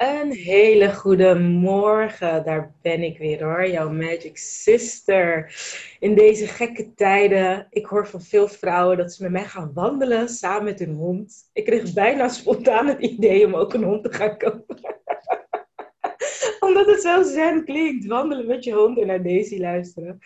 Een 0.00 0.32
hele 0.32 0.94
goede 0.94 1.34
morgen, 1.38 2.44
daar 2.44 2.74
ben 2.82 3.02
ik 3.02 3.18
weer 3.18 3.44
hoor, 3.44 3.68
jouw 3.68 3.90
Magic 3.90 4.38
Sister. 4.38 5.54
In 5.98 6.14
deze 6.14 6.46
gekke 6.46 6.94
tijden, 6.94 7.66
ik 7.70 7.86
hoor 7.86 8.06
van 8.06 8.22
veel 8.22 8.48
vrouwen 8.48 8.96
dat 8.96 9.12
ze 9.12 9.22
met 9.22 9.32
mij 9.32 9.44
gaan 9.44 9.72
wandelen 9.74 10.28
samen 10.28 10.64
met 10.64 10.78
hun 10.78 10.94
hond. 10.94 11.50
Ik 11.52 11.64
kreeg 11.64 11.92
bijna 11.92 12.28
spontaan 12.28 12.86
het 12.92 13.00
idee 13.00 13.46
om 13.46 13.54
ook 13.54 13.74
een 13.74 13.82
hond 13.82 14.04
te 14.04 14.12
gaan 14.12 14.38
kopen. 14.38 14.76
Omdat 16.66 16.86
het 16.86 17.02
zo 17.02 17.22
zen 17.22 17.64
klinkt, 17.64 18.06
wandelen 18.06 18.46
met 18.46 18.64
je 18.64 18.72
hond 18.72 18.98
en 18.98 19.06
naar 19.06 19.22
Daisy 19.22 19.58
luisteren. 19.58 20.18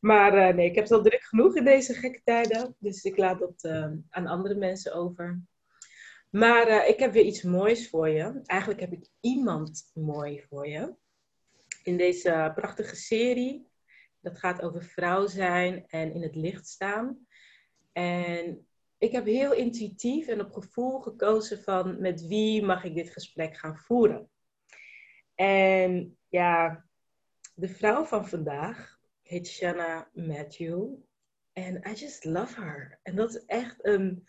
Maar 0.00 0.48
uh, 0.48 0.54
nee, 0.54 0.68
ik 0.68 0.74
heb 0.74 0.84
het 0.84 0.92
al 0.92 1.02
druk 1.02 1.22
genoeg 1.22 1.56
in 1.56 1.64
deze 1.64 1.94
gekke 1.94 2.20
tijden, 2.24 2.76
dus 2.78 3.02
ik 3.02 3.16
laat 3.16 3.38
dat 3.38 3.64
uh, 3.64 3.86
aan 4.10 4.26
andere 4.26 4.54
mensen 4.54 4.94
over. 4.94 5.40
Maar 6.30 6.68
uh, 6.68 6.88
ik 6.88 6.98
heb 6.98 7.12
weer 7.12 7.24
iets 7.24 7.42
moois 7.42 7.88
voor 7.88 8.08
je. 8.08 8.40
Eigenlijk 8.44 8.80
heb 8.80 8.92
ik 8.92 9.08
iemand 9.20 9.90
mooi 9.94 10.42
voor 10.48 10.68
je. 10.68 10.94
In 11.82 11.96
deze 11.96 12.52
prachtige 12.54 12.96
serie. 12.96 13.68
Dat 14.20 14.38
gaat 14.38 14.62
over 14.62 14.82
vrouw 14.82 15.26
zijn 15.26 15.86
en 15.86 16.14
in 16.14 16.22
het 16.22 16.34
licht 16.34 16.68
staan. 16.68 17.26
En 17.92 18.66
ik 18.98 19.12
heb 19.12 19.24
heel 19.24 19.52
intuïtief 19.52 20.26
en 20.26 20.40
op 20.40 20.52
gevoel 20.52 21.00
gekozen 21.00 21.62
van 21.62 22.00
met 22.00 22.26
wie 22.26 22.62
mag 22.62 22.84
ik 22.84 22.94
dit 22.94 23.10
gesprek 23.10 23.56
gaan 23.56 23.76
voeren. 23.76 24.30
En 25.34 26.18
ja, 26.28 26.84
de 27.54 27.68
vrouw 27.68 28.04
van 28.04 28.28
vandaag 28.28 28.98
heet 29.22 29.46
Shanna 29.48 30.10
Matthew. 30.12 30.88
En 31.52 31.82
I 31.88 31.92
just 31.92 32.24
love 32.24 32.60
her. 32.60 32.98
En 33.02 33.16
dat 33.16 33.34
is 33.34 33.44
echt 33.44 33.84
een 33.84 34.28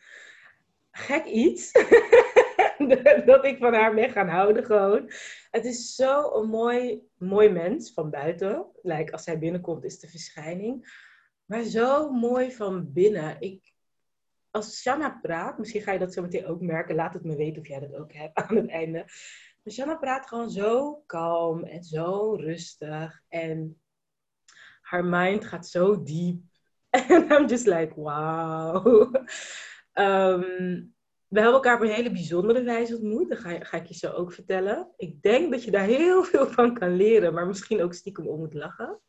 gek 0.92 1.26
iets. 1.26 1.72
dat 3.26 3.46
ik 3.46 3.58
van 3.58 3.74
haar 3.74 3.94
ben 3.94 4.10
gaan 4.10 4.28
houden 4.28 4.66
gewoon. 4.66 5.12
Het 5.52 5.66
is 5.66 5.96
zo 5.96 6.32
een 6.34 6.50
mooi, 6.50 7.02
mooi 7.18 7.50
mens 7.50 7.94
van 7.94 8.10
buiten. 8.10 8.66
Like, 8.82 9.12
als 9.12 9.26
hij 9.26 9.40
binnenkomt 9.40 9.84
is 9.84 10.00
de 10.00 10.08
verschijning. 10.08 11.00
Maar 11.46 11.64
zo 11.64 12.12
mooi 12.12 12.52
van 12.52 12.94
binnen. 12.94 13.36
Ik, 13.40 13.74
als 14.52 14.80
Shanna 14.82 15.20
praat, 15.22 15.58
misschien 15.58 15.82
ga 15.82 15.92
je 15.92 16.00
dat 16.00 16.14
zo 16.14 16.22
meteen 16.22 16.46
ook 16.46 16.62
merken. 16.62 16.96
Laat 16.96 17.14
het 17.14 17.24
me 17.24 17.36
weten 17.36 17.62
of 17.62 17.68
jij 17.68 17.80
dat 17.80 17.96
ook 17.96 18.14
hebt 18.14 18.38
aan 18.42 18.56
het 18.56 18.70
einde. 18.70 18.98
Maar 19.64 19.74
Shanna 19.74 19.96
praat 19.96 20.28
gewoon 20.28 20.50
zo 20.50 20.96
kalm 21.06 21.64
en 21.64 21.84
zo 21.84 22.34
rustig. 22.34 23.22
En 23.28 23.82
haar 24.82 25.06
mind 25.06 25.46
gaat 25.46 25.68
zo 25.68 26.04
diep. 26.04 26.42
En 26.90 27.32
I'm 27.32 27.48
just 27.48 27.66
like, 27.66 27.94
wow. 27.96 29.16
Um, 29.94 30.94
we 31.32 31.40
hebben 31.40 31.56
elkaar 31.56 31.76
op 31.76 31.82
een 31.82 31.94
hele 31.94 32.12
bijzondere 32.12 32.64
wijze 32.64 32.96
ontmoet. 32.96 33.30
Dat 33.30 33.40
ga, 33.40 33.60
ga, 33.60 33.78
ik 33.78 33.86
je 33.86 33.94
zo 33.94 34.12
ook 34.12 34.34
vertellen. 34.34 34.94
Ik 34.98 35.22
denk 35.22 35.52
dat 35.52 35.64
je 35.64 35.72
daar 35.72 35.86
heel 35.86 36.24
veel 36.32 36.48
van 36.48 36.74
kan 36.74 36.96
leren, 36.96 37.34
maar 37.34 37.48
misschien 37.48 37.82
ook 37.82 37.94
stiekem 37.94 38.28
om 38.28 38.40
moet 38.40 38.54
lachen. 38.54 39.00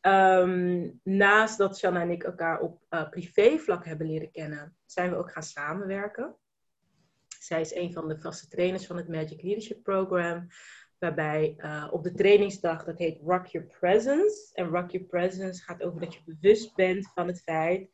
Um, 0.00 1.00
naast 1.02 1.58
dat 1.58 1.78
Shanna 1.78 2.00
en 2.00 2.10
ik 2.10 2.22
elkaar 2.22 2.60
op 2.60 2.82
uh, 2.90 3.08
privévlak 3.08 3.84
hebben 3.84 4.06
leren 4.06 4.30
kennen, 4.30 4.76
zijn 4.86 5.10
we 5.10 5.16
ook 5.16 5.30
gaan 5.30 5.42
samenwerken. 5.42 6.36
Zij 7.38 7.60
is 7.60 7.74
een 7.74 7.92
van 7.92 8.08
de 8.08 8.20
vaste 8.20 8.48
trainers 8.48 8.86
van 8.86 8.96
het 8.96 9.08
Magic 9.08 9.42
Leadership 9.42 9.82
Program. 9.82 10.46
Waarbij 10.98 11.54
uh, 11.58 11.88
op 11.90 12.02
de 12.02 12.12
trainingsdag, 12.12 12.84
dat 12.84 12.98
heet 12.98 13.20
Rock 13.24 13.46
Your 13.46 13.66
Presence. 13.66 14.50
En 14.52 14.68
Rock 14.68 14.90
Your 14.90 15.06
Presence 15.06 15.62
gaat 15.62 15.82
over 15.82 16.00
dat 16.00 16.14
je 16.14 16.20
bewust 16.24 16.74
bent 16.74 17.10
van 17.14 17.26
het 17.26 17.42
feit 17.42 17.90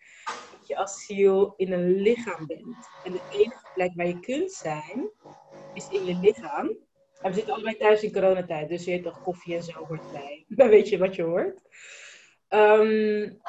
je 0.68 0.76
als 0.76 1.04
ziel 1.04 1.54
in 1.56 1.72
een 1.72 2.00
lichaam 2.00 2.46
bent. 2.46 2.88
En 3.04 3.12
de 3.12 3.20
enige 3.32 3.66
plek 3.74 3.92
waar 3.94 4.06
je 4.06 4.20
kunt 4.20 4.52
zijn, 4.52 5.10
is 5.74 5.88
in 5.88 6.04
je 6.04 6.18
lichaam. 6.20 6.66
En 7.20 7.30
we 7.30 7.32
zitten 7.32 7.54
allebei 7.54 7.76
thuis 7.76 8.02
in 8.02 8.12
coronatijd, 8.12 8.68
dus 8.68 8.84
je 8.84 8.90
hebt 8.90 9.04
toch 9.04 9.22
koffie 9.22 9.54
en 9.54 9.62
zo 9.62 9.84
hoort 9.84 10.12
bij. 10.12 10.44
Dan 10.58 10.68
weet 10.68 10.88
je 10.88 10.98
wat 10.98 11.14
je 11.14 11.22
hoort. 11.22 11.60
Um, 12.48 13.40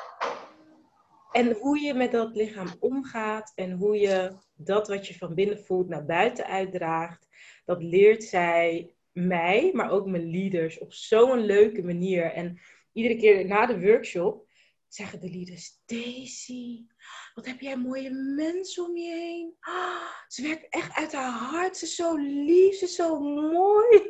en 1.32 1.52
hoe 1.52 1.80
je 1.80 1.94
met 1.94 2.12
dat 2.12 2.36
lichaam 2.36 2.68
omgaat 2.80 3.52
en 3.56 3.72
hoe 3.72 4.00
je 4.00 4.32
dat 4.56 4.88
wat 4.88 5.08
je 5.08 5.18
van 5.18 5.34
binnen 5.34 5.60
voelt 5.60 5.88
naar 5.88 6.06
buiten 6.06 6.46
uitdraagt, 6.46 7.28
dat 7.66 7.84
leert 7.84 8.24
zij 8.24 8.94
mij, 9.12 9.70
maar 9.74 9.92
ook 9.92 10.06
mijn 10.06 10.30
leaders 10.30 10.80
op 10.80 10.94
zo'n 10.94 11.40
leuke 11.40 11.84
manier. 11.84 12.24
En 12.24 12.60
iedere 12.94 13.16
keer 13.16 13.46
na 13.46 13.66
de 13.66 13.82
workshop 13.82 14.49
zeggen 14.90 15.20
de 15.20 15.30
leaders: 15.30 15.82
Daisy, 15.86 16.86
wat 17.34 17.46
heb 17.46 17.60
jij 17.60 17.78
mooie 17.78 18.12
mensen 18.36 18.86
om 18.86 18.98
je 18.98 19.10
heen. 19.10 19.56
Ah, 19.60 20.02
ze 20.28 20.42
werkt 20.42 20.66
echt 20.70 20.94
uit 20.94 21.14
haar 21.14 21.32
hart. 21.32 21.78
Ze 21.78 21.86
is 21.86 21.96
zo 21.96 22.16
lief, 22.16 22.76
ze 22.76 22.86
is 22.86 22.96
zo 22.96 23.20
mooi. 23.20 24.10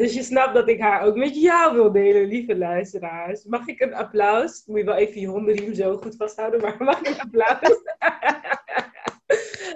dus 0.00 0.14
je 0.14 0.22
snapt 0.22 0.54
dat 0.54 0.68
ik 0.68 0.80
haar 0.80 1.02
ook 1.02 1.16
met 1.16 1.40
jou 1.40 1.74
wil 1.74 1.92
delen, 1.92 2.26
lieve 2.26 2.56
luisteraars. 2.56 3.44
Mag 3.44 3.66
ik 3.66 3.80
een 3.80 3.94
applaus? 3.94 4.62
Moet 4.66 4.78
je 4.78 4.84
wel 4.84 4.94
even 4.94 5.20
je 5.20 5.26
hondenriem 5.26 5.74
zo 5.74 5.96
goed 5.96 6.16
vasthouden, 6.16 6.60
maar 6.60 6.76
mag 6.78 7.00
ik 7.00 7.06
een 7.06 7.20
applaus? 7.20 7.80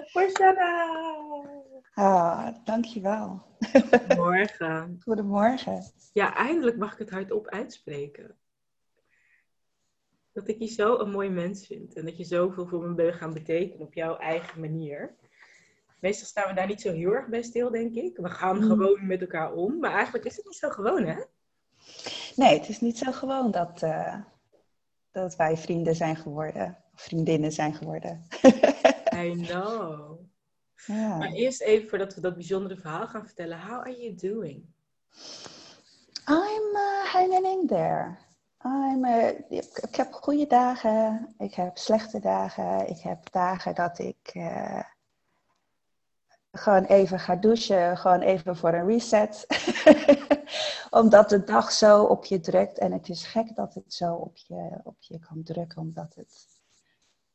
Voor. 0.11 1.62
Ah, 1.93 2.47
dankjewel. 2.63 3.41
Morgen. 4.15 4.97
Goedemorgen. 5.03 5.83
Ja, 6.13 6.35
eindelijk 6.35 6.77
mag 6.77 6.93
ik 6.93 6.99
het 6.99 7.09
hardop 7.09 7.47
uitspreken. 7.47 8.37
Dat 10.31 10.47
ik 10.47 10.59
je 10.59 10.67
zo 10.67 10.97
een 10.97 11.11
mooi 11.11 11.29
mens 11.29 11.67
vind. 11.67 11.93
En 11.95 12.05
dat 12.05 12.17
je 12.17 12.23
zoveel 12.23 12.67
voor 12.67 12.87
me 12.87 12.93
bent 12.93 13.15
gaan 13.15 13.33
betekenen 13.33 13.85
op 13.85 13.93
jouw 13.93 14.17
eigen 14.17 14.59
manier. 14.59 15.15
Meestal 15.99 16.27
staan 16.27 16.47
we 16.47 16.55
daar 16.55 16.67
niet 16.67 16.81
zo 16.81 16.91
heel 16.91 17.11
erg 17.11 17.27
bij 17.27 17.41
stil, 17.41 17.71
denk 17.71 17.93
ik. 17.93 18.17
We 18.17 18.29
gaan 18.29 18.55
mm. 18.55 18.63
gewoon 18.63 19.07
met 19.07 19.21
elkaar 19.21 19.53
om. 19.53 19.79
Maar 19.79 19.91
eigenlijk 19.91 20.25
is 20.25 20.35
het 20.35 20.45
niet 20.45 20.55
zo 20.55 20.69
gewoon, 20.69 21.05
hè? 21.05 21.23
Nee, 22.35 22.59
het 22.59 22.69
is 22.69 22.81
niet 22.81 22.97
zo 22.97 23.11
gewoon 23.11 23.51
dat, 23.51 23.81
uh, 23.81 24.15
dat 25.11 25.35
wij 25.35 25.57
vrienden 25.57 25.95
zijn 25.95 26.15
geworden. 26.15 26.77
Of 26.93 27.01
vriendinnen 27.01 27.51
zijn 27.51 27.73
geworden. 27.73 28.27
I 29.23 29.45
know. 29.45 30.19
Ja. 30.85 31.17
Maar 31.17 31.31
eerst 31.31 31.61
even 31.61 31.89
voordat 31.89 32.15
we 32.15 32.21
dat 32.21 32.33
bijzondere 32.33 32.77
verhaal 32.77 33.07
gaan 33.07 33.25
vertellen. 33.25 33.59
How 33.59 33.79
are 33.79 33.97
you 33.97 34.15
doing? 34.15 34.65
I'm 36.29 36.75
uh, 36.75 37.03
hanging 37.05 37.45
in 37.45 37.67
there. 37.67 38.17
I'm, 38.65 39.05
uh, 39.05 39.27
ik, 39.49 39.95
heb 39.95 40.13
goede 40.13 40.47
dagen, 40.47 41.33
ik 41.37 41.53
heb 41.53 41.77
slechte 41.77 42.19
dagen, 42.19 42.89
ik 42.89 42.99
heb 42.99 43.31
dagen 43.31 43.75
dat 43.75 43.99
ik 43.99 44.31
uh, 44.33 44.83
gewoon 46.51 46.85
even 46.85 47.19
ga 47.19 47.35
douchen, 47.35 47.97
gewoon 47.97 48.21
even 48.21 48.55
voor 48.55 48.73
een 48.73 48.87
reset. 48.87 49.45
omdat 51.01 51.29
de 51.29 51.43
dag 51.43 51.71
zo 51.71 52.03
op 52.03 52.25
je 52.25 52.39
drukt 52.39 52.77
en 52.77 52.91
het 52.91 53.09
is 53.09 53.25
gek 53.25 53.55
dat 53.55 53.73
het 53.73 53.93
zo 53.93 54.13
op 54.13 54.37
je, 54.37 54.79
op 54.83 54.95
je 54.99 55.19
kan 55.19 55.43
drukken, 55.43 55.81
omdat, 55.81 56.15
het, 56.15 56.47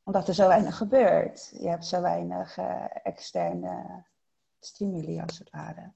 omdat 0.09 0.29
er 0.29 0.35
zo 0.35 0.49
weinig 0.49 0.77
gebeurt. 0.77 1.53
Je 1.61 1.69
hebt 1.69 1.87
zo 1.87 2.01
weinig 2.01 2.59
uh, 2.59 2.85
externe 3.03 4.05
stimuli 4.59 5.21
als 5.21 5.39
het 5.39 5.51
ware. 5.51 5.93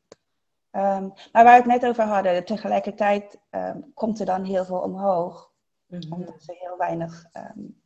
Um, 0.70 1.12
maar 1.32 1.44
waar 1.44 1.44
we 1.44 1.50
het 1.50 1.80
net 1.80 1.86
over 1.86 2.04
hadden, 2.04 2.44
tegelijkertijd 2.44 3.40
um, 3.50 3.92
komt 3.94 4.20
er 4.20 4.26
dan 4.26 4.44
heel 4.44 4.64
veel 4.64 4.78
omhoog. 4.78 5.52
Mm-hmm. 5.86 6.12
Omdat 6.12 6.44
er 6.46 6.56
heel 6.58 6.76
weinig 6.76 7.26
um, 7.36 7.80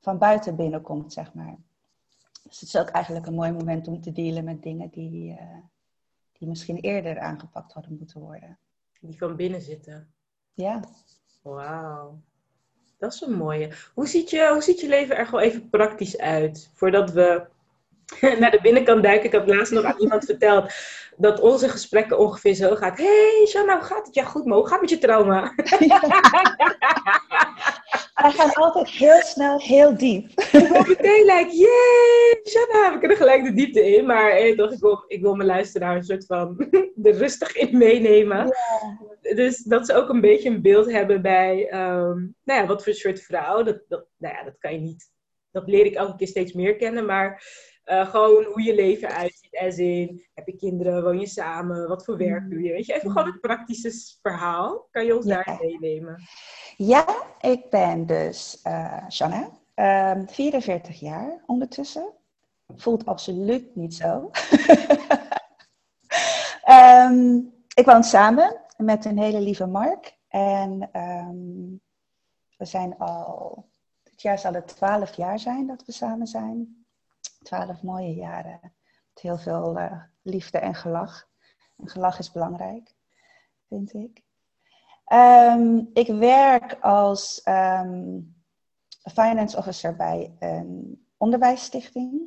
van 0.00 0.18
buiten 0.18 0.56
binnenkomt, 0.56 1.12
zeg 1.12 1.34
maar. 1.34 1.56
Dus 2.42 2.60
het 2.60 2.68
is 2.68 2.76
ook 2.76 2.88
eigenlijk 2.88 3.26
een 3.26 3.34
mooi 3.34 3.52
moment 3.52 3.88
om 3.88 4.00
te 4.00 4.12
dealen 4.12 4.44
met 4.44 4.62
dingen 4.62 4.90
die, 4.90 5.32
uh, 5.32 5.58
die 6.32 6.48
misschien 6.48 6.78
eerder 6.78 7.18
aangepakt 7.18 7.72
hadden 7.72 7.96
moeten 7.98 8.20
worden. 8.20 8.58
Die 9.00 9.18
van 9.18 9.36
binnen 9.36 9.62
zitten. 9.62 10.12
Ja. 10.54 10.80
Wauw. 11.42 12.18
Dat 12.98 13.12
is 13.12 13.20
een 13.20 13.32
mooie. 13.32 13.70
Hoe 13.94 14.06
ziet, 14.06 14.30
je, 14.30 14.48
hoe 14.52 14.62
ziet 14.62 14.80
je 14.80 14.88
leven 14.88 15.16
er 15.16 15.26
gewoon 15.26 15.44
even 15.44 15.70
praktisch 15.70 16.18
uit? 16.18 16.70
Voordat 16.74 17.10
we 17.10 17.46
naar 18.40 18.50
de 18.50 18.58
binnenkant 18.62 19.02
duiken. 19.02 19.26
Ik 19.26 19.32
had 19.32 19.48
laatst 19.48 19.72
nog 19.72 19.84
aan 19.84 19.98
iemand 19.98 20.24
verteld 20.24 20.72
dat 21.16 21.40
onze 21.40 21.68
gesprekken 21.68 22.18
ongeveer 22.18 22.54
zo 22.54 22.74
gaat. 22.74 22.98
hey, 22.98 23.46
Shanna, 23.48 23.78
hoe 23.78 23.84
gaat 23.84 24.06
het? 24.06 24.14
Ja, 24.14 24.24
goed, 24.24 24.44
maar 24.44 24.56
hoe 24.56 24.66
gaat 24.66 24.80
het 24.80 24.80
met 24.80 24.90
je 24.90 24.98
trauma? 24.98 25.46
Wij 28.22 28.30
gaan 28.30 28.52
altijd 28.52 28.88
heel 28.88 29.22
snel, 29.22 29.60
heel 29.60 29.96
diep. 29.96 30.30
Ik 30.40 30.68
word 30.68 30.88
meteen 30.88 31.24
like, 31.24 31.50
yay, 31.56 32.40
Shanna, 32.44 32.92
we 32.92 32.98
kunnen 32.98 33.16
gelijk 33.16 33.44
de 33.44 33.52
diepte 33.52 33.96
in. 33.96 34.06
Maar 34.06 34.30
hey, 34.30 34.54
toch, 34.54 34.72
ik, 34.72 34.80
wil, 34.80 35.04
ik 35.06 35.20
wil 35.20 35.34
mijn 35.34 35.48
luisteraar 35.48 35.96
een 35.96 36.04
soort 36.04 36.26
van 36.26 36.68
er 37.02 37.16
rustig 37.16 37.56
in 37.56 37.78
meenemen. 37.78 38.56
Dus 39.20 39.62
dat 39.62 39.86
ze 39.86 39.94
ook 39.94 40.08
een 40.08 40.20
beetje 40.20 40.48
een 40.48 40.62
beeld 40.62 40.90
hebben 40.90 41.22
bij, 41.22 41.60
um, 41.60 42.34
nou 42.44 42.60
ja, 42.60 42.66
wat 42.66 42.84
voor 42.84 42.92
soort 42.92 43.22
vrouw. 43.22 43.62
Dat, 43.62 43.80
dat, 43.88 44.06
nou 44.16 44.34
ja, 44.34 44.44
dat 44.44 44.58
kan 44.58 44.72
je 44.72 44.80
niet, 44.80 45.10
dat 45.50 45.68
leer 45.68 45.84
ik 45.84 45.94
elke 45.94 46.16
keer 46.16 46.28
steeds 46.28 46.52
meer 46.52 46.76
kennen. 46.76 47.06
Maar 47.06 47.42
uh, 47.88 48.10
gewoon 48.10 48.44
hoe 48.44 48.62
je 48.62 48.74
leven 48.74 49.08
uitziet. 49.08 49.56
As 49.56 49.78
in, 49.78 50.24
heb 50.34 50.46
je 50.46 50.56
kinderen, 50.56 51.02
woon 51.02 51.20
je 51.20 51.26
samen, 51.26 51.88
wat 51.88 52.04
voor 52.04 52.16
werk 52.16 52.50
doe 52.50 52.62
je? 52.62 52.72
Weet 52.72 52.86
je, 52.86 52.94
even 52.94 53.10
gewoon 53.10 53.26
het 53.26 53.40
praktische 53.40 54.18
verhaal. 54.22 54.88
Kan 54.90 55.04
je 55.04 55.16
ons 55.16 55.26
ja. 55.26 55.42
daar 55.42 55.58
meenemen? 55.60 56.22
Ja, 56.76 57.22
ik 57.40 57.70
ben 57.70 58.06
dus 58.06 58.60
uh, 58.66 59.08
Shanna, 59.08 59.50
um, 60.14 60.28
44 60.28 61.00
jaar 61.00 61.42
ondertussen. 61.46 62.12
voelt 62.76 63.06
absoluut 63.06 63.76
niet 63.76 63.94
zo. 63.94 64.10
Ehm, 66.62 67.40
ik 67.74 67.84
woon 67.84 68.04
samen 68.04 68.60
met 68.76 69.04
een 69.04 69.18
hele 69.18 69.40
lieve 69.40 69.66
Mark. 69.66 70.16
En 70.28 70.88
ehm, 70.92 71.76
we 72.56 72.64
zijn 72.64 72.98
al, 72.98 73.64
dit 74.02 74.22
jaar 74.22 74.38
zal 74.38 74.52
het 74.52 74.66
twaalf 74.66 75.16
jaar 75.16 75.38
zijn 75.38 75.66
dat 75.66 75.84
we 75.84 75.92
samen 75.92 76.26
zijn. 76.26 76.86
Twaalf 77.42 77.82
mooie 77.82 78.14
jaren. 78.14 78.58
Met 78.62 79.22
heel 79.22 79.38
veel 79.38 79.78
uh, 79.78 80.02
liefde 80.22 80.58
en 80.58 80.74
gelach. 80.74 81.28
En 81.76 81.88
gelach 81.88 82.18
is 82.18 82.32
belangrijk, 82.32 82.94
vind 83.68 83.94
ik. 83.94 84.22
Um, 85.12 85.90
ik 85.92 86.06
werk 86.06 86.78
als 86.80 87.42
um, 87.44 88.36
finance 89.12 89.56
officer 89.56 89.96
bij 89.96 90.36
een 90.38 91.06
onderwijsstichting. 91.16 92.22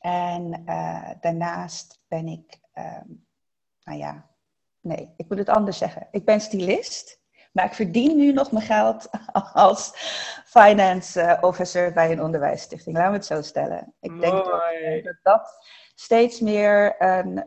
En 0.00 0.62
uh, 0.66 1.10
daarnaast 1.20 2.00
ben 2.08 2.26
ik, 2.26 2.60
um, 2.74 3.26
nou 3.82 3.98
ja, 3.98 4.26
nee, 4.80 5.12
ik 5.16 5.28
moet 5.28 5.38
het 5.38 5.48
anders 5.48 5.78
zeggen. 5.78 6.08
Ik 6.10 6.24
ben 6.24 6.40
stylist, 6.40 7.17
maar 7.58 7.66
ik 7.66 7.74
verdien 7.74 8.16
nu 8.16 8.32
nog 8.32 8.52
mijn 8.52 8.64
geld 8.64 9.08
als 9.52 9.92
finance 10.44 11.20
uh, 11.20 11.38
officer 11.40 11.92
bij 11.92 12.12
een 12.12 12.22
onderwijsstichting. 12.22 12.96
Laten 12.96 13.10
we 13.10 13.16
het 13.16 13.26
zo 13.26 13.42
stellen. 13.42 13.94
Ik 14.00 14.10
Mooi. 14.10 14.20
denk 14.20 14.44
dat, 14.44 15.04
dat 15.04 15.16
dat 15.22 15.64
steeds 15.94 16.40
meer 16.40 17.02
een 17.02 17.44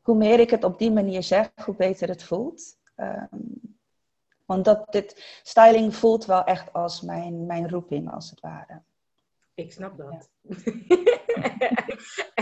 hoe 0.00 0.16
meer 0.16 0.40
ik 0.40 0.50
het 0.50 0.64
op 0.64 0.78
die 0.78 0.92
manier 0.92 1.22
zeg, 1.22 1.50
hoe 1.64 1.74
beter 1.74 2.08
het 2.08 2.22
voelt. 2.22 2.78
Um, 2.96 3.78
want 4.44 4.64
dat, 4.64 4.92
dit 4.92 5.40
styling 5.42 5.96
voelt 5.96 6.26
wel 6.26 6.44
echt 6.44 6.72
als 6.72 7.00
mijn, 7.00 7.46
mijn 7.46 7.70
roeping, 7.70 8.12
als 8.12 8.30
het 8.30 8.40
ware. 8.40 8.82
Ik 9.54 9.72
snap 9.72 9.96
dat. 9.96 10.30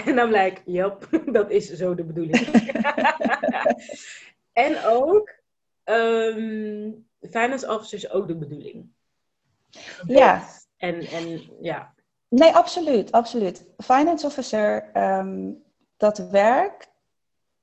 en 0.07 0.17
dan 0.17 0.29
blijkt, 0.29 0.63
jop, 0.65 1.09
dat 1.33 1.51
is 1.51 1.73
zo 1.73 1.95
de 1.95 2.05
bedoeling. 2.05 2.47
en 4.53 4.85
ook, 4.85 5.38
um, 5.91 7.07
finance 7.21 7.69
officer 7.69 7.99
is 7.99 8.11
ook 8.11 8.29
de 8.29 8.37
bedoeling. 8.37 8.89
Ja. 10.07 10.49
En, 10.77 11.01
en 11.01 11.43
ja. 11.61 11.95
Nee, 12.29 12.55
absoluut, 12.55 13.13
absoluut. 13.13 13.65
Finance 13.79 14.27
officer, 14.27 14.91
um, 14.97 15.63
dat 15.97 16.19
werk, 16.19 16.89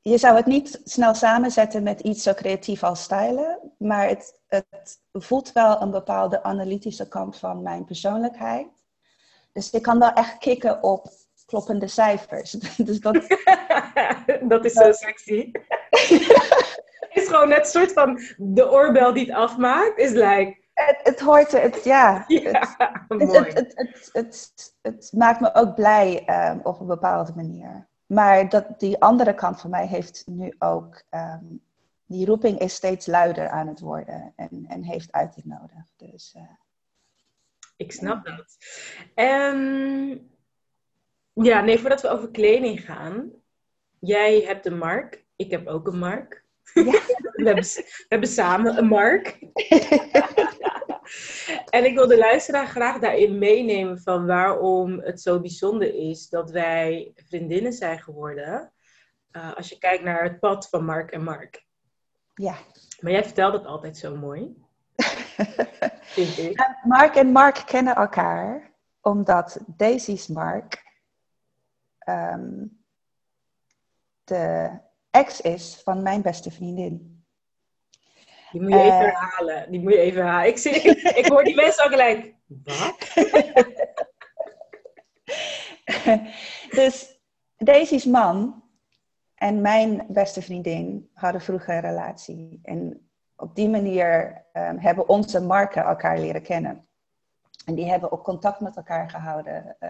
je 0.01 0.17
zou 0.17 0.35
het 0.35 0.45
niet 0.45 0.81
snel 0.83 1.13
samenzetten 1.13 1.83
met 1.83 1.99
iets 1.99 2.23
zo 2.23 2.33
creatief 2.33 2.83
als 2.83 3.03
stylen, 3.03 3.71
maar 3.77 4.07
het, 4.07 4.39
het 4.47 5.01
voelt 5.11 5.51
wel 5.51 5.81
een 5.81 5.91
bepaalde 5.91 6.43
analytische 6.43 7.07
kant 7.07 7.37
van 7.37 7.61
mijn 7.61 7.85
persoonlijkheid. 7.85 8.67
Dus 9.51 9.69
ik 9.69 9.81
kan 9.81 9.99
wel 9.99 10.13
echt 10.13 10.37
kicken 10.37 10.83
op 10.83 11.07
kloppende 11.45 11.87
cijfers. 11.87 12.51
dus 12.87 12.99
dat, 12.99 13.13
dat 14.51 14.65
is 14.65 14.73
zo 14.73 14.91
sexy. 14.91 15.51
Het 17.15 17.23
is 17.23 17.29
gewoon 17.29 17.49
net 17.49 17.67
soort 17.67 17.93
van 17.93 18.19
de 18.37 18.71
oorbel 18.71 19.13
die 19.13 19.25
het 19.25 19.35
afmaakt, 19.35 19.97
is 19.97 20.11
like... 20.11 20.63
Het, 20.73 20.99
het 21.03 21.19
hoort, 21.19 21.51
het, 21.51 21.83
ja. 21.83 22.23
ja 22.27 22.73
het, 23.07 23.71
het, 23.75 24.09
het, 24.13 24.75
het, 24.81 25.11
maakt 25.13 25.39
me 25.39 25.53
ook 25.53 25.75
blij 25.75 26.23
um, 26.51 26.59
op 26.63 26.79
een 26.79 26.87
bepaalde 26.87 27.31
manier. 27.35 27.87
Maar 28.05 28.49
dat, 28.49 28.79
die 28.79 29.01
andere 29.01 29.33
kant 29.33 29.61
van 29.61 29.69
mij 29.69 29.87
heeft 29.87 30.23
nu 30.25 30.53
ook, 30.59 31.03
um, 31.11 31.61
die 32.05 32.25
roeping 32.25 32.59
is 32.59 32.73
steeds 32.73 33.05
luider 33.05 33.49
aan 33.49 33.67
het 33.67 33.79
worden 33.79 34.33
en, 34.35 34.65
en 34.67 34.83
heeft 34.83 35.11
uiting 35.11 35.45
nodig. 35.45 35.83
Dus, 35.97 36.33
uh, 36.37 36.43
ik 37.77 37.91
snap 37.91 38.27
ja. 38.27 38.35
dat. 38.35 38.57
Um, 39.15 40.29
ja, 41.33 41.61
nee, 41.61 41.79
voordat 41.79 42.01
we 42.01 42.09
over 42.09 42.31
kleding 42.31 42.85
gaan. 42.85 43.31
Jij 43.99 44.41
hebt 44.41 44.65
een 44.65 44.77
mark, 44.77 45.25
ik 45.35 45.51
heb 45.51 45.67
ook 45.67 45.87
een 45.87 45.99
mark. 45.99 46.44
Ja. 46.73 46.83
we, 46.83 47.43
hebben, 47.45 47.63
we 47.63 48.05
hebben 48.07 48.29
samen 48.29 48.77
een 48.77 48.87
mark. 48.87 49.27
en 51.69 51.85
ik 51.85 51.95
wil 51.95 52.07
de 52.07 52.17
luisteraar 52.17 52.67
graag 52.67 52.99
daarin 52.99 53.37
meenemen 53.37 54.01
van 54.01 54.25
waarom 54.25 54.99
het 54.99 55.21
zo 55.21 55.39
bijzonder 55.39 55.93
is 55.93 56.29
dat 56.29 56.51
wij 56.51 57.11
vriendinnen 57.15 57.73
zijn 57.73 57.99
geworden. 57.99 58.71
Uh, 59.31 59.53
als 59.55 59.69
je 59.69 59.77
kijkt 59.77 60.03
naar 60.03 60.23
het 60.23 60.39
pad 60.39 60.69
van 60.69 60.85
Mark 60.85 61.11
en 61.11 61.23
Mark. 61.23 61.65
Ja. 62.33 62.55
Maar 62.99 63.11
jij 63.11 63.23
vertelt 63.23 63.53
het 63.53 63.65
altijd 63.65 63.97
zo 63.97 64.15
mooi. 64.15 64.55
vind 66.15 66.37
ik. 66.37 66.75
Mark 66.83 67.15
en 67.15 67.27
Mark 67.27 67.63
kennen 67.65 67.95
elkaar 67.95 68.73
omdat 69.01 69.59
Daisy's 69.67 70.27
Mark 70.27 70.83
um, 72.09 72.83
de 74.23 74.71
ex 75.15 75.41
is 75.41 75.81
van 75.83 76.03
mijn 76.03 76.21
beste 76.21 76.51
vriendin. 76.51 77.23
Die 78.51 78.61
moet 78.61 78.71
je 78.71 78.79
even 78.79 78.91
uh, 78.91 78.99
herhalen. 78.99 79.71
Die 79.71 79.81
moet 79.81 79.93
je 79.93 79.99
even 79.99 80.21
herhalen. 80.21 80.47
Ik, 80.47 80.57
zie, 80.57 80.81
ik 81.19 81.25
hoor 81.25 81.43
die 81.43 81.55
mensen 81.55 81.85
ook 81.85 81.91
gelijk. 81.91 82.33
Wat? 82.45 83.13
dus 86.79 87.19
Daisy's 87.57 88.05
man 88.05 88.63
en 89.35 89.61
mijn 89.61 90.05
beste 90.07 90.41
vriendin 90.41 91.09
hadden 91.13 91.41
vroeger 91.41 91.75
een 91.75 91.81
relatie. 91.81 92.59
En 92.63 93.09
op 93.35 93.55
die 93.55 93.69
manier 93.69 94.43
um, 94.53 94.77
hebben 94.77 95.09
onze 95.09 95.41
marken 95.41 95.83
elkaar 95.83 96.19
leren 96.19 96.41
kennen. 96.41 96.87
En 97.65 97.75
die 97.75 97.89
hebben 97.89 98.11
ook 98.11 98.23
contact 98.23 98.59
met 98.59 98.75
elkaar 98.75 99.09
gehouden. 99.09 99.75
Uh, 99.79 99.89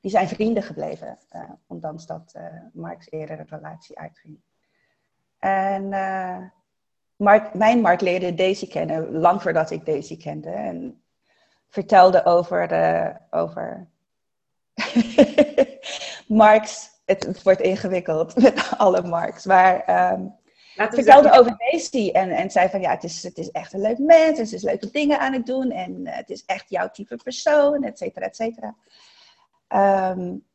die 0.00 0.10
zijn 0.10 0.28
vrienden 0.28 0.62
gebleven, 0.62 1.18
uh, 1.32 1.50
ondanks 1.66 2.06
dat 2.06 2.34
uh, 2.36 2.44
Mark's 2.72 3.10
eerdere 3.10 3.44
relatie 3.48 3.98
uitging. 3.98 4.40
En 5.38 5.88
Mark, 7.16 7.54
mijn 7.54 7.80
Mark 7.80 8.00
leerde 8.00 8.34
Daisy 8.34 8.68
kennen, 8.68 9.12
lang 9.12 9.42
voordat 9.42 9.70
ik 9.70 9.86
Daisy 9.86 10.16
kende. 10.16 10.50
En 10.50 11.02
vertelde 11.68 12.24
over, 12.24 12.68
de, 12.68 13.14
over 13.30 13.86
Marks. 16.26 16.96
Het, 17.04 17.26
het, 17.26 17.42
wordt 17.42 17.60
ingewikkeld 17.60 18.36
met 18.42 18.70
alle 18.76 19.02
Marks. 19.02 19.44
Maar 19.44 20.10
um, 20.12 20.34
vertelde 20.74 21.32
over 21.32 21.56
Daisy 21.58 22.10
en, 22.12 22.30
en 22.30 22.50
zei 22.50 22.68
van 22.68 22.80
ja, 22.80 22.90
het 22.90 23.04
is, 23.04 23.22
het 23.22 23.38
is 23.38 23.50
echt 23.50 23.72
een 23.72 23.80
leuk 23.80 23.98
mens. 23.98 24.38
Het 24.38 24.52
is 24.52 24.62
leuke 24.62 24.90
dingen 24.90 25.18
aan 25.18 25.32
het 25.32 25.46
doen. 25.46 25.70
En 25.70 26.00
uh, 26.00 26.16
het 26.16 26.30
is 26.30 26.44
echt 26.44 26.70
jouw 26.70 26.90
type 26.90 27.16
persoon, 27.16 27.84
et 27.84 27.98
cetera, 27.98 28.26
et 28.26 28.36
cetera. 28.36 28.74
Um, 30.12 30.46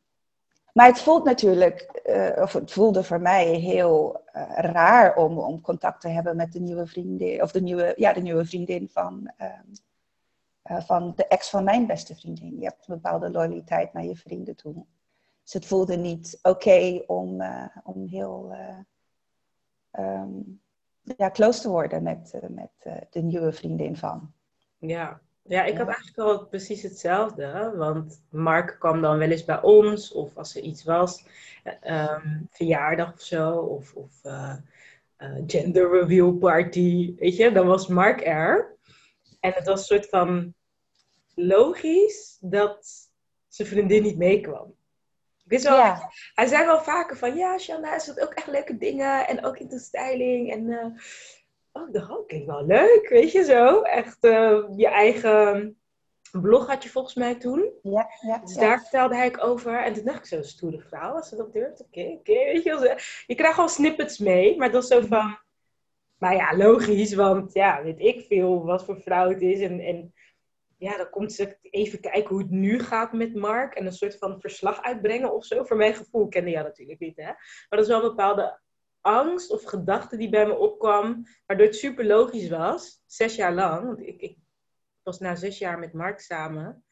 maar 0.72 0.86
het 0.86 1.00
voelt 1.00 1.24
natuurlijk, 1.24 2.02
uh, 2.06 2.42
of 2.42 2.52
het 2.52 2.72
voelde 2.72 3.04
voor 3.04 3.20
mij 3.20 3.46
heel 3.46 4.23
raar 4.54 5.16
om, 5.16 5.38
om 5.38 5.60
contact 5.60 6.00
te 6.00 6.08
hebben 6.08 6.36
met 6.36 6.52
de 6.52 6.60
nieuwe 6.60 6.86
vriendin, 6.86 7.42
of 7.42 7.52
de 7.52 7.60
nieuwe, 7.60 7.94
ja, 7.96 8.12
de 8.12 8.20
nieuwe 8.20 8.44
vriendin 8.44 8.88
van, 8.88 9.32
um, 9.38 9.72
uh, 10.70 10.80
van 10.80 11.12
de 11.16 11.26
ex 11.26 11.50
van 11.50 11.64
mijn 11.64 11.86
beste 11.86 12.14
vriendin. 12.14 12.58
Je 12.58 12.64
hebt 12.64 12.88
een 12.88 12.94
bepaalde 12.94 13.30
loyaliteit 13.30 13.92
naar 13.92 14.04
je 14.04 14.16
vrienden 14.16 14.56
toe. 14.56 14.84
Dus 15.42 15.52
het 15.52 15.66
voelde 15.66 15.96
niet 15.96 16.38
oké 16.42 17.02
om, 17.06 17.42
om 17.84 18.06
heel 18.06 18.56
um, 19.92 20.60
ja, 21.02 21.30
close 21.30 21.60
te 21.60 21.68
worden 21.68 22.02
met, 22.02 22.40
met 22.48 22.70
de 23.10 23.20
nieuwe 23.20 23.52
vriendin 23.52 23.96
van. 23.96 24.32
Ja, 24.78 25.20
ja, 25.48 25.64
ik 25.64 25.76
had 25.76 25.86
eigenlijk 25.86 26.18
al 26.18 26.46
precies 26.46 26.82
hetzelfde. 26.82 27.72
Want 27.76 28.22
Mark 28.30 28.76
kwam 28.78 29.00
dan 29.00 29.18
wel 29.18 29.30
eens 29.30 29.44
bij 29.44 29.62
ons, 29.62 30.12
of 30.12 30.36
als 30.36 30.56
er 30.56 30.62
iets 30.62 30.84
was, 30.84 31.24
um, 31.82 32.48
verjaardag 32.50 33.12
of 33.12 33.20
zo, 33.20 33.58
of, 33.58 33.94
of 33.94 34.10
uh, 34.24 34.54
uh, 35.18 35.42
gender 35.46 35.90
reveal 35.90 36.32
party, 36.32 37.14
weet 37.18 37.36
je, 37.36 37.52
dan 37.52 37.66
was 37.66 37.86
Mark 37.86 38.26
er. 38.26 38.76
En 39.40 39.52
het 39.52 39.66
was 39.66 39.78
een 39.78 39.86
soort 39.86 40.08
van 40.08 40.54
logisch 41.34 42.38
dat 42.40 43.10
zijn 43.48 43.68
vriendin 43.68 44.02
niet 44.02 44.18
meekwam. 44.18 44.74
Wist 45.44 45.64
wel, 45.64 45.76
ja. 45.76 46.10
Hij 46.34 46.46
zei 46.46 46.66
wel 46.66 46.80
vaker 46.80 47.16
van, 47.16 47.36
ja, 47.36 47.58
Shanna, 47.58 47.94
is 47.94 48.04
dat 48.04 48.20
ook 48.20 48.32
echt 48.32 48.46
leuke 48.46 48.76
dingen, 48.76 49.26
en 49.28 49.44
ook 49.44 49.58
in 49.58 49.68
de 49.68 49.78
styling, 49.78 50.52
en... 50.52 50.66
Uh, 50.66 50.86
oh, 51.74 51.92
dat 51.92 52.10
oh, 52.10 52.26
klinkt 52.26 52.46
wel 52.46 52.66
leuk, 52.66 53.06
weet 53.08 53.32
je 53.32 53.44
zo. 53.44 53.82
Echt 53.82 54.24
uh, 54.24 54.64
je 54.76 54.88
eigen 54.88 55.76
blog 56.40 56.66
had 56.66 56.82
je 56.82 56.88
volgens 56.88 57.14
mij 57.14 57.34
toen. 57.34 57.72
Ja, 57.82 58.08
ja. 58.20 58.38
Dus 58.38 58.54
daar 58.54 58.80
vertelde 58.80 59.16
hij 59.16 59.40
over. 59.40 59.82
En 59.82 59.92
toen 59.92 60.04
dacht 60.04 60.18
ik 60.18 60.24
zo, 60.24 60.42
stoere 60.42 60.80
vrouw, 60.80 61.14
als 61.14 61.28
ze 61.28 61.36
dat 61.36 61.52
durft. 61.52 61.80
Oké, 61.80 62.00
okay, 62.00 62.12
oké, 62.12 62.30
okay, 62.30 62.52
weet 62.52 62.62
je. 62.62 62.96
Je 63.26 63.34
krijgt 63.34 63.54
gewoon 63.54 63.70
snippets 63.70 64.18
mee, 64.18 64.56
maar 64.56 64.70
dat 64.70 64.82
is 64.82 64.88
zo 64.88 65.00
van... 65.00 65.38
Maar 66.18 66.34
ja, 66.34 66.56
logisch, 66.56 67.14
want 67.14 67.52
ja, 67.52 67.82
weet 67.82 68.00
ik 68.00 68.24
veel 68.26 68.64
wat 68.64 68.84
voor 68.84 69.00
vrouw 69.00 69.28
het 69.28 69.42
is. 69.42 69.60
En, 69.60 69.80
en 69.80 70.14
ja, 70.78 70.96
dan 70.96 71.10
komt 71.10 71.32
ze 71.32 71.58
even 71.60 72.00
kijken 72.00 72.28
hoe 72.28 72.38
het 72.38 72.50
nu 72.50 72.78
gaat 72.78 73.12
met 73.12 73.34
Mark. 73.34 73.74
En 73.74 73.86
een 73.86 73.92
soort 73.92 74.18
van 74.18 74.40
verslag 74.40 74.82
uitbrengen 74.82 75.34
of 75.34 75.44
zo. 75.44 75.64
Voor 75.64 75.76
mijn 75.76 75.94
gevoel 75.94 76.28
kende 76.28 76.50
jij 76.50 76.62
natuurlijk 76.62 77.00
niet, 77.00 77.16
hè. 77.16 77.24
Maar 77.24 77.66
dat 77.68 77.80
is 77.80 77.88
wel 77.88 78.02
een 78.02 78.08
bepaalde 78.08 78.60
angst 79.04 79.50
of 79.50 79.62
gedachte 79.62 80.16
die 80.16 80.28
bij 80.28 80.46
me 80.46 80.56
opkwam, 80.56 81.26
waardoor 81.46 81.66
het 81.66 81.76
super 81.76 82.06
logisch 82.06 82.48
was, 82.48 83.02
zes 83.06 83.36
jaar 83.36 83.54
lang, 83.54 83.86
want 83.86 84.00
ik, 84.00 84.20
ik 84.20 84.38
was 85.02 85.18
na 85.18 85.34
zes 85.34 85.58
jaar 85.58 85.78
met 85.78 85.92
Mark 85.92 86.20
samen, 86.20 86.84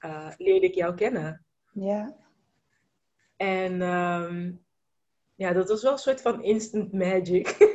uh, 0.00 0.30
leerde 0.36 0.66
ik 0.66 0.74
jou 0.74 0.94
kennen. 0.94 1.44
Ja. 1.72 2.16
En 3.36 3.82
ehm, 3.82 4.52
ja, 5.34 5.52
dat 5.52 5.68
was 5.68 5.82
wel 5.82 5.92
een 5.92 5.98
soort 5.98 6.20
van 6.20 6.42
instant 6.42 6.92
magic. 6.92 7.56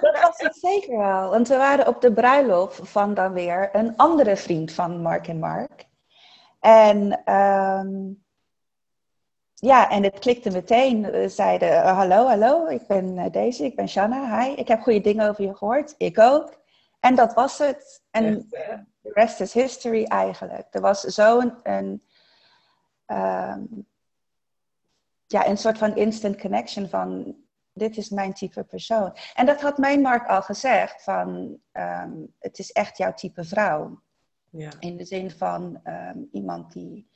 Dat 0.00 0.20
was 0.20 0.38
het 0.38 0.56
zeker 0.56 0.98
wel. 0.98 1.30
Want 1.30 1.48
we 1.48 1.56
waren 1.56 1.86
op 1.86 2.00
de 2.00 2.12
bruiloft 2.12 2.88
van 2.88 3.14
dan 3.14 3.32
weer 3.32 3.68
een 3.72 3.96
andere 3.96 4.36
vriend 4.36 4.72
van 4.72 5.02
Mark 5.02 5.26
en 5.28 5.38
Mark. 5.38 5.86
En 6.60 7.24
ehm, 7.24 8.12
ja, 9.60 9.90
en 9.90 10.02
het 10.02 10.18
klikte 10.18 10.50
meteen. 10.50 11.10
We 11.10 11.28
zeiden, 11.28 11.68
uh, 11.68 11.96
hallo, 11.96 12.26
hallo, 12.26 12.66
ik 12.66 12.86
ben 12.86 13.16
uh, 13.16 13.24
deze, 13.30 13.64
ik 13.64 13.76
ben 13.76 13.88
Shanna, 13.88 14.40
hi. 14.40 14.50
Ik 14.50 14.68
heb 14.68 14.80
goede 14.80 15.00
dingen 15.00 15.28
over 15.28 15.44
je 15.44 15.56
gehoord, 15.56 15.94
ik 15.98 16.18
ook. 16.18 16.58
En 17.00 17.14
dat 17.14 17.34
was 17.34 17.58
het. 17.58 18.02
En 18.10 18.48
the 18.48 18.84
rest 19.02 19.40
is 19.40 19.52
history 19.52 20.04
eigenlijk. 20.04 20.66
Er 20.70 20.80
was 20.80 21.00
zo'n 21.00 21.54
een, 21.62 22.02
um, 23.06 23.86
ja, 25.26 25.46
een 25.46 25.58
soort 25.58 25.78
van 25.78 25.96
instant 25.96 26.40
connection 26.40 26.88
van 26.88 27.36
dit 27.72 27.96
is 27.96 28.08
mijn 28.08 28.32
type 28.32 28.64
persoon. 28.64 29.16
En 29.34 29.46
dat 29.46 29.60
had 29.60 29.78
mijn 29.78 30.00
Mark 30.00 30.28
al 30.28 30.42
gezegd, 30.42 31.02
van 31.02 31.58
um, 31.72 32.34
het 32.38 32.58
is 32.58 32.72
echt 32.72 32.98
jouw 32.98 33.14
type 33.14 33.44
vrouw. 33.44 34.00
Ja. 34.50 34.70
In 34.78 34.96
de 34.96 35.04
zin 35.04 35.30
van 35.30 35.80
um, 35.84 36.28
iemand 36.32 36.72
die, 36.72 37.10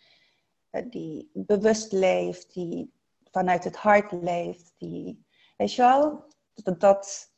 die 0.91 1.31
bewust 1.33 1.93
leeft, 1.93 2.55
die 2.55 2.93
vanuit 3.31 3.65
het 3.65 3.77
hart 3.77 4.13
leeft, 4.13 4.75
die, 4.79 5.25
weet 5.57 5.75
je 5.75 5.83
wel, 5.83 6.25
dat, 6.55 6.81
dat 6.81 7.31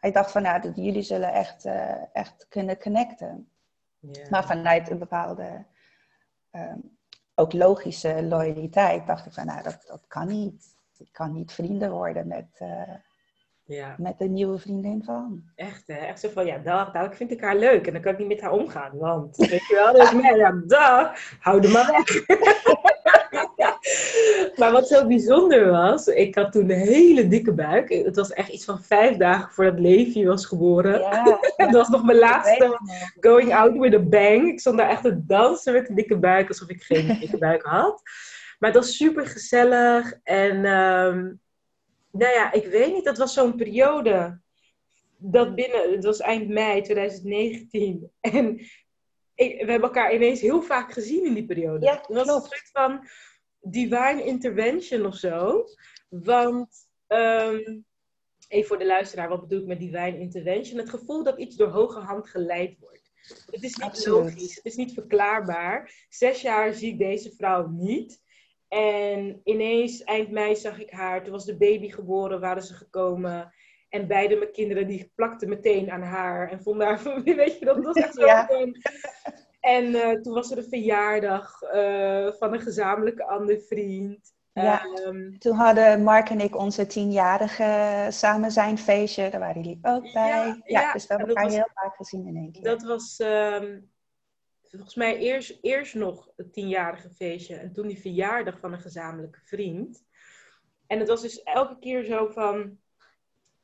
hij 0.00 0.12
dacht 0.12 0.30
van, 0.30 0.42
nou, 0.42 0.72
jullie 0.74 1.02
zullen 1.02 1.32
echt, 1.32 1.64
uh, 1.64 2.16
echt 2.16 2.46
kunnen 2.48 2.78
connecten. 2.78 3.50
Maar 4.30 4.46
vanuit 4.46 4.90
een 4.90 4.98
bepaalde, 4.98 5.64
um, 6.52 6.98
ook 7.34 7.52
logische 7.52 8.22
loyaliteit, 8.22 9.06
dacht 9.06 9.26
ik 9.26 9.32
van, 9.32 9.46
nou, 9.46 9.62
dat, 9.62 9.84
dat 9.86 10.06
kan 10.06 10.26
niet. 10.26 10.80
Ik 10.98 11.12
kan 11.12 11.32
niet 11.32 11.52
vrienden 11.52 11.90
worden 11.90 12.26
met, 12.26 12.58
uh, 12.62 12.94
ja. 13.64 13.94
met 13.98 14.14
een 14.18 14.32
nieuwe 14.32 14.58
vriendin 14.58 15.04
van. 15.04 15.42
Echt, 15.54 15.82
hè? 15.86 15.94
Echt 15.94 16.20
zo 16.20 16.28
van, 16.28 16.46
ja, 16.46 16.58
dag, 16.58 16.92
dag, 16.92 17.06
ik 17.06 17.16
vind 17.16 17.30
ik 17.30 17.40
haar 17.40 17.56
leuk. 17.56 17.86
En 17.86 17.92
dan 17.92 18.02
kan 18.02 18.12
ik 18.12 18.18
niet 18.18 18.28
met 18.28 18.40
haar 18.40 18.52
omgaan, 18.52 18.98
want, 18.98 19.36
weet 19.36 19.66
je 19.66 19.74
wel, 19.74 19.92
dus, 19.92 20.12
nee, 20.12 20.36
ja, 20.36 20.62
dag, 20.66 21.18
hou 21.40 21.62
er 21.62 21.70
maar 21.70 21.86
weg. 21.86 22.26
maar 24.58 24.72
wat 24.72 24.88
zo 24.88 25.06
bijzonder 25.06 25.70
was, 25.70 26.06
ik 26.06 26.34
had 26.34 26.52
toen 26.52 26.70
een 26.70 26.78
hele 26.78 27.28
dikke 27.28 27.52
buik. 27.52 27.88
Het 27.88 28.16
was 28.16 28.32
echt 28.32 28.48
iets 28.48 28.64
van 28.64 28.82
vijf 28.82 29.16
dagen 29.16 29.52
voordat 29.52 29.78
Levi 29.78 30.26
was 30.26 30.46
geboren. 30.46 31.00
Ja, 31.00 31.24
dat 31.56 31.70
was 31.70 31.88
nog 31.88 32.04
mijn 32.04 32.18
laatste 32.18 32.78
going 33.20 33.54
out 33.54 33.78
with 33.78 33.94
a 33.94 33.98
bang. 33.98 34.48
Ik 34.48 34.60
stond 34.60 34.78
daar 34.78 34.88
echt 34.88 35.02
te 35.02 35.26
dansen 35.26 35.72
met 35.72 35.88
een 35.88 35.94
dikke 35.94 36.18
buik, 36.18 36.48
alsof 36.48 36.68
ik 36.68 36.82
geen 36.82 37.16
dikke 37.20 37.38
buik 37.38 37.62
had. 37.62 38.02
Maar 38.58 38.70
het 38.70 38.78
was 38.78 38.96
super 38.96 39.26
gezellig. 39.26 40.18
En 40.22 40.64
um, 40.64 41.40
nou 42.12 42.34
ja, 42.34 42.52
ik 42.52 42.66
weet 42.66 42.92
niet, 42.92 43.04
dat 43.04 43.18
was 43.18 43.34
zo'n 43.34 43.56
periode. 43.56 44.40
Dat 45.16 45.54
binnen, 45.54 45.92
het 45.92 46.04
was 46.04 46.20
eind 46.20 46.48
mei 46.48 46.82
2019. 46.82 48.10
En 48.20 48.58
ik, 49.34 49.64
we 49.64 49.70
hebben 49.70 49.88
elkaar 49.88 50.14
ineens 50.14 50.40
heel 50.40 50.62
vaak 50.62 50.92
gezien 50.92 51.24
in 51.24 51.34
die 51.34 51.46
periode. 51.46 51.86
Ja, 51.86 51.96
het 51.96 52.06
was 52.06 52.28
een 52.28 52.40
soort 52.40 52.70
van 52.72 53.08
divine 53.60 54.24
intervention 54.24 55.06
of 55.06 55.14
zo. 55.14 55.64
Want, 56.08 56.88
um, 57.08 57.84
even 58.48 58.68
voor 58.68 58.78
de 58.78 58.86
luisteraar, 58.86 59.28
wat 59.28 59.40
bedoel 59.40 59.60
ik 59.60 59.66
met 59.66 59.78
divine 59.78 60.18
intervention? 60.18 60.78
Het 60.78 60.90
gevoel 60.90 61.24
dat 61.24 61.38
iets 61.38 61.56
door 61.56 61.68
hoge 61.68 61.98
hand 61.98 62.28
geleid 62.28 62.78
wordt. 62.78 63.10
Het 63.50 63.62
is 63.62 63.76
niet 63.76 63.82
Absoluut. 63.82 64.34
logisch, 64.34 64.54
het 64.54 64.64
is 64.64 64.76
niet 64.76 64.92
verklaarbaar. 64.92 66.06
Zes 66.08 66.40
jaar 66.40 66.72
zie 66.74 66.92
ik 66.92 66.98
deze 66.98 67.32
vrouw 67.36 67.68
niet. 67.68 68.22
En 68.72 69.40
ineens, 69.44 70.04
eind 70.04 70.30
mei 70.30 70.56
zag 70.56 70.80
ik 70.80 70.90
haar. 70.90 71.22
Toen 71.22 71.32
was 71.32 71.44
de 71.44 71.56
baby 71.56 71.90
geboren, 71.90 72.40
waren 72.40 72.62
ze 72.62 72.74
gekomen. 72.74 73.52
En 73.88 74.06
beide 74.06 74.36
mijn 74.36 74.52
kinderen, 74.52 74.86
die 74.86 75.12
plakten 75.14 75.48
meteen 75.48 75.90
aan 75.90 76.02
haar. 76.02 76.50
En 76.50 76.62
vonden 76.62 76.86
haar, 76.86 77.22
weet 77.24 77.58
je, 77.58 77.64
dat 77.64 77.84
was 77.84 77.96
echt 77.96 78.14
zo. 78.14 78.24
Ja. 78.24 78.48
En 79.60 79.84
uh, 79.84 80.10
toen 80.10 80.34
was 80.34 80.50
er 80.50 80.58
een 80.58 80.68
verjaardag 80.68 81.62
uh, 81.62 82.32
van 82.32 82.52
een 82.52 82.60
gezamenlijke 82.60 83.24
andere 83.24 83.60
vriend. 83.60 84.32
Ja. 84.52 84.84
Um, 85.06 85.38
toen 85.38 85.54
hadden 85.54 86.02
Mark 86.02 86.28
en 86.30 86.40
ik 86.40 86.56
onze 86.56 86.86
tienjarige 86.86 88.06
samen 88.10 88.50
zijn 88.50 88.78
feestje. 88.78 89.30
Daar 89.30 89.40
waren 89.40 89.62
jullie 89.62 89.78
ook 89.82 90.12
bij. 90.12 90.28
Ja, 90.28 90.44
ja, 90.44 90.80
ja 90.80 90.92
dus 90.92 91.06
we 91.06 91.14
hebben 91.14 91.28
elkaar 91.28 91.44
was, 91.44 91.54
heel 91.54 91.70
vaak 91.74 91.96
gezien 91.96 92.26
in 92.26 92.36
één 92.36 92.52
keer. 92.52 92.62
Dat 92.62 92.82
was 92.82 93.20
um, 93.20 93.91
volgens 94.76 94.94
mij 94.94 95.16
eerst, 95.16 95.58
eerst 95.60 95.94
nog 95.94 96.30
het 96.36 96.52
tienjarige 96.52 97.10
feestje. 97.10 97.56
En 97.56 97.72
toen 97.72 97.86
die 97.86 98.00
verjaardag 98.00 98.58
van 98.58 98.72
een 98.72 98.80
gezamenlijke 98.80 99.40
vriend. 99.44 100.04
En 100.86 100.98
het 100.98 101.08
was 101.08 101.22
dus 101.22 101.42
elke 101.42 101.78
keer 101.78 102.04
zo 102.04 102.26
van... 102.26 102.78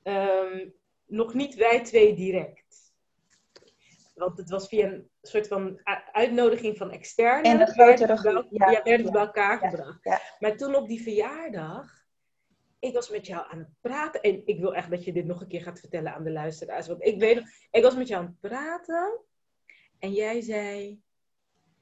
Um, 0.03 0.77
nog 1.07 1.35
niet 1.35 1.55
wij 1.55 1.85
twee 1.85 2.15
direct. 2.15 2.93
Want 4.15 4.39
het 4.39 4.51
was 4.51 4.69
via 4.69 4.87
een 4.87 5.11
soort 5.23 5.49
van 5.49 5.81
uitnodiging 6.13 6.77
van 6.77 6.91
externe. 6.91 7.49
En 7.49 7.61
een 7.61 7.67
grotere 7.67 8.17
groep. 8.17 8.47
Ja, 8.51 8.71
ja, 8.71 8.83
werden 8.83 9.07
we 9.07 9.13
bij 9.13 9.21
elkaar 9.21 9.63
ja, 9.63 9.69
gebracht. 9.69 10.05
Ja. 10.05 10.21
Maar 10.39 10.57
toen 10.57 10.75
op 10.75 10.89
die 10.89 11.03
verjaardag, 11.03 12.07
ik 12.79 12.95
was 12.95 13.11
met 13.11 13.27
jou 13.27 13.47
aan 13.51 13.59
het 13.59 13.71
praten. 13.81 14.21
En 14.21 14.43
ik 14.47 14.61
wil 14.61 14.75
echt 14.75 14.91
dat 14.91 15.05
je 15.05 15.13
dit 15.13 15.25
nog 15.25 15.41
een 15.41 15.49
keer 15.49 15.63
gaat 15.63 15.81
vertellen 15.81 16.15
aan 16.15 16.25
de 16.25 16.33
luisteraars. 16.33 16.87
Want 16.87 17.05
ik 17.05 17.19
weet 17.19 17.37
nog, 17.37 17.45
ik 17.71 17.83
was 17.83 17.97
met 17.97 18.09
jou 18.09 18.21
aan 18.21 18.37
het 18.41 18.51
praten. 18.51 19.21
En 19.99 20.13
jij 20.13 20.41
zei, 20.41 21.01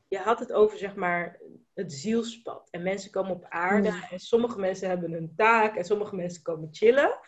je 0.09 0.19
had 0.19 0.39
het 0.39 0.53
over 0.53 0.79
zeg 0.79 0.95
maar 0.95 1.41
het 1.75 1.93
zielspad. 1.93 2.69
En 2.71 2.83
mensen 2.83 3.11
komen 3.11 3.33
op 3.33 3.45
aarde. 3.49 4.07
En 4.11 4.19
sommige 4.19 4.59
mensen 4.59 4.89
hebben 4.89 5.13
een 5.13 5.33
taak. 5.37 5.77
En 5.77 5.85
sommige 5.85 6.17
mensen 6.17 6.43
komen 6.43 6.69
chillen. 6.71 7.19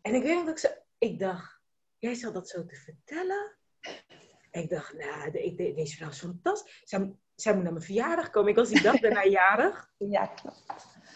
En 0.00 0.14
ik 0.14 0.22
weet 0.22 0.34
nog 0.34 0.44
dat 0.44 0.54
ik, 0.54 0.58
zo, 0.58 0.68
ik 0.98 1.18
dacht, 1.18 1.60
jij 1.98 2.14
zal 2.14 2.32
dat 2.32 2.48
zo 2.48 2.64
te 2.64 2.74
vertellen? 2.74 3.56
Ik 4.50 4.70
dacht, 4.70 4.92
nou, 4.98 5.30
de, 5.30 5.54
de, 5.54 5.72
deze 5.74 5.96
vrouw 5.96 6.08
is 6.08 6.18
fantastisch. 6.18 6.80
Zij, 6.84 7.12
zij 7.34 7.54
moet 7.54 7.62
naar 7.62 7.72
mijn 7.72 7.84
verjaardag 7.84 8.30
komen. 8.30 8.50
Ik 8.50 8.56
was 8.56 8.68
die 8.68 8.82
dag 8.82 9.00
daarna 9.00 9.24
jarig. 9.40 9.92
Ja, 9.98 10.26
klopt. 10.26 10.64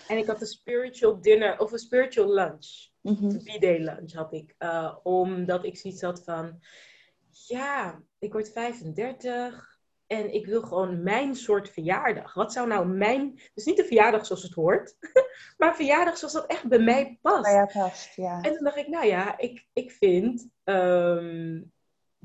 En 0.08 0.18
ik 0.18 0.26
had 0.26 0.40
een 0.40 0.46
spiritual 0.46 1.20
dinner, 1.20 1.58
of 1.58 1.72
een 1.72 1.78
spiritual 1.78 2.34
lunch. 2.34 2.88
Mm 3.00 3.16
Een 3.22 3.38
B-day 3.38 3.78
lunch 3.78 4.12
had 4.12 4.32
ik. 4.32 4.54
Uh, 4.58 4.96
omdat 5.02 5.64
ik 5.64 5.76
zoiets 5.76 6.02
had 6.02 6.24
van, 6.24 6.60
ja, 7.30 8.02
ik 8.18 8.32
word 8.32 8.52
35 8.52 9.78
en 10.06 10.34
ik 10.34 10.46
wil 10.46 10.62
gewoon 10.62 11.02
mijn 11.02 11.34
soort 11.34 11.70
verjaardag. 11.70 12.34
Wat 12.34 12.52
zou 12.52 12.68
nou 12.68 12.86
mijn, 12.86 13.40
dus 13.54 13.64
niet 13.64 13.76
de 13.76 13.84
verjaardag 13.84 14.26
zoals 14.26 14.42
het 14.42 14.54
hoort, 14.54 14.96
maar 15.58 15.68
een 15.68 15.74
verjaardag 15.74 16.16
zoals 16.16 16.34
dat 16.34 16.46
echt 16.46 16.68
bij 16.68 16.78
mij 16.78 17.18
past. 17.22 17.42
Bij 17.42 17.52
jou 17.52 17.70
past, 17.72 18.14
ja. 18.14 18.40
En 18.40 18.52
toen 18.54 18.64
dacht 18.64 18.76
ik, 18.76 18.88
nou 18.88 19.06
ja, 19.06 19.38
ik, 19.38 19.66
ik 19.72 19.90
vind 19.90 20.48
um, 20.64 21.72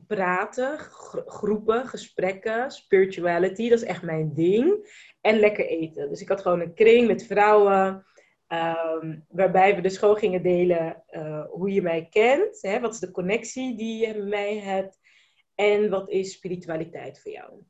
praten, 0.08 0.80
gro 0.80 1.24
groepen, 1.26 1.88
gesprekken, 1.88 2.72
spirituality, 2.72 3.70
dat 3.70 3.82
is 3.82 3.88
echt 3.88 4.02
mijn 4.02 4.34
ding. 4.34 4.92
En 5.22 5.40
lekker 5.40 5.66
eten. 5.66 6.10
Dus 6.10 6.22
ik 6.22 6.28
had 6.28 6.42
gewoon 6.42 6.60
een 6.60 6.74
kring 6.74 7.08
met 7.08 7.26
vrouwen. 7.26 8.06
Um, 8.54 9.26
waarbij 9.30 9.76
we 9.76 9.82
dus 9.82 9.98
gewoon 9.98 10.18
gingen 10.18 10.44
delen 10.44 11.04
uh, 11.12 11.46
hoe 11.50 11.72
je 11.72 11.82
mij 11.82 12.08
kent. 12.10 12.62
Hè? 12.62 12.80
Wat 12.80 12.94
is 12.94 13.00
de 13.00 13.12
connectie 13.12 13.78
die 13.78 14.08
je 14.08 14.14
met 14.14 14.28
mij 14.28 14.58
hebt? 14.58 15.00
En 15.56 15.90
wat 15.90 16.10
is 16.10 16.32
spiritualiteit 16.32 17.22
voor 17.22 17.32
jou? 17.32 17.64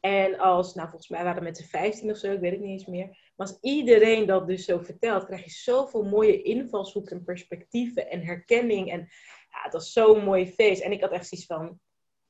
En 0.00 0.38
als, 0.38 0.74
nou 0.74 0.88
volgens 0.88 1.10
mij 1.10 1.22
waren 1.24 1.38
we 1.38 1.44
met 1.44 1.56
z'n 1.56 1.64
15 1.64 2.10
of 2.10 2.16
zo, 2.16 2.32
ik 2.32 2.40
weet 2.40 2.50
het 2.50 2.60
niet 2.60 2.70
eens 2.70 2.86
meer. 2.86 3.06
Maar 3.06 3.46
als 3.46 3.58
iedereen 3.60 4.26
dat 4.26 4.46
dus 4.46 4.64
zo 4.64 4.78
vertelt, 4.78 5.24
krijg 5.24 5.44
je 5.44 5.50
zoveel 5.50 6.04
mooie 6.04 6.42
invalshoeken 6.42 7.16
en 7.16 7.24
perspectieven 7.24 8.10
en 8.10 8.24
herkenning. 8.24 8.90
En 8.90 9.00
ja, 9.50 9.62
het 9.62 9.72
was 9.72 9.92
zo'n 9.92 10.24
mooi 10.24 10.52
feest. 10.52 10.82
En 10.82 10.92
ik 10.92 11.00
had 11.00 11.10
echt 11.10 11.28
zoiets 11.28 11.46
van, 11.46 11.80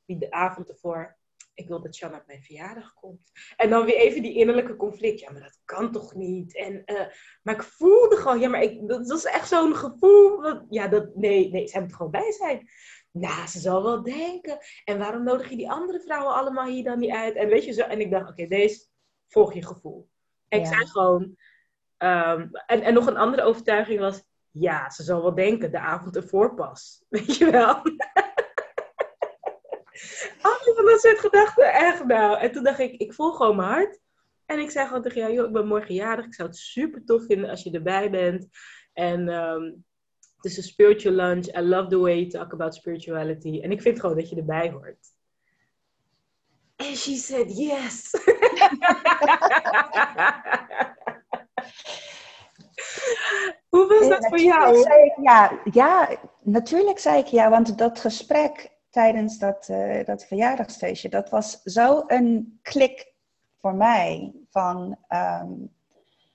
die 0.04 0.18
de 0.18 0.30
avond 0.30 0.68
ervoor, 0.68 1.16
ik 1.56 1.68
wil 1.68 1.80
dat 1.80 1.94
Shanna 1.94 2.16
op 2.16 2.26
mijn 2.26 2.42
verjaardag 2.42 2.94
komt. 2.94 3.30
En 3.56 3.70
dan 3.70 3.84
weer 3.84 3.96
even 3.96 4.22
die 4.22 4.34
innerlijke 4.34 4.76
conflict. 4.76 5.20
Ja, 5.20 5.30
maar 5.30 5.42
dat 5.42 5.60
kan 5.64 5.92
toch 5.92 6.14
niet? 6.14 6.56
En, 6.56 6.82
uh, 6.86 7.06
maar 7.42 7.54
ik 7.54 7.62
voelde 7.62 8.16
gewoon, 8.16 8.40
ja, 8.40 8.48
maar 8.48 8.62
ik, 8.62 8.88
dat 8.88 9.08
was 9.08 9.24
echt 9.24 9.48
zo'n 9.48 9.74
gevoel. 9.74 10.62
Ja, 10.68 10.88
dat, 10.88 11.14
nee, 11.14 11.50
nee, 11.50 11.68
zij 11.68 11.80
moet 11.80 11.94
gewoon 11.94 12.10
bij 12.10 12.32
zijn. 12.32 12.68
Nou, 13.10 13.46
ze 13.46 13.58
zal 13.58 13.82
wel 13.82 14.02
denken. 14.02 14.58
En 14.84 14.98
waarom 14.98 15.24
nodig 15.24 15.50
je 15.50 15.56
die 15.56 15.70
andere 15.70 16.00
vrouwen 16.00 16.34
allemaal 16.34 16.66
hier 16.66 16.84
dan 16.84 16.98
niet 16.98 17.12
uit? 17.12 17.34
En 17.34 17.48
weet 17.48 17.64
je 17.64 17.72
zo. 17.72 17.82
En 17.82 18.00
ik 18.00 18.10
dacht, 18.10 18.30
oké, 18.30 18.42
okay, 18.42 18.58
deze 18.58 18.86
volg 19.28 19.54
je 19.54 19.66
gevoel. 19.66 20.08
En 20.48 20.60
ik 20.60 20.66
zei 20.66 20.86
gewoon. 20.86 21.22
Um, 21.98 22.50
en, 22.66 22.82
en 22.82 22.94
nog 22.94 23.06
een 23.06 23.16
andere 23.16 23.42
overtuiging 23.42 24.00
was. 24.00 24.24
Ja, 24.50 24.90
ze 24.90 25.02
zal 25.02 25.22
wel 25.22 25.34
denken, 25.34 25.70
de 25.70 25.78
avond 25.78 26.16
ervoor 26.16 26.54
pas. 26.54 27.02
Weet 27.08 27.36
je 27.36 27.50
wel? 27.50 27.82
Alle 30.42 30.72
van 30.76 30.84
dat 30.84 31.00
soort 31.00 31.18
gedachten, 31.18 31.72
echt 31.72 32.04
nou. 32.04 32.38
En 32.38 32.52
toen 32.52 32.64
dacht 32.64 32.78
ik, 32.78 33.00
ik 33.00 33.12
voel 33.12 33.32
gewoon 33.32 33.56
mijn 33.56 33.68
hart. 33.68 33.98
En 34.46 34.58
ik 34.58 34.70
zei 34.70 34.86
gewoon 34.86 35.02
tegen 35.02 35.20
jou, 35.20 35.32
joh, 35.32 35.46
ik 35.46 35.52
ben 35.52 35.66
morgen 35.66 35.94
jarig. 35.94 36.24
Ik 36.24 36.34
zou 36.34 36.48
het 36.48 36.58
super 36.58 37.04
tof 37.04 37.24
vinden 37.26 37.50
als 37.50 37.62
je 37.62 37.70
erbij 37.70 38.10
bent. 38.10 38.48
En 38.92 39.28
um, 39.28 39.84
het 40.36 40.44
is 40.44 40.56
een 40.56 40.62
spiritual 40.62 41.14
lunch. 41.14 41.56
I 41.56 41.60
love 41.60 41.88
the 41.88 41.98
way 41.98 42.18
you 42.18 42.28
talk 42.28 42.52
about 42.52 42.74
spirituality. 42.74 43.60
En 43.60 43.70
ik 43.70 43.82
vind 43.82 44.00
gewoon 44.00 44.16
dat 44.16 44.28
je 44.28 44.36
erbij 44.36 44.70
hoort. 44.70 45.14
And 46.76 46.96
she 46.96 47.16
said 47.16 47.56
yes. 47.56 48.10
Hoe 53.68 53.86
was 53.86 54.08
dat 54.08 54.26
voor 54.26 54.40
jou? 54.40 54.78
Ik, 54.78 55.14
ja, 55.22 55.60
ja, 55.72 56.18
natuurlijk 56.42 56.98
zei 56.98 57.18
ik 57.18 57.26
ja, 57.26 57.50
want 57.50 57.78
dat 57.78 58.00
gesprek 58.00 58.75
tijdens 58.96 59.38
dat, 59.38 59.68
uh, 59.70 60.04
dat 60.04 60.24
verjaardagsfeestje, 60.24 61.08
dat 61.08 61.30
was 61.30 61.62
zo 61.62 62.04
een 62.06 62.58
klik 62.62 63.12
voor 63.60 63.74
mij 63.74 64.32
van 64.50 64.96
ehm, 65.08 65.52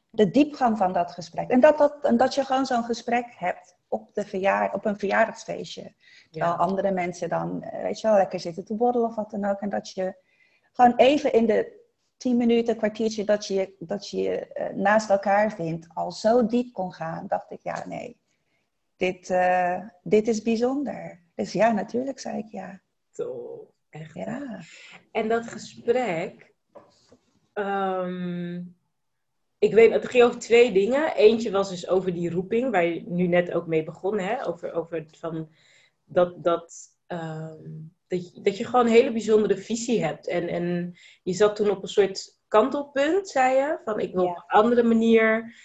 de 0.10 0.32
diepgang 0.32 0.78
van 0.78 0.94
dat 0.94 1.12
gesprek. 1.12 1.50
En 1.50 1.60
dat, 1.60 1.78
dat, 1.78 2.06
en 2.06 2.18
dat 2.18 2.36
je 2.36 2.46
gewoon 2.46 2.66
zo'n 2.66 2.84
gesprek 2.84 3.26
hebt 3.38 3.78
op, 3.88 4.14
de 4.14 4.26
verjaar, 4.26 4.74
op 4.74 4.86
een 4.86 5.00
verjaardagsfeestje. 5.00 5.94
Terwijl 6.32 6.54
andere 6.54 6.92
mensen 6.92 7.30
dan, 7.30 7.64
eh, 7.64 7.82
weet 7.82 8.00
je 8.00 8.08
wel, 8.08 8.18
lekker 8.18 8.40
zitten 8.40 8.66
te 8.66 8.76
borrelen 8.76 9.08
of 9.08 9.16
wat 9.16 9.32
dan 9.32 9.46
ook. 9.46 9.62
En 9.62 9.70
dat 9.70 9.90
je 9.90 10.16
gewoon 10.72 10.96
even 10.96 11.34
in 11.34 11.46
de 11.46 11.80
tien 12.18 12.38
minuten, 12.38 12.78
kwartiertje 12.78 13.24
dat 13.24 13.48
je 13.48 13.76
dat 13.80 14.10
je 14.10 14.52
uh, 14.54 14.76
naast 14.76 15.10
elkaar 15.10 15.52
vindt, 15.52 15.88
al 15.94 16.12
zo 16.12 16.46
diep 16.46 16.74
kon 16.74 16.94
gaan, 16.94 17.28
dacht 17.28 17.52
ik, 17.52 17.60
ja, 17.62 17.84
nee, 17.88 18.20
dit, 18.98 19.30
uh, 19.30 19.78
dit 20.04 20.28
is 20.28 20.42
bijzonder. 20.42 21.22
Dus 21.42 21.54
ja, 21.54 21.72
natuurlijk 21.72 22.20
zei 22.20 22.38
ik 22.38 22.52
ja. 22.52 22.82
Toch, 23.12 23.66
echt. 23.90 24.14
Ja. 24.14 24.60
En 25.12 25.28
dat 25.28 25.48
gesprek, 25.48 26.54
um, 27.54 28.76
ik 29.60 29.74
weet, 29.74 29.92
het 29.92 30.10
ging 30.10 30.24
over 30.24 30.40
twee 30.40 30.72
dingen. 30.72 31.16
Eentje 31.16 31.52
was 31.52 31.70
dus 31.70 31.88
over 31.88 32.14
die 32.14 32.30
roeping, 32.30 32.72
waar 32.72 32.86
je 32.86 33.04
nu 33.08 33.28
net 33.28 33.52
ook 33.52 33.68
mee 33.68 33.84
begon, 33.84 34.20
hè? 34.20 34.48
Over, 34.48 34.74
over 34.74 35.06
van 35.18 35.50
dat, 36.06 36.44
dat, 36.44 36.74
um, 37.08 37.94
dat, 38.08 38.34
je, 38.34 38.42
dat 38.42 38.58
je 38.58 38.66
gewoon 38.66 38.86
een 38.86 38.92
hele 38.92 39.12
bijzondere 39.12 39.58
visie 39.58 40.04
hebt. 40.04 40.28
En, 40.28 40.48
en 40.48 40.94
je 41.24 41.34
zat 41.34 41.56
toen 41.56 41.70
op 41.70 41.82
een 41.82 41.88
soort 41.88 42.40
kantelpunt, 42.48 43.30
zei 43.30 43.56
je, 43.56 43.80
van 43.84 44.00
ik 44.00 44.14
wil 44.14 44.26
op 44.26 44.36
een 44.36 44.44
andere 44.48 44.84
manier. 44.84 45.56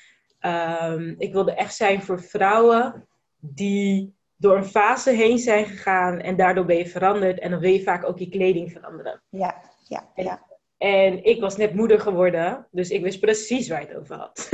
Um, 0.41 1.15
ik 1.19 1.33
wilde 1.33 1.55
echt 1.55 1.75
zijn 1.75 2.03
voor 2.03 2.23
vrouwen 2.23 3.09
die 3.39 4.16
door 4.37 4.57
een 4.57 4.65
fase 4.65 5.11
heen 5.11 5.39
zijn 5.39 5.67
gegaan 5.67 6.21
en 6.21 6.37
daardoor 6.37 6.65
ben 6.65 6.77
je 6.77 6.87
veranderd. 6.87 7.39
En 7.39 7.51
dan 7.51 7.61
wil 7.61 7.73
je 7.73 7.83
vaak 7.83 8.09
ook 8.09 8.19
je 8.19 8.29
kleding 8.29 8.73
veranderen. 8.73 9.23
Ja, 9.29 9.63
ja, 9.89 10.09
ja. 10.15 10.45
En 10.79 11.25
ik 11.25 11.41
was 11.41 11.57
net 11.57 11.75
moeder 11.75 12.01
geworden, 12.01 12.67
dus 12.71 12.91
ik 12.91 13.03
wist 13.03 13.21
precies 13.21 13.69
waar 13.69 13.81
je 13.81 13.87
het 13.87 13.97
over 13.97 14.17
had. 14.17 14.49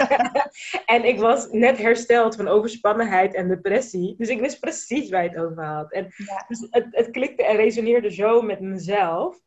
en 0.94 1.04
ik 1.04 1.18
was 1.18 1.50
net 1.50 1.78
hersteld 1.78 2.36
van 2.36 2.48
overspannenheid 2.48 3.34
en 3.34 3.48
depressie, 3.48 4.14
dus 4.16 4.28
ik 4.28 4.40
wist 4.40 4.60
precies 4.60 5.10
waar 5.10 5.22
je 5.22 5.28
het 5.28 5.38
over 5.38 5.64
had. 5.64 5.92
En 5.92 6.04
dus 6.48 6.66
het, 6.70 6.86
het 6.90 7.10
klikte 7.10 7.44
en 7.44 7.56
resoneerde 7.56 8.10
zo 8.10 8.42
met 8.42 8.60
mezelf. 8.60 9.38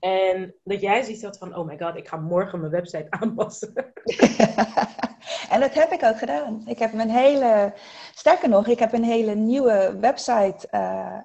En 0.00 0.54
dat 0.62 0.80
jij 0.80 1.02
ziet 1.02 1.20
dat 1.20 1.38
van, 1.38 1.56
oh 1.56 1.66
my 1.66 1.78
god, 1.78 1.96
ik 1.96 2.08
ga 2.08 2.16
morgen 2.16 2.60
mijn 2.60 2.72
website 2.72 3.10
aanpassen. 3.20 3.72
en 5.50 5.60
dat 5.60 5.74
heb 5.74 5.92
ik 5.92 6.02
ook 6.02 6.18
gedaan. 6.18 6.62
Ik 6.66 6.78
heb 6.78 6.92
mijn 6.92 7.10
hele, 7.10 7.72
sterker 8.14 8.48
nog, 8.48 8.66
ik 8.66 8.78
heb 8.78 8.92
een 8.92 9.04
hele 9.04 9.34
nieuwe 9.34 9.96
website 10.00 10.68
uh, 10.70 11.18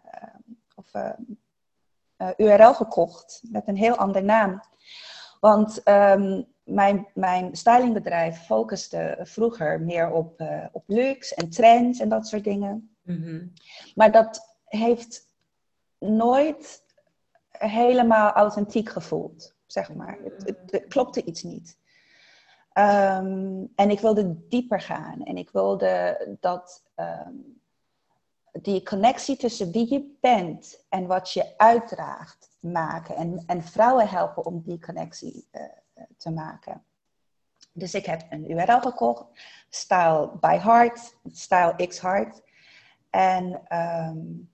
of 0.76 0.94
uh, 0.94 1.10
uh, 2.18 2.30
URL 2.38 2.74
gekocht 2.74 3.42
met 3.52 3.68
een 3.68 3.78
heel 3.78 3.96
ander 3.96 4.24
naam. 4.24 4.62
Want 5.40 5.82
um, 5.88 6.46
mijn, 6.64 7.08
mijn 7.14 7.56
stylingbedrijf 7.56 8.46
focuste 8.46 9.18
vroeger 9.22 9.82
meer 9.82 10.12
op, 10.12 10.44
op 10.72 10.84
luxe 10.88 11.36
en 11.36 11.50
trends 11.50 12.00
en 12.00 12.10
dat 12.10 12.28
soort 12.28 12.44
dingen. 12.44 12.96
Mm-hmm. 13.04 13.54
Maar 13.96 14.12
dat 14.12 14.56
heeft 14.66 15.28
nooit 15.98 16.84
helemaal 17.50 18.32
authentiek 18.32 18.90
gevoeld, 18.90 19.54
zeg 19.66 19.94
maar. 19.94 20.18
Het, 20.24 20.44
het, 20.46 20.72
het 20.72 20.88
klopte 20.88 21.24
iets 21.24 21.44
niet. 21.44 21.78
Um, 22.80 23.72
en 23.76 23.90
ik 23.90 24.00
wilde 24.00 24.48
dieper 24.48 24.82
gaan 24.82 25.24
en 25.24 25.38
ik 25.38 25.50
wilde 25.50 26.38
dat 26.40 26.84
um, 26.96 27.62
die 28.52 28.84
connectie 28.84 29.38
tussen 29.38 29.72
wie 29.72 29.94
je 29.94 30.18
bent 30.22 30.86
en 30.90 31.08
wat 31.08 31.32
je 31.32 31.54
uitdraagt 31.58 32.50
maken. 32.60 33.16
En, 33.16 33.44
en 33.46 33.64
vrouwen 33.64 34.10
helpen 34.10 34.46
om 34.46 34.62
die 34.62 34.80
connectie 34.80 35.48
uh, 35.52 35.62
te 36.18 36.32
maken. 36.32 36.84
Dus 37.72 37.94
ik 37.94 38.06
heb 38.06 38.26
een 38.30 38.52
URL 38.52 38.80
gekocht, 38.80 39.26
Style 39.70 40.32
by 40.40 40.58
Heart, 40.58 41.18
Style 41.32 41.88
X 41.88 42.02
Heart. 42.02 42.42
En 43.10 43.62
um, 43.78 44.50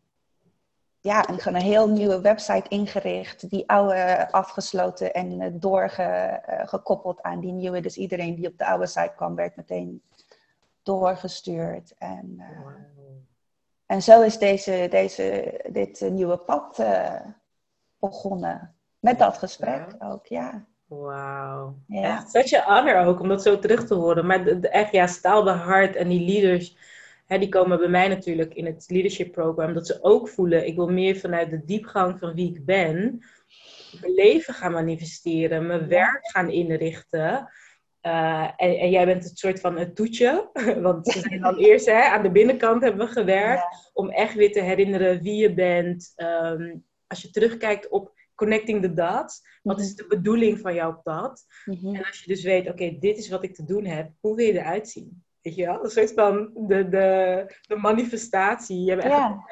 ja, 1.05 1.25
en 1.25 1.39
gewoon 1.39 1.59
een 1.59 1.67
heel 1.67 1.89
nieuwe 1.89 2.21
website 2.21 2.69
ingericht. 2.69 3.49
Die 3.49 3.69
oude 3.69 4.31
afgesloten 4.31 5.13
en 5.13 5.59
doorgekoppeld 5.59 7.21
aan 7.21 7.39
die 7.39 7.51
nieuwe. 7.51 7.79
Dus 7.79 7.97
iedereen 7.97 8.35
die 8.35 8.47
op 8.47 8.57
de 8.57 8.65
oude 8.65 8.85
site 8.85 9.13
kwam, 9.15 9.35
werd 9.35 9.55
meteen 9.55 10.01
doorgestuurd. 10.83 11.93
En 11.97 12.35
uh, 12.37 12.45
en 13.85 14.01
zo 14.01 14.21
is 14.21 14.37
deze, 14.37 14.87
deze, 14.89 15.59
dit 15.69 16.01
eh, 16.01 16.11
nieuwe 16.11 16.37
pad 16.37 16.79
uh, 16.79 17.21
begonnen. 17.99 18.75
Met 18.99 19.19
dat 19.19 19.37
gesprek 19.37 19.95
ja. 19.99 20.11
ook, 20.11 20.25
ja. 20.25 20.65
Wauw. 20.85 21.75
Ja. 21.87 22.15
Echt 22.15 22.31
such 22.31 22.65
an 22.65 22.85
honor 22.85 23.05
ook 23.05 23.19
om 23.19 23.27
dat 23.27 23.41
zo 23.41 23.59
terug 23.59 23.85
te 23.87 23.93
horen. 23.93 24.25
Maar 24.25 24.43
de, 24.43 24.59
de, 24.59 24.69
echt, 24.69 24.91
ja, 24.91 25.07
staalde 25.07 25.51
hart 25.51 25.95
en 25.95 26.07
die 26.07 26.25
leaders, 26.25 26.77
hè, 27.25 27.39
die 27.39 27.49
komen 27.49 27.77
bij 27.77 27.87
mij 27.87 28.07
natuurlijk 28.07 28.53
in 28.53 28.65
het 28.65 28.85
leadership 28.87 29.31
program. 29.31 29.73
Dat 29.73 29.87
ze 29.87 30.03
ook 30.03 30.29
voelen, 30.29 30.67
ik 30.67 30.75
wil 30.75 30.87
meer 30.87 31.15
vanuit 31.15 31.49
de 31.49 31.65
diepgang 31.65 32.19
van 32.19 32.33
wie 32.33 32.49
ik 32.49 32.65
ben, 32.65 33.23
mijn 34.01 34.13
leven 34.13 34.53
gaan 34.53 34.71
manifesteren, 34.71 35.67
mijn 35.67 35.87
werk 35.87 36.29
gaan 36.29 36.49
inrichten. 36.49 37.49
Uh, 38.01 38.43
en, 38.43 38.77
en, 38.79 38.89
jij 38.89 39.05
bent 39.05 39.23
het 39.23 39.37
soort 39.37 39.59
van 39.59 39.77
het 39.77 39.95
toetje. 39.95 40.49
Want 40.81 41.13
we 41.13 41.19
zijn 41.19 41.41
dan 41.41 41.57
eerst 41.67 41.85
hè, 41.85 42.01
aan 42.03 42.23
de 42.23 42.31
binnenkant 42.31 42.81
hebben 42.81 43.05
we 43.05 43.11
gewerkt. 43.11 43.91
Om 43.93 44.09
echt 44.09 44.33
weer 44.33 44.51
te 44.51 44.61
herinneren 44.61 45.21
wie 45.21 45.35
je 45.35 45.53
bent. 45.53 46.13
Um, 46.15 46.83
als 47.07 47.21
je 47.21 47.29
terugkijkt 47.29 47.89
op 47.89 48.13
connecting 48.35 48.81
the 48.81 48.93
dots. 48.93 49.41
Wat 49.63 49.79
is 49.79 49.93
mhm. 49.93 49.95
de 49.95 50.07
bedoeling 50.15 50.59
van 50.59 50.73
jouw 50.73 51.01
pad? 51.03 51.45
Mm-hmm. 51.65 51.95
En 51.95 52.05
als 52.05 52.19
je 52.19 52.27
dus 52.27 52.43
weet, 52.43 52.69
oké, 52.69 52.97
dit 52.99 53.17
is 53.17 53.29
wat 53.29 53.43
ik 53.43 53.55
te 53.55 53.65
doen 53.65 53.85
heb. 53.85 54.11
Hoe 54.19 54.35
wil 54.35 54.45
je 54.45 54.59
eruit 54.59 54.89
zien? 54.89 55.23
Weet 55.45 55.55
je 55.55 55.65
wel? 55.65 55.83
Een 55.83 55.89
soort 55.89 56.13
van 56.13 56.51
de, 56.53 56.89
de, 56.89 57.45
de 57.61 57.75
manifestatie. 57.75 58.83
Je 58.83 58.95
ja. 58.95 59.45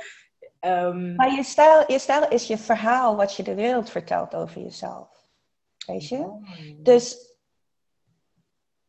Um... 0.60 1.15
Maar 1.15 1.32
je 1.36 1.43
stijl, 1.43 1.91
je 1.91 1.99
stijl 1.99 2.27
is 2.27 2.47
je 2.47 2.58
verhaal 2.58 3.15
wat 3.15 3.36
je 3.36 3.43
de 3.43 3.56
wereld 3.56 3.89
vertelt 3.89 4.36
over 4.36 4.62
jezelf. 4.62 5.27
Weet 5.86 6.08
je? 6.08 6.17
Oh. 6.17 6.47
Dus 6.77 7.36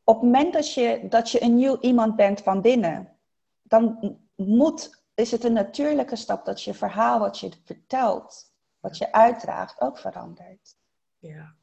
op 0.05 0.15
het 0.15 0.25
moment 0.25 0.53
dat 0.53 0.75
je, 0.75 1.07
dat 1.09 1.31
je 1.31 1.43
een 1.43 1.55
nieuw 1.55 1.79
iemand 1.81 2.17
bent 2.17 2.41
van 2.41 2.61
binnen, 2.61 3.17
dan 3.63 4.19
moet, 4.37 5.05
is 5.15 5.31
het 5.31 5.45
een 5.45 5.53
natuurlijke 5.53 6.17
stap 6.17 6.45
dat 6.45 6.63
je 6.63 6.75
verhaal 6.75 7.19
wat 7.19 7.39
je 7.41 7.51
vertelt, 7.65 8.55
wat 8.81 8.99
je 8.99 9.13
uitdraagt, 9.13 9.81
ook 9.81 9.99
verandert. 9.99 10.77
Ja. 11.19 11.55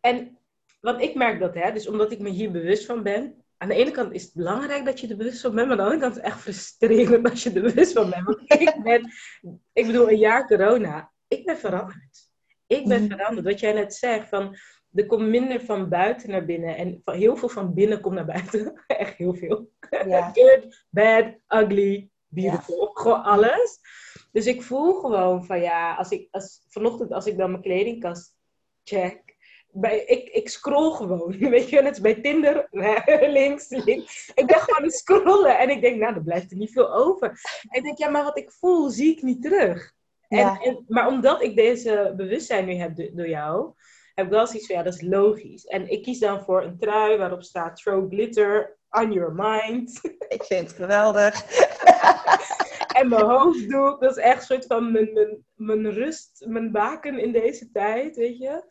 En, 0.00 0.38
want 0.80 1.00
ik 1.00 1.14
merk 1.14 1.40
dat, 1.40 1.54
hè, 1.54 1.72
dus 1.72 1.88
omdat 1.88 2.12
ik 2.12 2.18
me 2.18 2.28
hier 2.28 2.50
bewust 2.50 2.86
van 2.86 3.02
ben, 3.02 3.41
aan 3.62 3.68
de 3.68 3.74
ene 3.74 3.90
kant 3.90 4.12
is 4.12 4.22
het 4.22 4.34
belangrijk 4.34 4.84
dat 4.84 5.00
je 5.00 5.08
er 5.08 5.16
bewust 5.16 5.40
van 5.40 5.54
bent, 5.54 5.68
maar 5.68 5.78
aan 5.78 5.84
de 5.84 5.90
andere 5.92 6.00
kant 6.00 6.16
is 6.16 6.22
het 6.22 6.32
echt 6.32 6.40
frustrerend 6.40 7.26
als 7.30 7.42
je 7.42 7.52
er 7.52 7.62
bewust 7.62 7.92
van 7.92 8.10
bent. 8.10 8.24
Want 8.24 8.40
ik 8.60 8.82
ben, 8.82 9.10
ik 9.72 9.86
bedoel, 9.86 10.10
een 10.10 10.18
jaar 10.18 10.46
corona, 10.46 11.12
ik 11.28 11.44
ben 11.44 11.58
veranderd. 11.58 12.30
Ik 12.66 12.88
ben 12.88 13.04
mhm. 13.04 13.10
veranderd. 13.10 13.46
Wat 13.46 13.60
jij 13.60 13.72
net 13.72 13.94
zegt, 13.94 14.28
van 14.28 14.56
er 14.94 15.06
komt 15.06 15.28
minder 15.28 15.60
van 15.60 15.88
buiten 15.88 16.30
naar 16.30 16.44
binnen. 16.44 16.76
En 16.76 17.00
van, 17.04 17.14
heel 17.14 17.36
veel 17.36 17.48
van 17.48 17.74
binnen 17.74 18.00
komt 18.00 18.14
naar 18.14 18.24
buiten. 18.24 18.82
Echt 18.86 19.16
heel 19.16 19.34
veel. 19.34 19.70
Ja. 20.06 20.30
Good, 20.34 20.84
bad, 20.90 21.34
ugly, 21.48 22.10
beautiful. 22.28 22.84
Ja. 22.84 22.90
Gewoon 22.92 23.22
alles. 23.22 23.80
Dus 24.32 24.46
ik 24.46 24.62
voel 24.62 24.92
gewoon 24.92 25.44
van 25.44 25.60
ja, 25.60 25.94
als 25.94 26.10
ik, 26.10 26.28
als, 26.30 26.64
vanochtend 26.68 27.12
als 27.12 27.26
ik 27.26 27.36
dan 27.36 27.50
mijn 27.50 27.62
kledingkast 27.62 28.36
check. 28.84 29.31
Bij, 29.74 30.04
ik, 30.04 30.28
ik 30.28 30.48
scroll 30.48 30.92
gewoon. 30.92 31.38
Weet 31.48 31.68
je, 31.68 31.82
net 31.82 32.02
bij 32.02 32.14
Tinder. 32.14 32.66
links, 33.38 33.68
links. 33.68 34.30
Ik 34.34 34.46
ben 34.46 34.56
gewoon 34.56 34.78
aan 34.78 34.84
het 34.84 34.94
scrollen. 34.94 35.58
En 35.58 35.70
ik 35.70 35.80
denk, 35.80 36.00
nou, 36.00 36.14
er 36.14 36.22
blijft 36.22 36.50
er 36.50 36.56
niet 36.56 36.72
veel 36.72 36.94
over. 36.94 37.28
En 37.68 37.78
ik 37.78 37.82
denk, 37.82 37.98
ja, 37.98 38.08
maar 38.08 38.24
wat 38.24 38.38
ik 38.38 38.50
voel, 38.50 38.90
zie 38.90 39.16
ik 39.16 39.22
niet 39.22 39.42
terug. 39.42 39.92
En, 40.28 40.58
en, 40.60 40.84
maar 40.88 41.06
omdat 41.06 41.42
ik 41.42 41.56
deze 41.56 42.14
bewustzijn 42.16 42.66
nu 42.66 42.74
heb 42.74 42.96
door 42.96 43.28
jou, 43.28 43.72
heb 44.14 44.24
ik 44.24 44.32
wel 44.32 44.46
zoiets 44.46 44.66
van, 44.66 44.76
ja, 44.76 44.82
dat 44.82 44.94
is 44.94 45.02
logisch. 45.02 45.64
En 45.64 45.90
ik 45.90 46.02
kies 46.02 46.18
dan 46.18 46.42
voor 46.44 46.62
een 46.62 46.78
trui 46.78 47.18
waarop 47.18 47.42
staat 47.42 47.76
throw 47.76 48.10
glitter 48.10 48.76
on 48.90 49.12
your 49.12 49.32
mind. 49.34 50.00
Ik 50.28 50.44
vind 50.44 50.66
het 50.66 50.76
geweldig. 50.76 51.42
en 52.98 53.08
mijn 53.08 53.24
hoofddoek, 53.24 54.00
dat 54.00 54.10
is 54.10 54.22
echt 54.22 54.38
een 54.38 54.46
soort 54.46 54.66
van 54.66 54.92
mijn, 54.92 55.12
mijn, 55.12 55.44
mijn 55.54 55.94
rust, 55.94 56.44
mijn 56.46 56.72
baken 56.72 57.18
in 57.18 57.32
deze 57.32 57.70
tijd, 57.70 58.16
weet 58.16 58.38
je. 58.38 58.64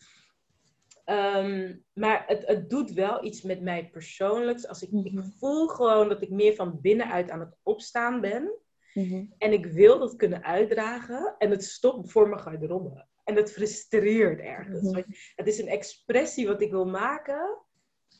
Um, 1.11 1.83
maar 1.93 2.23
het, 2.27 2.47
het 2.47 2.69
doet 2.69 2.91
wel 2.91 3.25
iets 3.25 3.41
met 3.41 3.61
mij 3.61 3.89
persoonlijks. 3.89 4.67
Als 4.67 4.81
ik, 4.81 4.89
ik 4.91 5.13
mhm. 5.13 5.29
voel 5.29 5.67
gewoon 5.67 6.09
dat 6.09 6.21
ik 6.21 6.29
meer 6.29 6.55
van 6.55 6.81
binnenuit 6.81 7.29
aan 7.29 7.39
het 7.39 7.57
opstaan 7.63 8.21
ben. 8.21 8.51
Mm 8.93 9.09
-hmm. 9.09 9.33
En 9.37 9.53
ik 9.53 9.65
wil 9.65 9.99
dat 9.99 10.15
kunnen 10.15 10.43
uitdragen. 10.43 11.35
En 11.37 11.49
het 11.49 11.63
stopt 11.63 12.11
voor 12.11 12.29
mijn 12.29 12.41
garderobe. 12.41 13.05
En 13.23 13.35
dat 13.35 13.51
frustreert 13.51 14.39
ergens. 14.39 14.91
Mhm. 14.91 15.03
Het 15.35 15.47
is 15.47 15.59
een 15.59 15.67
expressie 15.67 16.47
wat 16.47 16.61
ik 16.61 16.71
wil 16.71 16.85
maken 16.85 17.57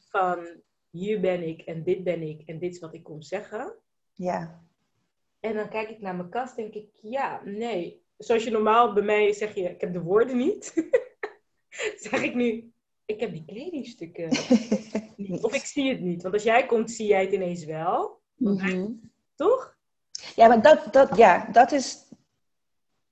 van 0.10 0.62
hier 0.90 1.20
ben 1.20 1.48
ik 1.48 1.62
en 1.62 1.84
dit 1.84 2.04
ben 2.04 2.22
ik 2.22 2.42
en 2.46 2.60
dit 2.60 2.74
is 2.74 2.80
wat 2.80 2.94
ik 2.94 3.04
kom 3.04 3.22
zeggen. 3.22 3.76
Ja. 4.14 4.64
En 5.40 5.54
dan 5.54 5.70
kijk 5.70 5.90
ik 5.90 6.00
naar 6.00 6.16
mijn 6.16 6.30
kast 6.30 6.56
denk 6.56 6.74
ik, 6.74 6.90
ja, 7.02 7.42
nee. 7.46 8.04
Zoals 8.18 8.44
je 8.44 8.52
normaal 8.52 8.94
bij 8.94 9.04
mij 9.04 9.34
zeg 9.34 9.56
je, 9.56 9.70
ik 9.70 9.82
heb 9.82 9.94
de 9.94 10.02
woorden 10.02 10.38
niet. 10.38 10.74
zeg 12.10 12.24
ik 12.24 12.36
nu, 12.36 12.72
ik 13.14 13.20
heb 13.20 13.32
die 13.32 13.46
kledingstukken 13.46 14.30
niet. 15.18 15.44
Of 15.44 15.54
ik 15.54 15.66
zie 15.66 15.90
het 15.90 16.00
niet. 16.00 16.22
Want 16.22 16.34
als 16.34 16.44
jij 16.44 16.66
komt, 16.66 16.92
zie 16.92 17.08
jij 17.08 17.22
het 17.22 17.32
ineens 17.32 17.66
wel. 17.66 18.20
Mhm. 18.36 18.88
Toch? 19.36 19.78
Ja, 20.36 20.48
maar 20.48 20.62
dat, 20.62 20.94
dat, 20.94 21.18
ja, 21.18 21.48
dat, 21.52 21.72
is, 21.72 21.98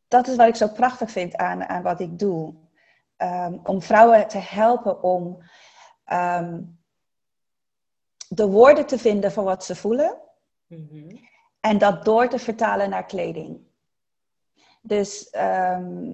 dat 0.07 0.27
is 0.27 0.35
wat 0.35 0.47
ik 0.47 0.55
zo 0.55 0.67
prachtig 0.67 1.11
vind 1.11 1.35
aan, 1.35 1.63
aan 1.63 1.83
wat 1.83 1.99
ik 1.99 2.19
doe. 2.19 2.55
Ehm, 3.17 3.57
om 3.63 3.81
vrouwen 3.81 4.27
te 4.27 4.37
helpen 4.37 5.03
om 5.03 5.43
ehm, 6.05 6.61
de 8.27 8.47
woorden 8.47 8.85
te 8.85 8.97
vinden 8.97 9.31
voor 9.31 9.43
wat 9.43 9.65
ze 9.65 9.75
voelen. 9.75 10.17
Mhm. 10.67 11.15
En 11.59 11.77
dat 11.77 12.05
door 12.05 12.29
te 12.29 12.39
vertalen 12.39 12.89
naar 12.89 13.05
kleding. 13.05 13.67
Dus 14.81 15.29
ehm, 15.29 16.11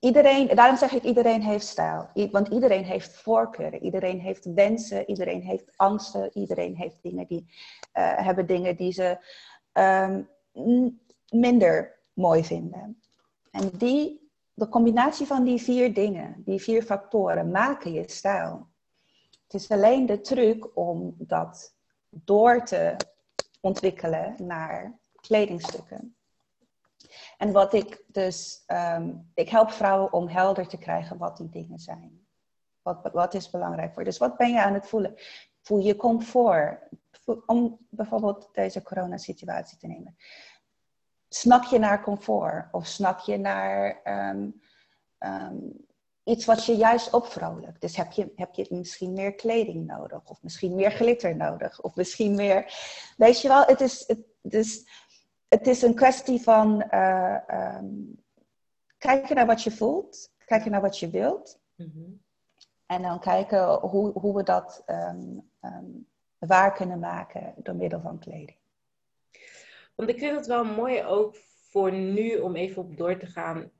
iedereen, 0.00 0.56
daarom 0.56 0.76
zeg 0.76 0.92
ik 0.92 1.02
iedereen 1.02 1.42
heeft 1.42 1.66
stijl. 1.66 2.08
Want 2.30 2.48
iedereen 2.48 2.84
heeft 2.84 3.16
voorkeuren, 3.16 3.82
iedereen 3.82 4.20
heeft 4.20 4.44
wensen, 4.44 5.08
iedereen 5.08 5.42
heeft 5.42 5.72
angsten, 5.76 6.30
iedereen 6.38 6.76
heeft 6.76 7.02
dingen 7.02 7.26
die, 7.26 7.46
eh, 7.92 8.16
hebben 8.16 8.46
dingen 8.46 8.76
die 8.76 8.92
ze 8.92 9.18
ehm, 9.72 10.22
minder 11.30 11.98
mooi 12.12 12.44
vinden. 12.44 13.00
En 13.50 13.70
die, 13.72 14.30
de 14.54 14.68
combinatie 14.68 15.26
van 15.26 15.44
die 15.44 15.62
vier 15.62 15.94
dingen, 15.94 16.42
die 16.44 16.60
vier 16.60 16.82
factoren, 16.82 17.50
maken 17.50 17.92
je 17.92 18.10
stijl. 18.10 18.66
Het 19.42 19.54
is 19.54 19.70
alleen 19.70 20.06
de 20.06 20.20
truc 20.20 20.76
om 20.76 21.14
dat 21.18 21.74
door 22.10 22.64
te 22.64 22.96
ontwikkelen 23.60 24.34
naar 24.38 24.98
kledingstukken. 25.20 26.15
En 27.36 27.52
wat 27.52 27.72
ik 27.72 28.04
dus, 28.06 28.62
ehm, 28.66 29.12
ik 29.34 29.48
help 29.48 29.70
vrouwen 29.70 30.12
om 30.12 30.28
helder 30.28 30.68
te 30.68 30.78
krijgen 30.78 31.18
wat 31.18 31.36
die 31.36 31.48
dingen 31.48 31.78
zijn. 31.78 32.26
Wat, 32.82 33.10
wat 33.12 33.34
is 33.34 33.50
belangrijk 33.50 33.92
voor 33.92 34.02
je? 34.02 34.08
Dus 34.08 34.18
wat 34.18 34.36
ben 34.36 34.50
je 34.50 34.62
aan 34.62 34.74
het 34.74 34.86
voelen? 34.86 35.14
Voel 35.62 35.78
je 35.78 35.96
comfort? 35.96 36.88
Om 37.46 37.78
bijvoorbeeld 37.90 38.48
deze 38.52 38.82
coronasituatie 38.82 39.78
te 39.78 39.86
nemen. 39.86 40.16
Snak 41.28 41.64
je 41.64 41.78
naar 41.78 42.02
comfort? 42.02 42.68
Of 42.72 42.86
snak 42.86 43.20
je 43.20 43.36
naar 43.36 44.00
ehm, 44.02 44.48
ehm, 45.18 45.56
iets 46.24 46.44
wat 46.44 46.64
je 46.64 46.76
juist 46.76 47.12
opvrolijkt? 47.12 47.80
Dus 47.80 47.96
heb 47.96 48.12
je, 48.12 48.32
heb 48.36 48.54
je 48.54 48.66
misschien 48.70 49.12
meer 49.12 49.34
kleding 49.34 49.86
nodig? 49.86 50.20
Of 50.24 50.42
misschien 50.42 50.74
meer 50.74 50.90
glitter 50.90 51.36
nodig? 51.36 51.80
Of 51.80 51.94
misschien 51.94 52.34
meer... 52.34 52.74
Weet 53.16 53.40
je 53.40 53.48
wel, 53.48 53.64
het 53.64 53.80
is... 53.80 54.04
Het, 54.06 54.18
dus, 54.42 54.86
het 55.48 55.66
is 55.66 55.82
een 55.82 55.94
kwestie 55.94 56.40
van 56.40 56.82
eh, 56.82 57.48
ehm, 57.48 57.86
kijken 58.98 59.36
naar 59.36 59.46
wat 59.46 59.62
je 59.62 59.70
voelt, 59.70 60.32
kijken 60.44 60.70
naar 60.70 60.80
wat 60.80 60.98
je 60.98 61.10
wilt. 61.10 61.60
Mhm. 61.74 62.10
En 62.86 63.02
dan 63.02 63.20
kijken 63.20 63.74
hoe, 63.74 64.12
hoe 64.12 64.36
we 64.36 64.42
dat 64.42 64.82
ehm, 64.86 65.38
ehm, 65.60 65.84
waar 66.38 66.72
kunnen 66.72 66.98
maken 66.98 67.54
door 67.56 67.74
middel 67.74 68.00
van 68.00 68.18
kleding. 68.18 68.56
Want 69.94 70.08
ik 70.08 70.18
vind 70.18 70.36
het 70.36 70.46
wel 70.46 70.64
mooi 70.64 71.04
ook 71.04 71.36
voor 71.70 71.92
nu 71.92 72.36
om 72.36 72.56
even 72.56 72.82
op 72.82 72.96
door 72.96 73.18
te 73.18 73.26
gaan. 73.26 73.70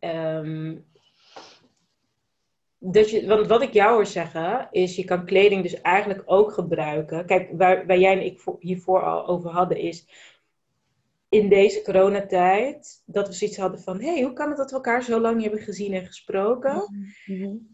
dat 2.79 3.11
je, 3.11 3.27
want 3.27 3.47
wat 3.47 3.63
ik 3.63 3.73
jou 3.73 3.95
hoor 3.95 4.07
zeggen, 4.07 4.69
is 4.71 4.97
je 4.97 5.05
kan 5.05 5.25
kleding 5.25 5.63
dus 5.63 5.81
eigenlijk 5.81 6.23
ook 6.25 6.53
gebruiken. 6.53 7.27
Kijk, 7.27 7.51
waar, 7.53 7.87
waar 7.87 7.99
jij 7.99 8.13
en 8.13 8.25
ik 8.25 8.41
voor- 8.41 8.57
hiervoor 8.61 9.03
al 9.03 9.27
over 9.27 9.51
hadden, 9.51 9.79
is 9.79 10.07
in 11.29 11.49
deze 11.49 11.83
coronatijd 11.83 13.03
dat 13.07 13.29
we 13.29 13.35
zoiets 13.35 13.57
hadden 13.57 13.81
van: 13.81 14.01
hé, 14.01 14.13
hey, 14.13 14.23
hoe 14.23 14.33
kan 14.33 14.49
het 14.49 14.57
dat 14.57 14.71
we 14.71 14.77
elkaar 14.77 15.03
zo 15.03 15.21
lang 15.21 15.35
niet 15.37 15.45
hebben 15.45 15.63
gezien 15.65 15.93
en 15.93 16.07
gesproken? 16.07 16.71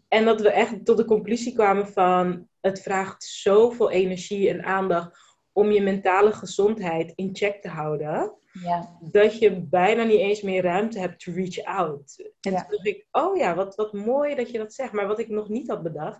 En 0.07 0.25
dat 0.25 0.41
we 0.41 0.49
echt 0.49 0.85
tot 0.85 0.97
de 0.97 1.05
conclusie 1.05 1.53
kwamen 1.53 1.87
van 1.87 2.47
het 2.61 2.81
vraagt 2.81 3.23
zoveel 3.23 3.91
energie 3.91 4.49
en 4.49 4.63
aandacht 4.63 5.17
om 5.51 5.71
je 5.71 5.81
mentale 5.81 6.31
gezondheid 6.31 7.11
in 7.15 7.29
check 7.35 7.61
te 7.61 7.67
houden, 7.67 8.33
Ja, 8.63 8.97
dat 9.01 9.37
je 9.39 9.61
bijna 9.61 10.03
niet 10.03 10.19
eens 10.19 10.41
meer 10.41 10.63
ruimte 10.63 10.99
hebt 10.99 11.19
to 11.19 11.31
reach 11.31 11.63
out. 11.63 12.31
En 12.41 12.51
Ja. 12.51 12.61
toen 12.61 12.69
dacht 12.69 12.85
ik, 12.85 13.07
oh 13.11 13.37
ja, 13.37 13.55
wat, 13.55 13.75
wat 13.75 13.93
mooi 13.93 14.35
dat 14.35 14.51
je 14.51 14.57
dat 14.57 14.73
zegt. 14.73 14.91
Maar 14.91 15.07
wat 15.07 15.19
ik 15.19 15.29
nog 15.29 15.49
niet 15.49 15.67
had 15.69 15.83
bedacht, 15.83 16.19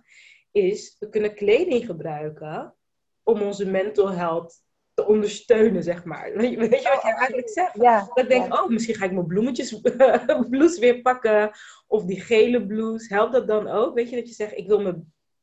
is 0.52 0.96
we 0.98 1.08
kunnen 1.08 1.34
kleding 1.34 1.86
gebruiken 1.86 2.74
om 3.22 3.42
onze 3.42 3.66
mental 3.66 4.10
health 4.10 4.62
te 4.94 5.06
ondersteunen, 5.06 5.82
zeg 5.82 6.04
maar. 6.04 6.32
Weet 6.34 6.50
je, 6.50 6.56
wat 6.56 6.82
je 6.82 7.14
eigenlijk 7.14 7.48
zegt? 7.48 7.74
ja, 7.74 7.98
Dat 7.98 8.18
ik 8.18 8.28
denk, 8.28 8.52
ja. 8.52 8.62
oh, 8.62 8.68
misschien 8.68 8.94
ga 8.94 9.04
ik 9.04 9.12
mijn 9.12 9.26
bloemetjes 9.26 9.80
blouse 10.50 10.80
weer 10.80 11.00
pakken. 11.00 11.50
Of 11.86 12.04
die 12.04 12.20
gele 12.20 12.66
blouse. 12.66 13.14
Helpt 13.14 13.32
dat 13.32 13.46
dan 13.46 13.68
ook? 13.68 13.94
Weet 13.94 14.10
je, 14.10 14.16
dat 14.16 14.28
je 14.28 14.34
zegt, 14.34 14.56
ik 14.56 14.66
wil 14.66 14.80
me 14.80 15.02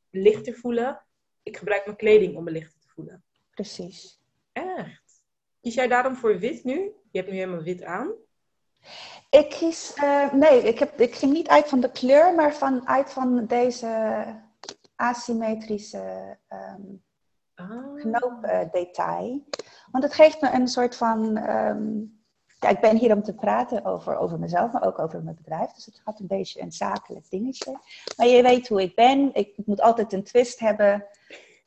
lichter 0.10 0.54
voelen. 0.54 1.02
Ik 1.44 1.58
gebruik 1.58 1.86
mijn 1.86 1.98
kleding 1.98 2.36
om 2.36 2.44
me 2.44 2.52
lichter 2.52 2.80
te 2.80 2.88
voelen. 2.88 3.24
precies. 3.52 4.20
Echt. 4.52 5.24
Kies 5.62 5.74
jij 5.74 5.88
daarom 5.88 6.16
voor 6.16 6.40
wit 6.40 6.64
nu? 6.64 6.74
Je 7.12 7.20
hebt 7.20 7.32
nu 7.32 7.38
helemaal 7.38 7.64
wit 7.64 7.84
aan. 7.84 8.12
Ik 9.30 9.50
kies, 9.50 9.94
eh, 9.94 10.34
nee, 10.34 10.64
ik, 10.64 10.80
heb, 10.80 11.00
ik 11.00 11.16
ging 11.16 11.34
niet 11.34 11.48
uit 11.48 11.68
van 11.68 11.80
de 11.80 11.92
kleur, 11.92 12.36
maar 12.36 12.56
van, 12.56 12.88
uit 12.88 13.12
van 13.12 13.46
deze 13.46 14.26
asymmetrische 14.96 16.38
ehm 16.48 16.82
Ah. 17.70 18.02
knoopdetail. 18.02 19.44
Want 19.92 20.04
het 20.04 20.14
geeft 20.14 20.42
me 20.42 20.52
een 20.54 20.68
soort 20.68 20.96
van. 20.96 21.38
ehm, 21.38 22.00
ja, 22.60 22.70
ik 22.70 22.80
ben 22.80 22.98
hier 22.98 23.16
om 23.16 23.24
te 23.24 23.36
praten 23.36 23.86
over, 23.86 24.18
over 24.18 24.40
mezelf, 24.40 24.72
maar 24.72 24.86
ook 24.86 25.00
over 25.00 25.24
mijn 25.24 25.36
bedrijf. 25.36 25.72
Dus 25.72 25.86
het 25.86 26.02
gaat 26.06 26.20
een 26.20 26.28
beetje 26.28 26.62
een 26.62 26.72
zakelijk 26.72 27.30
dingetje. 27.30 27.80
Maar 28.18 28.28
je 28.28 28.42
weet 28.42 28.68
hoe 28.68 28.82
ik 28.82 28.96
ben. 28.96 29.30
Ik 29.34 29.54
moet 29.66 29.82
altijd 29.82 30.14
een 30.14 30.24
twist 30.24 30.60
hebben. 30.60 31.06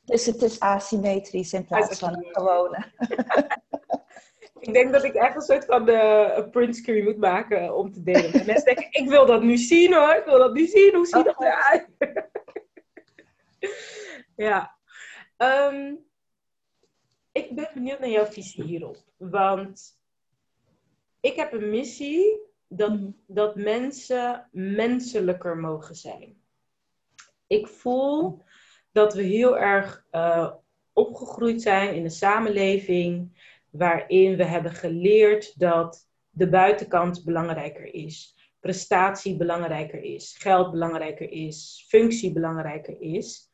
Dus 0.05 0.25
het 0.25 0.41
is 0.41 0.59
asymmetrisch 0.59 1.53
in 1.53 1.65
plaats 1.65 1.99
van 1.99 2.15
een 2.15 2.29
gewone. 2.31 2.85
Ik 4.59 4.73
denk 4.73 4.91
dat 4.91 5.03
ik 5.03 5.13
echt 5.13 5.35
een 5.35 5.41
soort 5.41 5.65
van 5.65 5.85
de 5.85 6.47
printscreen 6.51 7.03
moet 7.03 7.17
maken 7.17 7.75
om 7.77 7.91
te 7.91 8.03
delen. 8.03 8.33
En 8.33 8.45
mensen 8.45 8.65
denken, 8.65 8.87
ik 8.89 9.09
wil 9.09 9.25
dat 9.25 9.43
nu 9.43 9.57
zien 9.57 9.93
hoor. 9.93 10.13
Ik 10.13 10.25
wil 10.25 10.37
dat 10.37 10.53
nu 10.53 10.65
zien. 10.65 10.95
Hoe 10.95 11.05
ziet 11.05 11.25
dat 11.25 11.41
eruit? 11.41 11.87
ja. 14.47 14.75
Ehm, 15.37 15.93
ik 17.31 17.55
ben 17.55 17.69
benieuwd 17.73 17.99
naar 17.99 18.09
jouw 18.09 18.25
visie 18.25 18.63
hierop. 18.63 18.97
Want 19.17 19.99
ik 21.19 21.35
heb 21.35 21.53
een 21.53 21.69
missie 21.69 22.39
dat, 22.67 22.91
Mhm. 22.91 23.09
dat 23.25 23.55
mensen 23.55 24.49
menselijker 24.51 25.57
mogen 25.57 25.95
zijn. 25.95 26.41
Ik 27.47 27.67
voel 27.67 28.43
dat 28.91 29.13
we 29.13 29.21
heel 29.21 29.57
erg 29.57 30.05
eh, 30.11 30.53
opgegroeid 30.93 31.61
zijn 31.61 31.95
in 31.95 32.03
een 32.03 32.11
samenleving 32.11 33.43
waarin 33.69 34.35
we 34.37 34.43
hebben 34.43 34.71
geleerd 34.71 35.59
dat 35.59 36.07
de 36.29 36.49
buitenkant 36.49 37.23
belangrijker 37.23 37.93
is, 37.93 38.35
prestatie 38.59 39.37
belangrijker 39.37 40.03
is, 40.03 40.35
geld 40.37 40.71
belangrijker 40.71 41.31
is, 41.31 41.85
functie 41.87 42.33
belangrijker 42.33 43.01
is 43.01 43.49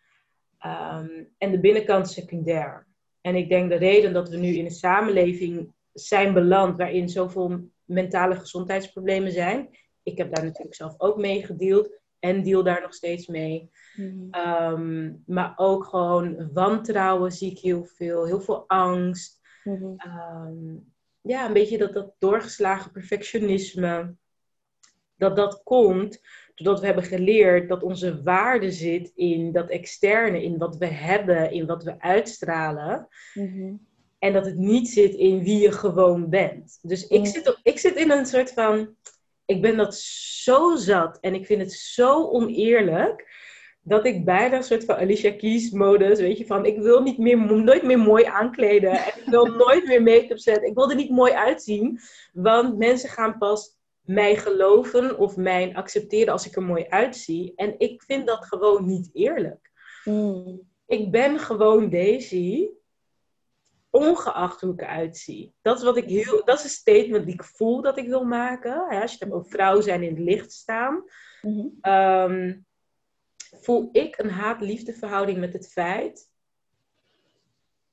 ehm, 0.62 1.24
en 1.38 1.52
de 1.52 1.60
binnenkant 1.60 2.10
secundair. 2.10 2.88
En 3.22 3.36
ik 3.36 3.50
denk 3.50 3.70
de 3.70 3.76
reden 3.76 4.14
dat 4.14 4.30
we 4.30 4.38
nu 4.38 4.48
in 4.48 4.66
een 4.66 4.72
samenleving 4.72 5.74
zijn 5.94 6.34
beland 6.34 6.78
waarin 6.78 7.10
zoveel 7.10 7.70
mentale 7.86 8.36
gezondheidsproblemen 8.36 9.32
zijn. 9.32 9.70
Ik 10.04 10.18
heb 10.18 10.36
daar 10.36 10.44
natuurlijk 10.44 10.76
zelf 10.76 10.94
ook 10.98 11.18
mee 11.18 11.46
gedeeld 11.46 12.00
en 12.20 12.44
deal 12.44 12.64
daar 12.64 12.82
nog 12.82 12.94
steeds 12.94 13.28
mee. 13.28 13.70
Ehm, 14.32 15.14
maar 15.26 15.54
ook 15.56 15.86
gewoon 15.86 16.50
wantrouwen 16.54 17.32
zie 17.32 17.52
ik 17.52 17.60
heel 17.60 17.86
veel, 17.86 18.26
heel 18.26 18.42
veel 18.42 18.64
angst. 18.68 19.40
Mhm. 19.64 19.94
Ehm, 19.98 20.78
ja, 21.22 21.46
een 21.46 21.54
beetje 21.54 21.78
dat, 21.78 21.94
dat 21.94 22.14
doorgeslagen 22.20 22.92
perfectionisme. 22.92 24.16
Dat 25.16 25.36
dat 25.36 25.64
komt 25.64 26.22
doordat 26.56 26.80
we 26.80 26.86
hebben 26.86 27.04
geleerd 27.04 27.70
dat 27.70 27.84
onze 27.84 28.22
waarde 28.24 28.72
zit 28.72 29.12
in 29.16 29.52
dat 29.52 29.70
externe, 29.70 30.44
in 30.44 30.58
wat 30.58 30.78
we 30.78 30.86
hebben, 30.86 31.52
in 31.52 31.66
wat 31.66 31.84
we 31.84 32.00
uitstralen. 32.00 33.08
Mhm. 33.34 33.74
En 34.20 34.34
dat 34.34 34.46
het 34.46 34.58
niet 34.58 34.90
zit 34.90 35.14
in 35.14 35.44
wie 35.44 35.60
je 35.60 35.72
gewoon 35.72 36.30
bent. 36.30 36.80
Dus 36.82 37.08
ik 37.08 37.26
zit, 37.26 37.48
op, 37.48 37.60
ik 37.64 37.80
zit 37.80 37.96
in 37.96 38.12
een 38.12 38.26
soort 38.26 38.54
van. 38.54 38.96
Ik 39.46 39.62
ben 39.62 39.78
dat 39.78 39.96
zo 39.96 40.76
zat 40.76 41.20
en 41.20 41.34
ik 41.34 41.46
vind 41.46 41.62
het 41.62 41.74
zo 41.74 42.30
oneerlijk. 42.30 43.40
Dat 43.84 44.06
ik 44.06 44.26
bijna 44.26 44.58
een 44.58 44.64
soort 44.64 44.86
van 44.86 44.96
Alicia 44.96 45.32
Keys 45.32 45.72
modus, 45.72 46.20
weet 46.20 46.38
je, 46.38 46.46
van 46.46 46.66
ik 46.66 46.78
wil 46.78 47.02
niet 47.02 47.18
meer, 47.18 47.38
nooit 47.38 47.84
meer 47.84 48.00
mooi 48.00 48.24
aankleden. 48.24 48.92
En 48.92 49.08
ik 49.08 49.24
wil 49.26 49.46
nooit 49.66 49.86
meer 49.86 50.04
make-up 50.04 50.40
zetten. 50.40 50.68
Ik 50.68 50.76
wil 50.76 50.90
er 50.90 50.96
niet 50.96 51.10
mooi 51.10 51.32
uitzien. 51.32 52.00
Want 52.34 52.78
mensen 52.78 53.10
gaan 53.10 53.38
pas 53.38 53.80
mij 54.02 54.36
geloven 54.36 55.18
of 55.18 55.38
mij 55.38 55.76
accepteren 55.76 56.34
als 56.34 56.46
ik 56.46 56.56
er 56.56 56.64
mooi 56.64 56.86
uitzie. 56.88 57.54
En 57.56 57.80
ik 57.80 58.04
vind 58.04 58.28
dat 58.28 58.46
gewoon 58.46 58.86
niet 58.86 59.10
eerlijk. 59.14 59.72
Mm. 60.04 60.70
Ik 60.86 61.12
ben 61.12 61.40
gewoon 61.40 61.90
Daisy, 61.90 62.70
ongeacht 63.90 64.62
hoe 64.62 64.74
ik 64.74 64.82
eruit 64.82 65.18
zie. 65.18 65.54
Dat 65.62 65.78
is, 65.78 65.84
wat 65.84 65.98
ik 65.98 66.10
heel, 66.10 66.46
dat 66.46 66.58
is 66.58 66.64
een 66.64 66.70
statement 66.70 67.26
die 67.26 67.34
ik 67.34 67.44
voel 67.44 67.82
dat 67.82 67.98
ik 67.98 68.08
wil 68.08 68.24
maken. 68.24 68.86
Hè? 68.90 69.02
Als 69.02 69.12
je 69.12 69.18
het 69.18 69.20
hebt 69.20 69.32
over 69.32 69.52
vrouw 69.52 69.82
zijn 69.82 70.04
in 70.04 70.10
het 70.10 70.24
licht 70.24 70.52
staan. 70.52 71.04
Mhm. 71.42 71.68
Ehm, 71.82 72.60
voel 73.62 73.90
ik 73.92 74.18
een 74.18 74.30
haat-liefde 74.30 74.94
verhouding 74.94 75.40
met 75.40 75.54
het 75.54 75.72
feit 75.72 76.30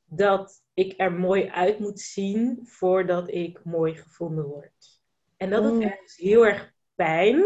dat 0.05 0.63
ik 0.75 0.95
er 0.97 1.13
mooi 1.13 1.49
uit 1.49 1.79
moet 1.79 2.01
zien 2.01 2.61
voordat 2.63 3.31
ik 3.31 3.65
mooi 3.65 3.97
gevonden 3.97 4.45
word. 4.45 4.98
En 5.39 5.51
dat 5.51 5.63
doet 5.63 5.73
Mm. 5.75 5.83
ergens 5.83 6.17
heel 6.17 6.47
erg 6.47 6.73
pijn. 6.95 7.45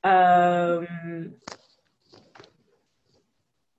Ehm, 0.00 1.28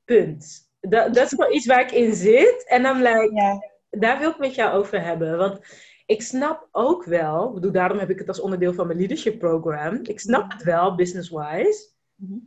punt. 0.06 0.68
Dat, 0.82 1.14
dat 1.14 1.26
is 1.26 1.30
gewoon 1.30 1.54
iets 1.54 1.66
waar 1.66 1.82
ik 1.82 1.92
in 1.92 2.14
zit. 2.14 2.66
En 2.68 2.84
dan 2.84 2.98
like, 3.02 3.32
Ja. 3.34 3.60
daar 3.90 4.20
wil 4.20 4.30
ik 4.30 4.38
met 4.38 4.56
jou 4.56 4.78
over 4.78 5.02
hebben. 5.04 5.38
Want 5.38 5.60
ik 6.06 6.22
snap 6.22 6.68
ook 6.72 7.04
wel, 7.04 7.48
ik 7.48 7.54
bedoel, 7.54 7.72
daarom 7.72 7.98
heb 7.98 8.10
ik 8.10 8.20
het 8.20 8.28
als 8.28 8.40
onderdeel 8.40 8.74
van 8.74 8.88
mijn 8.88 9.00
leadership 9.00 9.40
program. 9.40 10.00
Ik 10.04 10.20
snap 10.20 10.52
het 10.52 10.64
wel, 10.64 10.96
business-wise. 10.96 11.90
Mhm. 12.16 12.38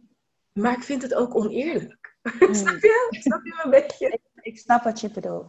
Maar 0.53 0.73
ik 0.73 0.83
vind 0.83 1.03
het 1.03 1.15
ook 1.15 1.35
oneerlijk. 1.35 2.01
Mm. 2.41 2.55
snap 2.55 2.81
je? 2.81 3.07
Snap 3.11 3.45
je 3.45 3.55
me 3.57 3.65
een 3.65 3.71
beetje? 3.71 4.19
Ik 4.41 4.59
snap 4.59 4.83
wat 4.83 5.01
je 5.01 5.11
bedoelt. 5.11 5.47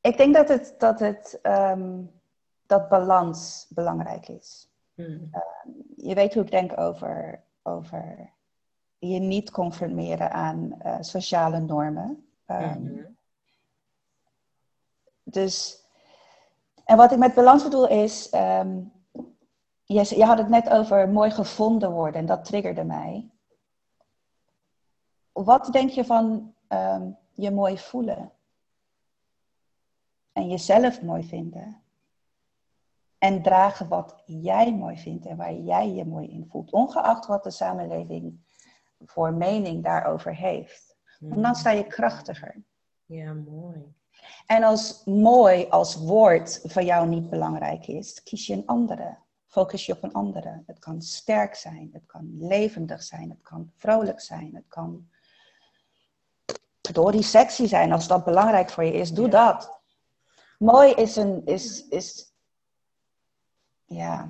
Ik 0.00 0.16
denk 0.16 0.34
dat 0.34 0.48
het, 0.48 0.74
dat 0.78 1.00
het 1.00 1.38
ehm, 1.42 2.02
dat 2.72 2.88
balans 2.88 3.66
belangrijk 3.68 4.28
is. 4.28 4.70
Hmm. 4.94 5.30
Je 5.96 6.14
weet 6.14 6.34
hoe 6.34 6.42
ik 6.42 6.50
denk 6.50 6.78
over, 6.78 7.42
over 7.62 8.32
je 8.98 9.18
niet 9.18 9.50
conformeren 9.50 10.30
aan 10.32 10.80
eh, 10.80 10.96
sociale 11.00 11.60
normen. 11.60 12.26
Ehm, 12.46 12.82
Mhm. 12.82 13.10
Dus, 15.22 15.84
en 16.84 16.96
wat 16.96 17.12
ik 17.12 17.18
met 17.18 17.34
balans 17.34 17.62
bedoel 17.62 17.88
is, 17.88 18.30
ehm, 18.30 18.80
je, 19.84 20.16
je 20.16 20.24
had 20.24 20.38
het 20.38 20.48
net 20.48 20.68
over 20.68 21.08
mooi 21.08 21.30
gevonden 21.30 21.90
worden 21.92 22.20
en 22.20 22.26
dat 22.26 22.44
triggerde 22.44 22.84
mij. 22.84 23.30
Wat 25.32 25.72
denk 25.72 25.90
je 25.90 26.04
van 26.04 26.54
ehm, 26.68 27.10
je 27.32 27.50
mooi 27.50 27.78
voelen? 27.78 28.32
En 30.32 30.48
jezelf 30.48 31.02
mooi 31.02 31.24
vinden? 31.24 31.81
En 33.22 33.42
dragen 33.42 33.88
wat 33.88 34.22
jij 34.26 34.74
mooi 34.74 34.98
vindt 34.98 35.26
en 35.26 35.36
waar 35.36 35.54
jij 35.54 35.90
je 35.90 36.04
mooi 36.04 36.30
in 36.30 36.46
voelt, 36.50 36.72
ongeacht 36.72 37.26
wat 37.26 37.44
de 37.44 37.50
samenleving 37.50 38.40
voor 39.04 39.32
mening 39.32 39.84
daarover 39.84 40.34
heeft. 40.34 40.96
Want 41.20 41.42
dan 41.42 41.54
sta 41.54 41.70
je 41.70 41.86
krachtiger. 41.86 42.62
Ja, 43.06 43.32
mooi. 43.32 43.94
En 44.46 44.62
als 44.62 45.04
mooi 45.04 45.66
als 45.68 45.96
woord 45.96 46.60
voor 46.64 46.82
jou 46.82 47.08
niet 47.08 47.30
belangrijk 47.30 47.86
is, 47.86 48.22
kies 48.22 48.46
je 48.46 48.52
een 48.52 48.66
andere. 48.66 49.16
Focus 49.46 49.86
je 49.86 49.92
op 49.92 50.02
een 50.02 50.12
andere. 50.12 50.62
Het 50.66 50.78
kan 50.78 51.02
sterk 51.02 51.54
zijn, 51.54 51.90
het 51.92 52.06
kan 52.06 52.36
levendig 52.38 53.02
zijn, 53.02 53.30
het 53.30 53.42
kan 53.42 53.70
vrolijk 53.76 54.20
zijn, 54.20 54.54
het 54.54 54.68
kan 54.68 55.08
verdorie 56.82 57.22
sexy 57.22 57.66
zijn. 57.66 57.92
Als 57.92 58.08
dat 58.08 58.24
belangrijk 58.24 58.70
voor 58.70 58.84
je 58.84 58.92
is, 58.92 59.12
doe 59.12 59.28
dat. 59.28 59.80
Mooi 60.58 60.92
is 60.92 61.16
een, 61.16 61.46
is, 61.46 61.88
is, 61.88 62.31
ja, 63.86 64.28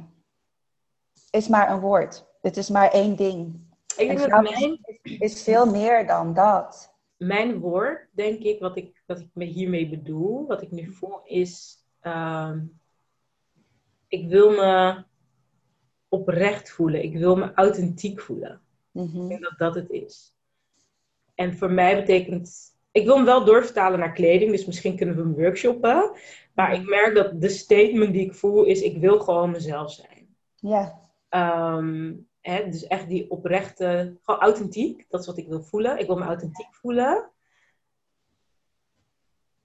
is 1.30 1.48
maar 1.48 1.70
een 1.70 1.80
woord. 1.80 2.26
Het 2.40 2.56
is 2.56 2.68
maar 2.68 2.90
één 2.90 3.16
ding. 3.16 3.60
Ik 3.96 4.08
En 4.08 4.16
denk 4.16 4.30
dat 4.30 4.42
mijn, 4.42 4.80
is, 5.02 5.18
is 5.18 5.42
veel 5.42 5.66
meer 5.70 6.06
dan 6.06 6.34
dat. 6.34 6.94
mijn 7.16 7.58
woord, 7.58 8.08
denk 8.12 8.42
ik, 8.42 8.60
wat 8.60 8.76
ik, 8.76 9.02
wat 9.06 9.20
ik 9.20 9.28
me 9.32 9.44
hiermee 9.44 9.88
bedoel, 9.88 10.46
wat 10.46 10.62
ik 10.62 10.70
nu 10.70 10.92
voel, 10.92 11.20
is... 11.24 11.76
ehm, 12.00 12.60
ik 14.08 14.28
wil 14.28 14.50
me 14.50 15.04
oprecht 16.08 16.70
voelen. 16.70 17.02
Ik 17.02 17.16
wil 17.16 17.36
me 17.36 17.54
authentiek 17.54 18.20
voelen. 18.20 18.50
Ik 18.52 18.60
Mhm. 19.02 19.28
denk 19.28 19.42
dat 19.42 19.58
dat 19.58 19.74
het 19.74 19.90
is. 19.90 20.36
En 21.34 21.56
voor 21.56 21.70
mij 21.70 21.96
betekent... 21.96 22.70
Ik 22.90 23.04
wil 23.04 23.16
hem 23.16 23.24
wel 23.24 23.44
doorvertalen 23.44 23.98
naar 23.98 24.12
kleding, 24.12 24.50
dus 24.50 24.66
misschien 24.66 24.96
kunnen 24.96 25.16
we 25.16 25.20
hem 25.22 25.34
workshoppen. 25.34 26.12
Maar 26.54 26.74
ik 26.74 26.88
merk 26.88 27.14
dat 27.14 27.40
de 27.40 27.48
statement 27.48 28.12
die 28.12 28.24
ik 28.26 28.34
voel 28.34 28.64
is, 28.64 28.80
ik 28.80 29.00
wil 29.00 29.20
gewoon 29.20 29.50
mezelf 29.50 29.92
zijn. 29.92 30.36
Ja. 30.54 31.00
Ehm, 31.28 32.14
hè, 32.40 32.68
dus 32.70 32.86
echt 32.86 33.08
die 33.08 33.30
oprechte, 33.30 34.16
gewoon 34.22 34.40
authentiek. 34.40 35.06
Dat 35.08 35.20
is 35.20 35.26
wat 35.26 35.38
ik 35.38 35.48
wil 35.48 35.62
voelen. 35.62 35.98
Ik 35.98 36.06
wil 36.06 36.16
me 36.16 36.24
authentiek 36.24 36.74
voelen. 36.74 37.30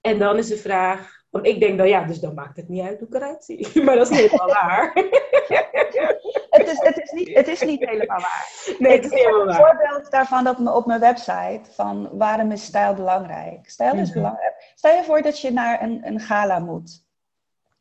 En 0.01 0.19
dan 0.19 0.37
is 0.37 0.47
de 0.47 0.57
vraag, 0.57 1.23
want 1.29 1.45
ik 1.45 1.59
denk 1.59 1.77
dan 1.77 1.87
ja, 1.87 2.05
dus 2.05 2.19
dan 2.19 2.33
maakt 2.33 2.57
het 2.57 2.67
niet 2.67 2.81
uit 2.81 2.99
hoe 2.99 3.07
ik 3.07 3.13
eruit 3.13 3.43
zie. 3.43 3.67
Maar 3.83 3.95
dat 3.95 4.11
is 4.11 4.19
niet 4.19 4.31
helemaal 4.31 4.55
waar. 4.61 4.93
Het 6.57 6.67
is, 6.67 6.79
het, 6.79 6.97
is 6.97 7.11
niet, 7.11 7.35
het 7.35 7.47
is 7.47 7.61
niet 7.61 7.85
helemaal 7.85 8.19
waar. 8.19 8.47
Nee, 8.79 8.91
het 8.95 9.05
is 9.05 9.11
ik, 9.11 9.17
ik 9.17 9.23
helemaal 9.25 9.41
een 9.41 9.47
waar. 9.61 9.77
voorbeeld 9.77 10.11
daarvan 10.11 10.47
op, 10.47 10.57
mijn- 10.57 10.75
op 10.75 10.85
mijn 10.85 10.99
website. 10.99 11.61
Van 11.71 12.17
waarom 12.17 12.51
is 12.51 12.63
stijl 12.63 12.93
belangrijk? 12.93 13.69
Stijl 13.69 13.93
is 13.93 14.07
Mhm. 14.09 14.17
belangrijk. 14.17 14.71
Stel 14.75 14.95
je 14.95 15.03
voor 15.03 15.21
dat 15.21 15.39
je 15.39 15.51
naar 15.51 15.81
een, 15.81 16.01
een 16.07 16.19
gala 16.19 16.59
moet. 16.59 17.05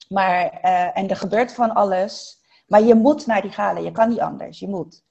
Maar, 0.09 0.51
eh, 0.63 0.99
en 0.99 1.09
er 1.09 1.17
gebeurt 1.17 1.53
van 1.55 1.75
alles. 1.75 2.41
Maar 2.67 2.83
je 2.83 2.95
moet 2.95 3.27
naar 3.27 3.43
die 3.43 3.51
gala. 3.53 3.81
Je 3.81 3.93
kan 3.93 4.09
niet 4.09 4.21
anders. 4.21 4.59
Je 4.59 4.69
moet. 4.69 5.05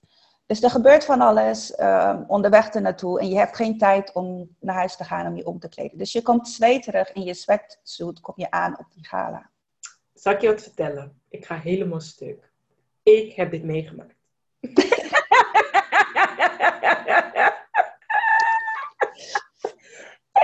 Dus 0.46 0.64
er 0.64 0.70
gebeurt 0.70 1.06
van 1.06 1.22
alles 1.22 1.76
eh, 1.76 2.20
onderweg 2.28 2.74
er 2.74 2.82
naartoe. 2.82 3.20
En 3.20 3.30
je 3.30 3.38
hebt 3.38 3.56
geen 3.56 3.78
tijd 3.78 4.12
om 4.14 4.56
naar 4.60 4.76
huis 4.76 4.96
te 4.96 5.04
gaan 5.04 5.28
om 5.28 5.36
je 5.36 5.46
om 5.46 5.60
te 5.60 5.70
kleden. 5.70 5.98
Dus 5.98 6.12
je 6.12 6.22
komt 6.22 6.50
zweterig 6.50 7.14
in 7.14 7.24
je 7.24 7.34
sweatsuit 7.34 8.20
kom 8.22 8.34
je 8.38 8.52
aan 8.52 8.80
op 8.80 8.86
die 8.94 9.06
gala. 9.08 9.50
Zal 10.14 10.34
ik 10.34 10.42
je 10.42 10.48
wat 10.48 10.62
vertellen? 10.62 11.22
Ik 11.30 11.46
ga 11.46 11.56
helemaal 11.60 12.00
stuk. 12.00 12.52
Ik 13.06 13.34
heb 13.36 13.52
dit 13.52 13.64
meegemaakt. 13.64 14.14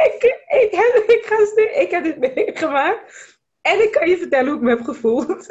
ik, 0.06 0.38
ik, 0.48 0.72
heb, 0.72 1.04
ik, 1.08 1.26
ga 1.26 1.62
ik 1.82 1.92
heb 1.92 2.04
dit 2.04 2.18
meegemaakt. 2.36 3.40
En 3.62 3.82
ik 3.82 3.92
kan 3.92 4.10
je 4.10 4.18
vertellen 4.18 4.48
hoe 4.48 4.56
ik 4.56 4.62
me 4.62 4.70
heb 4.70 4.84
gevoeld. 4.84 5.48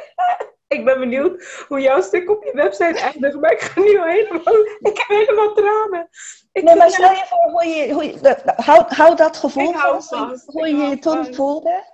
ik 0.76 0.84
ben 0.84 0.98
benieuwd 0.98 1.64
hoe 1.68 1.80
jouw 1.80 2.00
stuk 2.00 2.30
op 2.30 2.44
je 2.44 2.52
website 2.54 3.00
eindigt. 3.00 3.40
Maar 3.40 3.52
ik 3.52 3.60
ga 3.60 3.80
nu 3.80 3.98
al 3.98 4.04
helemaal... 4.04 4.54
Ik 4.78 5.04
heb 5.06 5.08
helemaal 5.08 5.54
tranen. 5.54 6.08
Ik 6.52 6.62
Nee, 6.62 6.76
maar 6.76 6.90
stel 6.90 7.10
je 7.10 7.24
voor 7.26 7.50
hoe 7.50 7.66
je, 7.66 7.92
hoe 7.92 8.04
je 8.04 8.20
dat- 8.20 8.42
hou, 8.44 8.84
hou 8.88 9.16
dat 9.16 9.36
gevoel 9.36 9.72
vast, 9.72 10.10
hoe 10.46 10.68
je 10.68 10.76
je 10.76 10.98
toen 10.98 11.34
voelde. 11.34 11.84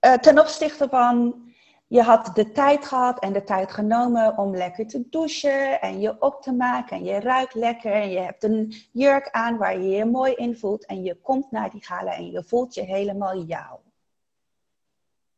Eh, 0.00 0.12
ten 0.12 0.38
opzichte 0.38 0.88
van, 0.88 1.42
je 1.86 2.02
had 2.02 2.34
de 2.34 2.52
tijd 2.52 2.84
gehad 2.84 3.18
en 3.18 3.32
de 3.32 3.44
tijd 3.44 3.72
genomen 3.72 4.38
om 4.38 4.56
lekker 4.56 4.86
te 4.86 5.08
douchen 5.08 5.80
en 5.80 6.00
je 6.00 6.20
op 6.20 6.42
te 6.42 6.52
maken. 6.52 6.96
En 6.96 7.04
je 7.04 7.20
ruikt 7.20 7.54
lekker 7.54 7.92
en 7.92 8.10
je 8.10 8.18
hebt 8.18 8.42
een 8.44 8.74
jurk 8.92 9.30
aan 9.30 9.56
waar 9.56 9.78
je 9.78 9.88
je 9.88 10.04
mooi 10.04 10.32
in 10.34 10.56
voelt. 10.56 10.86
En 10.86 11.02
je 11.02 11.14
komt 11.20 11.50
naar 11.50 11.70
die 11.70 11.84
gala 11.84 12.14
en 12.14 12.30
je 12.30 12.44
voelt 12.44 12.74
je 12.74 12.82
helemaal 12.82 13.42
jou. 13.42 13.80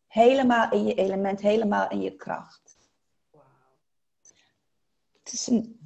Helemaal 0.07 0.71
in 0.73 0.87
je 0.87 0.95
element, 0.95 1.41
helemaal 1.41 1.91
in 1.91 2.01
je 2.01 2.17
kracht. 2.17 2.79
Het 5.23 5.33
is 5.33 5.47
een, 5.47 5.79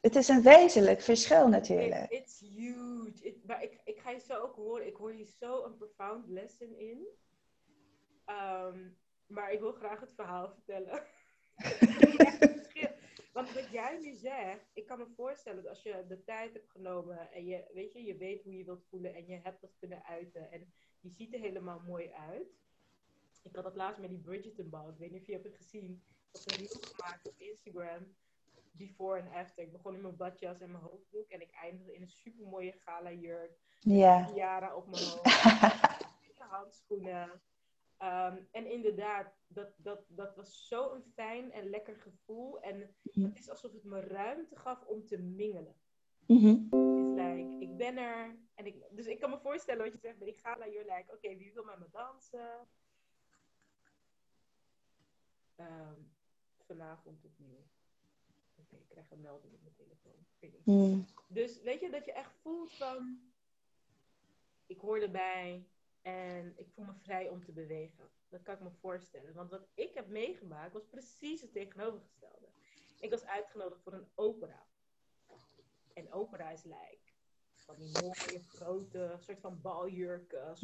het 0.00 0.16
is 0.16 0.28
een 0.28 0.42
wezenlijk 0.42 1.00
verschil 1.00 1.48
natuurlijk. 1.48 2.10
It- 2.10 2.20
It's 2.20 2.40
huge. 2.40 3.34
Maar 3.46 3.62
ik, 3.62 3.80
ik 3.84 3.98
ga 3.98 4.10
je 4.10 4.20
zo 4.20 4.34
ook 4.40 4.54
horen. 4.54 4.86
Ik 4.86 4.96
hoor 4.96 5.10
hier 5.10 5.28
zo 5.40 5.64
een 5.64 5.76
profound 5.76 6.28
lesson 6.28 6.76
in. 6.78 7.06
Ehm, 8.24 8.78
maar 9.26 9.52
ik 9.52 9.60
wil 9.60 9.72
graag 9.72 10.00
het 10.00 10.12
verhaal 10.14 10.50
vertellen. 10.50 11.02
Want 13.36 13.52
wat 13.52 13.70
jij 13.70 13.98
nu 13.98 14.14
zegt, 14.14 14.70
ik 14.72 14.86
kan 14.86 14.98
me 14.98 15.06
voorstellen 15.16 15.62
dat 15.62 15.70
als 15.70 15.82
je 15.82 16.04
de 16.08 16.24
tijd 16.24 16.52
hebt 16.52 16.70
genomen 16.70 17.32
en 17.32 17.46
je 17.46 17.70
weet, 17.74 17.92
je, 17.92 18.04
je 18.04 18.16
weet 18.16 18.42
hoe 18.42 18.56
je 18.56 18.64
wilt 18.64 18.84
voelen 18.88 19.14
en 19.14 19.26
je 19.26 19.40
hebt 19.42 19.60
dat 19.60 19.76
kunnen 19.78 20.04
uiten 20.04 20.50
en 20.50 20.72
je 21.00 21.10
ziet 21.10 21.34
er 21.34 21.40
helemaal 21.40 21.80
mooi 21.86 22.10
uit. 22.10 22.64
Ik 23.42 23.54
had 23.54 23.64
dat 23.64 23.76
laatst 23.76 24.00
met 24.00 24.10
die 24.10 24.18
Bridgerton 24.18 24.68
bal. 24.68 24.88
Ik 24.88 24.98
weet 24.98 25.10
niet 25.10 25.20
of 25.20 25.26
je 25.26 25.32
hebt 25.32 25.44
het 25.44 25.56
gezien. 25.56 26.02
Ik 26.32 26.40
heb 26.44 26.52
een 26.52 26.66
reel 26.66 26.80
gemaakt 26.80 27.28
op 27.28 27.40
Instagram. 27.40 28.14
Before 28.70 29.20
en 29.20 29.32
after. 29.32 29.64
Ik 29.64 29.72
begon 29.72 29.94
in 29.94 30.00
mijn 30.00 30.16
badjas 30.16 30.60
en 30.60 30.70
mijn 30.70 30.84
hoofddoek. 30.84 31.30
En 31.30 31.40
ik 31.40 31.50
eindigde 31.50 31.94
in 31.94 32.02
een 32.02 32.08
super 32.08 32.46
mooie 32.46 32.72
gala 32.72 33.12
jurk. 33.12 33.58
Ja. 33.80 34.26
Tiara 34.26 34.74
op 34.74 34.86
mijn 34.86 35.02
hoofd. 35.02 35.24
handschoenen. 36.56 37.42
Ehm, 37.98 38.36
en 38.50 38.70
inderdaad, 38.70 39.34
dat, 39.46 39.74
dat, 39.76 40.04
dat 40.08 40.36
was 40.36 40.68
zo'n 40.68 41.02
fijn 41.14 41.52
en 41.52 41.70
lekker 41.70 41.96
gevoel. 41.96 42.60
En 42.60 42.94
het 43.12 43.38
is 43.38 43.50
alsof 43.50 43.72
het 43.72 43.84
me 43.84 44.00
ruimte 44.00 44.56
gaf 44.56 44.84
om 44.84 45.06
te 45.06 45.18
mingelen. 45.18 45.74
Mhm. 46.26 46.46
Het 46.46 46.74
is 46.74 47.24
like, 47.24 47.56
ik 47.58 47.76
ben 47.76 47.96
er. 47.96 48.38
En 48.54 48.66
ik, 48.66 48.84
dus 48.90 49.06
ik 49.06 49.20
kan 49.20 49.30
me 49.30 49.38
voorstellen 49.38 49.84
wat 49.84 49.92
je 49.92 49.98
zegt 49.98 50.18
bij 50.18 50.26
die 50.26 50.40
gala 50.40 50.68
jurk. 50.68 50.88
Like, 50.88 51.12
oké, 51.12 51.36
wie 51.36 51.52
wil 51.52 51.64
met 51.64 51.78
me 51.78 51.86
dansen? 51.90 52.68
ehm, 55.56 56.00
vanavond 56.66 57.24
opnieuw. 57.24 57.66
Oké, 58.56 58.76
ik 58.76 58.88
krijg 58.88 59.10
een 59.10 59.20
melding 59.20 59.54
op 59.54 59.62
mijn 59.62 59.74
telefoon. 59.74 60.26
Mm. 60.64 61.06
Dus 61.28 61.62
weet 61.62 61.80
je, 61.80 61.90
dat 61.90 62.04
je 62.04 62.12
echt 62.12 62.32
voelt 62.42 62.72
van, 62.72 63.20
ik 64.66 64.80
hoor 64.80 65.00
erbij 65.00 65.66
en 66.06 66.52
ik 66.56 66.68
voel 66.68 66.84
me 66.84 66.94
vrij 66.94 67.28
om 67.28 67.44
te 67.44 67.52
bewegen. 67.52 68.10
Dat 68.28 68.42
kan 68.42 68.54
ik 68.54 68.60
me 68.60 68.70
voorstellen. 68.70 69.34
Want 69.34 69.50
wat 69.50 69.68
ik 69.74 69.94
heb 69.94 70.08
meegemaakt 70.08 70.72
was 70.72 70.86
precies 70.86 71.40
het 71.40 71.52
tegenovergestelde. 71.52 72.48
Ik 72.98 73.10
was 73.10 73.24
uitgenodigd 73.24 73.82
voor 73.82 73.92
een 73.92 74.08
opera. 74.14 74.66
En 75.94 76.12
opera 76.12 76.50
is 76.50 76.64
lijk. 76.64 77.14
Van 77.54 77.76
die 77.76 77.90
mooie, 78.02 78.42
grote, 78.48 79.16
soort 79.18 79.40
van 79.40 79.60
baljurken. 79.60 80.56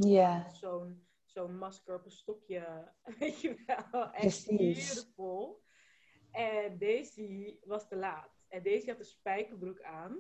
Zo'n 0.53 1.07
zo'n 1.25 1.59
masker 1.59 1.95
op 1.95 2.05
een 2.05 2.11
stokje. 2.11 2.93
Weet 3.19 3.41
je 3.41 3.63
wel. 3.67 4.13
Echt 4.13 4.47
beautiful. 4.47 5.63
En 6.31 6.79
Daisy 6.79 7.59
was 7.65 7.89
te 7.89 7.97
laat. 7.97 8.45
En 8.49 8.63
Daisy 8.63 8.89
had 8.89 8.99
een 8.99 9.05
spijkerbroek 9.05 9.83
aan. 9.83 10.19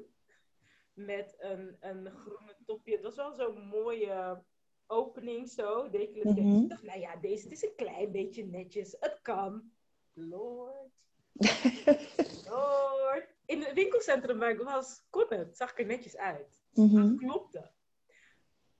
Met 0.94 1.34
een, 1.38 1.76
een 1.80 2.10
groene 2.10 2.56
topje. 2.64 2.92
Het 2.92 3.02
was 3.02 3.16
wel 3.16 3.32
zo'n 3.32 3.66
mooie 3.66 4.44
opening 4.92 5.48
zo. 5.48 5.90
Decolleté. 5.90 6.66
Dacht, 6.68 6.82
nou 6.82 7.00
ja, 7.00 7.16
deze 7.16 7.42
het 7.42 7.52
is 7.52 7.62
een 7.62 7.74
klein 7.76 8.12
beetje 8.12 8.46
netjes. 8.46 8.96
Het 9.00 9.18
kan. 9.22 9.70
Lord. 10.12 10.90
Lord. 12.48 13.26
In 13.46 13.62
het 13.62 13.72
winkelcentrum 13.74 14.38
waar 14.38 14.50
ik 14.50 14.60
was, 14.60 15.06
kon 15.10 15.26
het. 15.28 15.56
Zag 15.56 15.70
ik 15.70 15.78
er 15.78 15.86
netjes 15.86 16.16
uit. 16.16 16.62
Mhm. 16.72 16.94
Dat 16.94 17.16
klopte. 17.16 17.70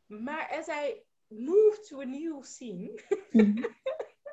Maar 0.07 0.48
als 0.57 0.66
hij 0.66 1.05
moved 1.27 1.87
to 1.87 2.01
a 2.01 2.05
new 2.05 2.42
scene, 2.42 3.01
Mhm. 3.31 3.64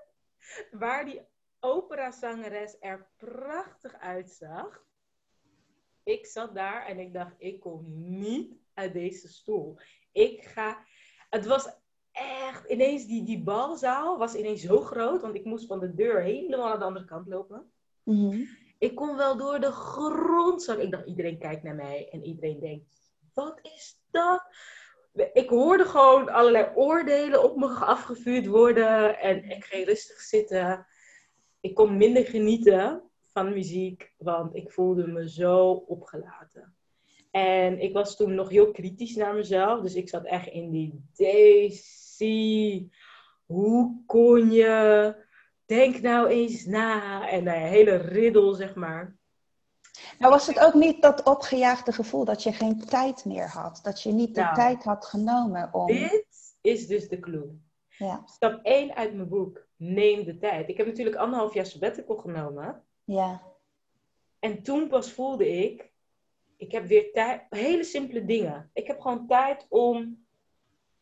waar 0.81 1.05
die 1.05 1.21
operazangeres 1.59 2.75
er 2.79 3.09
prachtig 3.17 3.93
uitzag. 3.93 4.83
Ik 6.03 6.25
zat 6.25 6.55
daar 6.55 6.85
en 6.85 6.99
ik 6.99 7.13
dacht, 7.13 7.35
ik 7.37 7.59
kom 7.59 7.83
niet 8.19 8.53
uit 8.73 8.93
deze 8.93 9.27
stoel. 9.27 9.79
Ik 10.11 10.43
ga... 10.43 10.85
Het 11.29 11.45
was 11.45 11.69
echt... 12.11 12.69
Ineens, 12.69 13.05
die, 13.05 13.23
die 13.23 13.43
balzaal 13.43 14.17
was 14.17 14.35
ineens 14.35 14.61
zo 14.61 14.81
groot, 14.81 15.21
want 15.21 15.35
ik 15.35 15.45
moest 15.45 15.65
van 15.65 15.79
de 15.79 15.93
deur 15.93 16.21
helemaal 16.21 16.71
aan 16.71 16.79
de 16.79 16.85
andere 16.85 17.05
kant 17.05 17.27
lopen. 17.27 17.71
Mhm. 18.03 18.41
Ik 18.77 18.95
kon 18.95 19.15
wel 19.15 19.37
door 19.37 19.59
de 19.59 19.71
grond 19.71 20.63
zakken. 20.63 20.85
Ik 20.85 20.91
dacht, 20.91 21.05
iedereen 21.05 21.39
kijkt 21.39 21.63
naar 21.63 21.75
mij 21.75 22.09
en 22.11 22.23
iedereen 22.23 22.59
denkt, 22.59 22.85
wat 23.33 23.59
is 23.61 24.01
dat? 24.11 24.43
Ik 25.33 25.49
hoorde 25.49 25.85
gewoon 25.85 26.29
allerlei 26.29 26.71
oordelen 26.75 27.43
op 27.43 27.55
me 27.55 27.67
afgevuurd 27.67 28.47
worden 28.47 29.19
en 29.19 29.49
ik 29.49 29.65
ging 29.65 29.85
rustig 29.85 30.19
zitten. 30.19 30.87
Ik 31.59 31.75
kon 31.75 31.97
minder 31.97 32.25
genieten 32.25 33.01
van 33.31 33.53
muziek, 33.53 34.13
want 34.17 34.55
ik 34.55 34.71
voelde 34.71 35.07
me 35.07 35.29
zo 35.29 35.71
opgelaten. 35.71 36.75
En 37.31 37.79
ik 37.81 37.93
was 37.93 38.15
toen 38.15 38.35
nog 38.35 38.49
heel 38.49 38.71
kritisch 38.71 39.15
naar 39.15 39.33
mezelf, 39.33 39.81
dus 39.81 39.95
ik 39.95 40.09
zat 40.09 40.25
echt 40.25 40.47
in 40.47 40.69
die 40.71 41.03
Daisy. 41.15 42.89
Hoe 43.45 44.03
kon 44.05 44.51
je? 44.51 45.15
Denk 45.65 46.01
nou 46.01 46.27
eens 46.27 46.65
na. 46.65 47.27
En 47.29 47.43
nou 47.43 47.59
ja, 47.59 47.65
hele 47.65 47.95
riddel, 47.95 48.53
zeg 48.53 48.75
maar. 48.75 49.17
Nou 50.19 50.31
was 50.31 50.47
het 50.47 50.59
ook 50.59 50.73
niet 50.73 51.01
dat 51.01 51.23
opgejaagde 51.23 51.91
gevoel 51.91 52.25
dat 52.25 52.43
je 52.43 52.51
geen 52.53 52.85
tijd 52.85 53.25
meer 53.25 53.47
had. 53.49 53.79
Dat 53.83 54.01
je 54.01 54.11
niet 54.11 54.35
de 54.35 54.41
Nou. 54.41 54.55
tijd 54.55 54.83
had 54.83 55.05
genomen 55.05 55.73
om... 55.73 55.85
Dit 55.87 56.25
is 56.61 56.87
dus 56.87 57.09
de 57.09 57.19
clue. 57.19 57.59
Ja, 57.87 58.21
Stap 58.25 58.59
1 58.63 58.95
uit 58.95 59.13
mijn 59.15 59.29
boek. 59.29 59.67
Neem 59.75 60.23
de 60.23 60.37
tijd. 60.37 60.69
Ik 60.69 60.77
heb 60.77 60.85
natuurlijk 60.87 61.15
anderhalf 61.15 61.53
jaar 61.53 61.65
sabbatical 61.65 62.15
genomen. 62.17 62.83
ja, 63.03 63.41
En 64.39 64.63
toen 64.63 64.87
pas 64.87 65.11
voelde 65.11 65.49
ik, 65.49 65.88
ik 66.59 66.71
heb 66.71 66.85
weer 66.85 67.11
tijd, 67.11 67.41
hele 67.49 67.83
simpele 67.83 68.25
dingen. 68.25 68.69
Ik 68.73 68.87
heb 68.87 68.99
gewoon 68.99 69.27
tijd 69.27 69.65
om 69.69 70.25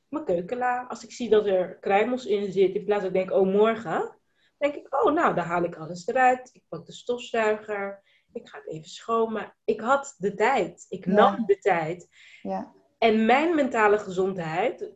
mijn 0.10 0.26
keukenla, 0.26 0.86
als 0.88 1.04
ik 1.04 1.12
zie 1.12 1.30
dat 1.30 1.46
er 1.46 1.78
kruimels 1.80 2.26
in 2.26 2.52
zit, 2.52 2.76
in 2.76 2.84
plaats 2.86 3.00
van 3.04 3.10
ik 3.10 3.16
denk, 3.16 3.32
oh 3.32 3.54
morgen, 3.54 4.18
denk 4.58 4.76
ik, 4.76 5.04
oh 5.04 5.14
nou, 5.14 5.36
dan 5.36 5.46
haal 5.46 5.64
ik 5.64 5.76
alles 5.76 6.08
eruit. 6.08 6.50
Ik 6.54 6.64
pak 6.68 6.86
de 6.86 6.92
stofzuiger, 6.94 8.02
ik 8.34 8.48
ga 8.50 8.58
het 8.58 8.68
even 8.68 8.90
schoonmaken. 8.90 9.56
Ik 9.64 9.80
had 9.82 10.16
de 10.18 10.34
tijd, 10.34 10.86
ik 10.90 11.06
Ja. 11.06 11.12
nam 11.12 11.46
de 11.46 11.58
tijd. 11.58 12.08
ja. 12.42 12.76
En 12.98 13.26
mijn 13.26 13.56
mentale 13.56 13.98
gezondheid 14.00 14.92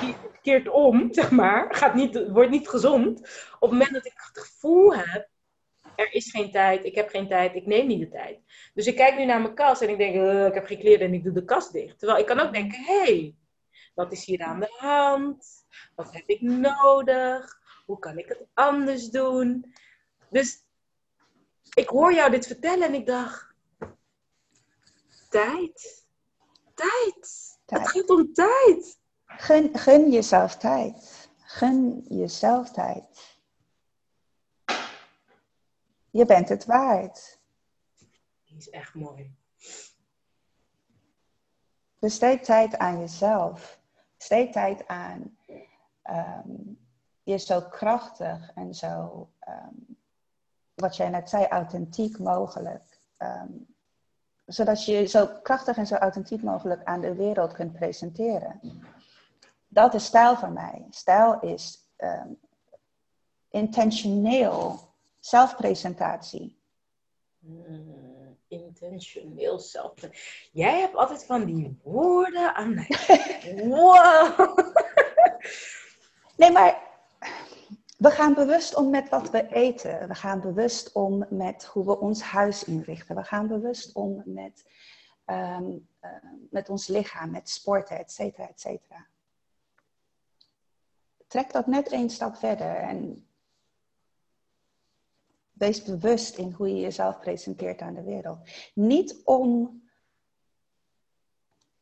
die 0.00 0.14
keert 0.42 0.68
om, 0.68 1.08
zeg 1.14 1.30
maar, 1.30 1.74
gaat 1.74 1.94
niet, 1.94 2.28
wordt 2.28 2.50
niet 2.50 2.68
gezond. 2.68 3.18
Op 3.60 3.70
het 3.70 3.70
moment 3.70 3.92
dat 3.92 4.06
ik 4.06 4.12
het 4.14 4.38
gevoel 4.44 4.94
heb, 4.94 5.28
er 5.96 6.12
is 6.12 6.30
geen 6.30 6.50
tijd, 6.50 6.84
ik 6.84 6.94
heb 6.94 7.08
geen 7.08 7.28
tijd, 7.28 7.54
ik 7.54 7.66
neem 7.66 7.86
niet 7.86 8.00
de 8.00 8.08
tijd. 8.08 8.38
Dus 8.74 8.86
ik 8.86 8.96
kijk 8.96 9.16
nu 9.16 9.24
naar 9.24 9.40
mijn 9.40 9.54
kast 9.54 9.82
en 9.82 9.88
ik 9.88 9.98
denk, 9.98 10.14
eh, 10.14 10.46
ik 10.46 10.54
heb 10.54 10.66
geen 10.66 10.78
kleren 10.78 11.06
en 11.06 11.14
ik 11.14 11.24
doe 11.24 11.32
de 11.32 11.44
kast 11.44 11.72
dicht. 11.72 11.98
Terwijl 11.98 12.20
ik 12.20 12.26
kan 12.26 12.40
ook 12.40 12.52
denken, 12.52 12.84
hé, 12.84 13.02
hey, 13.02 13.34
wat 13.94 14.12
is 14.12 14.24
hier 14.24 14.42
aan 14.42 14.60
de 14.60 14.74
hand? 14.76 15.46
Wat 15.94 16.12
heb 16.12 16.26
ik 16.26 16.40
nodig? 16.40 17.60
Hoe 17.86 17.98
kan 17.98 18.18
ik 18.18 18.28
het 18.28 18.46
anders 18.54 19.10
doen? 19.10 19.74
Dus 20.30 20.64
ik 21.74 21.88
hoor 21.88 22.14
jou 22.14 22.30
dit 22.30 22.46
vertellen 22.46 22.86
en 22.86 22.94
ik 22.94 23.06
dacht, 23.06 23.54
tijd. 25.30 26.06
Tijd. 26.74 27.58
Tijd. 27.64 27.80
Het 27.80 27.88
gaat 27.88 28.10
om 28.10 28.32
tijd. 28.32 29.00
Gun, 29.26 29.78
gun 29.78 30.10
jezelf 30.10 30.56
tijd. 30.56 31.28
Gun 31.38 32.04
jezelf 32.08 32.70
tijd. 32.70 33.31
Je 36.12 36.24
bent 36.24 36.48
het 36.48 36.64
waard. 36.64 37.40
Die 38.44 38.56
is 38.56 38.70
echt 38.70 38.94
mooi. 38.94 39.36
Besteed 41.98 42.44
tijd 42.44 42.78
aan 42.78 42.98
jezelf. 42.98 43.80
Besteed 44.16 44.52
tijd 44.52 44.86
aan 44.86 45.36
ehm, 46.02 46.50
je 47.22 47.36
zo 47.36 47.60
krachtig 47.60 48.52
en 48.54 48.74
zo, 48.74 49.28
ehm, 49.38 49.74
wat 50.74 50.96
jij 50.96 51.08
net 51.08 51.28
zei, 51.28 51.46
authentiek 51.46 52.18
mogelijk. 52.18 53.00
ehm, 53.16 53.52
zodat 54.46 54.84
je 54.84 54.92
je 54.92 55.06
zo 55.06 55.26
krachtig 55.42 55.76
en 55.76 55.86
zo 55.86 55.94
authentiek 55.94 56.42
mogelijk 56.42 56.84
aan 56.84 57.00
de 57.00 57.14
wereld 57.14 57.52
kunt 57.52 57.72
presenteren. 57.72 58.60
Dat 59.68 59.94
is 59.94 60.04
stijl 60.04 60.36
voor 60.36 60.52
mij. 60.52 60.86
Stijl 60.90 61.40
is 61.40 61.90
intentioneel 63.48 64.91
zelfpresentatie. 65.24 66.60
Mm, 67.38 68.38
intentioneel 68.48 69.58
zelf. 69.58 69.94
Jij 70.52 70.80
hebt 70.80 70.94
altijd 70.94 71.24
van 71.24 71.44
die 71.44 71.78
woorden 71.82 72.54
aan 72.54 72.74
mij. 72.74 72.88
Wow. 73.68 74.58
Nee, 76.36 76.50
maar 76.50 76.90
we 77.98 78.10
gaan 78.10 78.34
bewust 78.34 78.74
om 78.74 78.90
met 78.90 79.08
wat 79.08 79.30
we 79.30 79.48
eten. 79.48 80.08
We 80.08 80.14
gaan 80.14 80.40
bewust 80.40 80.92
om 80.92 81.26
met 81.30 81.64
hoe 81.64 81.84
we 81.84 81.98
ons 81.98 82.22
huis 82.22 82.64
inrichten. 82.64 83.16
We 83.16 83.24
gaan 83.24 83.46
bewust 83.48 83.94
om 83.94 84.22
met, 84.24 84.64
ehm, 85.24 85.78
eh, 86.00 86.10
met 86.50 86.68
ons 86.68 86.86
lichaam, 86.86 87.30
met 87.30 87.48
sporten, 87.48 87.98
et 87.98 88.12
cetera, 88.12 88.48
et 88.48 88.60
cetera. 88.60 89.06
Trek 91.26 91.52
dat 91.52 91.66
net 91.66 91.88
één 91.88 92.10
stap 92.10 92.36
verder 92.36 92.76
en 92.76 93.26
wees 95.62 95.82
bewust 95.82 96.38
in 96.38 96.52
hoe 96.52 96.68
je 96.68 96.80
jezelf 96.80 97.18
presenteert 97.20 97.80
aan 97.80 97.94
de 97.94 98.02
wereld. 98.02 98.38
Niet 98.74 99.20
om, 99.24 99.82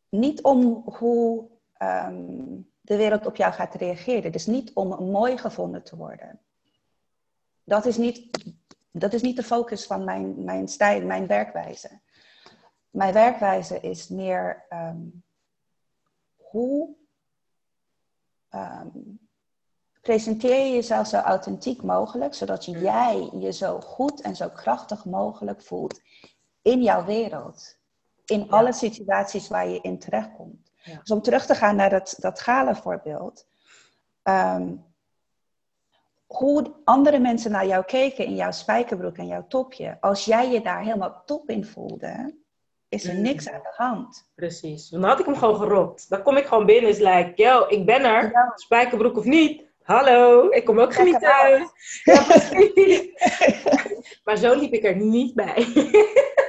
niet 0.08 0.42
om 0.42 0.82
hoe 0.98 1.48
ehm, 1.72 2.60
de 2.80 2.96
wereld 2.96 3.26
op 3.26 3.36
jou 3.36 3.52
gaat 3.52 3.74
reageren. 3.74 4.32
Dus 4.32 4.46
niet 4.46 4.72
om 4.72 5.10
mooi 5.10 5.38
gevonden 5.38 5.82
te 5.82 5.96
worden. 5.96 6.40
Dat 7.64 7.86
is 7.86 7.96
niet, 7.96 8.44
dat 8.90 9.12
is 9.12 9.22
niet 9.22 9.36
de 9.36 9.42
focus 9.42 9.86
van 9.86 10.04
mijn, 10.04 10.44
mijn 10.44 10.68
stijl, 10.68 11.06
mijn 11.06 11.26
werkwijze. 11.26 12.00
Mijn 12.90 13.12
werkwijze 13.12 13.80
is 13.80 14.08
meer 14.08 14.64
ehm, 14.68 15.06
hoe 16.36 16.96
ehm, 18.48 18.88
presenteer 20.14 20.66
je 20.66 20.72
jezelf 20.72 21.06
zo 21.06 21.16
authentiek 21.16 21.82
mogelijk, 21.82 22.34
zodat 22.34 22.64
je- 22.64 22.78
jij 22.78 23.30
je 23.38 23.52
zo 23.52 23.80
goed 23.80 24.20
en 24.20 24.36
zo 24.36 24.48
krachtig 24.48 25.04
mogelijk 25.04 25.62
voelt 25.62 26.00
in 26.62 26.82
jouw 26.82 27.04
wereld. 27.04 27.76
In 28.26 28.50
alle 28.50 28.72
situaties 28.72 29.48
waar 29.48 29.68
je 29.68 29.80
in 29.80 29.98
terechtkomt. 29.98 30.70
Ja. 30.82 30.98
Dus 30.98 31.10
om 31.10 31.22
terug 31.22 31.46
te 31.46 31.54
gaan 31.54 31.76
naar 31.76 31.90
dat, 31.90 32.16
dat 32.18 32.40
gala 32.40 32.74
voorbeeld. 32.74 33.46
ehm, 34.22 34.72
hoe 36.26 36.72
andere 36.84 37.18
mensen 37.18 37.50
naar 37.50 37.66
jou 37.66 37.84
keken 37.84 38.24
in 38.24 38.34
jouw 38.34 38.50
spijkerbroek 38.50 39.16
en 39.16 39.26
jouw 39.26 39.46
topje. 39.48 39.96
Als 40.00 40.24
jij 40.24 40.50
je 40.50 40.60
daar 40.60 40.82
helemaal 40.82 41.22
top 41.26 41.48
in 41.50 41.64
voelde, 41.64 42.34
is 42.88 43.04
er 43.04 43.14
Mm. 43.14 43.20
niks 43.22 43.48
aan 43.48 43.60
de 43.62 43.72
hand. 43.76 44.30
Precies. 44.34 44.88
Dan 44.88 45.02
had 45.02 45.18
ik 45.20 45.26
hem 45.26 45.36
gewoon 45.36 45.56
gerokt. 45.56 46.08
Dan 46.08 46.22
kom 46.22 46.36
ik 46.36 46.46
gewoon 46.46 46.66
binnen 46.66 46.90
is 46.90 46.98
like, 46.98 47.32
yo, 47.34 47.64
ik 47.68 47.86
ben 47.86 48.04
er. 48.04 48.30
Ja. 48.30 48.52
Spijkerbroek 48.54 49.16
of 49.16 49.24
niet. 49.24 49.68
Hallo, 49.90 50.48
ik 50.48 50.64
kom 50.64 50.80
ook 50.80 50.94
genieten. 50.94 51.28
Ja, 51.28 51.72
maar 54.24 54.36
zo 54.36 54.54
liep 54.54 54.72
ik 54.72 54.84
er 54.84 54.96
niet 54.96 55.34
bij. 55.34 55.66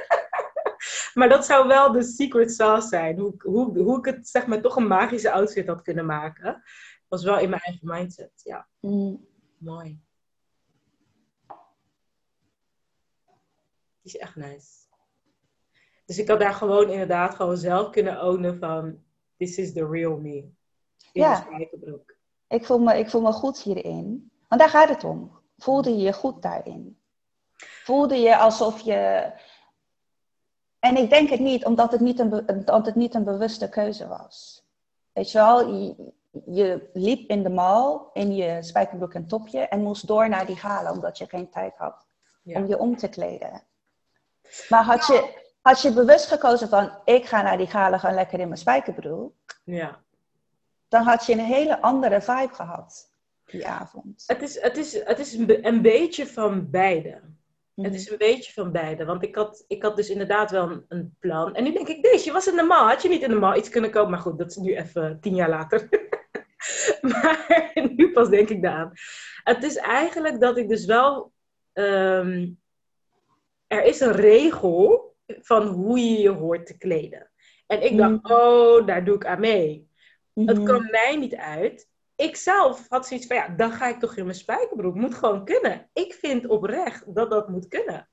maar 1.14 1.28
dat 1.28 1.46
zou 1.46 1.66
wel 1.66 1.92
de 1.92 2.02
secret 2.02 2.52
sauce 2.52 2.88
zijn. 2.88 3.18
Hoe, 3.18 3.34
hoe, 3.38 3.78
hoe 3.78 3.98
ik 3.98 4.04
het 4.04 4.28
zeg 4.28 4.46
maar 4.46 4.60
toch 4.60 4.76
een 4.76 4.86
magische 4.86 5.32
outfit 5.32 5.66
had 5.66 5.82
kunnen 5.82 6.06
maken. 6.06 6.62
Was 7.08 7.24
wel 7.24 7.38
in 7.38 7.50
mijn 7.50 7.62
eigen 7.62 7.88
mindset. 7.88 8.40
Ja. 8.44 8.68
Mm. 8.80 9.26
Mooi. 9.58 10.00
Die 14.02 14.02
is 14.02 14.16
echt 14.16 14.36
nice. 14.36 14.70
Dus 16.04 16.18
ik 16.18 16.28
had 16.28 16.40
daar 16.40 16.54
gewoon 16.54 16.90
inderdaad 16.90 17.34
gewoon 17.34 17.56
zelf 17.56 17.90
kunnen 17.90 18.22
ownen 18.22 18.58
van... 18.58 19.02
This 19.36 19.56
is 19.56 19.72
the 19.72 19.86
real 19.86 20.16
me. 20.16 20.36
In 21.12 21.22
ja. 21.22 21.46
Ik 22.52 22.66
voel, 22.66 22.78
me, 22.78 22.98
ik 22.98 23.10
voel 23.10 23.20
me 23.20 23.32
goed 23.32 23.58
hierin. 23.58 24.30
Want 24.48 24.60
daar 24.60 24.70
gaat 24.70 24.88
het 24.88 25.04
om. 25.04 25.38
Voelde 25.58 25.90
je 25.90 26.02
je 26.02 26.12
goed 26.12 26.42
daarin? 26.42 26.98
Voelde 27.84 28.16
je 28.16 28.36
alsof 28.36 28.80
je... 28.80 29.30
En 30.78 30.96
ik 30.96 31.10
denk 31.10 31.28
het 31.28 31.40
niet, 31.40 31.64
omdat 31.64 31.92
het 31.92 32.00
niet 32.00 32.18
een, 32.18 32.48
omdat 32.48 32.86
het 32.86 32.94
niet 32.94 33.14
een 33.14 33.24
bewuste 33.24 33.68
keuze 33.68 34.08
was. 34.08 34.64
Weet 35.12 35.30
je 35.30 35.38
wel, 35.38 35.74
je, 35.74 36.12
je 36.44 36.90
liep 36.92 37.28
in 37.28 37.42
de 37.42 37.48
mall 37.48 38.00
in 38.12 38.34
je 38.34 38.62
spijkerbroek 38.62 39.14
en 39.14 39.26
topje 39.26 39.60
en 39.60 39.82
moest 39.82 40.06
door 40.06 40.28
naar 40.28 40.46
die 40.46 40.56
gala 40.56 40.92
omdat 40.92 41.18
je 41.18 41.26
geen 41.26 41.50
tijd 41.50 41.76
had 41.76 42.06
om 42.44 42.66
je 42.66 42.78
om 42.78 42.96
te 42.96 43.08
kleden. 43.08 43.62
Maar 44.68 44.84
had 44.84 45.06
je, 45.06 45.44
had 45.60 45.82
je 45.82 45.92
bewust 45.92 46.26
gekozen 46.26 46.68
van 46.68 46.90
ik 47.04 47.26
ga 47.26 47.42
naar 47.42 47.56
die 47.56 47.66
gala 47.66 47.98
gaan 47.98 48.14
lekker 48.14 48.40
in 48.40 48.48
mijn 48.48 48.60
spijkerbroek, 48.60 49.34
ja. 49.64 50.00
Dan 50.92 51.02
had 51.02 51.26
je 51.26 51.32
een 51.32 51.38
hele 51.38 51.80
andere 51.80 52.20
vibe 52.20 52.54
gehad 52.54 53.10
die 53.46 53.66
avond. 53.66 54.24
Het 54.26 54.42
is, 54.42 54.60
het 54.60 54.76
is, 54.76 55.04
het 55.04 55.18
is 55.18 55.34
een 55.34 55.82
beetje 55.82 56.26
van 56.26 56.70
beide. 56.70 57.10
Het 57.74 57.86
mhm. 57.86 57.94
is 57.94 58.10
een 58.10 58.18
beetje 58.18 58.52
van 58.52 58.72
beide. 58.72 59.04
Want 59.04 59.22
ik 59.22 59.34
had, 59.34 59.64
ik 59.68 59.82
had 59.82 59.96
dus 59.96 60.10
inderdaad 60.10 60.50
wel 60.50 60.70
een, 60.70 60.84
een 60.88 61.16
plan. 61.18 61.54
En 61.54 61.64
nu 61.64 61.72
denk 61.72 61.88
ik, 61.88 62.02
deze, 62.02 62.24
je 62.24 62.32
was 62.32 62.46
in 62.46 62.56
de 62.56 62.62
mall. 62.62 62.88
Had 62.88 63.02
je 63.02 63.08
niet 63.08 63.22
in 63.22 63.28
de 63.28 63.38
mall 63.38 63.58
iets 63.58 63.68
kunnen 63.68 63.90
kopen? 63.90 64.10
Maar 64.10 64.20
goed, 64.20 64.38
dat 64.38 64.50
is 64.50 64.56
nu 64.56 64.76
even 64.76 65.18
tien 65.20 65.34
jaar 65.34 65.48
later. 65.48 65.88
maar 67.10 67.70
nu 67.96 68.12
pas 68.12 68.28
denk 68.28 68.48
ik 68.48 68.62
daaraan. 68.62 68.92
Het 69.44 69.62
is 69.62 69.76
eigenlijk 69.76 70.40
dat 70.40 70.56
ik 70.56 70.68
dus 70.68 70.84
wel. 70.84 71.32
Ehm, 71.72 72.48
er 73.66 73.84
is 73.84 74.00
een 74.00 74.12
regel 74.12 75.14
van 75.26 75.66
hoe 75.66 75.98
je 75.98 76.20
je 76.20 76.30
hoort 76.30 76.66
te 76.66 76.78
kleden. 76.78 77.30
En 77.66 77.84
ik 77.84 77.96
dacht, 77.96 78.10
mm. 78.10 78.20
oh, 78.22 78.86
daar 78.86 79.04
doe 79.04 79.14
ik 79.14 79.26
aan 79.26 79.40
mee. 79.40 79.90
Het 80.34 80.46
mm-hmm. 80.46 80.64
kwam 80.64 80.90
mij 80.90 81.16
niet 81.16 81.34
uit. 81.34 81.90
Ik 82.16 82.36
zelf 82.36 82.88
had 82.88 83.06
zoiets 83.06 83.26
van, 83.26 83.36
ja, 83.36 83.48
dan 83.48 83.72
ga 83.72 83.88
ik 83.88 83.98
toch 83.98 84.16
in 84.16 84.24
mijn 84.24 84.36
spijkerbroek. 84.36 84.94
Moet 84.94 85.14
gewoon 85.14 85.44
kunnen. 85.44 85.90
Ik 85.92 86.14
vind 86.14 86.46
oprecht 86.46 87.14
dat 87.14 87.30
dat 87.30 87.48
moet 87.48 87.68
kunnen. 87.68 88.08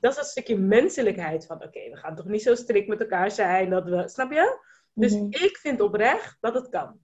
Dat 0.00 0.12
is 0.12 0.18
een 0.18 0.24
stukje 0.24 0.58
menselijkheid 0.58 1.46
van, 1.46 1.62
oké, 1.62 1.90
we 1.90 1.96
gaan 1.96 2.16
toch 2.16 2.26
niet 2.26 2.42
zo 2.42 2.54
strikt 2.54 2.88
met 2.88 3.00
elkaar 3.00 3.30
zijn 3.30 3.70
dat 3.70 3.84
we, 3.84 4.08
snap 4.08 4.32
je? 4.32 4.58
Dus 4.92 5.12
mm-hmm. 5.12 5.32
ik 5.32 5.56
vind 5.56 5.80
oprecht 5.80 6.36
dat 6.40 6.54
het 6.54 6.68
kan. 6.68 7.00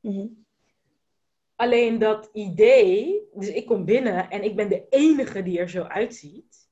Mm-hmm. 0.00 0.46
Alleen 1.56 1.98
dat 1.98 2.30
idee, 2.32 3.28
dus 3.34 3.48
ik 3.48 3.66
kom 3.66 3.84
binnen 3.84 4.30
en 4.30 4.42
ik 4.42 4.56
ben 4.56 4.68
de 4.68 4.86
enige 4.88 5.42
die 5.42 5.58
er 5.58 5.68
zo 5.68 5.82
uitziet, 5.82 6.68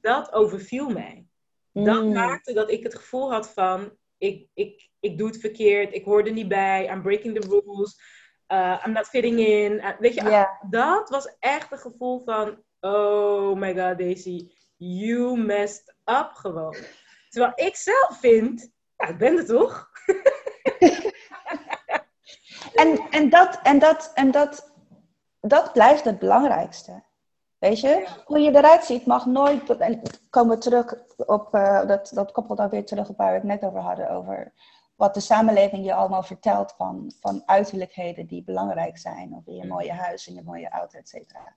dat 0.00 0.32
overviel 0.32 0.88
mij. 0.88 1.26
Dat 1.72 2.04
mm. 2.04 2.12
maakte 2.12 2.52
dat 2.52 2.70
ik 2.70 2.82
het 2.82 2.94
gevoel 2.94 3.32
had 3.32 3.50
van, 3.50 3.92
ik, 4.18 4.46
ik, 4.54 4.87
ik 5.00 5.18
doe 5.18 5.26
het 5.26 5.40
verkeerd, 5.40 5.94
ik 5.94 6.04
hoor 6.04 6.22
er 6.22 6.32
niet 6.32 6.48
bij, 6.48 6.88
I'm 6.90 7.02
breaking 7.02 7.40
the 7.40 7.48
rules, 7.48 8.00
uh, 8.48 8.82
I'm 8.86 8.92
not 8.92 9.06
fitting 9.06 9.38
in. 9.38 9.72
Uh, 9.72 9.88
weet 9.98 10.14
je, 10.14 10.48
dat 10.70 11.08
was 11.08 11.36
echt 11.38 11.72
een 11.72 11.78
gevoel 11.78 12.22
van, 12.24 12.62
oh 12.80 13.56
my 13.56 13.74
god 13.76 13.98
Daisy, 13.98 14.50
you 14.76 15.38
messed 15.38 15.94
up 16.04 16.30
gewoon. 16.32 16.76
Terwijl 17.28 17.52
ik 17.54 17.76
zelf 17.76 18.18
vind, 18.20 18.70
ja, 18.96 19.08
ik 19.08 19.18
ben 19.18 19.38
er 19.38 19.46
toch? 19.46 19.86
En, 22.74 22.98
en, 23.10 23.28
dat, 23.30 23.60
en, 23.62 23.78
dat, 23.78 24.10
en 24.14 24.30
dat, 24.30 24.72
dat 25.40 25.72
blijft 25.72 26.04
het 26.04 26.18
belangrijkste. 26.18 27.02
Weet 27.58 27.80
je, 27.80 28.06
hoe 28.24 28.38
je 28.38 28.56
eruit 28.56 28.84
ziet 28.84 29.06
mag 29.06 29.26
nooit. 29.26 29.76
En 29.76 30.02
komen 30.30 30.54
we 30.54 30.62
terug 30.62 30.94
op. 31.16 31.54
Uh, 31.54 31.86
dat, 31.86 32.10
dat 32.14 32.32
koppelt 32.32 32.58
dan 32.58 32.68
weer 32.68 32.84
terug 32.84 33.08
op 33.08 33.16
waar 33.16 33.28
we 33.28 33.34
het 33.34 33.42
net 33.42 33.64
over 33.64 33.80
hadden. 33.80 34.10
Over 34.10 34.52
wat 34.98 35.14
de 35.14 35.20
samenleving 35.20 35.84
je 35.84 35.94
allemaal 35.94 36.22
vertelt 36.22 36.72
van, 36.72 37.12
van 37.20 37.42
uiterlijkheden 37.46 38.26
die 38.26 38.44
belangrijk 38.44 38.98
zijn. 38.98 39.32
Of 39.32 39.46
in 39.46 39.54
je 39.54 39.66
mooie 39.66 39.92
huis, 39.92 40.26
in 40.26 40.34
je 40.34 40.42
mooie 40.42 40.68
auto, 40.68 40.98
et 40.98 41.08
cetera. 41.08 41.54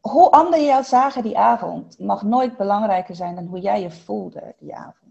Hoe 0.00 0.30
anderen 0.30 0.64
jou 0.64 0.84
zagen 0.84 1.22
die 1.22 1.38
avond 1.38 1.98
mag 1.98 2.22
nooit 2.22 2.56
belangrijker 2.56 3.14
zijn 3.14 3.34
dan 3.34 3.46
hoe 3.46 3.60
jij 3.60 3.80
je 3.80 3.90
voelde 3.90 4.54
die 4.58 4.74
avond 4.74 5.08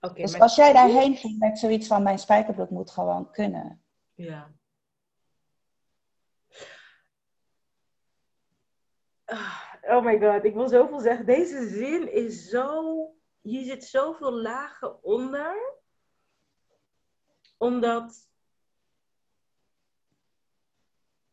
dus 0.00 0.40
als 0.40 0.54
jij 0.54 0.72
daarheen 0.72 1.16
ging 1.16 1.38
met 1.38 1.58
zoiets 1.58 1.86
van 1.86 2.02
mijn 2.02 2.18
spijkerbroek 2.18 2.70
moet 2.70 2.90
gewoon 2.90 3.30
kunnen. 3.30 3.82
Ja. 4.14 4.50
Ah, 9.24 9.62
oh 9.82 10.04
my 10.04 10.20
god, 10.20 10.44
ik 10.44 10.54
wil 10.54 10.68
zoveel 10.68 11.00
zeggen. 11.00 11.26
Deze 11.26 11.68
zin 11.68 12.12
is 12.12 12.48
zo. 12.48 12.94
Hier 13.48 13.64
zit 13.64 13.84
zoveel 13.84 14.32
lagen 14.32 15.02
onder. 15.02 15.74
Omdat. 17.56 18.28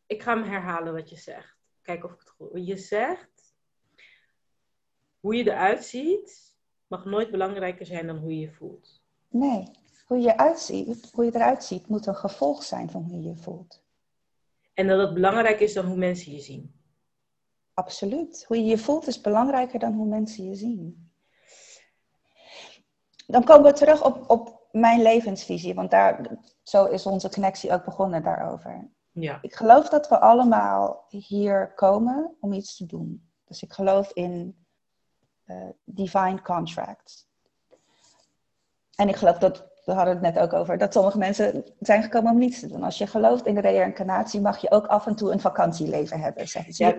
Ik 0.05 0.21
ga 0.21 0.33
hem 0.33 0.43
herhalen 0.43 0.93
wat 0.93 1.09
je 1.09 1.17
zegt. 1.17 1.57
Kijk 1.81 2.03
of 2.03 2.11
ik 2.11 2.19
het 2.19 2.29
goed. 2.29 2.67
Je 2.67 2.77
zegt. 2.77 3.55
Hoe 5.19 5.35
je 5.35 5.43
eruit 5.43 5.85
ziet 5.85 6.57
mag 6.87 7.05
nooit 7.05 7.31
belangrijker 7.31 7.85
zijn 7.85 8.07
dan 8.07 8.17
hoe 8.17 8.33
je 8.33 8.39
je 8.39 8.51
voelt. 8.51 9.03
Nee, 9.27 9.71
hoe 10.05 10.19
je, 10.19 10.37
uitziet, 10.37 11.11
hoe 11.11 11.25
je 11.25 11.35
eruit 11.35 11.63
ziet 11.63 11.87
moet 11.87 12.05
een 12.05 12.15
gevolg 12.15 12.63
zijn 12.63 12.89
van 12.89 13.03
hoe 13.03 13.21
je 13.21 13.27
je 13.27 13.35
voelt. 13.35 13.83
En 14.73 14.87
dat 14.87 14.99
het 14.99 15.13
belangrijk 15.13 15.59
is 15.59 15.73
dan 15.73 15.85
hoe 15.85 15.97
mensen 15.97 16.31
je 16.31 16.39
zien. 16.39 16.79
Absoluut. 17.73 18.45
Hoe 18.47 18.57
je 18.57 18.63
je 18.63 18.77
voelt 18.77 19.07
is 19.07 19.21
belangrijker 19.21 19.79
dan 19.79 19.93
hoe 19.93 20.07
mensen 20.07 20.43
je 20.43 20.55
zien. 20.55 21.04
Dan 23.27 23.43
komen 23.43 23.71
we 23.71 23.77
terug 23.77 24.03
op, 24.03 24.29
op 24.29 24.67
mijn 24.71 25.01
levensvisie, 25.01 25.73
want 25.73 25.91
daar, 25.91 26.37
zo 26.63 26.85
is 26.85 27.05
onze 27.05 27.29
connectie 27.29 27.71
ook 27.71 27.85
begonnen 27.85 28.23
daarover. 28.23 28.87
Ja. 29.11 29.39
Ik 29.41 29.55
geloof 29.55 29.89
dat 29.89 30.09
we 30.09 30.19
allemaal 30.19 31.05
hier 31.09 31.73
komen 31.75 32.35
om 32.39 32.53
iets 32.53 32.77
te 32.77 32.85
doen. 32.85 33.29
Dus 33.47 33.63
ik 33.63 33.73
geloof 33.73 34.11
in 34.13 34.65
uh, 35.45 35.55
divine 35.83 36.41
contracts. 36.41 37.27
En 38.95 39.09
ik 39.09 39.15
geloof 39.15 39.37
dat, 39.37 39.67
we 39.85 39.91
hadden 39.91 40.13
het 40.13 40.23
net 40.23 40.39
ook 40.39 40.53
over, 40.53 40.77
dat 40.77 40.93
sommige 40.93 41.17
mensen 41.17 41.63
zijn 41.79 42.03
gekomen 42.03 42.31
om 42.31 42.37
niets 42.37 42.59
te 42.59 42.67
doen. 42.67 42.83
Als 42.83 42.97
je 42.97 43.07
gelooft 43.07 43.45
in 43.45 43.55
de 43.55 43.61
reïncarnatie, 43.61 44.41
mag 44.41 44.57
je 44.57 44.71
ook 44.71 44.87
af 44.87 45.07
en 45.07 45.15
toe 45.15 45.31
een 45.31 45.39
vakantieleven 45.39 46.19
hebben, 46.19 46.47
zeggen 46.47 46.73
ze. 46.73 46.83
Ja, 46.83 46.95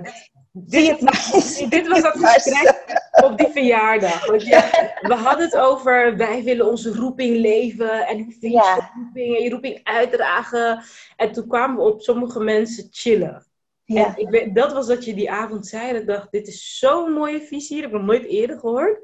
dit, 0.53 1.01
het 1.01 1.71
dit 1.71 1.89
was 1.89 2.03
dat 2.03 2.19
gesprek 2.25 2.76
op 3.25 3.39
die 3.39 3.49
verjaardag. 3.49 4.45
Ja, 4.45 4.71
we 5.01 5.15
hadden 5.15 5.45
het 5.45 5.57
over, 5.57 6.17
wij 6.17 6.43
willen 6.43 6.69
onze 6.69 6.95
roeping 6.95 7.37
leven 7.37 8.07
en 8.07 8.17
hoe 8.17 8.33
vind 8.33 8.41
je 8.41 8.51
ja. 8.51 8.93
roeping 8.95 9.37
en 9.37 9.43
je 9.43 9.51
roeping 9.51 9.81
uitdragen. 9.83 10.83
En 11.17 11.33
toen 11.33 11.47
kwamen 11.49 11.77
we 11.77 11.83
op 11.83 12.03
sommige 12.03 12.41
mensen 12.41 12.89
chillen. 12.91 13.47
Ja. 13.85 14.07
En 14.07 14.13
ik 14.17 14.29
weet, 14.29 14.55
dat 14.55 14.73
was 14.73 14.87
wat 14.87 15.05
je 15.05 15.15
die 15.15 15.31
avond 15.31 15.67
zei. 15.67 15.97
ik 15.97 16.07
dacht, 16.07 16.31
dit 16.31 16.49
is 16.49 16.79
zo'n 16.79 17.13
mooie 17.13 17.41
visie. 17.41 17.83
Dat 17.83 17.91
heb 17.91 18.01
ik 18.01 18.07
nog 18.07 18.17
nooit 18.17 18.31
eerder 18.31 18.59
gehoord. 18.59 18.99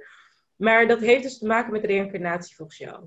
Maar 0.56 0.86
dat 0.86 1.00
heeft 1.00 1.22
dus 1.22 1.38
te 1.38 1.46
maken 1.46 1.72
met 1.72 1.84
reïncarnatie 1.84 2.56
volgens 2.56 2.78
jou. 2.78 3.04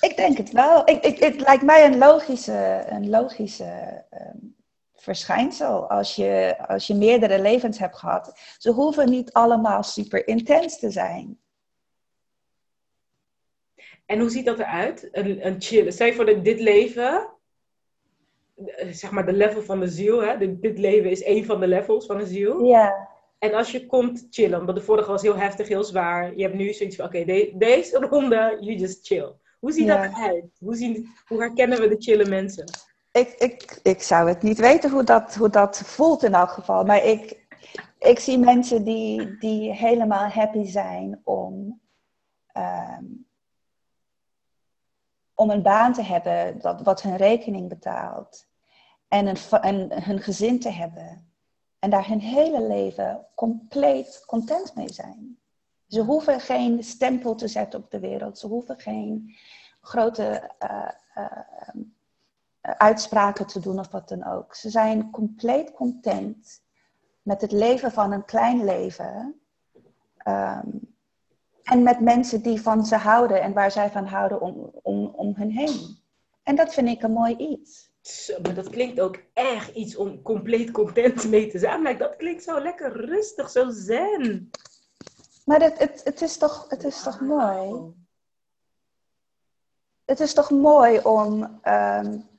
Ik 0.00 0.16
denk 0.16 0.36
het 0.36 0.50
wel. 0.50 0.88
Ik, 0.88 1.04
ik, 1.04 1.18
het 1.18 1.40
lijkt 1.40 1.62
mij 1.62 1.84
een 1.84 1.98
logische, 1.98 2.84
een 2.88 3.10
logische 3.10 4.04
ehm, 4.10 4.36
verschijnsel. 5.04 5.90
Als 5.90 6.16
je, 6.16 6.58
als 6.66 6.86
je 6.86 6.94
meerdere 6.94 7.40
levens 7.40 7.78
hebt 7.78 7.96
gehad. 7.96 8.40
Ze 8.58 8.70
hoeven 8.70 9.10
niet 9.10 9.32
allemaal 9.32 9.82
super 9.82 10.26
intens 10.26 10.78
te 10.78 10.90
zijn. 10.90 11.38
En 14.06 14.20
hoe 14.20 14.30
ziet 14.30 14.46
dat 14.46 14.58
eruit? 14.58 15.08
Een, 15.12 15.46
een 15.46 15.62
chill. 15.62 15.90
Stel 15.90 16.06
je 16.06 16.14
voor 16.14 16.26
dat 16.26 16.44
dit 16.44 16.60
leven 16.60 17.28
eh, 18.54 18.88
zeg 18.90 19.10
maar 19.10 19.26
de 19.26 19.32
level 19.32 19.62
van 19.62 19.80
de 19.80 19.88
ziel. 19.88 20.22
Hè? 20.22 20.58
Dit, 20.60 20.78
leven 20.78 21.10
is 21.10 21.22
één 21.22 21.44
van 21.44 21.60
de 21.60 21.66
levels 21.66 22.06
van 22.06 22.18
de 22.18 22.26
ziel. 22.26 22.64
Ja. 22.64 23.08
En 23.38 23.54
als 23.54 23.70
je 23.70 23.86
komt 23.86 24.26
chillen, 24.30 24.64
want 24.64 24.78
de 24.78 24.84
vorige 24.84 25.10
was 25.10 25.22
heel 25.22 25.36
heftig, 25.36 25.68
heel 25.68 25.84
zwaar. 25.84 26.36
Je 26.36 26.42
hebt 26.42 26.54
nu 26.54 26.72
zoiets 26.72 26.96
van, 26.96 27.06
oké, 27.06 27.24
deze 27.58 27.98
ronde, 28.10 28.56
you 28.60 28.76
just 28.76 29.06
chill. 29.06 29.32
Hoe 29.58 29.72
ziet 29.72 29.86
dat 29.86 30.04
eruit? 30.04 30.44
Hoe, 30.58 30.74
zien, 30.74 31.06
hoe 31.26 31.40
herkennen 31.40 31.80
we 31.80 31.88
de 31.88 31.96
chille 31.98 32.28
mensen? 32.28 32.64
Ik, 33.14 33.28
ik, 33.28 33.80
ik 33.82 34.02
zou 34.02 34.28
het 34.28 34.42
niet 34.42 34.58
weten 34.58 34.90
hoe 34.90 35.04
dat, 35.04 35.34
hoe 35.34 35.48
dat 35.48 35.78
voelt 35.78 36.22
in 36.22 36.34
elk 36.34 36.50
geval. 36.50 36.84
Maar 36.84 37.04
ik, 37.04 37.46
ik 37.98 38.18
zie 38.18 38.38
mensen 38.38 38.84
die, 38.84 39.38
die 39.38 39.72
helemaal 39.72 40.28
happy 40.28 40.64
zijn 40.64 41.20
om, 41.24 41.80
um, 42.56 43.26
om 45.34 45.50
een 45.50 45.62
baan 45.62 45.92
te 45.92 46.02
hebben 46.02 46.58
dat, 46.58 46.82
wat 46.82 47.02
hun 47.02 47.16
rekening 47.16 47.68
betaalt. 47.68 48.46
En, 49.08 49.26
een, 49.26 49.60
en 49.60 50.02
hun 50.02 50.18
gezin 50.20 50.60
te 50.60 50.70
hebben. 50.70 51.32
En 51.78 51.90
daar 51.90 52.08
hun 52.08 52.20
hele 52.20 52.66
leven 52.66 53.26
compleet 53.34 54.22
content 54.26 54.74
mee 54.74 54.92
zijn. 54.92 55.38
Ze 55.88 56.00
hoeven 56.00 56.40
geen 56.40 56.82
stempel 56.82 57.34
te 57.34 57.48
zetten 57.48 57.80
op 57.80 57.90
de 57.90 58.00
wereld. 58.00 58.38
Ze 58.38 58.46
hoeven 58.46 58.78
geen 58.78 59.36
grote 59.80 60.50
uh, 60.62 60.88
uh, 61.14 61.84
uitspraken 62.64 63.46
te 63.46 63.60
doen 63.60 63.78
of 63.78 63.90
wat 63.90 64.08
dan 64.08 64.24
ook. 64.24 64.54
Ze 64.54 64.70
zijn 64.70 65.10
compleet 65.10 65.72
content 65.72 66.62
met 67.22 67.40
het 67.40 67.52
leven 67.52 67.92
van 67.92 68.12
een 68.12 68.24
klein 68.24 68.64
leven. 68.64 69.40
Um, 70.28 70.94
en 71.62 71.82
met 71.82 72.00
mensen 72.00 72.42
die 72.42 72.60
van 72.60 72.86
ze 72.86 72.96
houden 72.96 73.42
en 73.42 73.52
waar 73.52 73.70
zij 73.70 73.90
van 73.90 74.06
houden 74.06 74.40
om, 74.40 74.70
om, 74.82 75.06
om 75.06 75.34
hen 75.36 75.50
heen. 75.50 75.98
En 76.42 76.56
dat 76.56 76.74
vind 76.74 76.88
ik 76.88 77.02
een 77.02 77.12
mooi 77.12 77.36
iets. 77.36 77.92
Zo, 78.00 78.40
maar 78.42 78.54
dat 78.54 78.70
klinkt 78.70 79.00
ook 79.00 79.18
echt 79.32 79.74
iets 79.74 79.96
om 79.96 80.22
compleet 80.22 80.70
content 80.70 81.28
mee 81.28 81.50
te 81.50 81.58
zijn. 81.58 81.82
Maar 81.82 81.98
dat 81.98 82.16
klinkt 82.16 82.42
zo 82.42 82.60
lekker 82.60 83.06
rustig, 83.06 83.50
zo 83.50 83.70
zen. 83.70 84.50
Maar 85.44 85.60
het, 85.60 85.78
het, 85.78 86.00
het, 86.04 86.22
is, 86.22 86.36
toch, 86.36 86.66
het 86.68 86.84
is 86.84 87.02
toch 87.02 87.20
mooi? 87.20 87.92
Het 90.04 90.20
is 90.20 90.34
toch 90.34 90.50
mooi 90.50 90.98
om. 90.98 91.60
Um, 91.64 92.32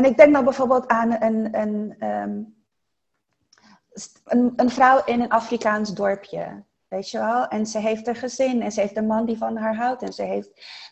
en 0.00 0.06
ik 0.06 0.16
denk 0.16 0.32
dan 0.32 0.44
bijvoorbeeld 0.44 0.88
aan 0.88 1.22
een, 1.22 1.58
een, 1.60 2.04
um, 2.08 2.54
een, 4.24 4.52
een 4.56 4.70
vrouw 4.70 5.04
in 5.04 5.20
een 5.20 5.28
Afrikaans 5.28 5.94
dorpje. 5.94 6.62
Weet 6.88 7.10
je 7.10 7.18
wel? 7.18 7.46
En 7.48 7.66
ze 7.66 7.78
heeft 7.78 8.06
een 8.06 8.14
gezin 8.14 8.62
en 8.62 8.72
ze 8.72 8.80
heeft 8.80 8.96
een 8.96 9.06
man 9.06 9.26
die 9.26 9.36
van 9.36 9.56
haar 9.56 9.76
houdt. 9.76 10.02
En 10.02 10.12
ze 10.12 10.22
heeft 10.22 10.50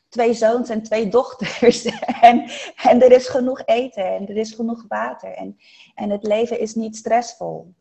twee 0.08 0.34
zoons 0.34 0.68
en 0.68 0.82
twee 0.82 1.08
dochters. 1.08 1.84
en, 2.20 2.50
en 2.82 3.02
er 3.02 3.12
is 3.12 3.28
genoeg 3.28 3.62
eten 3.64 4.04
en 4.04 4.28
er 4.28 4.36
is 4.36 4.52
genoeg 4.52 4.84
water. 4.88 5.32
En, 5.32 5.58
en 5.94 6.10
het 6.10 6.22
leven 6.22 6.60
is 6.60 6.74
niet 6.74 6.96
stressvol. 6.96 7.74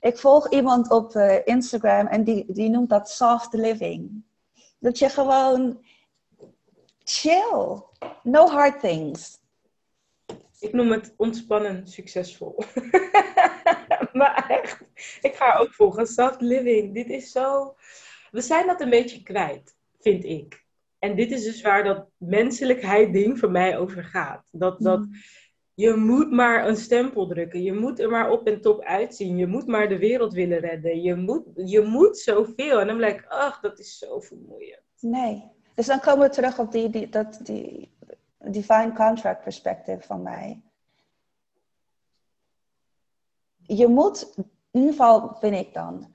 Ik 0.00 0.18
volg 0.18 0.50
iemand 0.50 0.90
op 0.90 1.14
uh, 1.14 1.46
Instagram 1.46 2.06
en 2.06 2.24
die, 2.24 2.44
die 2.52 2.70
noemt 2.70 2.90
dat 2.90 3.10
soft 3.10 3.52
living. 3.52 4.22
Dat 4.78 4.98
je 4.98 5.08
gewoon 5.08 5.84
chill. 7.04 7.82
No 8.22 8.48
hard 8.48 8.80
things. 8.80 9.39
Ik 10.60 10.72
noem 10.72 10.90
het 10.90 11.14
ontspannen 11.16 11.86
succesvol. 11.86 12.54
maar 14.12 14.44
echt, 14.48 14.80
ik 15.20 15.34
ga 15.34 15.58
ook 15.58 15.74
volgen. 15.74 16.06
Soft 16.06 16.40
living. 16.40 16.94
Dit 16.94 17.08
is 17.08 17.32
zo. 17.32 17.74
We 18.30 18.40
zijn 18.40 18.66
dat 18.66 18.80
een 18.80 18.90
beetje 18.90 19.22
kwijt, 19.22 19.76
vind 20.00 20.24
ik. 20.24 20.64
En 20.98 21.16
dit 21.16 21.30
is 21.30 21.44
dus 21.44 21.62
waar 21.62 21.84
dat 21.84 22.06
menselijkheid 22.16 23.12
ding 23.12 23.38
voor 23.38 23.50
mij 23.50 23.78
over 23.78 24.04
gaat. 24.04 24.44
Dat, 24.50 24.80
dat 24.80 24.98
mm. 24.98 25.12
je 25.74 25.94
moet 25.94 26.30
maar 26.30 26.68
een 26.68 26.76
stempel 26.76 27.26
drukken. 27.26 27.62
Je 27.62 27.72
moet 27.72 27.98
er 27.98 28.10
maar 28.10 28.30
op 28.30 28.46
en 28.46 28.60
top 28.60 28.82
uitzien. 28.82 29.36
Je 29.36 29.46
moet 29.46 29.66
maar 29.66 29.88
de 29.88 29.98
wereld 29.98 30.32
willen 30.32 30.58
redden. 30.58 31.02
Je 31.02 31.14
moet, 31.14 31.42
je 31.54 31.80
moet 31.80 32.18
zoveel. 32.18 32.80
En 32.80 32.86
dan 32.86 32.96
blijkt, 32.96 33.28
ach, 33.28 33.60
dat 33.60 33.78
is 33.78 33.98
zo 33.98 34.20
vermoeiend. 34.20 34.82
Nee. 35.00 35.42
Dus 35.74 35.86
dan 35.86 36.00
komen 36.00 36.28
we 36.28 36.34
terug 36.34 36.58
op 36.58 36.72
die, 36.72 36.90
die, 36.90 37.08
dat, 37.08 37.40
die 37.42 37.90
divine 38.44 38.92
contract 38.92 39.42
perspective 39.42 40.06
van 40.06 40.22
mij 40.22 40.62
je 43.76 43.88
moet, 43.88 44.32
in 44.36 44.50
ieder 44.70 44.90
geval 44.90 45.36
vind 45.38 45.54
ik 45.54 45.74
dan, 45.74 46.14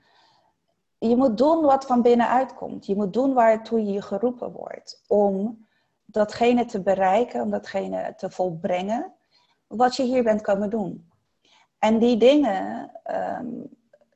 je 0.98 1.16
moet 1.16 1.38
doen 1.38 1.64
wat 1.64 1.86
van 1.86 2.02
binnenuit 2.02 2.54
komt. 2.54 2.86
Je 2.86 2.96
moet 2.96 3.12
doen 3.12 3.34
waartoe 3.34 3.84
je 3.84 4.02
geroepen 4.02 4.52
wordt. 4.52 5.02
Om 5.06 5.66
datgene 6.04 6.64
te 6.64 6.82
bereiken, 6.82 7.42
om 7.42 7.50
datgene 7.50 8.14
te 8.16 8.30
volbrengen, 8.30 9.12
wat 9.66 9.96
je 9.96 10.02
hier 10.02 10.22
bent 10.22 10.40
komen 10.40 10.70
doen. 10.70 11.10
En 11.78 11.98
die 11.98 12.16
dingen, 12.16 12.90
ehm, 13.02 13.46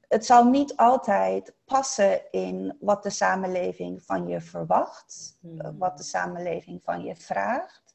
het 0.08 0.26
zal 0.26 0.44
niet 0.44 0.76
altijd 0.76 1.54
passen 1.64 2.30
in 2.30 2.76
wat 2.80 3.02
de 3.02 3.10
samenleving 3.10 4.02
van 4.02 4.28
je 4.28 4.40
verwacht, 4.40 5.38
hmm. 5.40 5.78
wat 5.78 5.96
de 5.96 6.02
samenleving 6.02 6.82
van 6.84 7.02
je 7.02 7.16
vraagt. 7.16 7.89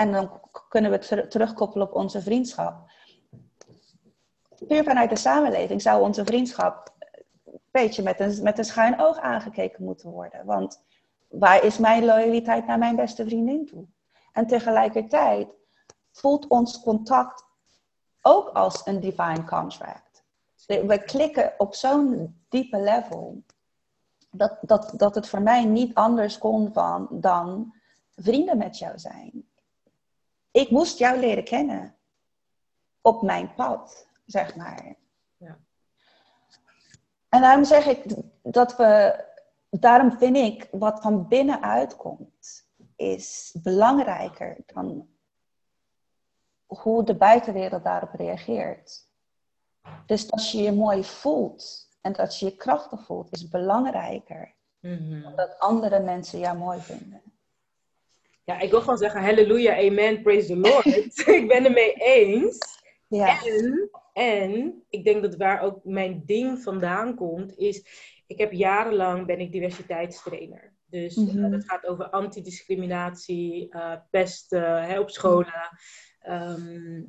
En 0.00 0.12
dan 0.12 0.40
kunnen 0.68 0.90
we 0.90 1.26
terugkoppelen 1.28 1.86
op 1.86 1.94
onze 1.94 2.22
vriendschap 2.22 2.90
puur 4.66 4.84
vanuit 4.84 5.10
de 5.10 5.16
samenleving 5.16 5.82
zou 5.82 6.02
onze 6.02 6.24
vriendschap 6.24 6.94
een 7.44 7.60
beetje 7.70 8.02
met 8.02 8.20
een, 8.20 8.42
met 8.42 8.58
een 8.58 8.64
schuin 8.64 9.00
oog 9.00 9.18
aangekeken 9.18 9.84
moeten 9.84 10.10
worden. 10.10 10.44
Want 10.44 10.82
waar 11.28 11.64
is 11.64 11.78
mijn 11.78 12.04
loyaliteit 12.04 12.66
naar 12.66 12.78
mijn 12.78 12.96
beste 12.96 13.24
vriendin 13.24 13.66
toe? 13.66 13.84
En 14.32 14.46
tegelijkertijd 14.46 15.48
voelt 16.12 16.48
ons 16.48 16.80
contact 16.80 17.44
ook 18.22 18.48
als 18.48 18.86
een 18.86 19.00
divine 19.00 19.44
contract. 19.44 20.24
We 20.66 21.02
klikken 21.04 21.52
op 21.58 21.74
zo'n 21.74 22.40
diepe 22.48 22.80
level 22.80 23.42
dat, 24.30 24.58
dat, 24.60 24.92
dat 24.96 25.14
het 25.14 25.28
voor 25.28 25.42
mij 25.42 25.64
niet 25.64 25.94
anders 25.94 26.38
kon 26.38 26.72
van, 26.72 27.08
dan 27.10 27.74
vrienden 28.16 28.58
met 28.58 28.78
jou 28.78 28.98
zijn. 28.98 29.49
Ik 30.50 30.70
moest 30.70 30.98
jou 30.98 31.18
leren 31.18 31.44
kennen 31.44 31.94
op 33.00 33.22
mijn 33.22 33.54
pad 33.54 34.06
zeg 34.26 34.56
maar. 34.56 34.96
Ja. 35.36 35.58
En 37.28 37.40
daarom 37.40 37.64
zeg 37.64 37.86
ik 37.86 38.04
dat 38.42 38.76
we, 38.76 39.24
daarom 39.70 40.12
vind 40.18 40.36
ik 40.36 40.68
wat 40.70 41.00
van 41.00 41.28
binnenuit 41.28 41.96
komt, 41.96 42.68
is 42.96 43.56
belangrijker 43.62 44.56
dan 44.66 45.08
hoe 46.66 47.04
de 47.04 47.14
buitenwereld 47.14 47.84
daarop 47.84 48.12
reageert. 48.12 49.08
Dus 50.06 50.30
als 50.30 50.52
je 50.52 50.62
je 50.62 50.72
mooi 50.72 51.04
voelt 51.04 51.88
en 52.00 52.12
dat 52.12 52.38
je 52.38 52.46
je 52.46 52.56
krachtig 52.56 53.04
voelt, 53.04 53.32
is 53.32 53.48
belangrijker 53.48 54.54
mm 54.80 55.22
dan 55.22 55.36
dat 55.36 55.58
andere 55.58 56.00
mensen 56.00 56.38
jou 56.38 56.58
mooi 56.58 56.80
vinden. 56.80 57.22
Ja, 58.50 58.60
ik 58.60 58.70
wil 58.70 58.80
gewoon 58.80 58.98
zeggen, 58.98 59.22
halleluja, 59.22 59.76
amen, 59.76 60.22
praise 60.22 60.46
the 60.46 60.56
Lord. 60.56 60.86
ik 61.40 61.48
ben 61.48 61.64
het 61.64 61.74
mee 61.74 61.92
eens. 61.92 62.58
Ja. 63.08 63.44
En 63.44 63.90
en 64.12 64.82
ik 64.88 65.04
denk 65.04 65.22
dat 65.22 65.36
waar 65.36 65.62
ook 65.62 65.84
mijn 65.84 66.22
ding 66.26 66.62
vandaan 66.62 67.14
komt, 67.14 67.56
is 67.56 67.84
ik 68.26 68.38
heb 68.38 68.52
jarenlang 68.52 69.26
ben 69.26 69.40
ik 69.40 69.52
diversiteitstrainer. 69.52 70.72
Dus 70.86 71.16
mm 71.16 71.50
dat 71.50 71.64
gaat 71.64 71.86
over 71.86 72.10
antidiscriminatie, 72.10 73.74
uh, 73.74 73.92
pesten 74.10 74.82
hè, 74.82 74.98
op 74.98 75.10
scholen. 75.10 75.78
Ehm, 76.20 77.02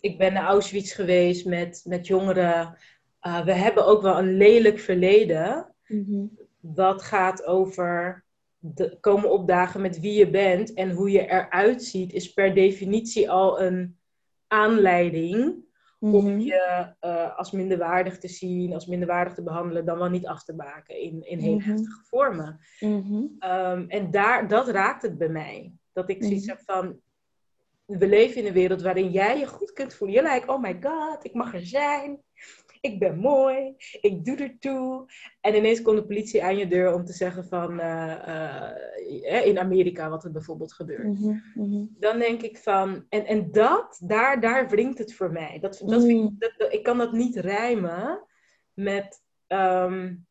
ik 0.00 0.18
ben 0.18 0.32
naar 0.32 0.46
Auschwitz 0.46 0.94
geweest 0.94 1.46
met, 1.46 1.82
met 1.84 2.06
jongeren. 2.06 2.78
Uh, 3.22 3.44
we 3.44 3.52
hebben 3.52 3.86
ook 3.86 4.02
wel 4.02 4.18
een 4.18 4.36
lelijk 4.36 4.78
verleden. 4.78 5.74
Mm 5.86 6.38
Dat 6.60 7.02
gaat 7.02 7.44
over 7.44 8.24
de, 8.58 8.96
komen 9.00 9.30
opdagen 9.30 9.80
met 9.80 10.00
wie 10.00 10.18
je 10.18 10.30
bent 10.30 10.74
en 10.74 10.90
hoe 10.90 11.10
je 11.10 11.26
eruit 11.26 11.82
ziet, 11.82 12.12
is 12.12 12.32
per 12.32 12.54
definitie 12.54 13.30
al 13.30 13.60
een 13.60 13.98
aanleiding 14.46 15.66
om 16.00 16.24
mhm. 16.24 16.38
je 16.38 16.94
uh, 17.00 17.36
als 17.38 17.50
minderwaardig 17.50 18.18
te 18.18 18.28
zien, 18.28 18.74
als 18.74 18.86
minderwaardig 18.86 19.34
te 19.34 19.42
behandelen, 19.42 19.84
dan 19.84 19.98
wel 19.98 20.08
niet 20.08 20.26
af 20.26 20.44
te 20.44 20.54
maken 20.54 21.00
in, 21.00 21.22
in 21.22 21.38
heel 21.38 21.54
mhm. 21.54 21.68
heftige 21.68 22.04
vormen. 22.04 22.60
Mhm. 22.80 23.24
Ehm, 23.38 23.84
en 23.88 24.10
daar, 24.10 24.48
dat 24.48 24.68
raakt 24.68 25.02
het 25.02 25.18
bij 25.18 25.28
mij. 25.28 25.72
Dat 25.92 26.10
ik 26.10 26.22
zoiets 26.22 26.46
heb 26.46 26.60
van, 26.64 27.00
we 27.84 28.06
leven 28.06 28.40
in 28.40 28.46
een 28.46 28.52
wereld 28.52 28.82
waarin 28.82 29.10
jij 29.10 29.38
je 29.38 29.46
goed 29.46 29.72
kunt 29.72 29.94
voelen. 29.94 30.16
Je 30.16 30.22
lijkt, 30.22 30.48
oh 30.48 30.60
my 30.60 30.78
god, 30.80 31.24
ik 31.24 31.34
mag 31.34 31.54
er 31.54 31.66
zijn 31.66 32.22
ik 32.80 32.98
ben 32.98 33.18
mooi, 33.18 33.74
ik 34.00 34.24
doe 34.24 34.36
er 34.36 34.58
toe. 34.58 35.06
En 35.40 35.54
ineens 35.54 35.82
komt 35.82 35.96
de 35.96 36.06
politie 36.06 36.44
aan 36.44 36.56
je 36.56 36.68
deur 36.68 36.94
om 36.94 37.04
te 37.04 37.12
zeggen 37.12 37.44
van, 37.44 37.80
uh, 37.80 38.14
uh, 39.08 39.46
in 39.46 39.58
Amerika 39.58 40.08
wat 40.08 40.24
er 40.24 40.30
bijvoorbeeld 40.30 40.72
gebeurt. 40.72 41.20
Mhm, 41.20 41.36
mhm. 41.54 41.84
Dan 41.98 42.18
denk 42.18 42.42
ik 42.42 42.58
van, 42.58 43.04
en, 43.08 43.26
en 43.26 43.52
dat, 43.52 44.00
daar, 44.04 44.40
daar 44.40 44.68
wringt 44.68 44.98
het 44.98 45.14
voor 45.14 45.32
mij. 45.32 45.58
Dat, 45.60 45.82
dat, 45.86 46.04
vind 46.04 46.32
ik, 46.32 46.54
dat, 46.58 46.72
ik 46.72 46.82
kan 46.82 46.98
dat 46.98 47.12
niet 47.12 47.36
rijmen 47.36 48.24
met 48.74 49.22
um, 49.48 50.26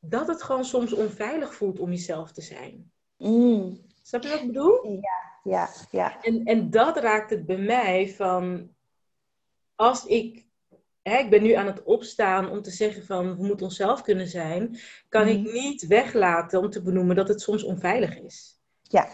dat 0.00 0.26
het 0.26 0.42
gewoon 0.42 0.64
soms 0.64 0.92
onveilig 0.92 1.54
voelt 1.54 1.78
om 1.78 1.90
jezelf 1.90 2.32
te 2.32 2.42
zijn. 2.42 2.92
Mm. 3.16 3.80
Snap 4.02 4.22
je 4.22 4.28
wat 4.28 4.40
ik 4.40 4.46
bedoel? 4.46 5.00
Ja, 5.00 5.40
ja, 5.42 5.68
ja. 5.90 6.22
En, 6.22 6.44
en 6.44 6.70
dat 6.70 6.96
raakt 6.96 7.30
het 7.30 7.46
bij 7.46 7.58
mij 7.58 8.08
van, 8.08 8.70
als 9.74 10.06
ik 10.06 10.43
hè, 11.04 11.16
ik 11.16 11.30
ben 11.30 11.42
nu 11.42 11.52
aan 11.52 11.66
het 11.66 11.82
opstaan 11.82 12.50
om 12.50 12.62
te 12.62 12.70
zeggen 12.70 13.04
van 13.04 13.36
we 13.36 13.46
moeten 13.46 13.66
onszelf 13.66 14.02
kunnen 14.02 14.28
zijn, 14.28 14.78
kan 15.08 15.28
ik 15.28 15.40
mhm. 15.40 15.52
niet 15.52 15.86
weglaten 15.86 16.60
om 16.60 16.70
te 16.70 16.82
benoemen 16.82 17.16
dat 17.16 17.28
het 17.28 17.40
soms 17.40 17.62
onveilig 17.62 18.18
is. 18.18 18.60
Ja, 18.82 19.08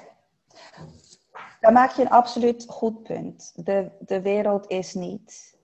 daar 1.61 1.73
maak 1.73 1.91
je 1.91 2.03
een 2.03 2.11
absoluut 2.11 2.65
goed 2.69 3.03
punt. 3.03 3.53
De, 3.55 3.91
de 4.01 4.21
wereld 4.23 4.71
is 4.71 4.95
niet, 4.95 5.59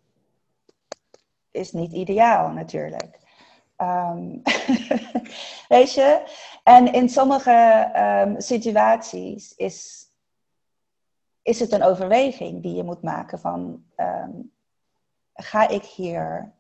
is 1.51 1.73
niet 1.73 1.93
ideaal 1.93 2.51
natuurlijk. 2.51 3.19
Um, 3.79 4.43
weet 5.69 5.95
je, 5.95 6.23
En 6.63 6.93
in 6.93 7.09
sommige 7.09 7.91
ehm, 7.93 8.41
situaties 8.41 9.55
is, 9.57 10.07
is 11.43 11.61
het 11.61 11.73
een 11.73 11.83
overweging 11.83 12.63
die 12.63 12.75
je 12.75 12.83
moet 12.83 13.03
maken 13.03 13.39
van 13.39 13.85
ehm, 13.95 14.31
ga 15.37 15.69
ik 15.69 15.83
hier 15.83 16.53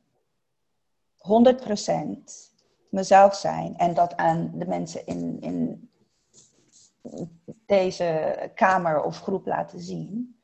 100% 1.17 2.47
mezelf 2.89 3.35
zijn 3.35 3.77
en 3.77 3.95
dat 3.95 4.17
aan 4.17 4.53
de 4.55 4.67
mensen 4.67 5.07
in, 5.07 5.41
in 5.41 5.91
deze 7.67 8.51
kamer 8.55 9.03
of 9.03 9.21
groep 9.21 9.47
laten 9.47 9.81
zien? 9.81 10.41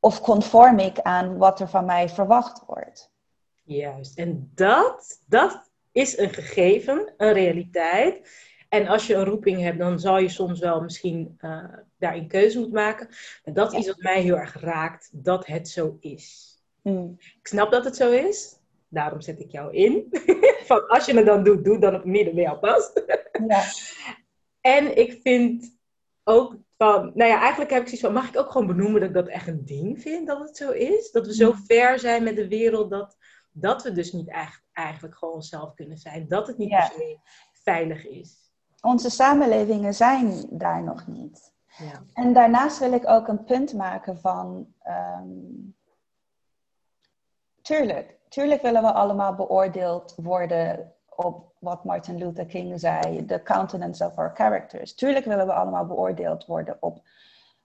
Of 0.00 0.20
conform 0.20 0.78
ik 0.78 1.00
aan 1.00 1.36
wat 1.36 1.60
er 1.60 1.68
van 1.68 1.84
mij 1.84 2.08
verwacht 2.08 2.64
wordt? 2.66 3.10
Juist, 3.64 4.18
en 4.18 4.50
dat, 4.54 5.20
dat 5.26 5.70
is 5.92 6.18
een 6.18 6.32
gegeven, 6.34 7.14
een 7.16 7.32
realiteit. 7.32 8.28
En 8.68 8.86
als 8.86 9.06
je 9.06 9.14
een 9.14 9.24
roeping 9.24 9.60
hebt, 9.60 9.78
dan 9.78 10.00
zal 10.00 10.18
je 10.18 10.28
soms 10.28 10.60
wel 10.60 10.80
misschien 10.80 11.38
uh, 11.40 11.64
daarin 11.98 12.28
keuze 12.28 12.58
moeten 12.58 12.74
maken. 12.74 13.08
Maar 13.44 13.54
dat 13.54 13.72
is 13.72 13.86
wat 13.86 13.98
mij 13.98 14.20
heel 14.20 14.36
erg 14.36 14.60
raakt, 14.60 15.08
dat 15.12 15.46
het 15.46 15.68
zo 15.68 15.96
is. 16.00 16.51
Hmm. 16.82 17.16
Ik 17.18 17.46
snap 17.46 17.70
dat 17.70 17.84
het 17.84 17.96
zo 17.96 18.10
is. 18.10 18.60
Daarom 18.88 19.20
zet 19.20 19.40
ik 19.40 19.50
jou 19.50 19.74
in. 19.74 20.06
Van 20.68 20.88
als 20.88 21.04
je 21.06 21.16
het 21.16 21.26
dan 21.26 21.44
doet, 21.44 21.64
doe 21.64 21.78
dan 21.78 21.94
op 21.94 22.04
midden 22.04 22.34
bij 22.34 22.42
jou 22.42 22.58
past. 22.58 23.02
ja. 23.48 23.62
En 24.60 24.98
ik 24.98 25.20
vind 25.22 25.76
ook 26.24 26.56
van, 26.76 27.12
nou 27.14 27.30
ja, 27.30 27.40
eigenlijk 27.40 27.70
heb 27.70 27.80
ik 27.80 27.86
zoiets 27.86 28.04
van, 28.04 28.12
mag 28.12 28.28
ik 28.28 28.38
ook 28.38 28.50
gewoon 28.50 28.66
benoemen 28.66 29.00
dat 29.00 29.08
ik 29.08 29.14
dat 29.14 29.28
echt 29.28 29.46
een 29.46 29.64
ding 29.64 30.00
vind 30.00 30.26
dat 30.26 30.38
het 30.38 30.56
zo 30.56 30.70
is? 30.70 31.10
Dat 31.10 31.26
we 31.26 31.34
zo 31.34 31.50
hmm. 31.52 31.64
ver 31.66 31.98
zijn 31.98 32.22
met 32.22 32.36
de 32.36 32.48
wereld 32.48 32.90
dat, 32.90 33.16
dat 33.52 33.82
we 33.82 33.92
dus 33.92 34.12
niet 34.12 34.28
echt, 34.28 34.62
eigenlijk 34.72 35.16
gewoon 35.16 35.34
onszelf 35.34 35.74
kunnen 35.74 35.98
zijn. 35.98 36.28
Dat 36.28 36.46
het 36.46 36.58
niet 36.58 36.70
ja. 36.70 36.92
veilig 37.52 38.06
is. 38.06 38.50
Onze 38.80 39.10
samenlevingen 39.10 39.94
zijn 39.94 40.46
daar 40.50 40.82
nog 40.82 41.06
niet. 41.06 41.52
Ja. 41.66 42.02
En 42.14 42.32
daarnaast 42.32 42.78
wil 42.78 42.92
ik 42.92 43.08
ook 43.08 43.28
een 43.28 43.44
punt 43.44 43.72
maken 43.72 44.18
van, 44.18 44.74
ehm, 44.82 45.26
tuurlijk, 47.62 48.18
tuurlijk 48.28 48.62
willen 48.62 48.82
we 48.82 48.92
allemaal 48.92 49.34
beoordeeld 49.34 50.14
worden 50.16 50.92
op 51.08 51.52
wat 51.58 51.84
Martin 51.84 52.18
Luther 52.18 52.46
King 52.46 52.80
zei, 52.80 53.24
the 53.24 53.42
countenance 53.42 54.06
of 54.06 54.18
our 54.18 54.30
characters. 54.34 54.94
Tuurlijk 54.94 55.24
willen 55.24 55.46
we 55.46 55.52
allemaal 55.52 55.86
beoordeeld 55.86 56.46
worden 56.46 56.76
op 56.80 57.02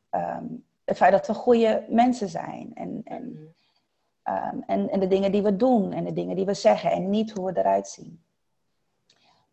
ehm, 0.10 0.46
het 0.86 0.98
feit 0.98 1.12
dat 1.12 1.28
we 1.28 1.34
goede 1.34 1.86
mensen 1.90 2.30
zijn. 2.30 2.72
En, 2.74 3.02
en, 3.04 3.56
ehm, 4.24 4.60
en, 4.68 4.90
en 4.90 5.00
de 5.00 5.08
dingen 5.08 5.32
die 5.32 5.44
we 5.44 5.56
doen 5.56 5.94
en 5.94 6.04
de 6.04 6.14
dingen 6.14 6.36
die 6.36 6.46
we 6.46 6.54
zeggen 6.54 6.92
en 6.92 7.10
niet 7.10 7.32
hoe 7.32 7.52
we 7.52 7.60
eruit 7.60 7.88
zien. 7.88 8.22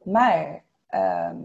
Maar 0.03 0.63
ehm, 0.87 1.39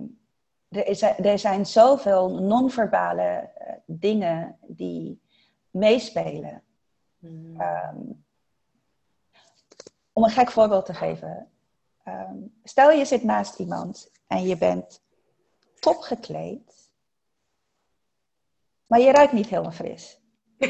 er, 0.69 0.87
is, 0.87 1.01
er 1.01 1.39
zijn 1.39 1.65
zoveel 1.65 2.39
non-verbale 2.39 3.49
uh, 3.61 3.73
dingen 3.85 4.57
die 4.61 5.21
meespelen. 5.71 6.61
Mm. 7.19 7.57
Om 10.19 10.25
een 10.25 10.31
gek 10.31 10.51
voorbeeld 10.51 10.85
te 10.85 10.93
geven. 10.93 11.47
Ehm, 12.03 12.35
stel 12.63 12.91
je 12.91 13.05
zit 13.05 13.23
naast 13.23 13.59
iemand 13.59 14.11
en 14.27 14.47
je 14.47 14.57
bent 14.57 15.01
top 15.79 15.99
gekleed, 15.99 16.91
maar 18.85 18.99
je 18.99 19.11
ruikt 19.11 19.31
niet 19.31 19.47
helemaal 19.47 19.71
fris. 19.71 20.19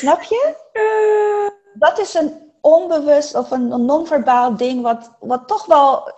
Snap 0.00 0.22
je? 0.22 0.54
Uh... 0.72 1.50
Dat 1.74 1.98
is 1.98 2.14
een 2.14 2.52
onbewust 2.60 3.34
of 3.34 3.50
een, 3.50 3.68
non-verbaal 3.68 4.56
ding 4.56 4.82
wat, 4.82 5.16
wat 5.20 5.48
toch 5.48 5.66
wel... 5.66 6.12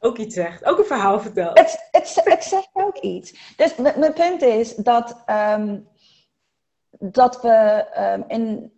ook 0.00 0.18
iets 0.18 0.34
zegt, 0.34 0.64
ook 0.64 0.78
een 0.78 0.84
verhaal 0.84 1.20
vertelt. 1.20 1.58
Het, 1.58 1.88
het, 1.90 2.20
het 2.24 2.44
zegt 2.44 2.70
ook 2.72 2.96
iets. 2.96 3.54
Dus 3.56 3.74
mijn 3.76 4.12
punt 4.12 4.42
is 4.42 4.74
dat, 4.74 5.22
um, 5.26 5.88
dat 7.12 7.42
we 7.42 7.86
um, 7.98 8.24
in 8.26 8.72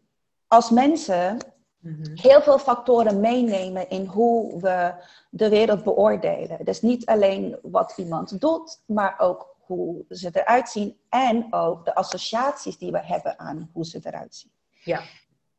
als 0.47 0.71
mensen 0.71 1.39
mhm. 1.79 2.15
heel 2.15 2.43
veel 2.43 2.59
factoren 2.59 3.21
meenemen 3.21 3.89
in 3.89 4.07
hoe 4.07 4.61
we 4.61 4.95
de 5.31 5.49
wereld 5.49 5.85
beoordelen. 5.85 6.65
Dus 6.65 6.83
niet 6.83 7.07
alleen 7.07 7.59
wat 7.63 7.93
iemand 7.97 8.41
doet, 8.41 8.83
maar 8.87 9.15
ook 9.19 9.57
hoe 9.67 10.05
ze 10.09 10.31
eruit 10.33 10.69
zien 10.69 10.99
en 11.09 11.47
ook 11.51 11.85
de 11.85 11.95
associaties 11.95 12.79
die 12.79 12.93
we 12.93 13.01
hebben 13.03 13.39
aan 13.39 13.71
hoe 13.73 13.85
ze 13.85 14.01
eruit 14.03 14.35
zien. 14.35 14.53
Ja. 14.85 15.03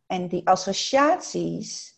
En 0.06 0.28
die 0.28 0.48
associaties 0.48 1.96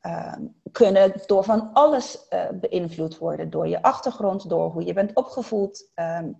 ehm, 0.00 0.44
kunnen 0.72 1.12
door 1.26 1.44
van 1.44 1.72
alles 1.72 2.26
uh, 2.30 2.48
beïnvloed 2.52 3.18
worden. 3.18 3.50
Door 3.50 3.68
je 3.68 3.82
achtergrond, 3.82 4.48
door 4.48 4.70
hoe 4.70 4.84
je 4.84 4.92
bent 4.92 5.14
opgevoed, 5.14 5.90
ehm, 5.94 6.32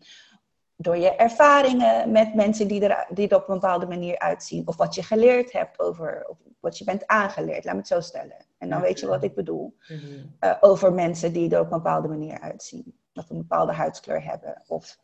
door 0.77 0.97
je 0.97 1.11
ervaringen 1.11 2.12
met 2.12 2.35
mensen 2.35 2.68
die 2.68 2.89
er, 2.89 3.07
die 3.14 3.29
er 3.29 3.37
op 3.37 3.49
een 3.49 3.55
bepaalde 3.55 3.87
manier 3.87 4.18
uitzien. 4.18 4.66
Of 4.66 4.77
wat 4.77 4.95
je 4.95 5.03
geleerd 5.03 5.53
hebt 5.53 5.79
over 5.79 6.27
of 6.29 6.39
wat 6.61 6.79
je 6.79 6.85
bent 6.85 7.07
aangeleerd, 7.07 7.64
laat 7.64 7.74
me 7.74 7.81
het 7.81 7.89
zo 7.89 8.01
stellen. 8.01 8.37
En 8.59 8.68
dan 8.68 8.81
weet 8.81 9.01
je 9.01 9.07
wat 9.07 9.22
ik 9.22 9.35
bedoel. 9.35 9.77
Mhm. 9.89 10.27
Eh, 10.39 10.57
over 10.61 10.93
mensen 10.93 11.33
die 11.33 11.55
er 11.55 11.61
op 11.61 11.72
een 11.72 11.79
bepaalde 11.79 12.09
manier 12.09 12.41
uitzien. 12.41 12.99
Of 13.14 13.31
een 13.31 13.37
bepaalde 13.37 13.72
huidskleur 13.72 14.24
hebben. 14.24 14.62
Of 14.66 14.99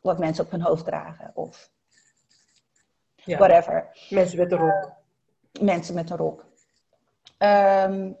wat 0.00 0.18
mensen 0.18 0.44
op 0.44 0.50
hun 0.50 0.62
hoofd 0.62 0.84
dragen. 0.84 1.30
Of 1.34 1.70
ja. 3.14 3.38
whatever. 3.38 3.88
Mensen 4.10 4.38
met 4.38 4.52
een 4.52 4.58
rok. 4.58 4.92
mensen 5.60 5.94
met 5.94 6.10
een 6.10 6.16
rok. 6.16 6.44
Ehm, 7.38 8.12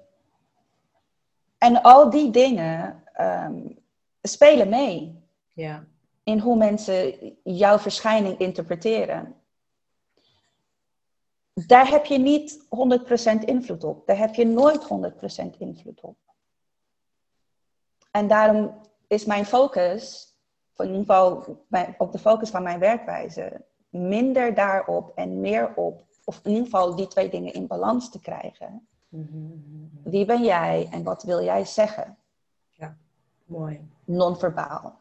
en 1.58 1.82
al 1.82 2.10
die 2.10 2.30
dingen 2.30 3.02
um, 3.18 3.78
spelen 4.22 4.68
mee. 4.68 5.24
Ja 5.52 5.84
in 6.22 6.38
hoe 6.38 6.56
mensen 6.56 7.14
jouw 7.42 7.78
verschijning 7.78 8.38
interpreteren. 8.38 9.34
Daar 11.66 11.88
heb 11.88 12.04
je 12.04 12.18
niet 12.18 12.66
100% 13.40 13.44
invloed 13.44 13.84
op. 13.84 14.06
Daar 14.06 14.18
heb 14.18 14.34
je 14.34 14.46
nooit 14.46 14.88
100% 15.54 15.58
invloed 15.58 16.00
op. 16.00 16.16
En 18.10 18.28
daarom 18.28 18.80
is 19.06 19.24
mijn 19.24 19.44
focus, 19.44 20.34
in 20.76 20.86
ieder 20.86 21.00
geval 21.00 21.58
op 21.98 22.12
de 22.12 22.18
focus 22.18 22.50
van 22.50 22.62
mijn 22.62 22.78
werkwijze, 22.78 23.64
minder 23.88 24.54
daarop 24.54 25.12
en 25.14 25.40
meer 25.40 25.74
op, 25.74 26.04
of 26.24 26.40
in 26.42 26.50
ieder 26.50 26.64
geval 26.64 26.96
die 26.96 27.06
twee 27.06 27.30
dingen 27.30 27.52
in 27.52 27.66
balans 27.66 28.10
te 28.10 28.20
krijgen. 28.20 28.88
Wie 30.02 30.24
ben 30.24 30.44
jij 30.44 30.88
en 30.90 31.02
wat 31.02 31.22
wil 31.22 31.42
jij 31.42 31.64
zeggen? 31.64 32.18
Ja, 32.70 32.96
mooi. 33.44 33.88
Non-verbaal. 34.04 34.99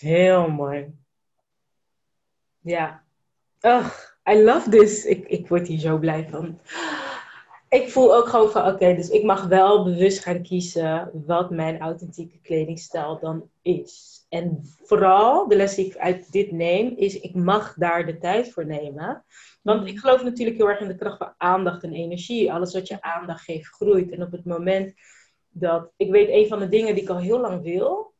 Heel 0.00 0.50
mooi. 0.50 0.94
Ja. 2.60 3.04
Ugh, 3.60 3.94
I 4.30 4.42
love 4.42 4.70
this. 4.70 5.04
Ik, 5.04 5.28
ik 5.28 5.48
word 5.48 5.66
hier 5.66 5.78
zo 5.78 5.98
blij 5.98 6.28
van. 6.30 6.60
Ik 7.68 7.90
voel 7.90 8.14
ook 8.14 8.28
gewoon 8.28 8.50
van, 8.50 8.66
oké, 8.66 8.94
dus 8.94 9.08
ik 9.08 9.22
mag 9.22 9.46
wel 9.46 9.84
bewust 9.84 10.22
gaan 10.22 10.42
kiezen 10.42 11.10
wat 11.26 11.50
mijn 11.50 11.80
authentieke 11.80 12.40
kledingstijl 12.40 13.18
dan 13.18 13.50
is. 13.62 14.24
En 14.28 14.60
vooral, 14.82 15.48
de 15.48 15.56
les 15.56 15.74
die 15.74 15.86
ik 15.86 15.96
uit 15.96 16.32
dit 16.32 16.50
neem, 16.50 16.92
is 16.96 17.20
ik 17.20 17.34
mag 17.34 17.74
daar 17.74 18.06
de 18.06 18.18
tijd 18.18 18.52
voor 18.52 18.66
nemen. 18.66 19.24
Want 19.62 19.86
ik 19.86 19.98
geloof 19.98 20.22
natuurlijk 20.22 20.56
heel 20.56 20.68
erg 20.68 20.80
in 20.80 20.88
de 20.88 20.96
kracht 20.96 21.18
van 21.18 21.34
aandacht 21.36 21.82
en 21.82 21.92
energie. 21.92 22.52
Alles 22.52 22.72
wat 22.72 22.88
je 22.88 23.02
aandacht 23.02 23.44
geeft, 23.44 23.68
groeit. 23.68 24.10
En 24.10 24.22
op 24.22 24.32
het 24.32 24.44
moment 24.44 24.94
dat, 25.48 25.92
ik 25.96 26.10
weet, 26.10 26.28
een 26.28 26.48
van 26.48 26.58
de 26.58 26.68
dingen 26.68 26.94
die 26.94 27.02
ik 27.02 27.08
al 27.08 27.18
heel 27.18 27.40
lang 27.40 27.62
wil, 27.62 28.10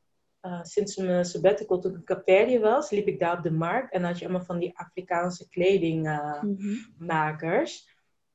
uh, 0.43 0.62
sinds 0.62 0.97
mijn 0.97 1.24
sabbatical, 1.24 1.78
toen 1.78 2.03
ik 2.07 2.22
in 2.24 2.61
was, 2.61 2.91
liep 2.91 3.07
ik 3.07 3.18
daar 3.18 3.36
op 3.36 3.43
de 3.43 3.53
markt. 3.53 3.93
En 3.93 4.05
had 4.05 4.18
je 4.18 4.24
allemaal 4.24 4.45
van 4.45 4.59
die 4.59 4.78
Afrikaanse 4.78 5.49
kledingmakers. 5.49 7.86
Uh, 7.86 7.93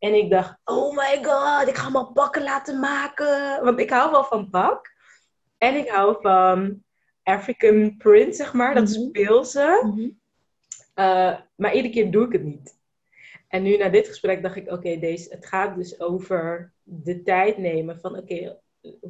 En 0.09 0.13
ik 0.13 0.29
dacht, 0.29 0.57
oh 0.63 0.95
my 0.95 1.23
god, 1.23 1.67
ik 1.67 1.75
ga 1.75 1.83
allemaal 1.83 2.11
pakken 2.11 2.43
laten 2.43 2.79
maken. 2.79 3.63
Want 3.63 3.79
ik 3.79 3.89
hou 3.89 4.11
wel 4.11 4.23
van 4.23 4.49
pak. 4.49 4.93
En 5.57 5.75
ik 5.75 5.89
hou 5.89 6.17
van 6.21 6.83
African 7.23 7.95
print, 7.97 8.35
zeg 8.35 8.53
maar. 8.53 8.73
Dat 8.73 8.83
mm 8.83 8.89
speelse. 8.89 9.81
Mm 9.83 10.23
maar 11.55 11.73
iedere 11.73 11.93
keer 11.93 12.11
doe 12.11 12.25
ik 12.25 12.31
het 12.31 12.43
niet. 12.43 12.77
En 13.47 13.63
nu 13.63 13.77
na 13.77 13.89
dit 13.89 14.07
gesprek 14.07 14.41
dacht 14.41 14.55
ik, 14.55 14.71
oké, 14.71 14.99
deze 14.99 15.29
het 15.29 15.45
gaat 15.45 15.75
dus 15.75 15.99
over 15.99 16.73
de 16.83 17.21
tijd 17.21 17.57
nemen 17.57 17.99
van, 17.99 18.17
oké, 18.17 18.59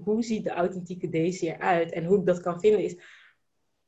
hoe 0.04 0.24
ziet 0.24 0.44
de 0.44 0.50
authentieke 0.50 1.10
Daisy 1.10 1.48
eruit? 1.48 1.92
En 1.92 2.06
hoe 2.06 2.20
ik 2.20 2.26
dat 2.26 2.42
kan 2.42 2.60
vinden 2.60 2.84
is, 2.84 2.98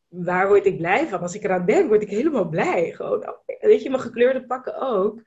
waar 0.08 0.48
word 0.48 0.66
ik 0.66 0.78
blij 0.78 1.08
van? 1.08 1.20
Als 1.20 1.36
ik 1.36 1.44
eraan 1.44 1.66
denk, 1.66 1.88
word 1.88 2.02
ik 2.02 2.10
helemaal 2.10 2.50
blij. 2.50 2.92
Gewoon, 2.92 3.36
weet 3.60 3.84
je, 3.84 3.90
mijn 3.90 4.02
gekleurde 4.02 4.46
pakken 4.46 4.82
ook. 4.82 5.22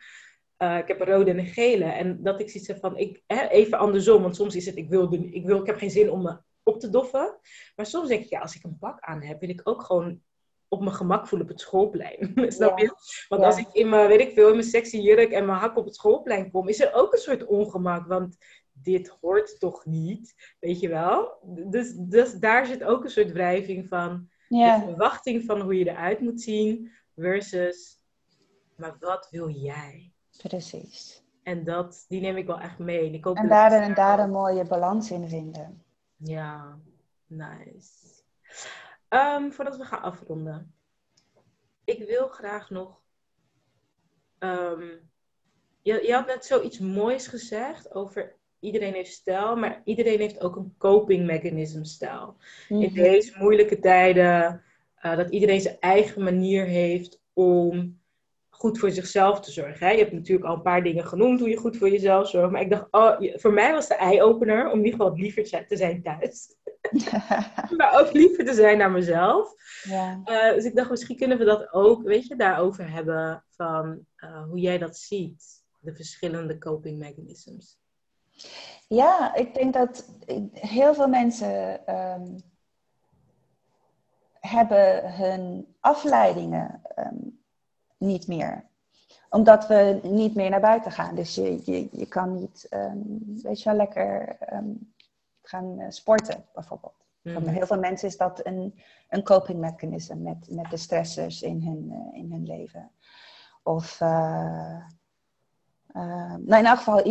Uh, 0.58 0.78
ik 0.78 0.88
heb 0.88 1.00
een 1.00 1.06
rode 1.06 1.30
en 1.30 1.38
een 1.38 1.46
gele. 1.46 1.84
En 1.84 2.22
dat 2.22 2.40
ik 2.40 2.50
zoiets 2.50 2.68
heb 2.68 2.78
van, 2.78 2.96
ik, 2.96 3.22
hè, 3.26 3.48
even 3.48 3.78
andersom. 3.78 4.22
Want 4.22 4.36
soms 4.36 4.56
is 4.56 4.66
het, 4.66 4.76
ik 4.76 4.88
wil, 4.88 5.12
ik 5.30 5.46
wil, 5.46 5.60
ik 5.60 5.66
heb 5.66 5.76
geen 5.76 5.90
zin 5.90 6.10
om 6.10 6.22
me 6.22 6.36
op 6.62 6.80
te 6.80 6.90
doffen. 6.90 7.38
Maar 7.76 7.86
soms 7.86 8.08
denk 8.08 8.22
ik, 8.22 8.30
ja, 8.30 8.40
als 8.40 8.56
ik 8.56 8.64
een 8.64 8.78
pak 8.78 9.00
aan 9.00 9.22
heb, 9.22 9.40
wil 9.40 9.48
ik 9.48 9.60
ook 9.64 9.82
gewoon 9.82 10.20
op 10.68 10.80
mijn 10.80 10.94
gemak 10.94 11.26
voelen 11.26 11.46
op 11.46 11.52
het 11.52 11.62
schoolplein. 11.62 12.32
Snap 12.48 12.78
je? 12.78 12.94
Want 13.28 13.42
als 13.42 13.58
ik 13.58 13.68
in 13.72 13.88
mijn, 13.88 14.08
weet 14.08 14.20
ik 14.20 14.32
veel, 14.32 14.48
in 14.48 14.54
mijn 14.54 14.66
sexy 14.66 14.96
jurk 14.96 15.30
en 15.30 15.46
mijn 15.46 15.58
hak 15.58 15.76
op 15.76 15.84
het 15.84 15.94
schoolplein 15.94 16.50
kom, 16.50 16.68
is 16.68 16.80
er 16.80 16.94
ook 16.94 17.12
een 17.12 17.18
soort 17.18 17.46
ongemak. 17.46 18.06
Want 18.06 18.36
dit 18.82 19.08
hoort 19.20 19.60
toch 19.60 19.84
niet, 19.86 20.54
weet 20.60 20.80
je 20.80 20.88
wel? 20.88 21.38
Dus, 21.44 21.92
dus 21.94 22.32
daar 22.32 22.66
zit 22.66 22.84
ook 22.84 23.04
een 23.04 23.10
soort 23.10 23.32
wrijving 23.32 23.88
van 23.88 24.28
de 24.48 24.80
verwachting 24.84 25.44
van 25.44 25.60
hoe 25.60 25.78
je 25.78 25.88
eruit 25.88 26.20
moet 26.20 26.40
zien 26.40 26.92
versus, 27.16 28.04
maar 28.76 28.96
wat 29.00 29.28
wil 29.30 29.48
jij? 29.48 30.12
Precies. 30.36 31.24
En 31.42 31.64
dat, 31.64 32.04
die 32.08 32.20
neem 32.20 32.36
ik 32.36 32.46
wel 32.46 32.60
echt 32.60 32.78
mee. 32.78 33.10
Ik 33.10 33.26
en 33.26 33.48
daar, 33.48 33.72
en 33.72 33.94
daar 33.94 34.18
een 34.18 34.30
mooie 34.30 34.64
balans 34.64 35.10
in 35.10 35.28
vinden. 35.28 35.84
Ja, 36.16 36.78
nice. 37.26 38.22
Um, 39.08 39.52
voordat 39.52 39.76
we 39.76 39.84
gaan 39.84 40.02
afronden. 40.02 40.74
Ik 41.84 42.06
wil 42.08 42.28
graag 42.28 42.70
nog. 42.70 43.00
Um, 44.38 45.10
je, 45.82 46.06
je 46.06 46.12
had 46.12 46.26
net 46.26 46.44
zoiets 46.44 46.78
moois 46.78 47.26
gezegd 47.26 47.94
over 47.94 48.36
iedereen 48.60 48.94
heeft 48.94 49.12
stijl, 49.12 49.56
maar 49.56 49.82
iedereen 49.84 50.20
heeft 50.20 50.40
ook 50.40 50.56
een 50.56 50.74
coping 50.78 51.26
mechanism 51.26 51.82
stijl. 51.82 52.36
In 52.68 52.78
mhm. 52.78 52.94
deze 52.94 53.32
moeilijke 53.38 53.78
tijden, 53.78 54.62
uh, 55.04 55.16
dat 55.16 55.30
iedereen 55.30 55.60
zijn 55.60 55.76
eigen 55.80 56.22
manier 56.22 56.64
heeft 56.64 57.20
om 57.32 57.98
goed 58.60 58.78
voor 58.78 58.90
zichzelf 58.90 59.40
te 59.40 59.50
zorgen. 59.50 59.86
Hè? 59.86 59.92
Je 59.92 59.98
hebt 59.98 60.12
natuurlijk 60.12 60.48
al 60.48 60.54
een 60.54 60.62
paar 60.62 60.82
dingen 60.82 61.06
genoemd 61.06 61.40
hoe 61.40 61.48
je 61.48 61.56
goed 61.56 61.76
voor 61.76 61.90
jezelf 61.90 62.28
zorgt. 62.28 62.50
Maar 62.50 62.60
ik 62.60 62.70
dacht, 62.70 62.86
oh, 62.90 63.16
voor 63.34 63.52
mij 63.52 63.72
was 63.72 63.88
de 63.88 63.94
eye-opener 63.94 64.70
om 64.70 64.78
in 64.78 64.84
ieder 64.84 65.00
geval 65.00 65.16
liever 65.16 65.66
te 65.66 65.76
zijn 65.76 66.02
thuis. 66.02 66.56
maar 67.76 68.00
ook 68.00 68.12
liever 68.12 68.44
te 68.44 68.54
zijn 68.54 68.78
naar 68.78 68.90
mezelf. 68.90 69.54
Ja. 69.82 70.22
Uh, 70.24 70.54
dus 70.54 70.64
ik 70.64 70.76
dacht, 70.76 70.90
misschien 70.90 71.16
kunnen 71.16 71.38
we 71.38 71.44
dat 71.44 71.72
ook, 71.72 72.02
weet 72.02 72.26
je, 72.26 72.36
daarover 72.36 72.90
hebben. 72.90 73.44
Van 73.50 74.06
uh, 74.16 74.44
hoe 74.44 74.58
jij 74.58 74.78
dat 74.78 74.96
ziet. 74.96 75.64
De 75.78 75.94
verschillende 75.94 76.58
coping 76.58 76.98
mechanisms. 76.98 77.78
Ja, 78.88 79.34
ik 79.34 79.54
denk 79.54 79.72
dat 79.72 80.08
heel 80.52 80.94
veel 80.94 81.08
mensen 81.08 81.80
um, 81.96 82.42
hebben 84.40 85.14
hun 85.14 85.74
afleidingen 85.80 86.82
um, 86.98 87.40
niet 87.98 88.26
meer. 88.26 88.68
Omdat 89.30 89.66
we 89.66 90.00
niet 90.02 90.34
meer 90.34 90.50
naar 90.50 90.60
buiten 90.60 90.92
gaan. 90.92 91.14
Dus 91.14 91.34
je, 91.34 91.62
je, 91.64 91.88
je 91.92 92.06
kan 92.06 92.34
niet, 92.34 92.66
um, 92.70 93.22
weet 93.42 93.62
je 93.62 93.68
wel, 93.68 93.78
lekker 93.78 94.38
gaan 95.42 95.80
uh, 95.80 95.86
sporten 95.88 96.44
bijvoorbeeld. 96.54 96.94
Mm. 97.22 97.32
Voor 97.32 97.42
heel 97.42 97.66
veel 97.66 97.78
mensen 97.78 98.08
is 98.08 98.16
dat 98.16 98.46
een, 98.46 98.80
een 99.08 99.22
coping 99.22 99.60
met, 99.60 100.48
met 100.48 100.70
de 100.70 100.76
stressors 100.76 101.42
in 101.42 101.62
hun, 101.62 101.84
uh, 101.90 102.18
in 102.18 102.32
hun 102.32 102.46
leven. 102.46 102.90
Of, 103.62 104.00
uh, 104.00 104.84
nou 105.92 106.56
in 106.56 106.66
elk 106.66 106.78
geval, 106.78 107.06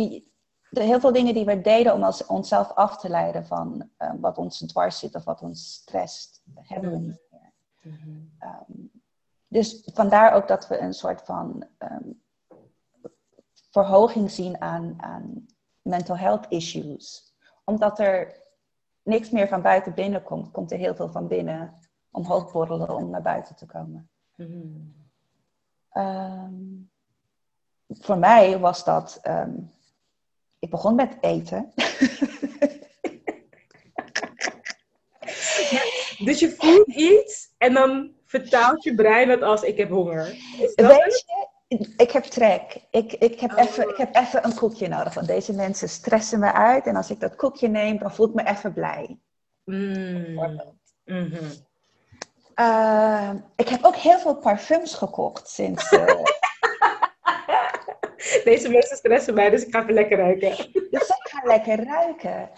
de, 0.70 0.82
heel 0.82 1.00
veel 1.00 1.12
dingen 1.12 1.34
die 1.34 1.44
we 1.44 1.60
deden 1.60 1.94
om 1.94 2.02
als, 2.02 2.26
onszelf 2.26 2.72
af 2.72 2.98
te 2.98 3.08
leiden 3.08 3.46
van 3.46 3.90
wat 4.20 4.38
ons 4.38 4.58
dwars 4.58 4.98
zit 4.98 5.14
of 5.14 5.24
wat 5.24 5.42
ons 5.42 5.72
stresst, 5.72 6.42
hebben 6.54 6.90
we 6.90 6.96
mm. 6.96 7.06
niet 7.06 7.22
meer. 7.30 7.52
Mm-hmm. 7.82 8.30
Um, 8.68 8.90
dus 9.48 9.88
vandaar 9.94 10.32
ook 10.32 10.48
dat 10.48 10.68
we 10.68 10.78
een 10.78 10.94
soort 10.94 11.22
van 11.22 11.66
um, 11.78 12.22
verhoging 13.70 14.30
zien 14.30 14.60
aan, 14.60 14.94
aan 14.96 15.46
mental 15.82 16.16
health 16.16 16.46
issues. 16.48 17.34
Omdat 17.64 17.98
er 17.98 18.42
niks 19.02 19.30
meer 19.30 19.48
van 19.48 19.62
buiten 19.62 19.94
binnen 19.94 20.22
komt, 20.22 20.50
komt 20.50 20.72
er 20.72 20.78
heel 20.78 20.94
veel 20.94 21.10
van 21.10 21.28
binnen 21.28 21.74
omhoog 22.10 22.52
borrelen 22.52 22.94
om 22.94 23.10
naar 23.10 23.22
buiten 23.22 23.56
te 23.56 23.66
komen. 23.66 24.10
Mm. 24.36 24.94
Um, 25.92 26.90
voor 27.88 28.18
mij 28.18 28.58
was 28.58 28.84
dat. 28.84 29.20
Um, 29.26 29.72
ik 30.60 30.70
begon 30.70 30.94
met 30.94 31.16
eten. 31.20 31.72
dus 36.26 36.40
je 36.40 36.54
voelt 36.58 36.88
iets 36.88 37.54
en 37.58 37.74
dan 37.74 38.12
vertaalt 38.26 38.84
je 38.84 38.94
brein 38.94 39.28
het 39.28 39.42
als 39.42 39.62
ik 39.62 39.76
heb 39.76 39.88
honger. 39.88 40.24
Weet 40.74 41.24
je, 41.26 41.94
ik 41.96 42.10
heb 42.10 42.24
trek. 42.24 42.86
Ik, 42.90 43.12
ik, 43.12 43.40
heb 43.40 43.50
oh. 43.52 43.58
even, 43.58 43.88
ik 43.88 43.96
heb 43.96 44.16
even 44.16 44.44
een 44.44 44.54
koekje 44.54 44.88
nodig. 44.88 45.14
Want 45.14 45.26
deze 45.26 45.52
mensen 45.52 45.88
stressen 45.88 46.38
me 46.38 46.52
uit. 46.52 46.86
En 46.86 46.96
als 46.96 47.10
ik 47.10 47.20
dat 47.20 47.36
koekje 47.36 47.68
neem, 47.68 47.98
dan 47.98 48.14
voel 48.14 48.28
ik 48.28 48.34
me 48.34 48.46
even 48.46 48.72
blij. 48.72 49.18
Mm. 49.64 50.38
Uh, 52.56 53.30
ik 53.56 53.68
heb 53.68 53.84
ook 53.84 53.96
heel 53.96 54.18
veel 54.18 54.36
parfums 54.36 54.94
gekocht 54.94 55.48
sinds. 55.48 55.92
Uh... 55.92 56.22
Deze 58.44 58.68
mensen 58.68 58.96
stressen 58.96 59.34
mij, 59.34 59.50
dus 59.50 59.66
ik 59.66 59.72
ga 59.72 59.82
even 59.82 59.94
lekker 59.94 60.18
ruiken. 60.18 60.56
Dus 60.90 61.08
ik 61.08 61.28
ga 61.30 61.46
lekker 61.46 61.84
ruiken. 61.84 62.50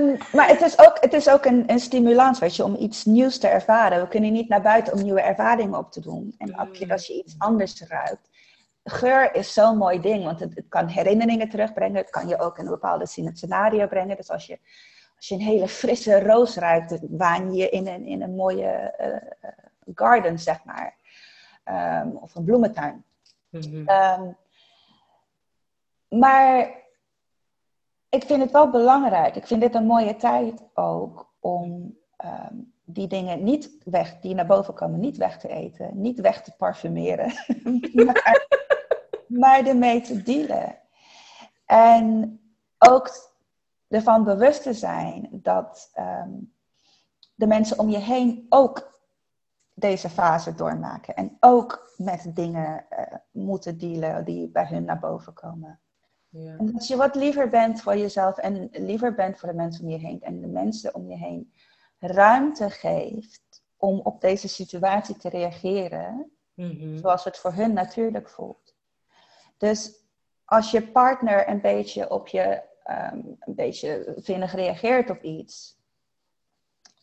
Um, 0.00 0.16
maar 0.32 0.48
het 0.48 0.60
is 0.60 0.78
ook, 0.78 0.96
het 1.00 1.12
is 1.12 1.28
ook 1.28 1.44
een, 1.44 1.70
een 1.70 1.80
stimulans, 1.80 2.38
weet 2.38 2.56
je, 2.56 2.64
om 2.64 2.76
iets 2.78 3.04
nieuws 3.04 3.38
te 3.38 3.48
ervaren. 3.48 4.00
We 4.00 4.08
kunnen 4.08 4.32
niet 4.32 4.48
naar 4.48 4.62
buiten 4.62 4.92
om 4.92 5.02
nieuwe 5.02 5.20
ervaringen 5.20 5.78
op 5.78 5.92
te 5.92 6.00
doen. 6.00 6.34
En 6.38 6.48
mm. 6.48 6.90
als 6.90 7.06
je 7.06 7.14
iets 7.14 7.34
anders 7.38 7.82
ruikt. 7.88 8.28
Geur 8.84 9.34
is 9.34 9.52
zo'n 9.52 9.76
mooi 9.76 10.00
ding, 10.00 10.24
want 10.24 10.40
het, 10.40 10.54
het, 10.54 10.68
kan 10.68 10.86
herinneringen 10.86 11.48
terugbrengen. 11.48 11.96
Het 11.96 12.10
kan 12.10 12.28
je 12.28 12.38
ook 12.38 12.58
in 12.58 12.64
een 12.64 12.70
bepaalde 12.70 13.06
scenario 13.06 13.86
brengen. 13.86 14.16
Dus 14.16 14.30
als 14.30 14.46
je, 14.46 14.58
als 15.16 15.28
je 15.28 15.34
een 15.34 15.40
hele 15.40 15.68
frisse 15.68 16.20
roos 16.20 16.56
ruikt, 16.56 16.98
waan 17.10 17.54
je 17.54 17.68
in 17.68 17.86
een, 17.86 18.04
in 18.04 18.22
een 18.22 18.34
mooie 18.34 18.94
uh, 19.00 19.50
garden, 19.94 20.38
zeg 20.38 20.64
maar. 20.64 20.94
Um, 22.04 22.16
of 22.16 22.34
een 22.34 22.44
bloementuin. 22.44 23.04
Mm 23.50 23.60
-hmm. 23.60 23.88
um, 23.88 24.36
maar 26.08 26.84
ik 28.08 28.24
vind 28.24 28.42
het 28.42 28.50
wel 28.50 28.70
belangrijk. 28.70 29.36
Ik 29.36 29.46
vind 29.46 29.60
dit 29.60 29.74
een 29.74 29.86
mooie 29.86 30.16
tijd 30.16 30.62
ook 30.74 31.32
om 31.40 31.98
ehm, 32.16 32.54
die 32.84 33.08
dingen 33.08 33.42
niet 33.44 33.76
weg, 33.84 34.20
die 34.20 34.34
naar 34.34 34.46
boven 34.46 34.74
komen, 34.74 35.00
niet 35.00 35.16
weg 35.16 35.38
te 35.38 35.48
eten, 35.48 35.90
niet 36.00 36.20
weg 36.20 36.42
te 36.42 36.52
parfumeren, 36.56 37.32
maar, 39.26 39.66
ermee 39.66 40.00
te 40.00 40.22
dealen. 40.22 40.78
En 41.66 42.40
ook 42.78 43.10
ervan 43.88 44.24
bewust 44.24 44.62
te 44.62 44.72
zijn 44.74 45.28
dat 45.32 45.90
ehm, 45.92 46.30
de 47.34 47.46
mensen 47.46 47.78
om 47.78 47.88
je 47.88 47.98
heen 47.98 48.46
ook 48.48 48.94
deze 49.74 50.08
fase 50.08 50.54
doormaken 50.54 51.14
en 51.14 51.36
ook 51.40 51.92
met 51.96 52.30
dingen 52.34 52.86
uh, 52.90 52.98
moeten 53.30 53.78
dealen 53.78 54.24
die 54.24 54.48
bij 54.48 54.66
hun 54.66 54.84
naar 54.84 54.98
boven 54.98 55.32
komen. 55.32 55.80
Ja. 56.28 56.56
En 56.58 56.74
als 56.74 56.88
je 56.88 56.96
wat 56.96 57.14
liever 57.14 57.48
bent 57.48 57.82
voor 57.82 57.96
jezelf 57.96 58.38
en 58.38 58.68
liever 58.72 59.14
bent 59.14 59.38
voor 59.38 59.48
de 59.48 59.54
mensen 59.54 59.84
om 59.84 59.90
je 59.90 59.98
heen 59.98 60.22
en 60.22 60.40
de 60.40 60.46
mensen 60.46 60.94
om 60.94 61.10
je 61.10 61.16
heen 61.16 61.52
ruimte 61.98 62.70
geeft 62.70 63.64
om 63.76 64.00
op 64.00 64.20
deze 64.20 64.48
situatie 64.48 65.16
te 65.16 65.28
reageren, 65.28 66.30
mhm. 66.54 66.96
zoals 66.96 67.24
het 67.24 67.38
voor 67.38 67.52
hun 67.52 67.72
natuurlijk 67.72 68.28
voelt. 68.28 68.74
Dus 69.56 70.04
als 70.44 70.70
je 70.70 70.82
partner 70.82 71.48
een 71.48 71.60
beetje 71.60 72.10
op 72.10 72.28
je 72.28 72.62
um, 72.90 73.36
een 73.38 73.54
beetje 73.54 74.14
vinnig 74.16 74.54
reageert 74.54 75.10
op 75.10 75.22
iets, 75.22 75.76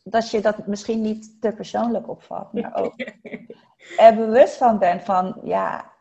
dat 0.03 0.29
je 0.29 0.41
dat 0.41 0.67
misschien 0.67 1.01
niet 1.01 1.41
te 1.41 1.51
persoonlijk 1.51 2.09
opvat, 2.09 2.53
maar 2.53 2.75
ook 2.75 2.93
er 3.97 4.15
bewust 4.15 4.57
van 4.57 4.79
bent 4.79 5.03
van 5.03 5.39
ja, 5.43 5.92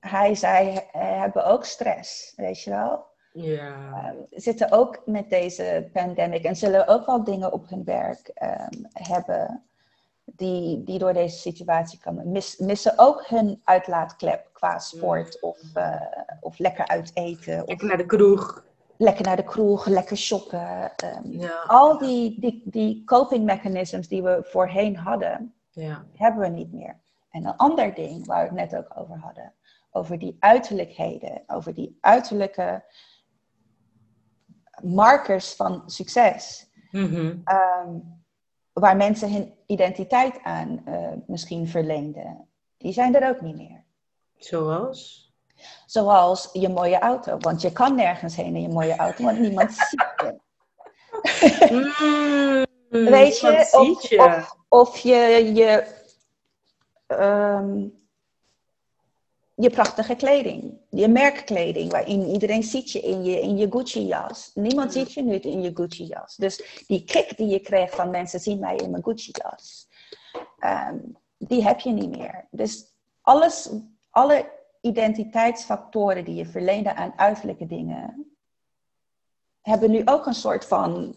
hij, 0.00 0.34
zij 0.34 0.88
hebben 0.92 1.44
ook 1.44 1.64
stress, 1.64 2.32
weet 2.36 2.62
je 2.62 2.70
wel. 2.70 3.06
Ja. 3.32 3.74
Um, 4.10 4.26
zitten 4.30 4.72
ook 4.72 5.02
met 5.04 5.30
deze 5.30 5.88
pandemic 5.92 6.44
en 6.44 6.56
zullen 6.56 6.86
ook 6.86 7.06
wel 7.06 7.24
dingen 7.24 7.52
op 7.52 7.68
hun 7.68 7.84
werk 7.84 8.30
um, 8.42 8.86
hebben 8.92 9.62
die, 10.24 10.84
die 10.84 10.98
door 10.98 11.12
deze 11.12 11.38
situatie 11.38 11.98
komen. 11.98 12.32
Mis, 12.32 12.56
missen 12.56 12.92
ook 12.96 13.26
hun 13.26 13.60
uitlaatklep 13.64 14.50
qua 14.52 14.78
sport 14.78 15.40
of, 15.40 15.58
uh, 15.74 16.00
of 16.40 16.58
lekker 16.58 16.88
uit 16.88 17.10
eten. 17.14 17.56
Lekker 17.56 17.74
of, 17.74 17.82
naar 17.82 17.96
de 17.96 18.06
kroeg. 18.06 18.64
Lekker 18.96 19.24
naar 19.24 19.36
de 19.36 19.44
kroeg, 19.44 19.86
lekker 19.86 20.16
shoppen. 20.16 20.92
Um, 21.04 21.40
ja. 21.40 21.64
Al 21.66 21.98
die, 21.98 22.40
die, 22.40 22.62
die 22.64 23.04
coping 23.04 23.44
mechanisms 23.44 24.08
die 24.08 24.22
we 24.22 24.40
voorheen 24.42 24.96
hadden, 24.96 25.54
ja. 25.70 26.04
hebben 26.14 26.40
we 26.40 26.48
niet 26.48 26.72
meer. 26.72 26.96
En 27.30 27.46
een 27.46 27.56
ander 27.56 27.94
ding 27.94 28.26
waar 28.26 28.42
we 28.42 28.60
het 28.60 28.70
net 28.70 28.80
ook 28.80 28.92
over 28.98 29.16
hadden 29.16 29.52
over 29.96 30.18
die 30.18 30.36
uiterlijkheden, 30.38 31.42
over 31.46 31.74
die 31.74 31.98
uiterlijke 32.00 32.84
markers 34.82 35.54
van 35.54 35.82
succes. 35.86 36.70
Mm-hmm. 36.90 37.40
Ehm, 37.44 37.98
waar 38.72 38.96
mensen 38.96 39.32
hun 39.32 39.54
identiteit 39.66 40.42
aan 40.42 40.82
uh, 40.88 41.08
misschien 41.26 41.68
verleenden. 41.68 42.48
Die 42.76 42.92
zijn 42.92 43.14
er 43.14 43.28
ook 43.28 43.40
niet 43.40 43.56
meer. 43.56 43.84
Zoals? 44.36 45.32
Zoals 45.86 46.50
je 46.52 46.68
mooie 46.68 46.98
auto. 46.98 47.38
Want 47.38 47.60
je 47.60 47.72
kan 47.72 47.94
nergens 47.94 48.36
heen 48.36 48.56
in 48.56 48.62
je 48.62 48.68
mooie 48.68 48.96
auto, 48.96 49.24
want 49.24 49.38
niemand 49.38 49.72
ziet 49.88 50.12
je. 50.16 50.44
Mm, 52.90 53.04
Weet 53.04 53.38
je, 53.38 53.68
of, 53.72 54.08
je. 54.08 54.18
Of, 54.22 54.56
of 54.68 54.98
je, 54.98 55.50
je 55.54 55.94
ehm, 57.06 57.88
je 59.56 59.70
prachtige 59.70 60.14
kleding, 60.14 60.78
je 60.90 61.08
merkkleding, 61.08 61.90
waarin 61.90 62.26
iedereen 62.26 62.62
ziet 62.62 62.92
je 62.92 63.00
in 63.00 63.24
je, 63.24 63.40
in 63.40 63.56
je 63.56 63.66
Gucci-jas. 63.70 64.50
Niemand 64.54 64.92
ziet 64.92 65.12
je 65.12 65.22
nu 65.22 65.34
in 65.34 65.62
je 65.62 65.70
Gucci-jas. 65.74 66.36
Dus 66.36 66.84
die 66.86 67.04
kick 67.04 67.36
die 67.36 67.46
je 67.46 67.60
krijgt 67.60 67.94
van 67.94 68.10
mensen 68.10 68.40
zien 68.40 68.58
mij 68.58 68.76
in 68.76 68.90
mijn 68.90 69.02
Gucci-jas, 69.02 69.88
ehm, 70.58 70.98
die 71.38 71.62
heb 71.62 71.80
je 71.80 71.90
niet 71.90 72.16
meer. 72.16 72.46
Dus 72.50 72.94
alles, 73.22 73.70
alle 74.10 74.52
identiteitsfactoren 74.80 76.24
die 76.24 76.34
je 76.34 76.46
verleende 76.46 76.94
aan 76.94 77.12
uiterlijke 77.16 77.66
dingen, 77.66 78.26
hebben 79.60 79.90
nu 79.90 80.02
ook 80.04 80.26
een 80.26 80.34
soort 80.34 80.64
van 80.64 81.14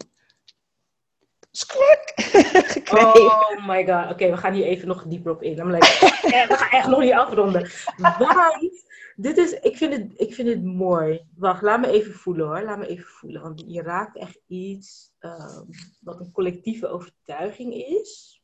Oh 2.92 3.66
my 3.66 3.86
god. 3.86 4.10
Oké, 4.10 4.30
we 4.30 4.36
gaan 4.36 4.52
hier 4.52 4.64
even 4.64 4.88
nog 4.88 5.04
dieper 5.04 5.32
op 5.32 5.42
in. 5.42 5.70
Like, 5.70 5.86
we 6.48 6.54
gaan 6.56 6.78
echt 6.78 6.88
nog 6.88 7.00
niet 7.00 7.12
afronden. 7.12 7.70
Want 7.96 8.70
dit 9.16 9.36
is, 9.36 9.52
ik 9.52 9.76
vind, 9.76 9.92
het, 9.92 10.12
ik 10.16 10.34
vind 10.34 10.48
het 10.48 10.64
mooi. 10.64 11.26
Wacht, 11.36 11.62
laat 11.62 11.80
me 11.80 11.90
even 11.90 12.12
voelen 12.12 12.46
hoor. 12.46 12.62
Laat 12.62 12.78
me 12.78 12.86
even 12.86 13.04
voelen. 13.04 13.42
Want 13.42 13.62
je 13.66 13.82
raakt 13.82 14.16
echt 14.16 14.40
iets 14.46 15.12
um, 15.20 15.68
wat 16.00 16.20
een 16.20 16.32
collectieve 16.32 16.86
overtuiging 16.86 17.74
is. 17.74 18.42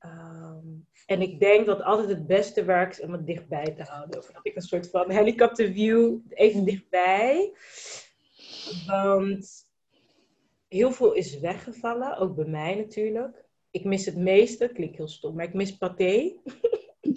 Um, 0.00 0.86
en 1.06 1.22
ik 1.22 1.40
denk 1.40 1.66
dat 1.66 1.82
altijd 1.82 2.08
het 2.08 2.26
beste 2.26 2.64
werkt 2.64 3.00
om 3.00 3.12
het 3.12 3.26
dichtbij 3.26 3.74
te 3.76 3.82
houden. 3.82 4.18
Of 4.18 4.26
dat 4.26 4.46
ik 4.46 4.56
een 4.56 4.62
soort 4.62 4.90
van 4.90 5.10
helikopterview 5.10 6.18
even 6.28 6.64
dichtbij. 6.64 7.52
Want 8.86 9.61
heel 10.72 10.92
veel 10.92 11.12
is 11.12 11.38
weggevallen, 11.38 12.16
ook 12.16 12.34
bij 12.34 12.44
mij 12.44 12.74
natuurlijk. 12.74 13.44
Ik 13.70 13.84
mis 13.84 14.06
het 14.06 14.16
meeste, 14.16 14.68
klinkt 14.68 14.96
heel 14.96 15.08
stom, 15.08 15.34
maar 15.34 15.44
ik 15.44 15.54
mis 15.54 15.76
paté. 15.76 16.32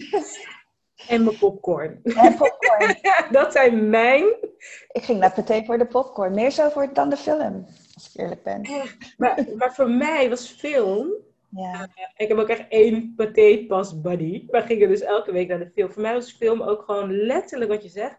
en 1.08 1.24
mijn 1.24 1.38
popcorn. 1.38 2.00
En 2.04 2.36
popcorn. 2.36 2.98
dat 3.32 3.52
zijn 3.52 3.90
mijn... 3.90 4.24
Ik 4.92 5.04
ging 5.04 5.20
naar 5.20 5.34
paté 5.34 5.64
voor 5.64 5.78
de 5.78 5.86
popcorn. 5.88 6.34
Meer 6.34 6.52
zo 6.52 6.70
voor 6.70 6.94
dan 6.94 7.10
de 7.10 7.18
film, 7.18 7.66
als 7.94 8.10
ik 8.14 8.22
eerlijk 8.22 8.44
ben. 8.44 8.62
maar, 9.18 9.46
maar 9.56 9.74
voor 9.74 9.90
mij 9.90 10.30
was 10.30 10.48
film... 10.48 11.14
Ja. 11.50 11.90
ik 12.18 12.28
heb 12.28 12.38
ook 12.38 12.50
echt 12.50 12.66
één 12.70 13.14
paté 13.16 13.66
pas 13.68 14.02
buddy. 14.02 14.46
We 14.48 14.62
gingen 14.62 14.88
dus 14.88 15.02
elke 15.02 15.32
week 15.32 15.48
naar 15.48 15.60
de 15.60 15.72
film. 15.74 15.92
Voor 15.92 16.02
mij 16.02 16.14
was 16.14 16.32
film 16.32 16.62
ook 16.62 16.84
gewoon 16.84 17.12
letterlijk 17.12 17.72
wat 17.72 17.84
je 17.84 17.90
zegt. 17.90 18.18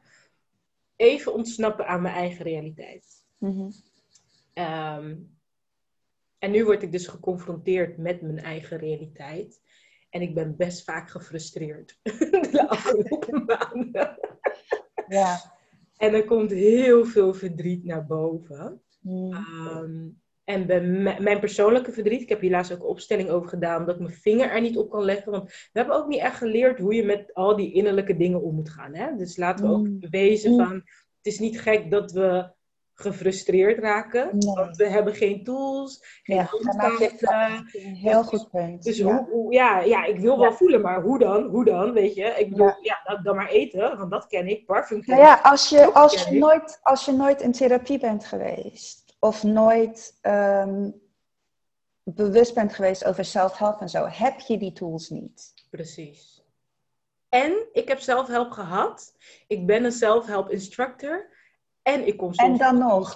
Even 0.96 1.32
ontsnappen 1.32 1.86
aan 1.86 2.02
mijn 2.02 2.14
eigen 2.14 2.44
realiteit. 2.44 3.24
Mm 3.38 3.72
Ehm, 4.56 5.16
en 6.38 6.50
nu 6.50 6.64
word 6.64 6.82
ik 6.82 6.92
dus 6.92 7.06
geconfronteerd 7.06 7.96
met 7.96 8.20
mijn 8.20 8.38
eigen 8.38 8.78
realiteit. 8.78 9.62
En 10.10 10.22
ik 10.22 10.34
ben 10.34 10.56
best 10.56 10.84
vaak 10.84 11.10
gefrustreerd 11.10 11.98
de 12.52 12.68
afgelopen 12.68 13.44
maanden. 13.52 14.18
Ja. 15.08 15.52
En 15.96 16.14
er 16.14 16.24
komt 16.24 16.50
heel 16.50 17.04
veel 17.04 17.34
verdriet 17.34 17.84
naar 17.84 18.06
boven. 18.06 18.82
Mm. 19.00 19.32
Ehm, 19.32 20.08
en 20.44 20.66
bij 20.66 20.80
mijn 21.20 21.40
persoonlijke 21.40 21.92
verdriet, 21.92 22.22
ik 22.22 22.28
heb 22.28 22.40
hier 22.40 22.50
laatst 22.50 22.72
ook 22.72 22.80
een 22.80 22.86
opstelling 22.86 23.30
over 23.30 23.48
gedaan, 23.48 23.86
dat 23.86 23.94
ik 23.94 24.00
mijn 24.00 24.14
vinger 24.14 24.50
er 24.50 24.60
niet 24.60 24.76
op 24.76 24.90
kan 24.90 25.04
leggen. 25.04 25.32
Want 25.32 25.48
we 25.48 25.78
hebben 25.78 25.96
ook 25.96 26.08
niet 26.08 26.20
echt 26.20 26.36
geleerd 26.36 26.78
hoe 26.78 26.94
je 26.94 27.04
met 27.04 27.34
al 27.34 27.56
die 27.56 27.72
innerlijke 27.72 28.16
dingen 28.16 28.42
om 28.42 28.54
moet 28.54 28.70
gaan. 28.70 28.94
Hè? 28.94 29.16
Dus 29.16 29.36
laten 29.36 29.66
we 29.66 29.72
ook 29.72 29.88
mm. 29.88 30.00
wezen 30.10 30.52
mm. 30.52 30.58
van, 30.58 30.74
het 30.74 31.26
is 31.26 31.38
niet 31.38 31.60
gek 31.60 31.90
dat 31.90 32.12
we 32.12 32.54
gefrustreerd 32.96 33.78
raken. 33.78 34.30
Want 34.54 34.76
we 34.76 34.88
hebben 34.88 35.14
geen 35.14 35.44
tools, 35.44 36.20
geen 36.22 36.36
ja, 36.36 36.42
handvaten. 36.42 37.66
Heel 37.72 38.22
goed 38.22 38.50
punt. 38.50 38.82
Dus 38.82 38.96
ja. 38.96 39.04
Hoe, 39.04 39.28
hoe, 39.30 39.52
ja, 39.52 39.80
ja, 39.80 40.04
ik 40.04 40.18
wil 40.18 40.38
wel 40.38 40.52
voelen, 40.52 40.80
maar 40.80 41.02
hoe 41.02 41.18
dan? 41.18 41.44
Hoe 41.44 41.64
dan? 41.64 41.92
Weet 41.92 42.14
je? 42.14 42.24
Ik 42.24 42.50
bedoel, 42.50 42.72
ja, 42.80 43.00
dan, 43.04 43.22
dan, 43.22 43.36
maar 43.36 43.48
eten, 43.48 43.98
want 43.98 44.10
dat 44.10 44.26
ken 44.26 44.46
ik. 44.46 44.66
Parfum 44.66 45.02
ken 45.02 45.14
nou 45.16 45.26
ja, 45.26 45.40
als 45.42 45.68
je, 45.68 45.92
als, 45.92 46.24
je 46.24 46.38
nooit, 46.38 46.78
als 46.82 47.04
je 47.04 47.12
nooit 47.12 47.40
in 47.40 47.52
therapie 47.52 47.98
bent 47.98 48.24
geweest, 48.24 49.04
of 49.18 49.42
nooit 49.42 50.18
um, 50.22 51.00
bewust 52.02 52.54
bent 52.54 52.74
geweest 52.74 53.04
over 53.04 53.24
zelfhelp 53.24 53.80
en 53.80 53.88
zo, 53.88 54.06
heb 54.06 54.40
je 54.40 54.58
die 54.58 54.72
tools 54.72 55.10
niet. 55.10 55.54
Precies. 55.70 56.44
En 57.28 57.66
ik 57.72 57.88
heb 57.88 57.98
zelfhelp 58.00 58.50
gehad. 58.50 59.14
Ik 59.46 59.66
ben 59.66 59.84
een 59.84 59.92
zelfhelp 59.92 60.50
instructor. 60.50 61.34
En 61.86 62.06
ik 62.06 62.16
kom 62.16 62.34
soms... 62.34 62.48
En 62.50 62.58
dan 62.58 62.78
nog. 62.78 63.14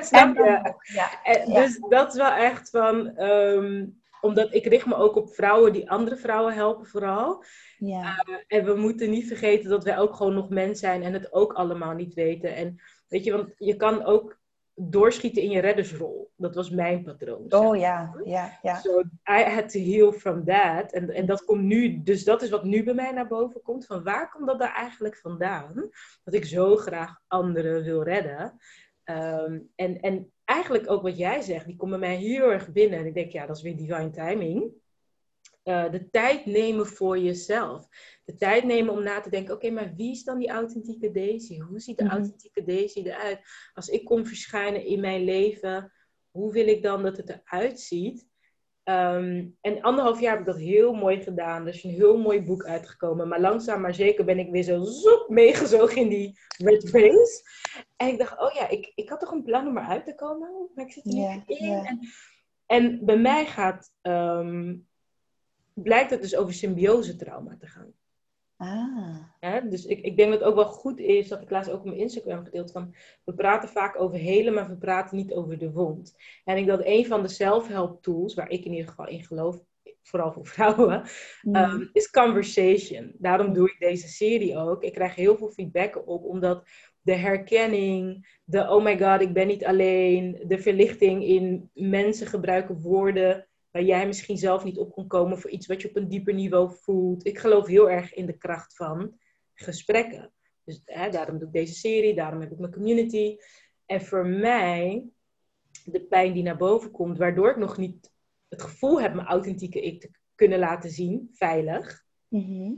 Snap 0.00 0.36
je? 0.36 0.74
Ja. 0.82 1.22
En, 1.22 1.52
dus 1.52 1.78
dat 1.88 2.08
is 2.08 2.20
wel 2.20 2.32
echt 2.32 2.70
van... 2.70 3.22
Um, 3.22 4.00
omdat 4.20 4.54
ik 4.54 4.66
richt 4.66 4.86
me 4.86 4.94
ook 4.94 5.16
op 5.16 5.34
vrouwen 5.34 5.72
die 5.72 5.90
andere 5.90 6.16
vrouwen 6.16 6.54
helpen 6.54 6.86
vooral. 6.86 7.44
Ja. 7.78 8.24
Uh, 8.28 8.36
en 8.46 8.64
we 8.64 8.74
moeten 8.74 9.10
niet 9.10 9.26
vergeten 9.26 9.70
dat 9.70 9.84
wij 9.84 9.98
ook 9.98 10.14
gewoon 10.14 10.34
nog 10.34 10.48
mens 10.48 10.80
zijn 10.80 11.02
en 11.02 11.12
het 11.12 11.32
ook 11.32 11.52
allemaal 11.52 11.94
niet 11.94 12.14
weten. 12.14 12.54
En 12.54 12.80
weet 13.08 13.24
je, 13.24 13.32
want 13.32 13.54
je 13.58 13.76
kan 13.76 14.04
ook 14.04 14.38
doorschieten 14.78 15.42
in 15.42 15.50
je 15.50 15.60
reddersrol. 15.60 16.30
Dat 16.36 16.54
was 16.54 16.70
mijn 16.70 17.02
patroon. 17.02 17.52
Oh 17.52 17.76
ja, 17.76 18.14
ja, 18.24 18.58
ja. 18.62 18.74
So 18.74 19.00
I 19.30 19.42
had 19.42 19.68
to 19.68 19.78
heal 19.80 20.12
from 20.12 20.44
that. 20.44 20.92
En, 20.92 21.10
en 21.10 21.26
dat 21.26 21.44
komt 21.44 21.62
nu, 21.62 22.02
dus 22.02 22.24
dat 22.24 22.42
is 22.42 22.50
wat 22.50 22.64
nu 22.64 22.84
bij 22.84 22.94
mij 22.94 23.12
naar 23.12 23.28
boven 23.28 23.62
komt. 23.62 23.86
Van 23.86 24.02
waar 24.02 24.30
komt 24.30 24.46
dat 24.46 24.58
daar 24.58 24.74
eigenlijk 24.74 25.16
vandaan? 25.16 25.90
Dat 26.24 26.34
ik 26.34 26.44
zo 26.44 26.76
graag 26.76 27.20
anderen 27.26 27.84
wil 27.84 28.02
redden. 28.02 28.58
Ehm, 29.04 29.58
en, 29.74 30.00
en 30.00 30.32
eigenlijk 30.44 30.90
ook 30.90 31.02
wat 31.02 31.18
jij 31.18 31.40
zegt, 31.40 31.66
die 31.66 31.76
komt 31.76 31.90
bij 31.90 32.00
mij 32.00 32.16
heel 32.16 32.52
erg 32.52 32.72
binnen. 32.72 32.98
En 32.98 33.06
ik 33.06 33.14
denk, 33.14 33.32
ja, 33.32 33.46
dat 33.46 33.56
is 33.56 33.62
weer 33.62 33.76
divine 33.76 34.10
timing. 34.10 34.72
Uh, 35.68 35.90
de 35.90 36.10
tijd 36.10 36.46
nemen 36.46 36.86
voor 36.86 37.18
jezelf 37.18 37.88
de 38.26 38.36
tijd 38.36 38.64
nemen 38.64 38.92
om 38.92 39.02
na 39.02 39.20
te 39.20 39.30
denken: 39.30 39.54
oké, 39.54 39.70
maar 39.70 39.94
wie 39.96 40.10
is 40.10 40.24
dan 40.24 40.38
die 40.38 40.50
authentieke 40.50 41.10
Daisy? 41.10 41.60
Hoe 41.60 41.80
ziet 41.80 41.98
de 41.98 42.04
mhm. 42.04 42.12
authentieke 42.12 42.64
Daisy 42.64 43.02
eruit? 43.02 43.40
Als 43.74 43.88
ik 43.88 44.04
kom 44.04 44.26
verschijnen 44.26 44.84
in 44.84 45.00
mijn 45.00 45.24
leven, 45.24 45.92
hoe 46.30 46.52
wil 46.52 46.66
ik 46.66 46.82
dan 46.82 47.02
dat 47.02 47.16
het 47.16 47.28
eruit 47.28 47.80
ziet? 47.80 48.26
Um, 48.84 49.56
en 49.60 49.80
anderhalf 49.80 50.20
jaar 50.20 50.30
heb 50.30 50.40
ik 50.40 50.46
dat 50.46 50.58
heel 50.58 50.92
mooi 50.92 51.22
gedaan. 51.22 51.62
Er 51.66 51.74
is 51.74 51.84
een 51.84 51.90
heel 51.90 52.18
mooi 52.18 52.42
boek 52.42 52.64
uitgekomen. 52.64 53.28
Maar 53.28 53.40
langzaam 53.40 53.80
maar 53.80 53.94
zeker 53.94 54.24
ben 54.24 54.38
ik 54.38 54.50
weer 54.50 54.62
zo 54.62 54.82
zoep 54.82 55.26
meegezogen 55.28 55.96
in 55.96 56.08
die 56.08 56.38
red 56.56 56.90
race. 56.90 57.42
En 57.96 58.08
ik 58.08 58.18
dacht, 58.18 58.40
oh 58.40 58.52
ja, 58.52 58.68
ik, 58.68 58.92
ik 58.94 59.08
had 59.08 59.20
toch 59.20 59.30
een 59.30 59.42
plan 59.42 59.66
om 59.66 59.78
eruit 59.78 60.04
te 60.04 60.14
komen. 60.14 60.70
Maar 60.74 60.84
ik 60.84 60.92
zit 60.92 61.06
er 61.06 61.12
niet 61.12 61.58
in. 61.58 61.72
En, 61.72 61.98
en, 62.66 63.04
bij 63.04 63.18
mij 63.18 63.46
gaat, 63.46 63.92
um, 64.02 64.86
blijkt 65.82 66.10
het 66.10 66.22
dus 66.22 66.36
over 66.36 66.54
symbiose 66.54 67.16
trauma 67.16 67.56
te 67.58 67.66
gaan. 67.66 67.92
Ah. 68.56 69.18
Ja, 69.40 69.60
dus 69.60 69.84
ik, 69.84 70.00
ik 70.00 70.16
denk 70.16 70.30
dat 70.30 70.38
het 70.40 70.48
ook 70.48 70.54
wel 70.54 70.64
goed 70.64 71.00
is, 71.00 71.28
dat 71.28 71.42
ik 71.42 71.50
laatst 71.50 71.70
ook 71.70 71.78
op 71.78 71.84
mijn 71.84 71.98
Instagram 71.98 72.44
gedeeld 72.44 72.72
van, 72.72 72.94
we 73.24 73.34
praten 73.34 73.68
vaak 73.68 74.00
over 74.00 74.18
helen, 74.18 74.54
maar 74.54 74.68
we 74.68 74.76
praten 74.76 75.16
niet 75.16 75.32
over 75.32 75.58
de 75.58 75.70
wond. 75.70 76.14
En 76.44 76.56
ik 76.56 76.66
denk 76.66 76.78
dat 76.78 76.86
een 76.86 77.06
van 77.06 77.22
de 77.22 77.28
self-help 77.28 78.02
tools, 78.02 78.34
waar 78.34 78.50
ik 78.50 78.64
in 78.64 78.72
ieder 78.72 78.88
geval 78.88 79.08
in 79.08 79.24
geloof, 79.24 79.60
vooral 80.02 80.32
voor 80.32 80.46
vrouwen, 80.46 81.02
mm. 81.42 81.54
Ehm, 81.54 81.86
is 81.92 82.10
conversation. 82.10 83.12
Daarom 83.18 83.52
doe 83.52 83.70
ik 83.70 83.76
deze 83.78 84.08
serie 84.08 84.56
ook. 84.56 84.82
Ik 84.82 84.92
krijg 84.92 85.14
heel 85.14 85.36
veel 85.36 85.50
feedback 85.50 86.08
op, 86.08 86.24
omdat 86.24 86.68
de 87.00 87.14
herkenning, 87.14 88.28
de 88.44 88.60
oh 88.70 88.84
my 88.84 88.98
god, 88.98 89.20
ik 89.20 89.32
ben 89.32 89.46
niet 89.46 89.64
alleen, 89.64 90.42
de 90.46 90.58
verlichting 90.58 91.24
in 91.24 91.70
mensen 91.74 92.26
gebruiken 92.26 92.80
woorden 92.80 93.48
waar 93.76 93.84
jij 93.84 94.06
misschien 94.06 94.38
zelf 94.38 94.64
niet 94.64 94.78
op 94.78 94.92
kon 94.92 95.06
komen 95.06 95.38
voor 95.38 95.50
iets 95.50 95.66
wat 95.66 95.82
je 95.82 95.88
op 95.88 95.96
een 95.96 96.08
dieper 96.08 96.34
niveau 96.34 96.76
voelt. 96.80 97.26
Ik 97.26 97.38
geloof 97.38 97.66
heel 97.66 97.90
erg 97.90 98.14
in 98.14 98.26
de 98.26 98.36
kracht 98.36 98.76
van 98.76 99.18
gesprekken. 99.54 100.32
Dus 100.64 100.82
hè, 100.84 101.10
daarom 101.10 101.38
doe 101.38 101.46
ik 101.46 101.54
deze 101.54 101.74
serie, 101.74 102.14
daarom 102.14 102.40
heb 102.40 102.52
ik 102.52 102.58
mijn 102.58 102.72
community. 102.72 103.36
En 103.86 104.00
voor 104.00 104.26
mij, 104.26 105.04
de 105.84 106.00
pijn 106.00 106.32
die 106.32 106.42
naar 106.42 106.56
boven 106.56 106.90
komt, 106.90 107.18
waardoor 107.18 107.50
ik 107.50 107.56
nog 107.56 107.76
niet 107.76 108.12
het 108.48 108.62
gevoel 108.62 109.00
heb 109.00 109.14
mijn 109.14 109.26
authentieke 109.26 109.80
ik 109.80 110.00
te 110.00 110.10
kunnen 110.34 110.58
laten 110.58 110.90
zien, 110.90 111.28
veilig, 111.32 112.04
mhm. 112.28 112.72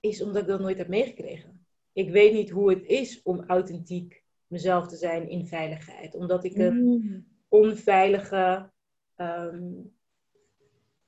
is 0.00 0.22
omdat 0.22 0.42
ik 0.42 0.48
dat 0.48 0.60
nooit 0.60 0.78
heb 0.78 0.88
meegekregen. 0.88 1.66
Ik 1.92 2.10
weet 2.10 2.32
niet 2.32 2.50
hoe 2.50 2.70
het 2.70 2.84
is 2.84 3.22
om 3.22 3.44
authentiek 3.46 4.24
mezelf 4.46 4.88
te 4.88 4.96
zijn 4.96 5.28
in 5.28 5.46
veiligheid, 5.46 6.14
omdat 6.14 6.44
ik 6.44 6.56
een 6.56 6.76
mm. 6.76 7.26
onveilige 7.48 8.70
ehm, 9.14 9.72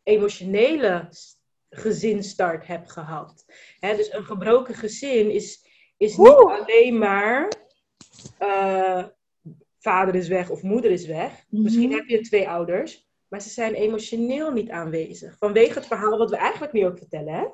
emotionele 0.03 1.09
gezinstart 1.71 2.67
heb 2.67 2.87
gehad. 2.87 3.45
dus 3.81 4.13
een 4.13 4.25
gebroken 4.25 4.75
gezin 4.75 5.31
is, 5.31 5.67
is 5.97 6.17
niet 6.17 6.29
alleen 6.29 6.99
maar 6.99 7.53
uh, 8.41 9.05
vader 9.79 10.15
is 10.15 10.29
weg 10.29 10.51
of 10.51 10.63
moeder 10.63 10.91
is 10.91 11.07
weg. 11.07 11.45
Mhm. 11.49 11.63
Misschien 11.63 11.93
heb 11.93 12.09
je 12.09 12.21
twee 12.21 12.49
ouders, 12.49 13.09
maar 13.29 13.43
ze 13.43 13.49
zijn 13.49 13.75
emotioneel 13.75 14.53
niet 14.53 14.71
aanwezig. 14.71 15.37
Vanwege 15.39 15.75
het 15.75 15.87
verhaal 15.87 16.19
wat 16.19 16.31
we 16.31 16.37
eigenlijk 16.37 16.73
nu 16.73 16.87
ook 16.87 16.99
vertellen. 16.99 17.35
Hè? 17.35 17.45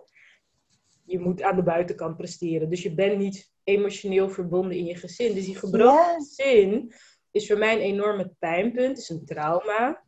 Je 1.04 1.18
moet 1.18 1.42
aan 1.42 1.56
de 1.56 1.62
buitenkant 1.62 2.16
presteren. 2.16 2.70
Dus 2.70 2.82
je 2.82 2.94
bent 2.94 3.18
niet 3.18 3.52
emotioneel 3.64 4.30
verbonden 4.30 4.76
in 4.76 4.84
je 4.84 4.96
gezin. 4.96 5.34
Dus 5.34 5.44
die 5.44 5.56
gebroken 5.56 6.14
gezin 6.14 6.92
is 7.30 7.46
voor 7.46 7.58
mij 7.58 7.74
een 7.74 7.80
enorme 7.80 8.34
pijnpunt, 8.38 8.98
is 8.98 9.08
een 9.08 9.24
trauma. 9.24 10.02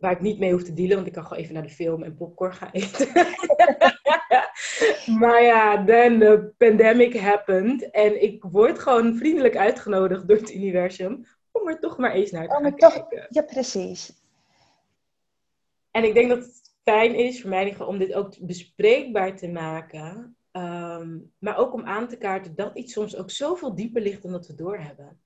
Waar 0.00 0.12
ik 0.12 0.20
niet 0.20 0.38
mee 0.38 0.52
hoef 0.52 0.62
te 0.62 0.74
dealen, 0.74 0.94
want 0.94 1.06
ik 1.06 1.12
kan 1.12 1.26
gewoon 1.26 1.42
even 1.42 1.54
naar 1.54 1.62
de 1.62 1.68
film 1.68 2.02
en 2.02 2.16
popcorn 2.16 2.52
gaan 2.52 2.70
eten. 2.70 3.08
maar 5.20 5.42
ja, 5.42 5.84
then 5.84 6.18
the 6.18 6.52
pandemic 6.58 7.16
happened 7.16 7.90
en 7.90 8.22
ik 8.22 8.42
word 8.42 8.78
gewoon 8.78 9.16
vriendelijk 9.16 9.56
uitgenodigd 9.56 10.28
door 10.28 10.36
het 10.36 10.54
universum 10.54 11.26
om 11.50 11.68
er 11.68 11.78
toch 11.78 11.98
maar 11.98 12.12
eens 12.12 12.30
naar 12.30 12.48
te 12.48 12.54
gaan 12.54 12.76
toch, 12.76 12.92
kijken. 12.92 13.26
Ja, 13.30 13.42
precies. 13.42 14.12
En 15.90 16.04
ik 16.04 16.14
denk 16.14 16.28
dat 16.28 16.38
het 16.38 16.74
fijn 16.82 17.14
is 17.14 17.40
voor 17.40 17.50
mij 17.50 17.78
om 17.78 17.98
dit 17.98 18.14
ook 18.14 18.34
bespreekbaar 18.40 19.36
te 19.36 19.48
maken. 19.48 20.36
Ehm, 20.50 21.18
maar 21.38 21.56
ook 21.56 21.72
om 21.72 21.84
aan 21.84 22.08
te 22.08 22.16
kaarten 22.16 22.54
dat 22.54 22.76
iets 22.76 22.92
soms 22.92 23.16
ook 23.16 23.30
zoveel 23.30 23.74
dieper 23.74 24.02
ligt 24.02 24.22
dan 24.22 24.32
dat 24.32 24.46
we 24.46 24.54
doorhebben. 24.54 25.20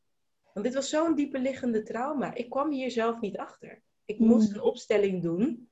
Want 0.53 0.67
dit 0.67 0.75
was 0.75 0.89
zo'n 0.89 1.15
dieper 1.15 1.41
liggende 1.41 1.83
trauma. 1.83 2.35
Ik 2.35 2.51
kwam 2.51 2.71
hier 2.71 2.91
zelf 2.91 3.21
niet 3.21 3.39
achter. 3.39 3.83
Ik 4.05 4.19
moest 4.19 4.49
mm. 4.49 4.55
een 4.55 4.63
opstelling 4.63 5.23
doen 5.23 5.69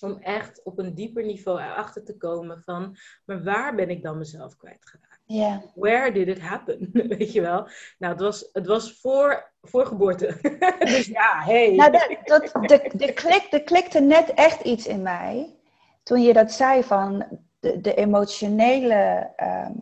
om 0.00 0.18
echt 0.18 0.62
op 0.62 0.78
een 0.78 0.94
dieper 0.94 1.24
niveau 1.24 1.60
erachter 1.60 2.04
te 2.04 2.16
komen 2.16 2.62
van, 2.62 2.96
maar 3.24 3.44
waar 3.44 3.74
ben 3.74 3.90
ik 3.90 4.02
dan 4.02 4.18
mezelf 4.18 4.56
kwijtgeraakt? 4.56 5.22
Yeah. 5.26 5.62
Where 5.74 6.12
did 6.12 6.28
it 6.28 6.40
happen? 6.40 6.90
Weet 7.18 7.32
je 7.32 7.40
wel? 7.40 7.68
Nou, 7.98 8.12
het 8.12 8.20
was, 8.20 8.48
het 8.52 8.66
was 8.66 9.00
voor, 9.00 9.52
voor 9.62 9.86
geboorte. 9.86 10.38
dus 10.78 11.06
ja, 11.06 11.42
hey. 11.44 11.74
Nou, 11.74 11.90
dat, 11.90 12.16
dat, 12.24 12.68
de, 12.68 12.90
de, 12.96 13.12
klik, 13.12 13.46
de 13.50 13.62
klikte 13.62 14.00
net 14.00 14.28
echt 14.34 14.60
iets 14.60 14.86
in 14.86 15.02
mij. 15.02 15.56
Toen 16.02 16.22
je 16.22 16.32
dat 16.32 16.52
zei 16.52 16.82
van 16.82 17.26
de, 17.60 17.80
de 17.80 17.94
emotionele 17.94 19.32
ehm, 19.36 19.72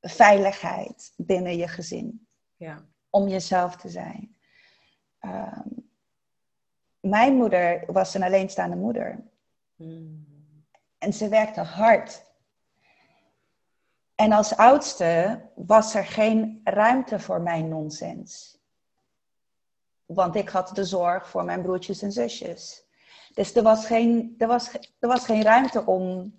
veiligheid 0.00 1.12
binnen 1.16 1.56
je 1.56 1.68
gezin. 1.68 2.26
Ja. 2.56 2.84
Om 3.10 3.28
jezelf 3.28 3.76
te 3.76 3.88
zijn. 3.88 4.36
Ehm, 5.18 5.68
mijn 7.00 7.34
moeder 7.34 7.84
was 7.86 8.14
een 8.14 8.22
alleenstaande 8.22 8.76
moeder. 8.76 9.18
Hmm. 9.76 10.26
En 10.98 11.12
ze 11.12 11.28
werkte 11.28 11.60
hard. 11.60 12.26
En 14.14 14.32
als 14.32 14.56
oudste 14.56 15.40
was 15.54 15.94
er 15.94 16.04
geen 16.04 16.60
ruimte 16.64 17.20
voor 17.20 17.40
mijn 17.40 17.68
nonsens. 17.68 18.58
Want 20.06 20.34
ik 20.34 20.48
had 20.48 20.70
de 20.74 20.84
zorg 20.84 21.28
voor 21.28 21.44
mijn 21.44 21.62
broertjes 21.62 22.02
en 22.02 22.12
zusjes. 22.12 22.86
Dus 23.34 23.54
er 23.54 23.62
was 23.62 23.86
geen, 23.86 24.34
er 24.38 24.46
was, 24.46 24.72
er 24.98 25.08
was 25.08 25.24
geen 25.24 25.42
ruimte 25.42 25.86
om 25.86 26.34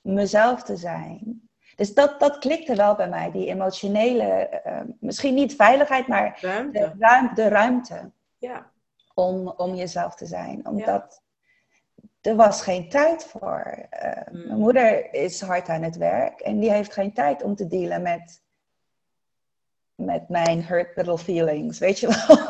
mezelf 0.00 0.62
te 0.62 0.76
zijn. 0.76 1.48
Dus 1.76 1.94
dat, 1.94 2.20
dat 2.20 2.38
klikte 2.38 2.74
wel 2.74 2.94
bij 2.94 3.08
mij, 3.08 3.30
die 3.30 3.46
emotionele, 3.46 4.62
uh, 4.66 4.80
misschien 5.00 5.34
niet 5.34 5.54
veiligheid, 5.54 6.06
maar 6.06 6.38
ruimte. 6.40 6.92
De, 6.98 7.30
de 7.34 7.48
ruimte. 7.48 8.10
Ja 8.38 8.71
om, 9.14 9.48
om 9.48 9.74
jezelf 9.74 10.14
te 10.14 10.26
zijn. 10.26 10.66
Omdat 10.66 11.22
er 12.20 12.36
was 12.36 12.62
geen 12.62 12.88
tijd 12.88 13.24
voor. 13.24 13.88
Uh, 14.04 14.46
Mijn 14.46 14.58
moeder 14.58 15.14
is 15.14 15.40
hard 15.40 15.68
aan 15.68 15.82
het 15.82 15.96
werk 15.96 16.40
en 16.40 16.58
die 16.58 16.70
heeft 16.70 16.92
geen 16.92 17.12
tijd 17.12 17.42
om 17.42 17.54
te 17.54 17.66
dealen 17.66 18.02
met, 18.02 18.42
met 19.94 20.28
mijn 20.28 20.64
hurt 20.64 20.96
little 20.96 21.18
feelings, 21.18 21.78
weet 21.78 21.98
je 21.98 22.06
wel. 22.06 22.46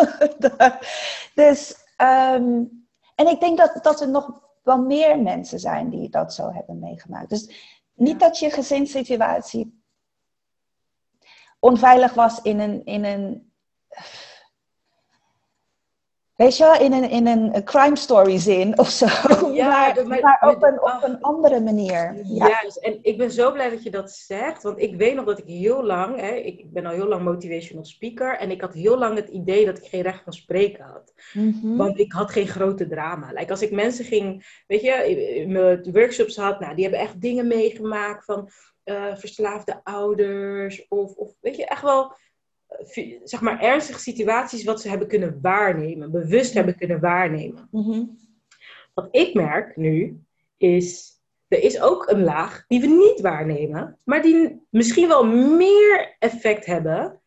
dus, 1.44 1.76
um, 1.96 2.86
en 3.14 3.26
ik 3.26 3.40
denk 3.40 3.58
dat, 3.58 3.78
dat 3.82 4.00
er 4.00 4.08
nog 4.08 4.40
wel 4.62 4.78
meer 4.78 5.18
mensen 5.18 5.60
zijn 5.60 5.88
die 5.90 6.08
dat 6.08 6.34
zo 6.34 6.52
hebben 6.52 6.78
meegemaakt. 6.78 7.28
Dus 7.28 7.76
niet 7.94 8.20
dat 8.20 8.38
je 8.38 8.50
gezinssituatie 8.50 9.82
onveilig 11.58 12.14
was 12.14 12.42
in 12.42 12.60
een, 12.60 12.84
in 12.84 13.04
een 13.04 13.52
Weet 16.42 16.56
je 16.56 16.64
wel, 16.64 16.80
in 16.80 16.92
een, 16.92 17.10
in 17.10 17.26
een 17.26 17.64
crime 17.64 17.96
story 17.96 18.38
zin 18.38 18.78
of 18.78 18.88
zo. 18.88 19.06
Ja, 19.52 19.94
maar, 20.06 20.20
maar, 20.20 20.54
op, 20.54 20.62
een, 20.62 20.82
op 20.82 21.02
een 21.02 21.20
andere 21.20 21.60
manier. 21.60 22.20
Ja. 22.24 22.48
Juist, 22.48 22.76
en 22.76 22.98
ik 23.02 23.18
ben 23.18 23.30
zo 23.30 23.52
blij 23.52 23.70
dat 23.70 23.82
je 23.82 23.90
dat 23.90 24.10
zegt. 24.10 24.62
Want 24.62 24.78
ik 24.78 24.96
weet 24.96 25.14
nog 25.14 25.24
dat 25.24 25.38
ik 25.38 25.46
heel 25.46 25.84
lang, 25.84 26.20
hè, 26.20 26.30
ik 26.30 26.72
ben 26.72 26.86
al 26.86 26.92
heel 26.92 27.06
lang 27.06 27.24
motivational 27.24 27.84
speaker. 27.84 28.38
En 28.38 28.50
ik 28.50 28.60
had 28.60 28.74
heel 28.74 28.98
lang 28.98 29.16
het 29.16 29.28
idee 29.28 29.64
dat 29.64 29.78
ik 29.78 29.84
geen 29.84 30.02
recht 30.02 30.22
van 30.22 30.32
spreken 30.32 30.84
had. 30.84 31.12
Mhm. 31.32 31.76
Want 31.76 31.98
ik 31.98 32.12
had 32.12 32.30
geen 32.30 32.48
grote 32.48 32.88
drama. 32.88 33.32
Like, 33.32 33.50
als 33.50 33.62
ik 33.62 33.70
mensen 33.70 34.04
ging, 34.04 34.62
weet 34.66 34.82
je, 34.82 35.44
mijn 35.48 35.92
workshops 35.92 36.36
had, 36.36 36.60
nou, 36.60 36.74
die 36.74 36.84
hebben 36.84 37.02
echt 37.02 37.20
dingen 37.20 37.46
meegemaakt 37.46 38.24
van 38.24 38.48
uh, 38.84 39.16
verslaafde 39.16 39.80
ouders. 39.84 40.88
Of, 40.88 41.14
of 41.14 41.32
weet 41.40 41.56
je, 41.56 41.66
echt 41.66 41.82
wel 41.82 42.14
zeg 43.24 43.40
maar, 43.40 43.60
ernstige 43.60 44.00
situaties 44.00 44.64
wat 44.64 44.80
ze 44.80 44.88
hebben 44.88 45.08
kunnen 45.08 45.38
waarnemen, 45.42 46.10
bewust 46.10 46.54
hebben 46.54 46.76
kunnen 46.76 47.00
waarnemen. 47.00 47.68
Mhm. 47.70 48.04
Wat 48.94 49.08
ik 49.10 49.34
merk 49.34 49.76
nu 49.76 50.20
is, 50.56 51.12
er 51.48 51.62
is 51.62 51.80
ook 51.80 52.08
een 52.10 52.22
laag 52.22 52.64
die 52.68 52.80
we 52.80 52.86
niet 52.86 53.20
waarnemen, 53.20 53.98
maar 54.04 54.22
die 54.22 54.66
misschien 54.70 55.08
wel 55.08 55.26
meer 55.26 56.16
effect 56.18 56.66
hebben, 56.66 57.20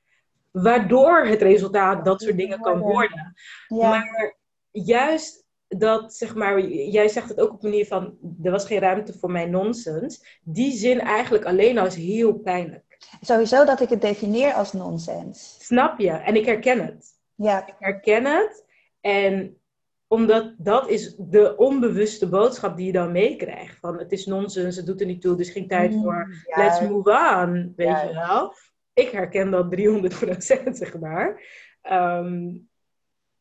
waardoor 0.52 1.26
het 1.26 1.42
resultaat 1.42 2.06
dat 2.06 2.22
soort 2.22 2.38
dingen 2.38 2.60
kan 2.60 2.80
worden. 2.80 3.34
Maar 3.68 4.36
juist 4.72 5.46
dat, 5.68 6.16
zeg 6.16 6.36
maar, 6.36 6.62
jij 6.70 7.08
zegt 7.08 7.30
het 7.30 7.40
ook 7.40 7.54
op 7.54 7.64
een 7.64 7.70
manier 7.70 7.86
van, 7.86 8.18
er 8.44 8.52
was 8.52 8.66
geen 8.66 8.80
ruimte 8.80 9.14
voor 9.14 9.32
mijn 9.32 9.50
nonsens. 9.50 10.40
Die 10.44 10.72
zin 10.72 11.00
eigenlijk 11.00 11.46
alleen 11.46 11.78
al 11.78 11.86
is 11.86 11.96
heel 11.96 12.34
pijnlijk. 12.34 12.85
Sowieso 13.22 13.66
dat 13.66 13.82
ik 13.82 13.90
het 13.90 14.02
definieer 14.02 14.54
als 14.54 14.74
nonsens. 14.74 15.58
Snap 15.60 16.00
je? 16.00 16.12
En 16.12 16.36
ik 16.36 16.46
herken 16.46 16.86
het. 16.86 17.08
Ja. 17.36 17.68
Ik 17.68 17.76
herken 17.80 18.26
het. 18.26 18.66
En 19.02 19.60
omdat 20.08 20.54
dat 20.58 20.90
is 20.90 21.16
de 21.18 21.58
onbewuste 21.58 22.30
boodschap 22.30 22.78
die 22.78 22.86
je 22.86 22.92
dan 22.92 23.12
meekrijgt. 23.12 23.78
Van 23.80 23.98
het 23.98 24.12
is 24.12 24.26
nonsens, 24.26 24.76
het 24.76 24.86
doet 24.86 25.02
er 25.02 25.08
niet 25.08 25.22
toe, 25.22 25.36
dus 25.36 25.50
geen 25.50 25.68
tijd 25.68 25.92
mm, 25.92 26.02
voor. 26.02 26.46
Let's 26.56 26.82
move 26.82 27.12
on. 27.12 27.74
Weet 27.76 28.02
je 28.02 28.14
wel? 28.14 28.54
Ik 28.94 29.10
herken 29.10 29.52
dat 29.52 29.72
300 29.72 30.20
procent, 30.20 30.78
zeg 30.84 31.00
maar. 31.00 31.42
Ehm, 31.82 32.58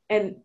en, 0.07 0.45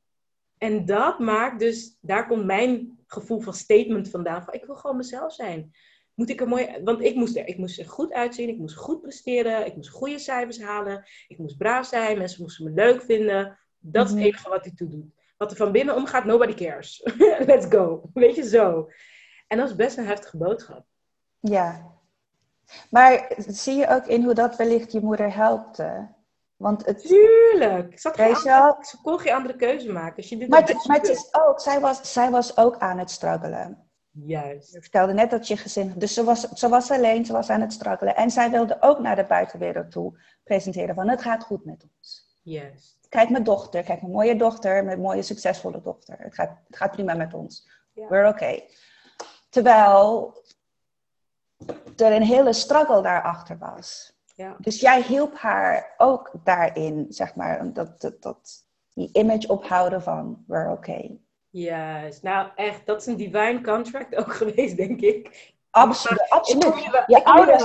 en 0.57 0.85
dat 0.85 1.19
maakt 1.19 1.59
dus, 1.59 1.97
daar 2.01 2.27
komt 2.27 2.45
mijn 2.45 2.99
gevoel 3.07 3.39
van 3.39 3.53
statement 3.53 4.09
vandaan. 4.09 4.43
Van 4.43 4.53
ik 4.53 4.65
wil 4.65 4.75
gewoon 4.75 4.97
mezelf 4.97 5.33
zijn 5.33 5.71
moet 6.19 6.29
ik 6.29 6.41
er 6.41 6.47
mooi... 6.47 6.81
Want 6.83 7.01
ik 7.01 7.15
moest, 7.15 7.37
er, 7.37 7.47
ik 7.47 7.57
moest 7.57 7.79
er 7.79 7.85
goed 7.85 8.13
uitzien, 8.13 8.49
ik 8.49 8.57
moest 8.57 8.75
goed 8.75 9.01
presteren, 9.01 9.65
ik 9.65 9.75
moest 9.75 9.89
goede 9.89 10.19
cijfers 10.19 10.61
halen, 10.61 11.05
ik 11.27 11.37
moest 11.37 11.57
braaf 11.57 11.85
zijn, 11.85 12.17
mensen 12.17 12.41
moesten 12.41 12.65
me 12.65 12.71
leuk 12.71 13.01
vinden. 13.01 13.59
Dat 13.79 14.03
is 14.03 14.09
het 14.09 14.19
mhm. 14.19 14.27
enige 14.27 14.49
wat 14.49 14.65
ik 14.65 14.77
toe 14.77 14.87
doe. 14.87 15.05
Wat 15.37 15.51
er 15.51 15.57
van 15.57 15.71
binnen 15.71 15.95
omgaat, 15.95 16.25
nobody 16.25 16.53
cares. 16.53 17.01
Let's 17.49 17.65
go. 17.69 18.09
Weet 18.13 18.35
je, 18.35 18.43
zo. 18.43 18.89
En 19.47 19.57
dat 19.57 19.69
is 19.69 19.75
best 19.75 19.97
een 19.97 20.05
heftige 20.05 20.37
boodschap. 20.37 20.85
Ja. 21.39 21.91
Maar 22.89 23.33
zie 23.47 23.75
je 23.75 23.87
ook 23.87 24.05
in 24.05 24.23
hoe 24.23 24.33
dat 24.33 24.55
wellicht 24.55 24.91
je 24.91 24.99
moeder 24.99 25.35
helpt? 25.35 25.83
Want 26.55 26.85
het... 26.85 27.07
Tuurlijk! 27.07 27.99
Geen 27.99 28.35
andere, 28.35 28.77
ze 28.81 28.97
kon 29.01 29.19
geen 29.19 29.33
andere 29.33 29.55
keuze 29.55 29.91
maken. 29.91 30.15
Als 30.15 30.29
je 30.29 30.37
dit 30.37 30.49
maar, 30.49 30.67
het, 30.67 30.85
maar 30.87 30.97
het 30.97 31.09
is 31.09 31.27
ook, 31.31 31.59
zij 31.59 31.79
was, 31.79 32.13
zij 32.13 32.29
was 32.29 32.57
ook 32.57 32.77
aan 32.77 32.97
het 32.97 33.11
struggelen. 33.11 33.88
Juist. 34.11 34.73
Je 34.73 34.81
vertelde 34.81 35.13
net 35.13 35.29
dat 35.29 35.47
je 35.47 35.57
gezin. 35.57 35.93
Dus 35.97 36.13
ze 36.13 36.23
was, 36.23 36.49
ze 36.49 36.69
was 36.69 36.91
alleen, 36.91 37.25
ze 37.25 37.33
was 37.33 37.49
aan 37.49 37.61
het 37.61 37.73
struggelen. 37.73 38.15
En 38.15 38.31
zij 38.31 38.49
wilde 38.49 38.77
ook 38.79 38.99
naar 38.99 39.15
de 39.15 39.23
buitenwereld 39.23 39.91
toe 39.91 40.19
presenteren: 40.43 40.95
van 40.95 41.09
het 41.09 41.21
gaat 41.21 41.43
goed 41.43 41.65
met 41.65 41.85
ons. 41.97 42.37
Juist. 42.43 42.97
Kijk, 43.09 43.29
mijn 43.29 43.43
dochter, 43.43 43.83
kijk, 43.83 44.01
mijn 44.01 44.13
mooie 44.13 44.35
dochter, 44.35 44.83
mijn 44.83 45.01
mooie, 45.01 45.21
succesvolle 45.21 45.81
dochter. 45.81 46.15
Het 46.19 46.33
gaat, 46.33 46.57
het 46.67 46.77
gaat 46.77 46.91
prima 46.91 47.13
met 47.13 47.33
ons. 47.33 47.69
We're 47.93 48.27
okay. 48.27 48.69
Terwijl 49.49 50.37
er 51.97 52.11
een 52.11 52.23
hele 52.23 52.53
struggle 52.53 53.01
daarachter 53.01 53.57
was. 53.57 54.17
Ja. 54.35 54.55
Dus 54.59 54.79
jij 54.79 55.01
hielp 55.01 55.37
haar 55.37 55.93
ook 55.97 56.31
daarin, 56.43 57.05
zeg 57.09 57.35
maar, 57.35 57.73
dat, 57.73 58.01
dat, 58.01 58.21
dat 58.21 58.65
die 58.93 59.09
image 59.13 59.47
ophouden 59.47 60.01
van 60.01 60.43
we're 60.47 60.71
okay. 60.71 61.19
Juist. 61.49 62.23
Nou, 62.23 62.49
echt, 62.55 62.85
dat 62.85 63.01
is 63.01 63.05
een 63.05 63.15
divine 63.15 63.61
contract 63.61 64.15
ook 64.15 64.33
geweest, 64.41 64.77
denk 64.77 65.01
ik. 65.01 65.53
Absoluut. 65.71 66.29
absoluut. 66.29 67.03
Je, 67.07 67.25
ouders, 67.25 67.63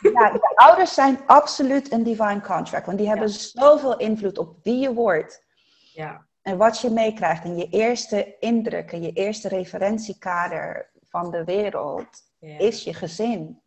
ja, 0.00 0.30
de 0.30 0.52
ouders 0.54 0.94
zijn 0.94 1.18
absoluut 1.26 1.92
een 1.92 2.02
divine 2.02 2.40
contract. 2.40 2.86
Want 2.86 2.98
die 2.98 3.08
hebben 3.08 3.28
zoveel 3.28 3.96
invloed 3.96 4.38
op 4.38 4.56
wie 4.62 4.78
je 4.78 4.92
wordt. 4.92 5.44
Ja. 5.92 6.26
En 6.42 6.56
wat 6.56 6.80
je 6.80 6.90
meekrijgt. 6.90 7.44
En 7.44 7.56
je 7.56 7.68
eerste 7.68 8.36
indrukken, 8.38 9.02
je 9.02 9.12
eerste 9.12 9.48
referentiekader 9.48 10.90
van 11.02 11.30
de 11.30 11.44
wereld 11.44 12.08
is 12.40 12.84
je 12.84 12.94
gezin. 12.94 13.60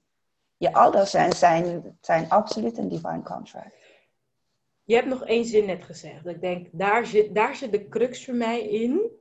Je 0.58 0.74
ouders 0.74 1.12
zijn, 1.12 1.34
zijn, 1.34 1.98
zijn 2.02 2.30
absoluut 2.30 2.78
een 2.78 2.90
divine 2.90 3.24
contract. 3.24 3.76
Je 4.84 4.96
hebt 4.96 5.08
nog 5.08 5.26
één 5.26 5.46
zin 5.46 5.66
net 5.66 5.84
gezegd. 5.84 6.26
Ik 6.26 6.42
denk, 6.42 6.68
daar 6.72 7.06
zit, 7.06 7.36
daar 7.36 7.56
zit 7.56 7.72
de 7.72 7.88
crux 7.88 8.26
voor 8.26 8.34
mij 8.34 8.62
in 8.62 9.19